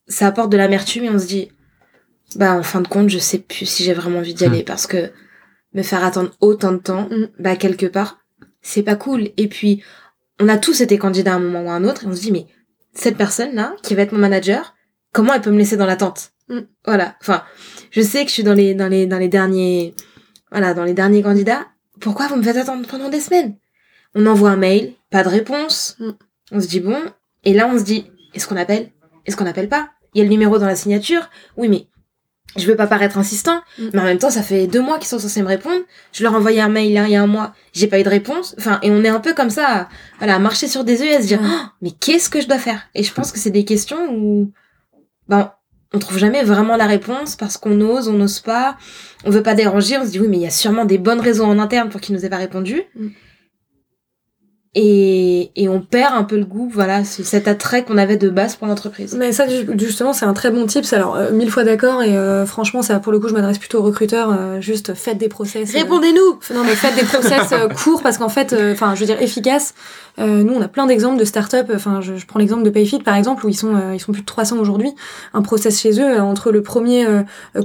ça 0.08 0.26
apporte 0.26 0.50
de 0.50 0.56
l'amertume 0.56 1.04
et 1.04 1.10
on 1.10 1.18
se 1.18 1.26
dit, 1.26 1.52
bah, 2.34 2.54
en 2.54 2.64
fin 2.64 2.80
de 2.80 2.88
compte, 2.88 3.08
je 3.08 3.18
sais 3.18 3.38
plus 3.38 3.66
si 3.66 3.84
j'ai 3.84 3.92
vraiment 3.92 4.18
envie 4.18 4.34
d'y 4.34 4.44
aller 4.44 4.64
parce 4.64 4.88
que 4.88 5.12
me 5.74 5.82
faire 5.82 6.04
attendre 6.04 6.30
autant 6.40 6.72
de 6.72 6.78
temps, 6.78 7.08
Mm. 7.10 7.28
bah, 7.38 7.56
quelque 7.56 7.86
part, 7.86 8.18
c'est 8.62 8.82
pas 8.82 8.96
cool. 8.96 9.30
Et 9.36 9.48
puis, 9.48 9.82
on 10.40 10.48
a 10.48 10.58
tous 10.58 10.80
été 10.80 10.98
candidats 10.98 11.32
à 11.32 11.36
un 11.36 11.40
moment 11.40 11.64
ou 11.64 11.70
à 11.70 11.74
un 11.74 11.84
autre 11.84 12.04
et 12.04 12.06
on 12.06 12.14
se 12.14 12.20
dit, 12.20 12.32
mais 12.32 12.46
cette 12.92 13.16
personne-là, 13.16 13.74
qui 13.82 13.94
va 13.94 14.02
être 14.02 14.12
mon 14.12 14.18
manager, 14.18 14.74
comment 15.12 15.32
elle 15.34 15.40
peut 15.42 15.50
me 15.50 15.58
laisser 15.58 15.76
dans 15.76 15.86
l'attente? 15.86 16.32
Mm. 16.48 16.60
Voilà. 16.84 17.14
Enfin, 17.20 17.42
je 17.90 18.00
sais 18.00 18.22
que 18.22 18.28
je 18.28 18.34
suis 18.34 18.42
dans 18.42 18.54
les, 18.54 18.74
dans 18.74 18.88
les, 18.88 19.06
dans 19.06 19.18
les 19.18 19.28
derniers, 19.28 19.94
voilà, 20.50 20.74
dans 20.74 20.84
les 20.84 20.94
derniers 20.94 21.22
candidats. 21.22 21.66
Pourquoi 22.00 22.26
vous 22.28 22.36
me 22.36 22.42
faites 22.42 22.56
attendre 22.56 22.86
pendant 22.88 23.08
des 23.08 23.20
semaines? 23.20 23.56
On 24.14 24.26
envoie 24.26 24.50
un 24.50 24.56
mail, 24.56 24.94
pas 25.10 25.22
de 25.22 25.28
réponse. 25.28 25.96
Mm. 26.00 26.10
On 26.52 26.60
se 26.60 26.66
dit 26.66 26.80
bon. 26.80 26.98
Et 27.44 27.54
là, 27.54 27.68
on 27.72 27.78
se 27.78 27.84
dit, 27.84 28.10
est-ce 28.34 28.48
qu'on 28.48 28.56
appelle? 28.56 28.90
Est-ce 29.26 29.36
qu'on 29.36 29.46
appelle 29.46 29.68
pas? 29.68 29.90
Il 30.14 30.18
y 30.18 30.20
a 30.22 30.24
le 30.24 30.30
numéro 30.30 30.58
dans 30.58 30.66
la 30.66 30.74
signature. 30.76 31.30
Oui, 31.56 31.68
mais 31.68 31.86
je 32.56 32.66
veux 32.66 32.76
pas 32.76 32.86
paraître 32.86 33.18
insistant. 33.18 33.62
Mm. 33.78 33.88
Mais 33.92 34.00
en 34.00 34.04
même 34.04 34.18
temps, 34.18 34.30
ça 34.30 34.42
fait 34.42 34.66
deux 34.66 34.80
mois 34.80 34.98
qu'ils 34.98 35.08
sont 35.08 35.18
censés 35.18 35.42
me 35.42 35.48
répondre. 35.48 35.82
Je 36.12 36.22
leur 36.22 36.32
ai 36.32 36.36
envoyé 36.36 36.60
un 36.60 36.68
mail 36.68 36.90
il 36.90 37.10
y 37.10 37.16
a 37.16 37.22
un 37.22 37.26
mois. 37.26 37.54
J'ai 37.72 37.86
pas 37.86 38.00
eu 38.00 38.02
de 38.02 38.08
réponse. 38.08 38.54
Enfin, 38.58 38.78
et 38.82 38.90
on 38.90 39.04
est 39.04 39.08
un 39.08 39.20
peu 39.20 39.34
comme 39.34 39.50
ça, 39.50 39.66
à, 39.66 39.88
voilà, 40.18 40.36
à 40.36 40.38
marcher 40.38 40.66
sur 40.66 40.84
des 40.84 41.00
œufs 41.02 41.08
et 41.08 41.16
à 41.16 41.22
se 41.22 41.26
dire. 41.26 41.40
Oh, 41.42 41.66
mais 41.82 41.90
qu'est-ce 41.92 42.30
que 42.30 42.40
je 42.40 42.48
dois 42.48 42.58
faire? 42.58 42.82
Et 42.94 43.02
je 43.02 43.12
pense 43.12 43.32
que 43.32 43.38
c'est 43.38 43.50
des 43.50 43.64
questions 43.64 44.12
où, 44.12 44.52
ben, 45.28 45.52
on 45.92 45.98
trouve 45.98 46.18
jamais 46.18 46.42
vraiment 46.42 46.76
la 46.76 46.86
réponse 46.86 47.36
parce 47.36 47.56
qu'on 47.56 47.80
ose, 47.80 48.08
on 48.08 48.12
n'ose 48.12 48.40
pas, 48.40 48.76
on 49.24 49.30
veut 49.30 49.42
pas 49.42 49.54
déranger, 49.54 49.98
on 49.98 50.04
se 50.04 50.10
dit 50.10 50.20
oui, 50.20 50.28
mais 50.28 50.36
il 50.36 50.42
y 50.42 50.46
a 50.46 50.50
sûrement 50.50 50.84
des 50.84 50.98
bonnes 50.98 51.20
raisons 51.20 51.46
en 51.46 51.58
interne 51.58 51.88
pour 51.88 52.00
qu'ils 52.00 52.14
nous 52.14 52.24
aient 52.24 52.30
pas 52.30 52.36
répondu. 52.36 52.82
Mm. 52.94 53.08
Et, 54.76 55.50
et 55.56 55.68
on 55.68 55.80
perd 55.80 56.14
un 56.14 56.22
peu 56.22 56.36
le 56.38 56.44
goût, 56.44 56.70
voilà, 56.72 57.02
ce- 57.04 57.24
cet 57.24 57.48
attrait 57.48 57.82
qu'on 57.84 57.98
avait 57.98 58.16
de 58.16 58.30
base 58.30 58.54
pour 58.54 58.68
l'entreprise. 58.68 59.16
Mais 59.18 59.32
ça, 59.32 59.48
ju- 59.48 59.66
justement, 59.76 60.12
c'est 60.12 60.26
un 60.26 60.32
très 60.32 60.52
bon 60.52 60.64
tips. 60.64 60.92
Alors, 60.92 61.16
euh, 61.16 61.32
mille 61.32 61.50
fois 61.50 61.64
d'accord, 61.64 62.04
et 62.04 62.16
euh, 62.16 62.46
franchement, 62.46 62.80
ça, 62.80 63.00
pour 63.00 63.10
le 63.10 63.18
coup, 63.18 63.26
je 63.26 63.34
m'adresse 63.34 63.58
plutôt 63.58 63.80
aux 63.80 63.82
recruteurs. 63.82 64.30
euh, 64.30 64.60
juste, 64.60 64.94
faites 64.94 65.18
des 65.18 65.28
process. 65.28 65.74
euh, 65.74 65.78
Répondez-nous! 65.80 66.38
Non, 66.54 66.62
mais 66.62 66.76
faites 66.76 66.94
des 66.94 67.02
process 67.04 67.50
euh, 67.50 67.66
courts 67.68 68.00
parce 68.00 68.16
qu'en 68.16 68.28
fait, 68.28 68.52
euh, 68.52 68.72
enfin, 68.72 68.94
je 68.94 69.00
veux 69.00 69.06
dire 69.06 69.20
efficaces. 69.20 69.74
Euh, 70.20 70.44
nous, 70.44 70.54
on 70.54 70.62
a 70.62 70.68
plein 70.68 70.86
d'exemples 70.86 71.18
de 71.18 71.24
startups. 71.24 71.56
Enfin, 71.74 72.00
je, 72.00 72.14
je 72.14 72.26
prends 72.26 72.38
l'exemple 72.38 72.62
de 72.62 72.70
Payfit 72.70 73.00
par 73.00 73.16
exemple, 73.16 73.44
où 73.44 73.48
ils 73.48 73.54
sont, 73.56 73.74
euh, 73.74 73.94
ils 73.94 74.00
sont 74.00 74.12
plus 74.12 74.22
de 74.22 74.26
300 74.26 74.58
aujourd'hui. 74.60 74.92
Un 75.34 75.42
process 75.42 75.80
chez 75.80 76.00
eux, 76.00 76.20
entre 76.20 76.52
le 76.52 76.62
premier 76.62 77.06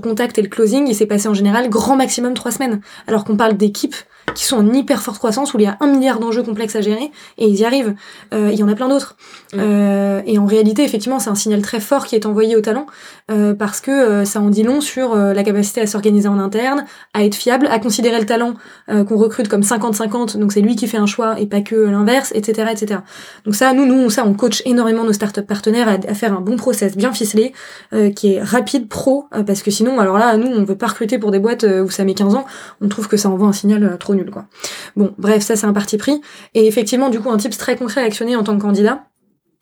contact 0.02 0.40
et 0.40 0.42
le 0.42 0.50
closing, 0.50 0.88
il 0.88 0.96
s'est 0.96 1.06
passé 1.06 1.28
en 1.28 1.36
général 1.36 1.70
grand 1.70 1.96
maximum 1.98 2.34
trois 2.34 2.50
semaines. 2.52 2.82
Alors 3.08 3.26
qu'on 3.26 3.38
parle 3.38 3.58
d'équipes 3.58 3.96
qui 4.36 4.46
sont 4.46 4.58
en 4.58 4.74
hyper 4.74 5.02
forte 5.02 5.18
croissance 5.18 5.54
où 5.54 5.60
il 5.60 5.64
y 5.64 5.68
a 5.68 5.78
un 5.80 5.88
milliard 5.88 6.20
d'enjeux 6.20 6.44
complexes 6.44 6.76
à 6.76 6.82
gérer 6.82 7.12
et 7.38 7.48
ils 7.48 7.56
y 7.56 7.66
arrivent. 7.66 7.96
Euh, 8.34 8.50
il 8.52 8.60
y 8.60 8.64
en 8.64 8.68
a 8.68 8.76
plein 8.76 8.90
d'autres. 8.90 9.16
Mm. 9.54 9.58
Euh, 9.60 10.22
et 10.28 10.38
en 10.38 10.46
réalité, 10.46 10.84
effectivement, 10.84 11.20
c'est 11.20 11.30
un 11.30 11.36
signal 11.36 11.62
très 11.62 11.80
fort 11.80 12.06
qui 12.06 12.16
est 12.16 12.26
envoyé 12.26 12.56
aux 12.56 12.62
talents 12.62 12.86
euh, 13.32 13.54
parce 13.54 13.82
que 13.82 13.92
euh, 13.92 14.26
ça 14.26 14.40
en 14.40 14.50
dit 14.50 14.64
long 14.64 14.82
sur 14.82 15.14
euh, 15.14 15.34
la 15.34 15.44
capacité 15.44 15.82
à 15.82 15.88
s'organiser 15.88 16.28
en 16.28 16.40
interne, 16.40 16.86
à 17.14 17.24
être 17.24 17.36
fiable, 17.36 17.68
à 17.72 17.80
considérer 17.80 18.20
le 18.20 18.26
talent 18.26 18.54
euh, 18.90 19.04
qu'on 19.04 19.18
recrute 19.18 19.48
comme 19.48 19.62
50-50, 19.62 20.38
donc 20.38 20.52
c'est 20.52 20.62
lui 20.62 20.76
qui 20.76 20.88
fait 20.88 20.98
un 20.98 21.06
choix 21.06 21.40
et 21.40 21.48
pas 21.48 21.62
que 21.62 21.76
l'inverse, 21.76 22.32
etc., 22.36 22.70
etc. 22.72 23.00
Donc 23.46 23.56
ça, 23.56 23.74
nous, 23.74 23.86
nous, 23.86 24.10
ça, 24.10 24.26
on 24.26 24.34
coach 24.34 24.62
énormément 24.66 25.04
nos 25.04 25.14
startups 25.14 25.42
partenaires 25.42 25.88
à, 25.88 25.94
à 25.94 26.14
faire 26.14 26.34
un 26.34 26.42
bon 26.42 26.56
process 26.56 26.96
bien 26.96 27.14
ficelé, 27.14 27.54
euh, 27.94 28.12
qui 28.12 28.34
est 28.34 28.44
rapide, 28.44 28.88
pro, 28.88 29.26
euh, 29.34 29.44
parce 29.44 29.64
que 29.64 29.72
sinon, 29.72 30.00
alors 30.00 30.18
là, 30.18 30.38
nous, 30.38 30.48
on 30.48 30.64
veut 30.64 30.78
pas 30.78 30.88
recruter 30.88 31.18
pour 31.18 31.32
des 31.32 31.40
boîtes 31.40 31.64
où 31.64 31.90
ça 31.90 32.04
met 32.04 32.14
15 32.14 32.36
ans, 32.36 32.46
on 32.82 32.88
trouve 32.88 33.08
que 33.08 33.18
ça 33.18 33.30
envoie 33.30 33.48
un 33.48 33.54
signal 33.54 33.98
trop 34.00 34.14
nul, 34.14 34.25
Bon, 34.96 35.14
bref, 35.18 35.44
ça, 35.44 35.56
c'est 35.56 35.66
un 35.66 35.74
parti 35.74 35.98
pris. 35.98 36.22
Et 36.54 36.68
effectivement, 36.68 37.10
du 37.10 37.20
coup, 37.20 37.30
un 37.30 37.38
tips 37.38 37.58
très 37.58 37.76
concret 37.76 38.02
à 38.02 38.06
actionner 38.06 38.36
en 38.36 38.44
tant 38.44 38.56
que 38.56 38.62
candidat, 38.62 39.06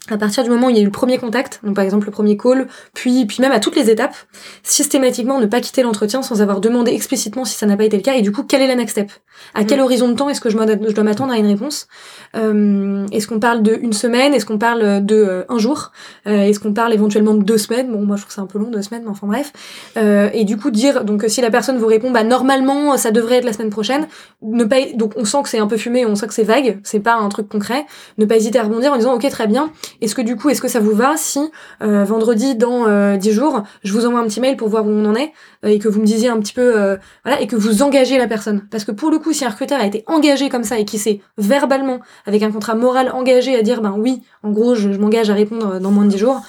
à 0.10 0.18
partir 0.18 0.44
du 0.44 0.50
moment 0.50 0.68
où 0.68 0.70
il 0.70 0.76
y 0.76 0.80
a 0.80 0.82
eu 0.82 0.86
le 0.86 0.92
premier 0.92 1.18
contact, 1.18 1.62
donc 1.64 1.76
par 1.76 1.84
exemple 1.86 2.06
le 2.08 2.12
premier 2.12 2.36
call, 2.36 2.68
puis, 2.94 3.26
puis 3.26 3.38
même 3.40 3.54
à 3.54 3.60
toutes 3.60 3.76
les 3.78 3.90
étapes, 3.90 4.16
systématiquement 4.62 5.40
ne 5.40 5.46
pas 5.46 5.62
quitter 5.62 5.82
l'entretien 5.82 6.22
sans 6.22 6.42
avoir 6.42 6.60
demandé 6.60 6.92
explicitement 6.92 7.46
si 7.46 7.56
ça 7.56 7.66
n'a 7.66 7.78
pas 7.78 7.86
été 7.86 7.96
le 7.96 8.04
cas, 8.04 8.16
et 8.16 8.22
du 8.22 8.32
coup, 8.32 8.44
quel 8.44 8.62
est 8.62 8.68
la 8.68 8.76
next 8.76 8.92
step? 8.98 9.12
À 9.54 9.64
quel 9.64 9.80
Mm. 9.80 9.84
horizon 9.84 10.10
de 10.10 10.14
temps 10.14 10.30
est-ce 10.30 10.42
que 10.42 10.50
je, 10.50 10.58
dois 10.58 11.04
m'attendre 11.04 11.32
à 11.34 11.38
une 11.38 11.48
réponse? 11.48 11.88
Euh, 12.36 13.06
Est-ce 13.12 13.28
qu'on 13.28 13.40
parle 13.40 13.64
de 13.64 13.78
une 13.82 13.94
semaine? 13.94 14.34
Est-ce 14.34 14.46
qu'on 14.46 14.58
parle 14.58 15.06
de 15.06 15.16
euh, 15.16 15.44
un 15.50 15.58
jour? 15.58 15.92
Euh, 16.28 16.44
Est-ce 16.44 16.60
qu'on 16.60 16.74
parle 16.74 16.94
éventuellement 16.94 17.34
de 17.34 17.44
deux 17.44 17.58
semaines? 17.58 17.92
Bon, 17.92 18.02
moi 18.06 18.16
je 18.18 18.24
trouve 18.24 18.34
c'est 18.34 18.42
un 18.42 18.46
peu 18.46 18.60
long, 18.60 18.70
deux 18.70 18.82
semaines, 18.82 19.04
mais 19.04 19.10
enfin 19.10 19.28
bref. 19.28 19.52
Euh, 19.98 20.30
et 20.34 20.44
du 20.44 20.58
coup, 20.58 20.70
dire, 20.70 21.04
donc 21.04 21.26
si 21.28 21.42
la 21.42 21.50
personne 21.50 21.78
vous 21.78 21.88
répond, 21.88 22.12
bah 22.12 22.24
normalement 22.24 22.96
ça 22.98 23.12
devrait 23.12 23.38
être 23.38 23.46
la 23.46 23.54
semaine 23.54 23.70
prochaine, 23.70 24.08
ne 24.42 24.64
pas, 24.66 24.78
donc 24.96 25.14
on 25.16 25.26
sent 25.26 25.38
que 25.44 25.50
c'est 25.50 25.60
un 25.60 25.68
peu 25.68 25.78
fumé, 25.78 26.06
on 26.06 26.16
sent 26.16 26.28
que 26.28 26.34
c'est 26.34 26.44
vague, 26.44 26.80
c'est 26.84 27.00
pas 27.00 27.16
un 27.16 27.30
truc 27.30 27.48
concret, 27.50 27.86
ne 28.18 28.26
pas 28.26 28.36
hésiter 28.36 28.60
à 28.60 28.64
rebondir 28.64 28.94
en 28.94 28.98
disant 28.98 29.14
ok 29.14 29.30
très 29.30 29.48
bien, 29.48 29.72
est-ce 30.04 30.16
que 30.16 30.22
du 30.22 30.36
coup, 30.36 30.50
est-ce 30.50 30.62
que 30.62 30.68
ça 30.68 30.80
vous 30.80 30.94
va 30.96 31.16
si 31.18 31.40
euh, 31.82 32.04
vendredi 32.04 32.56
dans 32.56 32.88
euh, 32.88 33.18
10 33.18 33.32
jours, 33.32 33.64
je 33.84 33.94
vous 33.94 34.06
envoie 34.06 34.20
un 34.20 34.26
petit 34.26 34.42
mail 34.42 34.58
pour 34.58 34.68
voir 34.70 34.86
où 34.86 34.90
on 34.90 35.06
en 35.06 35.16
est 35.16 35.32
euh, 35.66 35.70
et 35.70 35.80
que 35.80 35.88
vous 35.88 36.02
me 36.02 36.06
disiez 36.06 36.30
un 36.30 36.40
petit 36.40 36.54
peu, 36.54 36.80
euh, 36.80 36.98
voilà, 37.24 37.42
et 37.42 37.48
que 37.48 37.56
vous 37.56 37.82
engagez 37.84 38.18
la 38.18 38.28
personne? 38.28 38.68
Parce 38.70 38.84
que 38.86 38.92
pour 38.92 39.10
le 39.12 39.20
coup, 39.20 39.34
si 39.34 39.46
un 39.46 39.50
recruteur 39.50 39.80
a 39.80 39.86
été 39.86 40.04
engagé 40.08 40.50
comme 40.50 40.64
ça 40.64 40.78
et 40.78 40.86
qui 40.86 40.98
s'est 40.98 41.22
verbalement, 41.38 42.00
avec 42.26 42.44
un 42.44 42.52
contrat 42.52 42.76
moral 42.76 43.12
engagé 43.14 43.56
à 43.56 43.62
dire 43.62 43.82
ben 43.82 43.96
oui, 43.98 44.22
en 44.44 44.52
gros, 44.52 44.76
je, 44.76 44.92
je 44.92 44.98
m'engage 45.00 45.30
à 45.30 45.34
répondre 45.34 45.80
dans 45.80 45.92
moins 45.92 46.06
de 46.06 46.10
10 46.10 46.18
jours, 46.18 46.42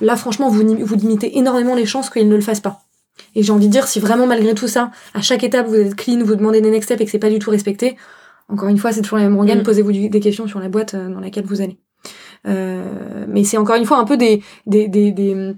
là 0.00 0.16
franchement, 0.16 0.48
vous, 0.48 0.62
vous 0.62 0.94
limitez 0.94 1.38
énormément 1.38 1.74
les 1.74 1.86
chances 1.86 2.08
qu'il 2.10 2.28
ne 2.28 2.34
le 2.34 2.40
fasse 2.40 2.60
pas. 2.60 2.80
Et 3.34 3.42
j'ai 3.42 3.52
envie 3.52 3.66
de 3.66 3.72
dire, 3.72 3.86
si 3.86 4.00
vraiment 4.00 4.26
malgré 4.26 4.54
tout 4.54 4.68
ça, 4.68 4.90
à 5.12 5.20
chaque 5.20 5.44
étape 5.44 5.66
vous 5.66 5.74
êtes 5.76 5.94
clean, 5.94 6.24
vous 6.24 6.34
demandez 6.34 6.60
des 6.62 6.70
next 6.70 6.86
steps 6.88 7.00
et 7.02 7.04
que 7.04 7.10
c'est 7.10 7.18
pas 7.18 7.30
du 7.30 7.38
tout 7.38 7.50
respecté, 7.50 7.96
encore 8.48 8.68
une 8.68 8.78
fois, 8.78 8.92
c'est 8.92 9.02
toujours 9.02 9.18
la 9.18 9.24
même 9.24 9.36
rengaine, 9.36 9.60
Mm. 9.60 9.64
posez-vous 9.64 9.92
des 10.08 10.20
questions 10.20 10.46
sur 10.46 10.60
la 10.60 10.68
boîte 10.68 10.94
dans 10.96 11.20
laquelle 11.20 11.44
vous 11.44 11.60
allez. 11.60 11.78
Euh, 12.46 12.82
mais 13.28 13.44
c'est 13.44 13.56
encore 13.58 13.76
une 13.76 13.84
fois 13.84 13.98
un 13.98 14.04
peu 14.04 14.16
des, 14.16 14.42
des, 14.66 14.88
des, 14.88 15.12
des, 15.12 15.54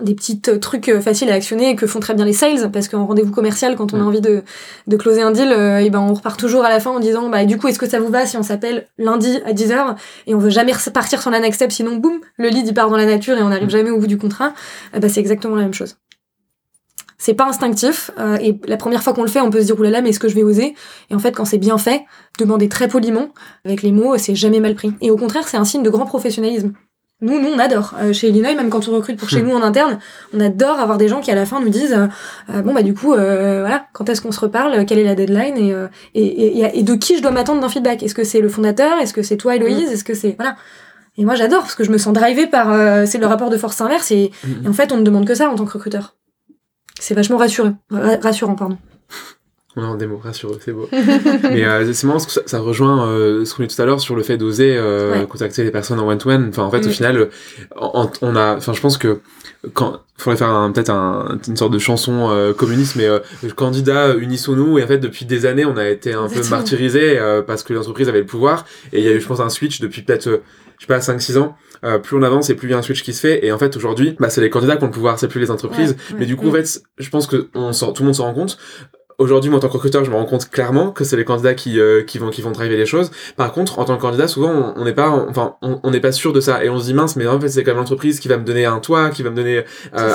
des 0.00 0.14
petits 0.14 0.40
trucs 0.40 0.88
euh, 0.88 1.00
faciles 1.00 1.30
à 1.30 1.34
actionner 1.34 1.70
et 1.70 1.76
que 1.76 1.86
font 1.86 2.00
très 2.00 2.14
bien 2.14 2.24
les 2.24 2.32
sales, 2.34 2.70
parce 2.70 2.88
qu'en 2.88 3.06
rendez-vous 3.06 3.32
commercial, 3.32 3.76
quand 3.76 3.94
on 3.94 4.00
a 4.00 4.02
Mm. 4.02 4.06
envie 4.06 4.20
de, 4.20 4.42
de 4.86 4.96
closer 4.96 5.22
un 5.22 5.30
deal, 5.30 5.50
euh, 5.52 5.78
et 5.78 5.88
ben 5.90 6.00
on 6.00 6.12
repart 6.14 6.38
toujours 6.38 6.64
à 6.64 6.68
la 6.70 6.80
fin 6.80 6.90
en 6.90 7.00
disant 7.00 7.28
bah 7.30 7.44
du 7.44 7.56
coup 7.58 7.68
est-ce 7.68 7.78
que 7.78 7.88
ça 7.88 7.98
vous 8.00 8.08
va 8.10 8.26
si 8.26 8.36
on 8.36 8.42
s'appelle 8.42 8.88
lundi 8.98 9.38
à 9.46 9.52
10h 9.52 9.96
et 10.26 10.34
on 10.34 10.38
veut 10.38 10.50
jamais 10.50 10.72
partir 10.92 11.20
sur 11.22 11.30
la 11.30 11.40
next 11.40 11.56
step 11.56 11.72
sinon 11.72 11.96
boum 11.96 12.20
le 12.36 12.48
lead 12.48 12.66
il 12.66 12.74
part 12.74 12.90
dans 12.90 12.96
la 12.98 13.06
nature 13.06 13.36
et 13.38 13.42
on 13.42 13.48
n'arrive 13.48 13.68
Mm. 13.68 13.70
jamais 13.70 13.90
au 13.90 13.98
bout 13.98 14.06
du 14.06 14.18
contrat? 14.18 14.52
Eh 14.94 15.00
ben, 15.00 15.08
c'est 15.08 15.20
exactement 15.20 15.54
la 15.56 15.62
même 15.62 15.74
chose 15.74 15.96
c'est 17.18 17.34
pas 17.34 17.46
instinctif 17.46 18.10
euh, 18.18 18.36
et 18.40 18.58
la 18.66 18.76
première 18.76 19.02
fois 19.02 19.12
qu'on 19.14 19.22
le 19.22 19.28
fait 19.28 19.40
on 19.40 19.50
peut 19.50 19.60
se 19.60 19.66
dire 19.66 19.78
oulala 19.78 20.02
mais 20.02 20.10
est-ce 20.10 20.20
que 20.20 20.28
je 20.28 20.34
vais 20.34 20.42
oser? 20.42 20.74
Et 21.10 21.14
en 21.14 21.18
fait 21.18 21.32
quand 21.32 21.44
c'est 21.44 21.58
bien 21.58 21.78
fait 21.78 22.02
demander 22.38 22.68
très 22.68 22.88
poliment 22.88 23.28
avec 23.64 23.82
les 23.82 23.92
mots 23.92 24.16
c'est 24.18 24.34
jamais 24.34 24.60
mal 24.60 24.74
pris 24.74 24.92
et 25.00 25.10
au 25.10 25.16
contraire 25.16 25.48
c'est 25.48 25.56
un 25.56 25.64
signe 25.64 25.82
de 25.82 25.90
grand 25.90 26.06
professionnalisme 26.06 26.72
nous, 27.22 27.40
nous, 27.40 27.48
on 27.48 27.58
adore. 27.58 27.94
Euh, 27.98 28.12
chez 28.12 28.28
Illinois, 28.28 28.54
même 28.54 28.68
quand 28.68 28.88
on 28.88 28.92
recrute 28.92 29.18
pour 29.18 29.30
chez 29.30 29.40
Hmm. 29.40 29.46
nous 29.48 29.54
en 29.54 29.62
interne, 29.62 29.98
on 30.34 30.40
adore 30.40 30.78
avoir 30.78 30.98
des 30.98 31.08
gens 31.08 31.22
qui 31.22 31.30
à 31.30 31.34
la 31.34 31.46
fin 31.46 31.60
nous 31.62 31.70
disent 31.70 31.94
euh, 31.94 32.08
euh, 32.54 32.60
bon 32.60 32.74
bah 32.74 32.82
du 32.82 32.92
coup 32.92 33.14
euh, 33.14 33.60
voilà 33.62 33.86
quand 33.94 34.10
est-ce 34.10 34.20
qu'on 34.20 34.32
se 34.32 34.40
reparle, 34.40 34.84
quelle 34.84 34.98
est 34.98 35.04
la 35.04 35.14
deadline? 35.14 35.56
Et, 35.56 35.72
euh, 35.72 35.86
et, 36.14 36.58
et, 36.60 36.78
et 36.78 36.82
de 36.82 36.94
qui 36.94 37.16
je 37.16 37.22
dois 37.22 37.30
m'attendre 37.30 37.62
d'un 37.62 37.70
feedback? 37.70 38.02
Est-ce 38.02 38.14
que 38.14 38.22
c'est 38.22 38.40
le 38.42 38.50
fondateur, 38.50 38.98
est-ce 38.98 39.14
que 39.14 39.22
c'est 39.22 39.38
toi 39.38 39.56
Héloïse, 39.56 39.90
est-ce 39.90 40.04
que 40.04 40.12
c'est 40.12 40.34
voilà. 40.38 40.56
Et 41.16 41.24
moi 41.24 41.34
j'adore 41.36 41.62
parce 41.62 41.74
que 41.74 41.84
je 41.84 41.90
me 41.90 41.96
sens 41.96 42.12
drivée 42.12 42.48
par 42.48 42.70
euh, 42.70 43.06
c'est 43.06 43.16
le 43.16 43.26
rapport 43.26 43.48
de 43.48 43.56
force 43.56 43.80
inverse 43.80 44.10
et, 44.10 44.30
et 44.64 44.68
en 44.68 44.74
fait 44.74 44.92
on 44.92 44.98
ne 44.98 45.02
demande 45.02 45.26
que 45.26 45.34
ça 45.34 45.48
en 45.48 45.54
tant 45.54 45.64
que 45.64 45.72
recruteur. 45.72 46.16
C'est 46.98 47.14
vachement 47.14 47.36
rassurant, 47.36 47.76
ra- 47.90 48.16
rassurant 48.22 48.54
pardon. 48.54 48.78
On 49.78 49.92
a 49.92 49.96
des 49.98 50.06
mots 50.06 50.16
rassureux, 50.16 50.58
c'est 50.64 50.72
beau. 50.72 50.88
Mais 50.92 51.64
euh, 51.66 51.92
c'est 51.92 52.06
marrant 52.06 52.18
parce 52.18 52.26
que 52.26 52.32
ça, 52.32 52.40
ça 52.46 52.60
rejoint 52.60 53.06
euh, 53.08 53.44
ce 53.44 53.54
qu'on 53.54 53.62
dit 53.62 53.74
tout 53.74 53.82
à 53.82 53.84
l'heure 53.84 54.00
sur 54.00 54.16
le 54.16 54.22
fait 54.22 54.38
d'oser 54.38 54.74
euh, 54.74 55.12
Ouais. 55.20 55.26
contacter 55.26 55.64
les 55.64 55.70
personnes 55.70 56.00
en 56.00 56.08
one-to-one. 56.08 56.46
Enfin, 56.48 56.62
en 56.62 56.70
fait, 56.70 56.86
au 56.86 56.88
Mm. 56.88 56.92
final, 56.92 57.28
en- 57.76 58.10
on 58.22 58.36
a, 58.36 58.56
enfin, 58.56 58.72
je 58.72 58.80
pense 58.80 58.96
que 58.96 59.20
quand 59.74 60.00
faudrait 60.18 60.36
faire 60.38 60.48
un- 60.48 60.72
peut-être 60.72 60.90
un, 60.90 61.38
une 61.46 61.56
sorte 61.56 61.72
de 61.72 61.78
chanson 61.78 62.30
euh, 62.30 62.52
communiste, 62.54 62.96
mais 62.96 63.06
euh, 63.06 63.18
candidat 63.54 64.14
unissons-nous. 64.14 64.78
Et 64.78 64.84
en 64.84 64.86
fait, 64.86 64.98
depuis 64.98 65.24
des 65.26 65.46
années, 65.46 65.64
on 65.64 65.76
a 65.76 65.88
été 65.88 66.12
un 66.14 66.28
peu 66.28 66.40
martyrisé 66.50 67.18
euh, 67.18 67.42
parce 67.42 67.62
que 67.62 67.72
l'entreprise 67.74 68.08
avait 68.08 68.20
le 68.20 68.26
pouvoir. 68.26 68.64
Et 68.92 69.00
il 69.00 69.04
y 69.04 69.08
a 69.08 69.12
eu, 69.12 69.20
je 69.20 69.26
pense, 69.26 69.40
un 69.40 69.48
switch 69.50 69.80
depuis 69.80 70.02
peut-être, 70.02 70.26
euh, 70.28 70.38
je 70.78 70.86
sais 70.86 70.88
pas, 70.88 70.98
5-6 70.98 71.38
ans. 71.38 71.56
Euh, 71.84 71.98
plus 71.98 72.16
on 72.16 72.22
avance 72.22 72.48
et 72.48 72.54
plus 72.54 72.68
il 72.68 72.70
y 72.70 72.74
a 72.74 72.78
un 72.78 72.82
switch 72.82 73.02
qui 73.02 73.12
se 73.12 73.20
fait. 73.20 73.44
Et 73.44 73.52
en 73.52 73.58
fait, 73.58 73.76
aujourd'hui, 73.76 74.16
bah, 74.18 74.30
c'est 74.30 74.40
les 74.40 74.48
candidats 74.50 74.76
qui 74.76 74.84
ont 74.84 74.86
le 74.86 74.92
pouvoir, 74.92 75.18
c'est 75.18 75.28
plus 75.28 75.40
les 75.40 75.50
entreprises. 75.50 75.90
Ouais, 75.90 75.96
ouais. 76.14 76.16
Mais 76.20 76.26
du 76.26 76.36
coup, 76.36 76.48
en 76.48 76.52
fait, 76.52 76.80
je 76.98 77.10
pense 77.10 77.26
que 77.26 77.48
on 77.54 77.70
tout 77.72 77.92
le 78.02 78.04
monde 78.06 78.14
s'en 78.14 78.24
rend 78.24 78.34
compte 78.34 78.56
aujourd'hui, 79.18 79.50
moi, 79.50 79.58
en 79.58 79.60
tant 79.60 79.68
que 79.68 79.72
recruteur, 79.74 80.04
je 80.04 80.10
me 80.10 80.16
rends 80.16 80.26
compte 80.26 80.50
clairement 80.50 80.90
que 80.90 81.04
c'est 81.04 81.16
les 81.16 81.24
candidats 81.24 81.54
qui, 81.54 81.80
euh, 81.80 82.02
qui 82.02 82.18
vont, 82.18 82.30
qui 82.30 82.42
vont 82.42 82.50
driver 82.50 82.76
les 82.76 82.86
choses. 82.86 83.10
Par 83.36 83.52
contre, 83.52 83.78
en 83.78 83.84
tant 83.84 83.96
que 83.96 84.02
candidat, 84.02 84.28
souvent, 84.28 84.74
on 84.76 84.84
n'est 84.84 84.92
pas, 84.92 85.08
enfin, 85.08 85.56
on 85.62 85.90
n'est 85.90 86.00
pas 86.00 86.12
sûr 86.12 86.32
de 86.32 86.40
ça. 86.40 86.64
Et 86.64 86.68
on 86.68 86.78
se 86.78 86.84
dit, 86.84 86.94
mince, 86.94 87.16
mais 87.16 87.26
en 87.26 87.40
fait, 87.40 87.48
c'est 87.48 87.64
quand 87.64 87.70
même 87.72 87.78
l'entreprise 87.78 88.20
qui 88.20 88.28
va 88.28 88.36
me 88.36 88.44
donner 88.44 88.66
un 88.66 88.78
toit, 88.78 89.10
qui 89.10 89.22
va 89.22 89.30
me 89.30 89.36
donner 89.36 89.58
euh, 89.58 89.62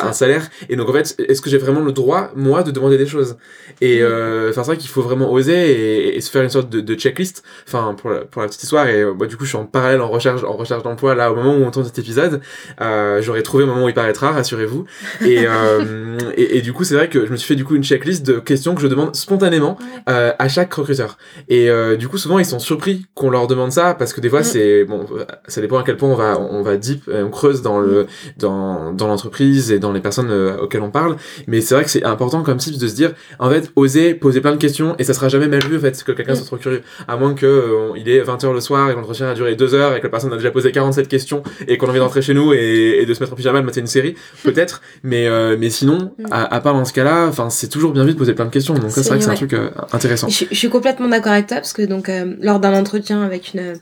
un 0.03 0.13
salaire. 0.13 0.49
Et 0.69 0.75
donc, 0.75 0.89
en 0.89 0.93
fait, 0.93 1.15
est-ce 1.27 1.41
que 1.41 1.49
j'ai 1.49 1.57
vraiment 1.57 1.81
le 1.81 1.91
droit, 1.91 2.29
moi, 2.35 2.63
de 2.63 2.71
demander 2.71 2.97
des 2.97 3.07
choses? 3.07 3.37
Et, 3.81 3.99
mm. 3.99 4.03
euh, 4.03 4.49
enfin, 4.49 4.63
c'est 4.63 4.71
vrai 4.71 4.77
qu'il 4.77 4.89
faut 4.89 5.01
vraiment 5.01 5.31
oser 5.31 6.15
et, 6.15 6.21
se 6.21 6.29
faire 6.29 6.43
une 6.43 6.49
sorte 6.49 6.69
de, 6.69 6.81
de 6.81 6.93
checklist. 6.93 7.43
Enfin, 7.67 7.95
pour 7.99 8.11
la, 8.11 8.19
pour 8.19 8.43
la 8.43 8.47
petite 8.47 8.63
histoire. 8.63 8.87
Et, 8.87 9.03
bah, 9.17 9.25
du 9.25 9.35
coup, 9.37 9.45
je 9.45 9.49
suis 9.49 9.57
en 9.57 9.65
parallèle 9.65 10.01
en 10.01 10.09
recherche, 10.09 10.43
en 10.43 10.53
recherche 10.53 10.83
d'emploi, 10.83 11.15
là, 11.15 11.31
au 11.31 11.35
moment 11.35 11.55
où 11.55 11.63
on 11.63 11.71
tourne 11.71 11.85
cet 11.85 11.97
épisode. 11.97 12.41
J'aurais 12.79 13.41
trouvé 13.41 13.63
le 13.63 13.71
moment 13.71 13.85
où 13.85 13.89
il 13.89 13.95
paraîtra, 13.95 14.31
rassurez-vous. 14.31 14.85
Et, 15.25 15.45
et, 16.37 16.57
et, 16.57 16.61
du 16.61 16.73
coup, 16.73 16.83
c'est 16.83 16.95
vrai 16.95 17.09
que 17.09 17.25
je 17.25 17.31
me 17.31 17.37
suis 17.37 17.47
fait, 17.47 17.55
du 17.55 17.65
coup, 17.65 17.75
une 17.75 17.83
checklist 17.83 18.23
de 18.23 18.39
questions 18.39 18.75
que 18.75 18.81
je 18.81 18.90
demande 18.91 19.15
spontanément 19.15 19.77
euh, 20.09 20.31
à 20.37 20.47
chaque 20.47 20.73
recruteur. 20.73 21.17
Et 21.49 21.69
euh, 21.69 21.95
du 21.95 22.07
coup, 22.07 22.17
souvent, 22.17 22.39
ils 22.39 22.45
sont 22.45 22.59
surpris 22.59 23.05
qu'on 23.15 23.29
leur 23.29 23.47
demande 23.47 23.71
ça 23.71 23.93
parce 23.93 24.13
que 24.13 24.21
des 24.21 24.29
fois, 24.29 24.43
c'est 24.43 24.85
bon, 24.85 25.05
ça 25.47 25.61
dépend 25.61 25.77
à 25.77 25.83
quel 25.83 25.97
point 25.97 26.09
on 26.09 26.15
va 26.15 26.39
on 26.39 26.61
va 26.61 26.77
deep, 26.77 27.09
on 27.11 27.29
creuse 27.29 27.61
dans 27.61 27.79
le 27.79 28.07
dans 28.37 28.93
dans 28.93 29.07
l'entreprise 29.07 29.71
et 29.71 29.79
dans 29.79 29.91
les 29.91 30.01
personnes 30.01 30.29
euh, 30.29 30.57
auxquelles 30.57 30.81
on 30.81 30.91
parle. 30.91 31.15
Mais 31.47 31.61
c'est 31.61 31.75
vrai 31.75 31.83
que 31.83 31.89
c'est 31.89 32.03
important 32.03 32.43
comme 32.43 32.57
tips 32.57 32.77
de 32.77 32.87
se 32.87 32.95
dire, 32.95 33.13
en 33.39 33.49
fait, 33.49 33.71
oser 33.75 34.13
poser 34.13 34.41
plein 34.41 34.51
de 34.51 34.57
questions 34.57 34.95
et 34.99 35.03
ça 35.03 35.13
sera 35.13 35.29
jamais 35.29 35.47
mal 35.47 35.63
vu 35.63 35.77
en 35.77 35.81
fait 35.81 36.03
que 36.03 36.11
quelqu'un 36.11 36.35
soit 36.35 36.45
trop 36.45 36.57
curieux, 36.57 36.81
à 37.07 37.17
moins 37.17 37.33
que 37.33 37.91
il 37.95 38.09
est 38.09 38.21
20h 38.21 38.53
le 38.53 38.61
soir 38.61 38.89
et 38.89 38.93
l'entretien 38.93 39.29
a 39.29 39.33
duré 39.33 39.55
2 39.55 39.73
heures 39.73 39.95
et 39.95 39.99
que 39.99 40.05
la 40.05 40.09
personne 40.09 40.33
a 40.33 40.37
déjà 40.37 40.51
posé 40.51 40.71
47 40.71 41.07
questions 41.07 41.43
et 41.67 41.77
qu'on 41.77 41.87
a 41.87 41.89
envie 41.89 41.99
d'entrer 41.99 42.21
chez 42.21 42.33
nous 42.33 42.53
et, 42.53 42.99
et, 43.01 43.05
de 43.05 43.13
se 43.13 43.19
mettre 43.19 43.33
en 43.33 43.35
pyjama 43.35 43.61
de 43.61 43.65
mater 43.65 43.79
une 43.79 43.87
série, 43.87 44.15
peut-être. 44.43 44.81
mais 45.03 45.29
mais 45.57 45.69
sinon, 45.69 46.13
à, 46.31 46.53
à 46.53 46.59
part 46.59 46.73
dans 46.73 46.85
ce 46.85 46.93
cas-là, 46.93 47.27
enfin, 47.27 47.49
c'est 47.49 47.67
toujours 47.67 47.91
bien 47.91 48.03
vu 48.03 48.13
de 48.13 48.17
poser 48.17 48.33
plein 48.33 48.45
de 48.45 48.51
questions. 48.51 48.75
Donc 48.81 48.91
c'est 48.91 49.01
vrai 49.01 49.17
que 49.17 49.23
c'est 49.23 49.29
un 49.29 49.35
truc 49.35 49.53
euh, 49.53 49.69
intéressant. 49.91 50.27
Je, 50.29 50.53
suis 50.53 50.69
complètement 50.69 51.07
d'accord 51.07 51.31
avec 51.31 51.47
toi 51.47 51.57
parce 51.57 51.73
que 51.73 51.83
donc 51.83 52.09
euh, 52.09 52.35
lors 52.39 52.59
d'un 52.59 52.77
entretien 52.77 53.23
avec 53.23 53.53
une 53.53 53.75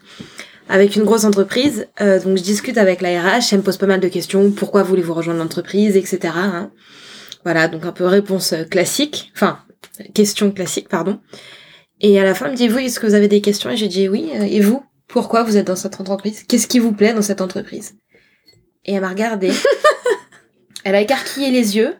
avec 0.67 0.95
une 0.95 1.03
grosse 1.03 1.23
entreprise, 1.23 1.87
euh, 1.99 2.19
donc 2.19 2.37
je 2.37 2.43
discute 2.43 2.77
avec 2.77 3.01
la 3.01 3.19
RH, 3.21 3.53
elle 3.53 3.59
me 3.59 3.63
pose 3.63 3.77
pas 3.77 3.87
mal 3.87 3.99
de 3.99 4.07
questions. 4.07 4.51
Pourquoi 4.51 4.83
voulez-vous 4.83 5.13
rejoindre 5.13 5.39
l'entreprise, 5.39 5.97
etc. 5.97 6.33
Hein. 6.35 6.71
Voilà, 7.43 7.67
donc 7.67 7.85
un 7.85 7.91
peu 7.91 8.05
réponse 8.05 8.53
classique, 8.69 9.31
enfin 9.35 9.59
question 10.13 10.51
classique, 10.51 10.87
pardon. 10.87 11.19
Et 12.01 12.19
à 12.19 12.23
la 12.23 12.35
fin, 12.35 12.45
elle 12.45 12.51
me 12.51 12.57
dit 12.57 12.67
vous, 12.67 12.77
est-ce 12.77 12.99
que 12.99 13.07
vous 13.07 13.15
avez 13.15 13.27
des 13.27 13.41
questions? 13.41 13.69
Et 13.69 13.77
j'ai 13.77 13.87
dit 13.87 14.07
oui. 14.07 14.29
Et 14.33 14.61
vous, 14.61 14.83
pourquoi 15.07 15.43
vous 15.43 15.57
êtes 15.57 15.67
dans 15.67 15.75
cette 15.75 15.99
entreprise? 15.99 16.43
Qu'est-ce 16.43 16.67
qui 16.67 16.79
vous 16.79 16.93
plaît 16.93 17.13
dans 17.13 17.21
cette 17.21 17.41
entreprise? 17.41 17.95
Et 18.85 18.93
elle 18.93 19.01
m'a 19.01 19.09
regardé. 19.09 19.51
elle 20.83 20.95
a 20.95 21.01
écarquillé 21.01 21.51
les 21.51 21.75
yeux. 21.77 21.95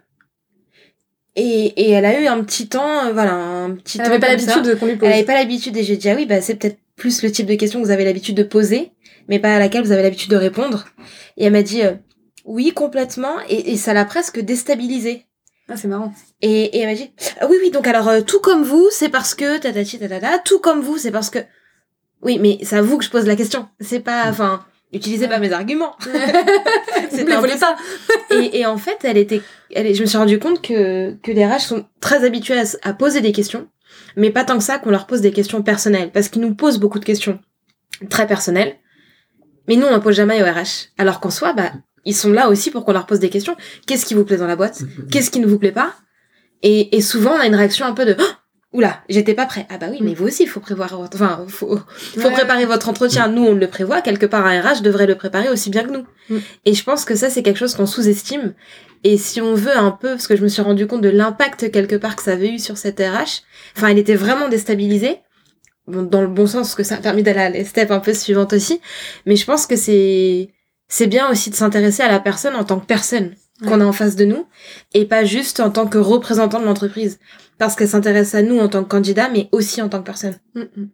Et, 1.41 1.67
et 1.77 1.91
elle 1.91 2.03
a 2.03 2.19
eu 2.19 2.27
un 2.27 2.43
petit 2.43 2.67
temps, 2.67 3.05
euh, 3.05 3.13
voilà, 3.13 3.33
un 3.33 3.71
petit 3.71 3.97
elle 3.97 4.09
temps. 4.09 4.19
pas 4.19 4.27
l'habitude 4.27 4.77
qu'on 4.77 4.85
lui 4.87 4.97
pose. 4.97 5.07
Elle 5.07 5.13
avait 5.13 5.23
pas 5.23 5.35
l'habitude 5.35 5.77
et 5.77 5.83
j'ai 5.83 5.95
dit, 5.95 6.09
ah 6.09 6.15
oui, 6.15 6.25
bah, 6.25 6.41
c'est 6.41 6.55
peut-être 6.55 6.77
plus 6.97 7.23
le 7.23 7.31
type 7.31 7.45
de 7.45 7.55
question 7.55 7.79
que 7.79 7.85
vous 7.85 7.91
avez 7.91 8.03
l'habitude 8.03 8.35
de 8.35 8.43
poser, 8.43 8.91
mais 9.29 9.39
pas 9.39 9.55
à 9.55 9.59
laquelle 9.59 9.83
vous 9.83 9.93
avez 9.93 10.03
l'habitude 10.03 10.31
de 10.31 10.35
répondre. 10.35 10.85
Et 11.37 11.45
elle 11.45 11.53
m'a 11.53 11.63
dit, 11.63 11.81
euh, 11.83 11.93
oui, 12.43 12.73
complètement, 12.73 13.35
et, 13.47 13.71
et 13.71 13.77
ça 13.77 13.93
l'a 13.93 14.03
presque 14.03 14.41
déstabilisée. 14.41 15.27
Ah, 15.69 15.77
c'est 15.77 15.87
marrant. 15.87 16.13
Et, 16.41 16.77
et 16.77 16.79
elle 16.79 16.89
m'a 16.89 16.95
dit, 16.95 17.11
ah, 17.39 17.47
oui, 17.49 17.55
oui, 17.61 17.71
donc 17.71 17.87
alors, 17.87 18.09
euh, 18.09 18.19
tout 18.19 18.41
comme 18.41 18.63
vous, 18.63 18.89
c'est 18.91 19.09
parce 19.09 19.33
que, 19.33 19.59
tatati, 19.59 19.97
tatata, 19.97 20.39
tout 20.39 20.59
comme 20.59 20.81
vous, 20.81 20.97
c'est 20.97 21.11
parce 21.11 21.29
que, 21.29 21.39
oui, 22.21 22.37
mais 22.37 22.57
c'est 22.63 22.75
à 22.75 22.81
vous 22.81 22.97
que 22.97 23.05
je 23.05 23.09
pose 23.09 23.25
la 23.25 23.37
question. 23.37 23.69
C'est 23.79 24.01
pas, 24.01 24.25
mm. 24.25 24.29
enfin, 24.29 24.65
utilisez 24.93 25.27
pas 25.27 25.39
mes 25.39 25.51
arguments. 25.51 25.95
c'est 27.09 27.23
ne 27.23 27.47
les 27.47 27.57
pas. 27.57 27.75
et, 28.31 28.59
et 28.59 28.65
en 28.65 28.77
fait, 28.77 28.97
elle 29.03 29.17
était, 29.17 29.41
elle, 29.73 29.93
je 29.93 30.01
me 30.01 30.07
suis 30.07 30.17
rendu 30.17 30.39
compte 30.39 30.61
que, 30.61 31.13
que 31.21 31.31
les 31.31 31.45
RH 31.45 31.59
sont 31.61 31.85
très 31.99 32.25
habitués 32.25 32.61
à, 32.83 32.93
poser 32.93 33.21
des 33.21 33.31
questions, 33.31 33.67
mais 34.15 34.31
pas 34.31 34.43
tant 34.43 34.57
que 34.57 34.63
ça 34.63 34.79
qu'on 34.79 34.91
leur 34.91 35.07
pose 35.07 35.21
des 35.21 35.31
questions 35.31 35.61
personnelles, 35.61 36.11
parce 36.11 36.29
qu'ils 36.29 36.41
nous 36.41 36.55
posent 36.55 36.79
beaucoup 36.79 36.99
de 36.99 37.05
questions 37.05 37.39
très 38.09 38.27
personnelles, 38.27 38.77
mais 39.67 39.75
nous 39.75 39.85
on 39.85 39.91
n'en 39.91 39.99
pose 39.99 40.15
jamais 40.15 40.41
aux 40.41 40.45
RH. 40.45 40.89
Alors 40.97 41.19
qu'en 41.19 41.29
soi, 41.29 41.53
bah, 41.53 41.71
ils 42.05 42.15
sont 42.15 42.31
là 42.31 42.49
aussi 42.49 42.71
pour 42.71 42.85
qu'on 42.85 42.93
leur 42.93 43.05
pose 43.05 43.19
des 43.19 43.29
questions. 43.29 43.55
Qu'est-ce 43.85 44.05
qui 44.05 44.13
vous 44.13 44.25
plaît 44.25 44.37
dans 44.37 44.47
la 44.47 44.55
boîte? 44.55 44.81
Qu'est-ce 45.11 45.31
qui 45.31 45.39
ne 45.39 45.47
vous 45.47 45.59
plaît 45.59 45.71
pas? 45.71 45.95
Et, 46.61 46.95
et 46.97 47.01
souvent 47.01 47.31
on 47.31 47.39
a 47.39 47.45
une 47.45 47.55
réaction 47.55 47.85
un 47.85 47.93
peu 47.93 48.05
de 48.05 48.15
oh 48.19 48.23
Oula, 48.71 49.01
j'étais 49.09 49.33
pas 49.33 49.47
prêt. 49.47 49.65
Ah 49.69 49.79
bah 49.79 49.87
oui, 49.89 49.97
mais 50.01 50.11
mm. 50.11 50.15
vous 50.15 50.27
aussi, 50.27 50.43
il 50.43 50.49
faut 50.49 50.59
prévoir 50.59 50.95
votre, 50.95 51.15
enfin, 51.15 51.43
faut, 51.47 51.79
faut 51.87 52.29
préparer 52.29 52.65
votre 52.65 52.87
entretien. 52.87 53.27
Nous, 53.27 53.43
on 53.43 53.55
le 53.55 53.67
prévoit. 53.67 54.01
Quelque 54.01 54.27
part, 54.27 54.45
un 54.45 54.61
RH 54.61 54.83
devrait 54.83 55.07
le 55.07 55.15
préparer 55.15 55.49
aussi 55.49 55.71
bien 55.71 55.83
que 55.83 55.91
nous. 55.91 56.05
Mm. 56.29 56.37
Et 56.65 56.73
je 56.75 56.83
pense 56.83 57.03
que 57.03 57.15
ça, 57.15 57.31
c'est 57.31 57.41
quelque 57.41 57.57
chose 57.57 57.73
qu'on 57.73 57.87
sous-estime. 57.87 58.53
Et 59.03 59.17
si 59.17 59.41
on 59.41 59.55
veut 59.55 59.75
un 59.75 59.89
peu, 59.89 60.09
parce 60.09 60.27
que 60.27 60.35
je 60.35 60.43
me 60.43 60.47
suis 60.47 60.61
rendu 60.61 60.85
compte 60.85 61.01
de 61.01 61.09
l'impact 61.09 61.71
quelque 61.71 61.95
part 61.95 62.15
que 62.15 62.21
ça 62.21 62.33
avait 62.33 62.49
eu 62.49 62.59
sur 62.59 62.77
cette 62.77 62.99
RH, 62.99 63.41
enfin, 63.75 63.87
elle 63.87 63.97
était 63.97 64.15
vraiment 64.15 64.49
déstabilisée. 64.49 65.17
Bon, 65.87 66.03
dans 66.03 66.21
le 66.21 66.27
bon 66.27 66.45
sens, 66.45 66.67
parce 66.67 66.75
que 66.75 66.83
ça 66.83 66.95
a 66.95 66.99
permis 66.99 67.23
d'aller 67.23 67.39
à 67.39 67.49
la 67.49 67.65
step 67.65 67.89
un 67.89 67.99
peu 67.99 68.13
suivante 68.13 68.53
aussi. 68.53 68.81
Mais 69.25 69.35
je 69.35 69.45
pense 69.45 69.65
que 69.65 69.77
c'est, 69.77 70.49
c'est 70.87 71.07
bien 71.07 71.27
aussi 71.31 71.49
de 71.49 71.55
s'intéresser 71.55 72.03
à 72.03 72.11
la 72.11 72.19
personne 72.19 72.55
en 72.55 72.63
tant 72.63 72.79
que 72.79 72.85
personne 72.85 73.33
qu'on 73.67 73.81
a 73.81 73.85
en 73.85 73.91
face 73.91 74.15
de 74.15 74.25
nous 74.25 74.45
et 74.93 75.05
pas 75.05 75.25
juste 75.25 75.59
en 75.59 75.69
tant 75.69 75.87
que 75.87 75.97
représentant 75.97 76.59
de 76.59 76.65
l'entreprise 76.65 77.19
parce 77.59 77.75
qu'elle 77.75 77.87
s'intéresse 77.87 78.33
à 78.33 78.41
nous 78.41 78.57
en 78.57 78.67
tant 78.67 78.83
que 78.83 78.89
candidat 78.89 79.29
mais 79.29 79.49
aussi 79.51 79.81
en 79.81 79.89
tant 79.89 79.99
que 79.99 80.05
personne. 80.05 80.35
Mm, 80.55 80.61
mm. 80.61 80.89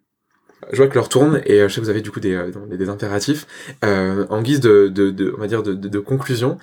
Je 0.71 0.77
vois 0.77 0.87
que 0.87 0.95
l'heure 0.95 1.09
tourne 1.09 1.41
et 1.45 1.61
euh, 1.61 1.67
je 1.69 1.73
sais 1.73 1.79
que 1.79 1.85
vous 1.85 1.91
avez 1.91 2.01
du 2.01 2.11
coup 2.11 2.19
des, 2.19 2.33
euh, 2.33 2.51
des, 2.71 2.89
impératifs. 2.89 3.45
Euh, 3.85 4.25
en 4.29 4.41
guise 4.41 4.59
de, 4.59 4.87
de, 4.87 5.11
de, 5.11 5.33
on 5.37 5.39
va 5.39 5.47
dire 5.47 5.63
de, 5.63 5.73
de, 5.73 5.99
conclusion, 5.99 6.57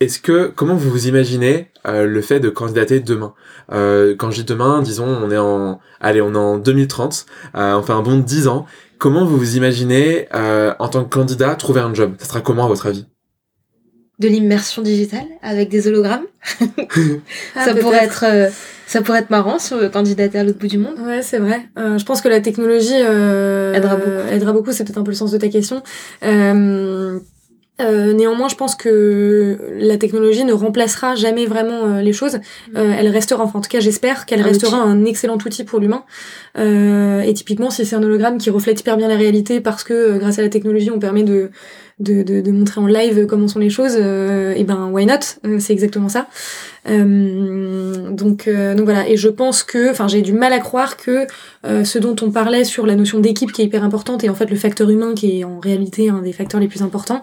est-ce 0.00 0.20
que 0.20 0.52
comment 0.54 0.76
vous 0.76 0.90
vous 0.90 1.08
imaginez 1.08 1.72
euh, 1.86 2.06
le 2.06 2.22
fait 2.22 2.38
de 2.38 2.50
candidater 2.50 3.00
demain? 3.00 3.34
Euh, 3.72 4.14
Quand 4.16 4.30
je 4.30 4.36
dis 4.36 4.44
demain, 4.44 4.80
disons 4.80 5.06
on 5.06 5.30
est 5.30 5.38
en 5.38 5.80
allez 6.00 6.20
on 6.20 6.34
est 6.34 6.38
en 6.38 6.58
2030, 6.58 7.26
euh, 7.56 7.74
on 7.74 7.82
fait 7.82 7.92
un 7.92 8.02
bond 8.02 8.16
de 8.18 8.22
10 8.22 8.46
ans. 8.46 8.66
Comment 8.98 9.24
vous 9.24 9.36
vous 9.36 9.56
imaginez 9.56 10.28
en 10.32 10.88
tant 10.88 11.04
que 11.04 11.08
candidat 11.08 11.54
trouver 11.54 11.80
un 11.80 11.94
job? 11.94 12.14
Ça 12.18 12.26
sera 12.26 12.40
comment 12.40 12.64
à 12.64 12.68
votre 12.68 12.86
avis? 12.86 13.06
De 14.18 14.26
l'immersion 14.26 14.82
digitale 14.82 15.26
avec 15.42 15.68
des 15.68 15.86
hologrammes? 15.86 16.26
Ah, 17.54 17.64
ça 17.64 17.74
pourrait 17.74 18.04
être 18.04 18.24
euh, 18.24 18.48
ça 18.88 19.02
pourrait 19.02 19.18
être 19.18 19.30
marrant 19.30 19.58
sur 19.58 19.76
le 19.76 19.90
candidater 19.90 20.38
à 20.38 20.44
l'autre 20.44 20.58
bout 20.58 20.66
du 20.66 20.78
monde. 20.78 20.98
Ouais, 21.04 21.20
c'est 21.20 21.38
vrai. 21.38 21.60
Euh, 21.78 21.98
je 21.98 22.04
pense 22.06 22.22
que 22.22 22.28
la 22.28 22.40
technologie 22.40 22.94
euh, 22.94 23.74
aidera 23.74 23.96
beaucoup. 23.96 24.10
Aidera 24.32 24.52
beaucoup, 24.52 24.72
c'est 24.72 24.82
peut-être 24.84 24.98
un 24.98 25.02
peu 25.02 25.10
le 25.10 25.16
sens 25.16 25.30
de 25.30 25.36
ta 25.36 25.48
question. 25.48 25.82
Euh, 26.24 27.20
euh, 27.80 28.12
néanmoins, 28.12 28.48
je 28.48 28.56
pense 28.56 28.74
que 28.74 29.58
la 29.78 29.98
technologie 29.98 30.44
ne 30.44 30.52
remplacera 30.52 31.14
jamais 31.14 31.46
vraiment 31.46 31.84
euh, 31.84 32.00
les 32.00 32.12
choses. 32.12 32.40
Euh, 32.76 32.94
elle 32.98 33.08
restera, 33.08 33.44
enfin, 33.44 33.58
en 33.58 33.62
tout 33.62 33.68
cas, 33.68 33.80
j'espère 33.80 34.26
qu'elle 34.26 34.42
restera 34.42 34.78
un 34.78 35.04
excellent 35.04 35.36
outil 35.36 35.64
pour 35.64 35.78
l'humain. 35.78 36.04
et 36.56 37.32
typiquement, 37.34 37.70
si 37.70 37.84
c'est 37.84 37.94
un 37.94 38.02
hologramme 38.02 38.38
qui 38.38 38.50
reflète 38.50 38.80
hyper 38.80 38.96
bien 38.96 39.08
la 39.08 39.16
réalité 39.16 39.60
parce 39.60 39.84
que 39.84 40.18
grâce 40.18 40.38
à 40.38 40.42
la 40.42 40.48
technologie, 40.48 40.90
on 40.90 40.98
permet 40.98 41.22
de 41.22 41.50
de, 42.00 42.22
de, 42.22 42.40
de 42.40 42.52
montrer 42.52 42.80
en 42.80 42.86
live 42.86 43.26
comment 43.26 43.48
sont 43.48 43.58
les 43.58 43.70
choses, 43.70 43.96
et 43.96 44.64
ben 44.64 44.90
why 44.92 45.06
not 45.06 45.58
C'est 45.58 45.72
exactement 45.72 46.08
ça. 46.08 46.26
Euh, 46.88 48.10
donc, 48.10 48.48
euh, 48.48 48.74
donc 48.74 48.84
voilà, 48.84 49.08
et 49.08 49.16
je 49.16 49.28
pense 49.28 49.62
que, 49.62 49.90
enfin 49.90 50.08
j'ai 50.08 50.22
du 50.22 50.32
mal 50.32 50.52
à 50.52 50.58
croire 50.58 50.96
que 50.96 51.26
euh, 51.66 51.84
ce 51.84 51.98
dont 51.98 52.16
on 52.22 52.30
parlait 52.30 52.64
sur 52.64 52.86
la 52.86 52.94
notion 52.94 53.18
d'équipe 53.18 53.52
qui 53.52 53.62
est 53.62 53.66
hyper 53.66 53.84
importante 53.84 54.24
et 54.24 54.30
en 54.30 54.34
fait 54.34 54.50
le 54.50 54.56
facteur 54.56 54.88
humain 54.88 55.14
qui 55.14 55.40
est 55.40 55.44
en 55.44 55.58
réalité 55.58 56.08
un 56.08 56.22
des 56.22 56.32
facteurs 56.32 56.60
les 56.60 56.68
plus 56.68 56.82
importants 56.82 57.20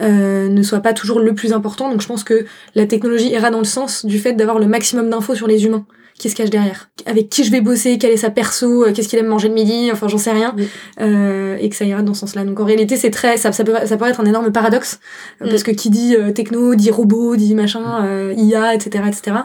ne 0.00 0.62
soit 0.62 0.80
pas 0.80 0.92
toujours 0.92 1.20
le 1.20 1.34
plus 1.34 1.52
important. 1.52 1.90
Donc 1.90 2.00
je 2.02 2.06
pense 2.06 2.24
que 2.24 2.46
la 2.74 2.86
technologie 2.86 3.30
ira 3.30 3.50
dans 3.50 3.58
le 3.58 3.64
sens 3.64 4.04
du 4.04 4.18
fait 4.18 4.32
d'avoir 4.32 4.58
le 4.58 4.66
maximum 4.66 5.10
d'infos 5.10 5.34
sur 5.34 5.46
les 5.46 5.64
humains 5.64 5.86
qui 6.18 6.30
se 6.30 6.34
cache 6.34 6.48
derrière, 6.48 6.88
avec 7.04 7.28
qui 7.28 7.44
je 7.44 7.50
vais 7.50 7.60
bosser, 7.60 7.98
quel 7.98 8.10
est 8.10 8.16
sa 8.16 8.30
perso, 8.30 8.84
euh, 8.84 8.92
qu'est-ce 8.92 9.08
qu'il 9.08 9.18
aime 9.18 9.26
manger 9.26 9.48
le 9.48 9.54
midi, 9.54 9.90
enfin 9.92 10.08
j'en 10.08 10.16
sais 10.16 10.32
rien, 10.32 10.56
euh, 11.00 11.56
et 11.60 11.68
que 11.68 11.76
ça 11.76 11.84
ira 11.84 12.02
dans 12.02 12.14
ce 12.14 12.20
sens-là. 12.20 12.44
Donc 12.44 12.58
en 12.58 12.64
réalité 12.64 12.96
c'est 12.96 13.10
très, 13.10 13.36
ça, 13.36 13.52
ça, 13.52 13.64
peut, 13.64 13.74
ça 13.84 13.96
peut 13.98 14.06
être 14.06 14.20
un 14.20 14.24
énorme 14.24 14.50
paradoxe, 14.50 14.98
euh, 15.42 15.46
mm. 15.46 15.50
parce 15.50 15.62
que 15.62 15.70
qui 15.72 15.90
dit 15.90 16.16
euh, 16.16 16.32
techno, 16.32 16.74
dit 16.74 16.90
robot, 16.90 17.36
dit 17.36 17.54
machin, 17.54 18.32
IA, 18.34 18.74
etc., 18.74 19.04
etc. 19.06 19.36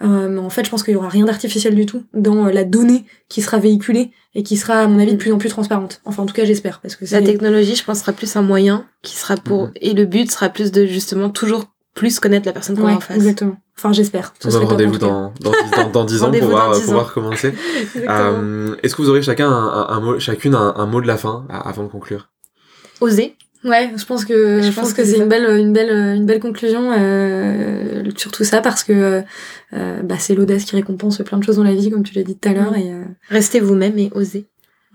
mais 0.00 0.38
en 0.38 0.50
fait 0.50 0.64
je 0.64 0.70
pense 0.70 0.84
qu'il 0.84 0.94
y 0.94 0.96
aura 0.96 1.08
rien 1.08 1.24
d'artificiel 1.24 1.74
du 1.74 1.86
tout 1.86 2.04
dans 2.14 2.46
la 2.46 2.64
donnée 2.64 3.04
qui 3.28 3.42
sera 3.42 3.58
véhiculée 3.58 4.12
et 4.34 4.42
qui 4.42 4.56
sera 4.56 4.80
à 4.80 4.86
mon 4.86 5.00
avis 5.00 5.12
de 5.12 5.16
mm. 5.16 5.18
plus 5.18 5.32
en 5.32 5.38
plus 5.38 5.48
transparente. 5.48 6.00
Enfin 6.04 6.22
en 6.22 6.26
tout 6.26 6.34
cas 6.34 6.44
j'espère, 6.44 6.80
parce 6.80 6.94
que 6.94 7.04
la 7.10 7.22
technologie 7.22 7.74
je 7.74 7.84
pense 7.84 7.98
sera 7.98 8.12
plus 8.12 8.36
un 8.36 8.42
moyen 8.42 8.86
qui 9.02 9.16
sera 9.16 9.36
pour, 9.36 9.66
mm-hmm. 9.66 9.78
et 9.80 9.94
le 9.94 10.04
but 10.04 10.30
sera 10.30 10.50
plus 10.50 10.70
de 10.70 10.86
justement 10.86 11.30
toujours 11.30 11.64
plus 11.94 12.20
connaître 12.20 12.46
la 12.46 12.52
personne 12.52 12.76
qu'on 12.76 12.86
a 12.86 12.94
en 12.94 13.00
face. 13.00 13.16
Exactement. 13.16 13.56
Enfin, 13.82 13.92
j'espère. 13.92 14.32
On 14.44 14.48
donne 14.48 14.64
rendez-vous 14.64 14.98
dans, 14.98 15.34
dans, 15.40 15.50
dans, 15.76 15.90
dans 15.90 16.04
10 16.06 16.22
ans 16.22 16.30
pour 16.30 16.48
voir, 16.50 16.70
pour 16.70 16.92
voir 16.92 17.12
commencer. 17.12 17.52
euh, 17.96 18.76
Est-ce 18.80 18.94
que 18.94 19.02
vous 19.02 19.08
aurez 19.08 19.22
chacun 19.22 19.50
un, 19.50 19.88
un, 19.88 20.00
mot, 20.00 20.20
chacune 20.20 20.54
un, 20.54 20.72
un, 20.76 20.86
mot 20.86 21.00
de 21.00 21.08
la 21.08 21.16
fin 21.16 21.46
avant 21.50 21.82
de 21.82 21.88
conclure? 21.88 22.28
Oser. 23.00 23.36
Ouais, 23.64 23.90
je 23.96 24.04
pense 24.04 24.24
que 24.24 24.62
je, 24.62 24.70
pense, 24.70 24.92
que, 24.92 25.04
c'est 25.04 25.18
une 25.18 25.28
belle 25.28 25.58
une 25.58 25.72
belle 25.72 26.16
une 26.16 26.26
belle 26.26 26.40
conclusion 26.40 26.92
euh, 26.92 28.04
sur 28.16 28.30
tout 28.30 28.44
ça 28.44 28.60
parce 28.60 28.84
que 28.84 29.22
euh, 29.72 30.02
bah, 30.02 30.16
c'est 30.18 30.34
l'audace 30.34 30.64
qui 30.64 30.76
récompense 30.76 31.18
plein 31.18 31.38
de 31.38 31.44
choses 31.44 31.56
dans 31.56 31.64
la 31.64 31.74
vie 31.74 31.90
comme 31.90 32.02
tu 32.02 32.14
l'as 32.14 32.24
dit 32.24 32.36
tout 32.36 32.48
à 32.48 32.52
l'heure 32.52 32.72
mm. 32.72 32.76
et 32.76 32.92
euh... 32.92 33.04
restez 33.28 33.60
vous-même 33.60 33.98
et 33.98 34.10
osez. 34.14 34.46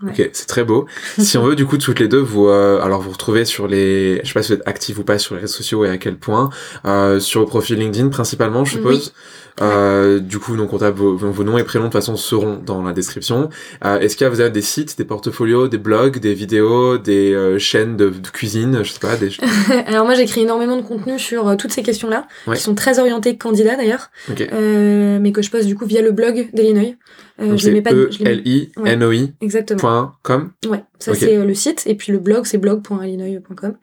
Ouais. 0.02 0.12
Ok, 0.12 0.30
c'est 0.32 0.46
très 0.46 0.62
beau. 0.62 0.86
si 1.18 1.36
on 1.38 1.44
veut, 1.44 1.56
du 1.56 1.66
coup, 1.66 1.76
toutes 1.76 1.98
les 1.98 2.06
deux, 2.06 2.20
vous, 2.20 2.46
euh, 2.46 2.80
alors 2.80 3.00
vous 3.00 3.10
retrouvez 3.10 3.44
sur 3.44 3.66
les, 3.66 4.20
je 4.22 4.28
sais 4.28 4.32
pas 4.32 4.42
si 4.42 4.52
vous 4.52 4.58
êtes 4.60 4.68
actifs 4.68 4.98
ou 4.98 5.02
pas 5.04 5.18
sur 5.18 5.34
les 5.34 5.40
réseaux 5.40 5.56
sociaux 5.56 5.84
et 5.84 5.90
à 5.90 5.98
quel 5.98 6.16
point, 6.16 6.50
euh, 6.84 7.18
sur 7.18 7.40
le 7.40 7.46
profil 7.46 7.78
LinkedIn 7.78 8.08
principalement, 8.08 8.64
je 8.64 8.72
suppose. 8.72 9.12
Euh, 9.60 10.18
du 10.20 10.38
coup, 10.38 10.56
donc, 10.56 10.72
on 10.72 10.78
tape 10.78 10.94
vos, 10.96 11.16
vos 11.16 11.44
noms 11.44 11.58
et 11.58 11.64
prénoms 11.64 11.86
de 11.86 11.90
toute 11.90 12.00
façon 12.00 12.16
seront 12.16 12.58
dans 12.64 12.82
la 12.82 12.92
description. 12.92 13.48
Euh, 13.84 13.98
Est-ce 13.98 14.16
qu'il 14.16 14.24
y 14.24 14.26
a, 14.26 14.30
vous 14.30 14.40
avez 14.40 14.50
des 14.50 14.62
sites, 14.62 14.96
des 14.98 15.04
portfolios, 15.04 15.68
des 15.68 15.78
blogs, 15.78 16.18
des 16.18 16.34
vidéos, 16.34 16.98
des 16.98 17.32
euh, 17.34 17.58
chaînes 17.58 17.96
de, 17.96 18.08
de 18.10 18.28
cuisine, 18.28 18.80
je 18.82 18.92
sais 18.92 19.00
pas, 19.00 19.16
des. 19.16 19.30
Alors 19.86 20.04
moi 20.04 20.14
j'écris 20.14 20.42
énormément 20.42 20.76
de 20.76 20.82
contenu 20.82 21.18
sur 21.18 21.48
euh, 21.48 21.56
toutes 21.56 21.72
ces 21.72 21.82
questions-là, 21.82 22.26
Ouais. 22.46 22.56
qui 22.56 22.62
sont 22.62 22.74
très 22.74 22.98
orientées 22.98 23.36
candidats 23.36 23.76
d'ailleurs, 23.76 24.10
Ok. 24.30 24.40
euh, 24.52 25.18
mais 25.20 25.32
que 25.32 25.42
je 25.42 25.50
poste 25.50 25.66
du 25.66 25.74
coup 25.74 25.86
via 25.86 26.02
le 26.02 26.12
blog 26.12 26.48
d'Illinois. 26.52 26.94
Euh, 27.40 27.56
je 27.56 27.70
mets 27.70 27.82
pas. 27.82 27.92
e 27.92 28.10
l 28.24 28.42
i 28.46 28.70
n 28.84 29.04
o 29.04 29.12
i 29.12 29.32
Exactement. 29.40 29.78
point 29.78 30.14
com? 30.24 30.50
Ouais, 30.68 30.82
ça 30.98 31.14
c'est 31.14 31.36
le 31.36 31.54
site, 31.54 31.84
et 31.86 31.94
puis 31.94 32.10
le 32.12 32.18
blog 32.18 32.46
c'est 32.46 32.58
blog.illinois.com. 32.58 33.74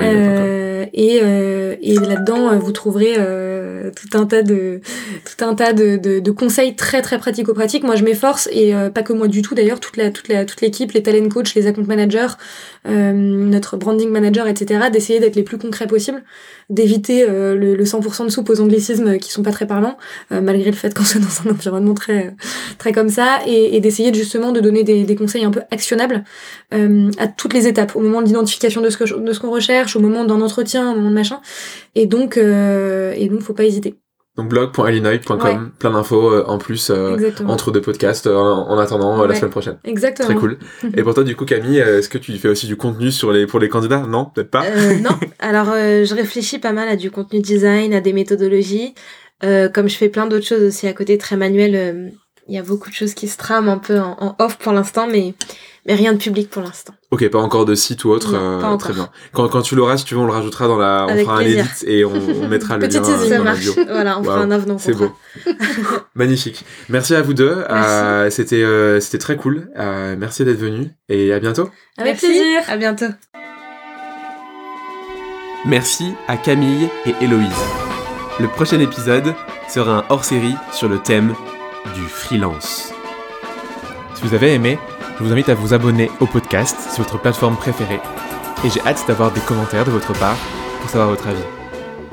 Euh, 0.00 0.84
et 0.92 1.20
euh, 1.22 1.76
et 1.80 1.94
là-dedans, 1.94 2.58
vous 2.58 2.72
trouverez 2.72 3.14
euh, 3.66 3.90
tout 3.90 4.16
un 4.16 4.26
tas 4.26 4.42
de 4.42 4.80
tout 5.24 5.44
un 5.44 5.54
tas 5.54 5.72
de, 5.72 5.96
de, 5.96 6.20
de 6.20 6.30
conseils 6.30 6.76
très 6.76 7.02
très 7.02 7.18
pratico-pratiques. 7.18 7.84
Moi, 7.84 7.96
je 7.96 8.04
m'efforce 8.04 8.48
et 8.52 8.74
euh, 8.74 8.90
pas 8.90 9.02
que 9.02 9.12
moi 9.12 9.28
du 9.28 9.42
tout 9.42 9.54
d'ailleurs, 9.54 9.80
toute 9.80 9.96
la 9.96 10.10
toute 10.10 10.28
la 10.28 10.44
toute 10.44 10.60
l'équipe, 10.60 10.92
les 10.92 11.02
talent 11.02 11.28
coach, 11.28 11.54
les 11.54 11.66
account 11.66 11.84
managers, 11.86 12.28
euh, 12.88 13.12
notre 13.12 13.76
branding 13.76 14.10
manager, 14.10 14.46
etc. 14.46 14.90
D'essayer 14.92 15.18
d'être 15.18 15.34
les 15.34 15.42
plus 15.42 15.58
concrets 15.58 15.86
possibles, 15.86 16.22
d'éviter 16.70 17.24
euh, 17.28 17.56
le, 17.56 17.74
le 17.74 17.84
100% 17.84 18.24
de 18.24 18.28
soupe 18.28 18.48
aux 18.48 18.60
anglicismes 18.60 19.18
qui 19.18 19.32
sont 19.32 19.42
pas 19.42 19.50
très 19.50 19.66
parlants, 19.66 19.96
euh, 20.30 20.40
malgré 20.40 20.70
le 20.70 20.76
fait 20.76 20.94
qu'on 20.94 21.04
soit 21.04 21.20
dans 21.20 21.48
un 21.48 21.52
environnement 21.52 21.94
très 21.94 22.34
très 22.78 22.92
comme 22.92 23.08
ça, 23.08 23.40
et, 23.46 23.76
et 23.76 23.80
d'essayer 23.80 24.10
de, 24.12 24.16
justement 24.16 24.52
de 24.52 24.60
donner 24.60 24.84
des, 24.84 25.02
des 25.04 25.16
conseils 25.16 25.44
un 25.44 25.50
peu 25.50 25.62
actionnables 25.70 26.24
à 26.70 27.28
toutes 27.28 27.54
les 27.54 27.66
étapes, 27.66 27.96
au 27.96 28.00
moment 28.00 28.20
de 28.20 28.26
l'identification 28.26 28.80
de 28.82 28.90
ce 28.90 28.98
que 28.98 29.18
de 29.18 29.32
ce 29.32 29.40
qu'on 29.40 29.50
recherche, 29.50 29.96
au 29.96 30.00
moment 30.00 30.24
d'un 30.24 30.40
entretien, 30.40 30.92
au 30.92 30.96
moment 30.96 31.10
de 31.10 31.14
machin. 31.14 31.40
Et 31.94 32.06
donc, 32.06 32.36
et 32.36 33.28
donc, 33.28 33.40
faut 33.40 33.54
pas 33.56 33.64
hésiter. 33.64 33.96
Donc 34.36 34.52
Ouais. 35.46 35.56
plein 35.78 35.90
d'infos 35.92 36.30
euh, 36.30 36.44
en 36.46 36.58
plus 36.58 36.90
euh, 36.90 37.16
entre 37.46 37.72
deux 37.72 37.80
podcasts 37.80 38.26
euh, 38.26 38.36
en, 38.36 38.68
en 38.68 38.78
attendant 38.78 39.26
la 39.26 39.34
semaine 39.34 39.50
prochaine. 39.50 39.78
Exactement. 39.84 40.28
Très 40.28 40.36
cool. 40.38 40.58
Et 40.96 41.02
pour 41.02 41.14
toi, 41.14 41.24
du 41.24 41.34
coup, 41.34 41.46
Camille, 41.46 41.78
est-ce 41.78 42.10
que 42.10 42.18
tu 42.18 42.32
fais 42.36 42.48
aussi 42.48 42.66
du 42.66 42.76
contenu 42.76 43.10
sur 43.10 43.32
les 43.32 43.46
pour 43.46 43.58
les 43.60 43.70
candidats? 43.70 44.04
Non, 44.06 44.26
peut-être 44.26 44.50
pas. 44.50 44.64
Non. 45.02 45.18
Alors, 45.38 45.66
je 45.72 46.14
réfléchis 46.14 46.58
pas 46.58 46.72
mal 46.72 46.86
à 46.88 46.96
du 46.96 47.10
contenu 47.10 47.40
design, 47.40 47.94
à 47.94 48.00
des 48.02 48.12
méthodologies. 48.12 48.94
Comme 49.40 49.88
je 49.88 49.96
fais 49.96 50.10
plein 50.10 50.26
d'autres 50.26 50.46
choses 50.46 50.62
aussi 50.64 50.86
à 50.86 50.92
côté, 50.92 51.16
très 51.18 51.36
manuel, 51.36 51.74
euh, 51.74 52.08
il 52.48 52.54
y 52.54 52.58
a 52.58 52.62
beaucoup 52.62 52.88
de 52.90 52.94
choses 52.94 53.14
qui 53.14 53.28
se 53.28 53.36
trament 53.36 53.68
un 53.68 53.78
peu 53.78 53.98
en, 54.00 54.16
en 54.20 54.36
off 54.38 54.56
pour 54.58 54.72
l'instant, 54.72 55.06
mais, 55.10 55.34
mais 55.86 55.94
rien 55.94 56.12
de 56.12 56.18
public 56.18 56.48
pour 56.48 56.62
l'instant. 56.62 56.92
Ok, 57.10 57.28
pas 57.28 57.38
encore 57.38 57.64
de 57.64 57.74
site 57.74 58.04
ou 58.04 58.10
autre. 58.10 58.32
Non, 58.32 58.38
euh, 58.38 58.60
pas 58.60 58.66
encore. 58.68 58.78
Très 58.78 58.92
bien. 58.92 59.08
Quand, 59.32 59.48
quand 59.48 59.62
tu 59.62 59.74
l'auras, 59.74 59.96
si 59.96 60.04
tu 60.04 60.14
veux, 60.14 60.20
on 60.20 60.26
le 60.26 60.32
rajoutera 60.32 60.68
dans 60.68 60.76
la, 60.76 61.06
on 61.06 61.12
Avec 61.12 61.24
fera 61.24 61.38
plaisir. 61.38 61.64
un 61.64 61.68
edit 61.68 61.84
et 61.86 62.04
on, 62.04 62.12
on 62.14 62.48
mettra 62.48 62.76
le 62.76 62.86
Petit 62.86 62.98
lien 62.98 63.08
euh, 63.08 63.16
Ça 63.28 63.38
dans 63.38 63.44
la 63.44 63.50
marche. 63.52 63.60
bio. 63.60 63.74
voilà, 63.88 64.18
on 64.18 64.24
fera 64.24 64.38
un 64.40 64.50
avenant. 64.50 64.78
C'est 64.78 64.94
beau. 64.94 65.10
Magnifique. 66.14 66.64
Merci 66.88 67.14
à 67.14 67.22
vous 67.22 67.34
deux. 67.34 67.64
Euh, 67.70 68.30
c'était 68.30 68.62
euh, 68.62 69.00
c'était 69.00 69.18
très 69.18 69.36
cool. 69.36 69.68
Euh, 69.78 70.14
merci 70.18 70.44
d'être 70.44 70.58
venus 70.58 70.88
et 71.08 71.32
à 71.32 71.40
bientôt. 71.40 71.68
Avec 71.98 72.12
Merci. 72.22 72.26
plaisir. 72.26 72.60
À 72.68 72.76
bientôt. 72.76 73.06
Merci 75.64 76.12
à 76.28 76.36
Camille 76.36 76.88
et 77.06 77.14
Héloïse. 77.24 77.48
Le 78.38 78.46
prochain 78.48 78.78
épisode 78.78 79.34
sera 79.68 79.98
un 79.98 80.04
hors-série 80.10 80.54
sur 80.72 80.88
le 80.88 80.98
thème 80.98 81.34
freelance. 82.02 82.92
Si 84.14 84.22
vous 84.22 84.34
avez 84.34 84.54
aimé, 84.54 84.78
je 85.18 85.24
vous 85.24 85.32
invite 85.32 85.48
à 85.48 85.54
vous 85.54 85.74
abonner 85.74 86.10
au 86.20 86.26
podcast 86.26 86.76
sur 86.92 87.04
votre 87.04 87.20
plateforme 87.20 87.56
préférée. 87.56 88.00
Et 88.64 88.70
j'ai 88.70 88.80
hâte 88.86 89.04
d'avoir 89.06 89.32
des 89.32 89.40
commentaires 89.40 89.84
de 89.84 89.90
votre 89.90 90.12
part 90.18 90.36
pour 90.80 90.90
savoir 90.90 91.10
votre 91.10 91.28
avis. 91.28 91.44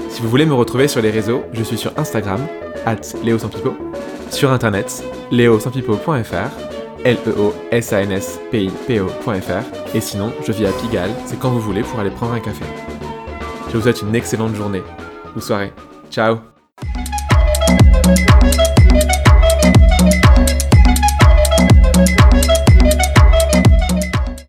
Si 0.09 0.21
vous 0.21 0.29
voulez 0.29 0.45
me 0.45 0.53
retrouver 0.53 0.87
sur 0.87 1.01
les 1.01 1.11
réseaux, 1.11 1.43
je 1.53 1.63
suis 1.63 1.77
sur 1.77 1.91
Instagram, 1.97 2.45
at 2.85 3.01
sur 4.29 4.51
internet, 4.51 5.03
léosanpipo.fr, 5.31 6.49
l 7.05 7.17
e 7.27 7.53
et 9.93 10.01
sinon, 10.01 10.33
je 10.45 10.51
vis 10.51 10.65
à 10.65 10.71
Pigalle, 10.71 11.11
c'est 11.25 11.39
quand 11.39 11.49
vous 11.49 11.59
voulez 11.59 11.81
pour 11.81 11.99
aller 11.99 12.09
prendre 12.09 12.33
un 12.33 12.39
café. 12.39 12.65
Je 13.69 13.77
vous 13.77 13.83
souhaite 13.83 14.01
une 14.01 14.15
excellente 14.15 14.55
journée 14.55 14.83
ou 15.35 15.41
soirée. 15.41 15.73
Ciao 16.09 16.37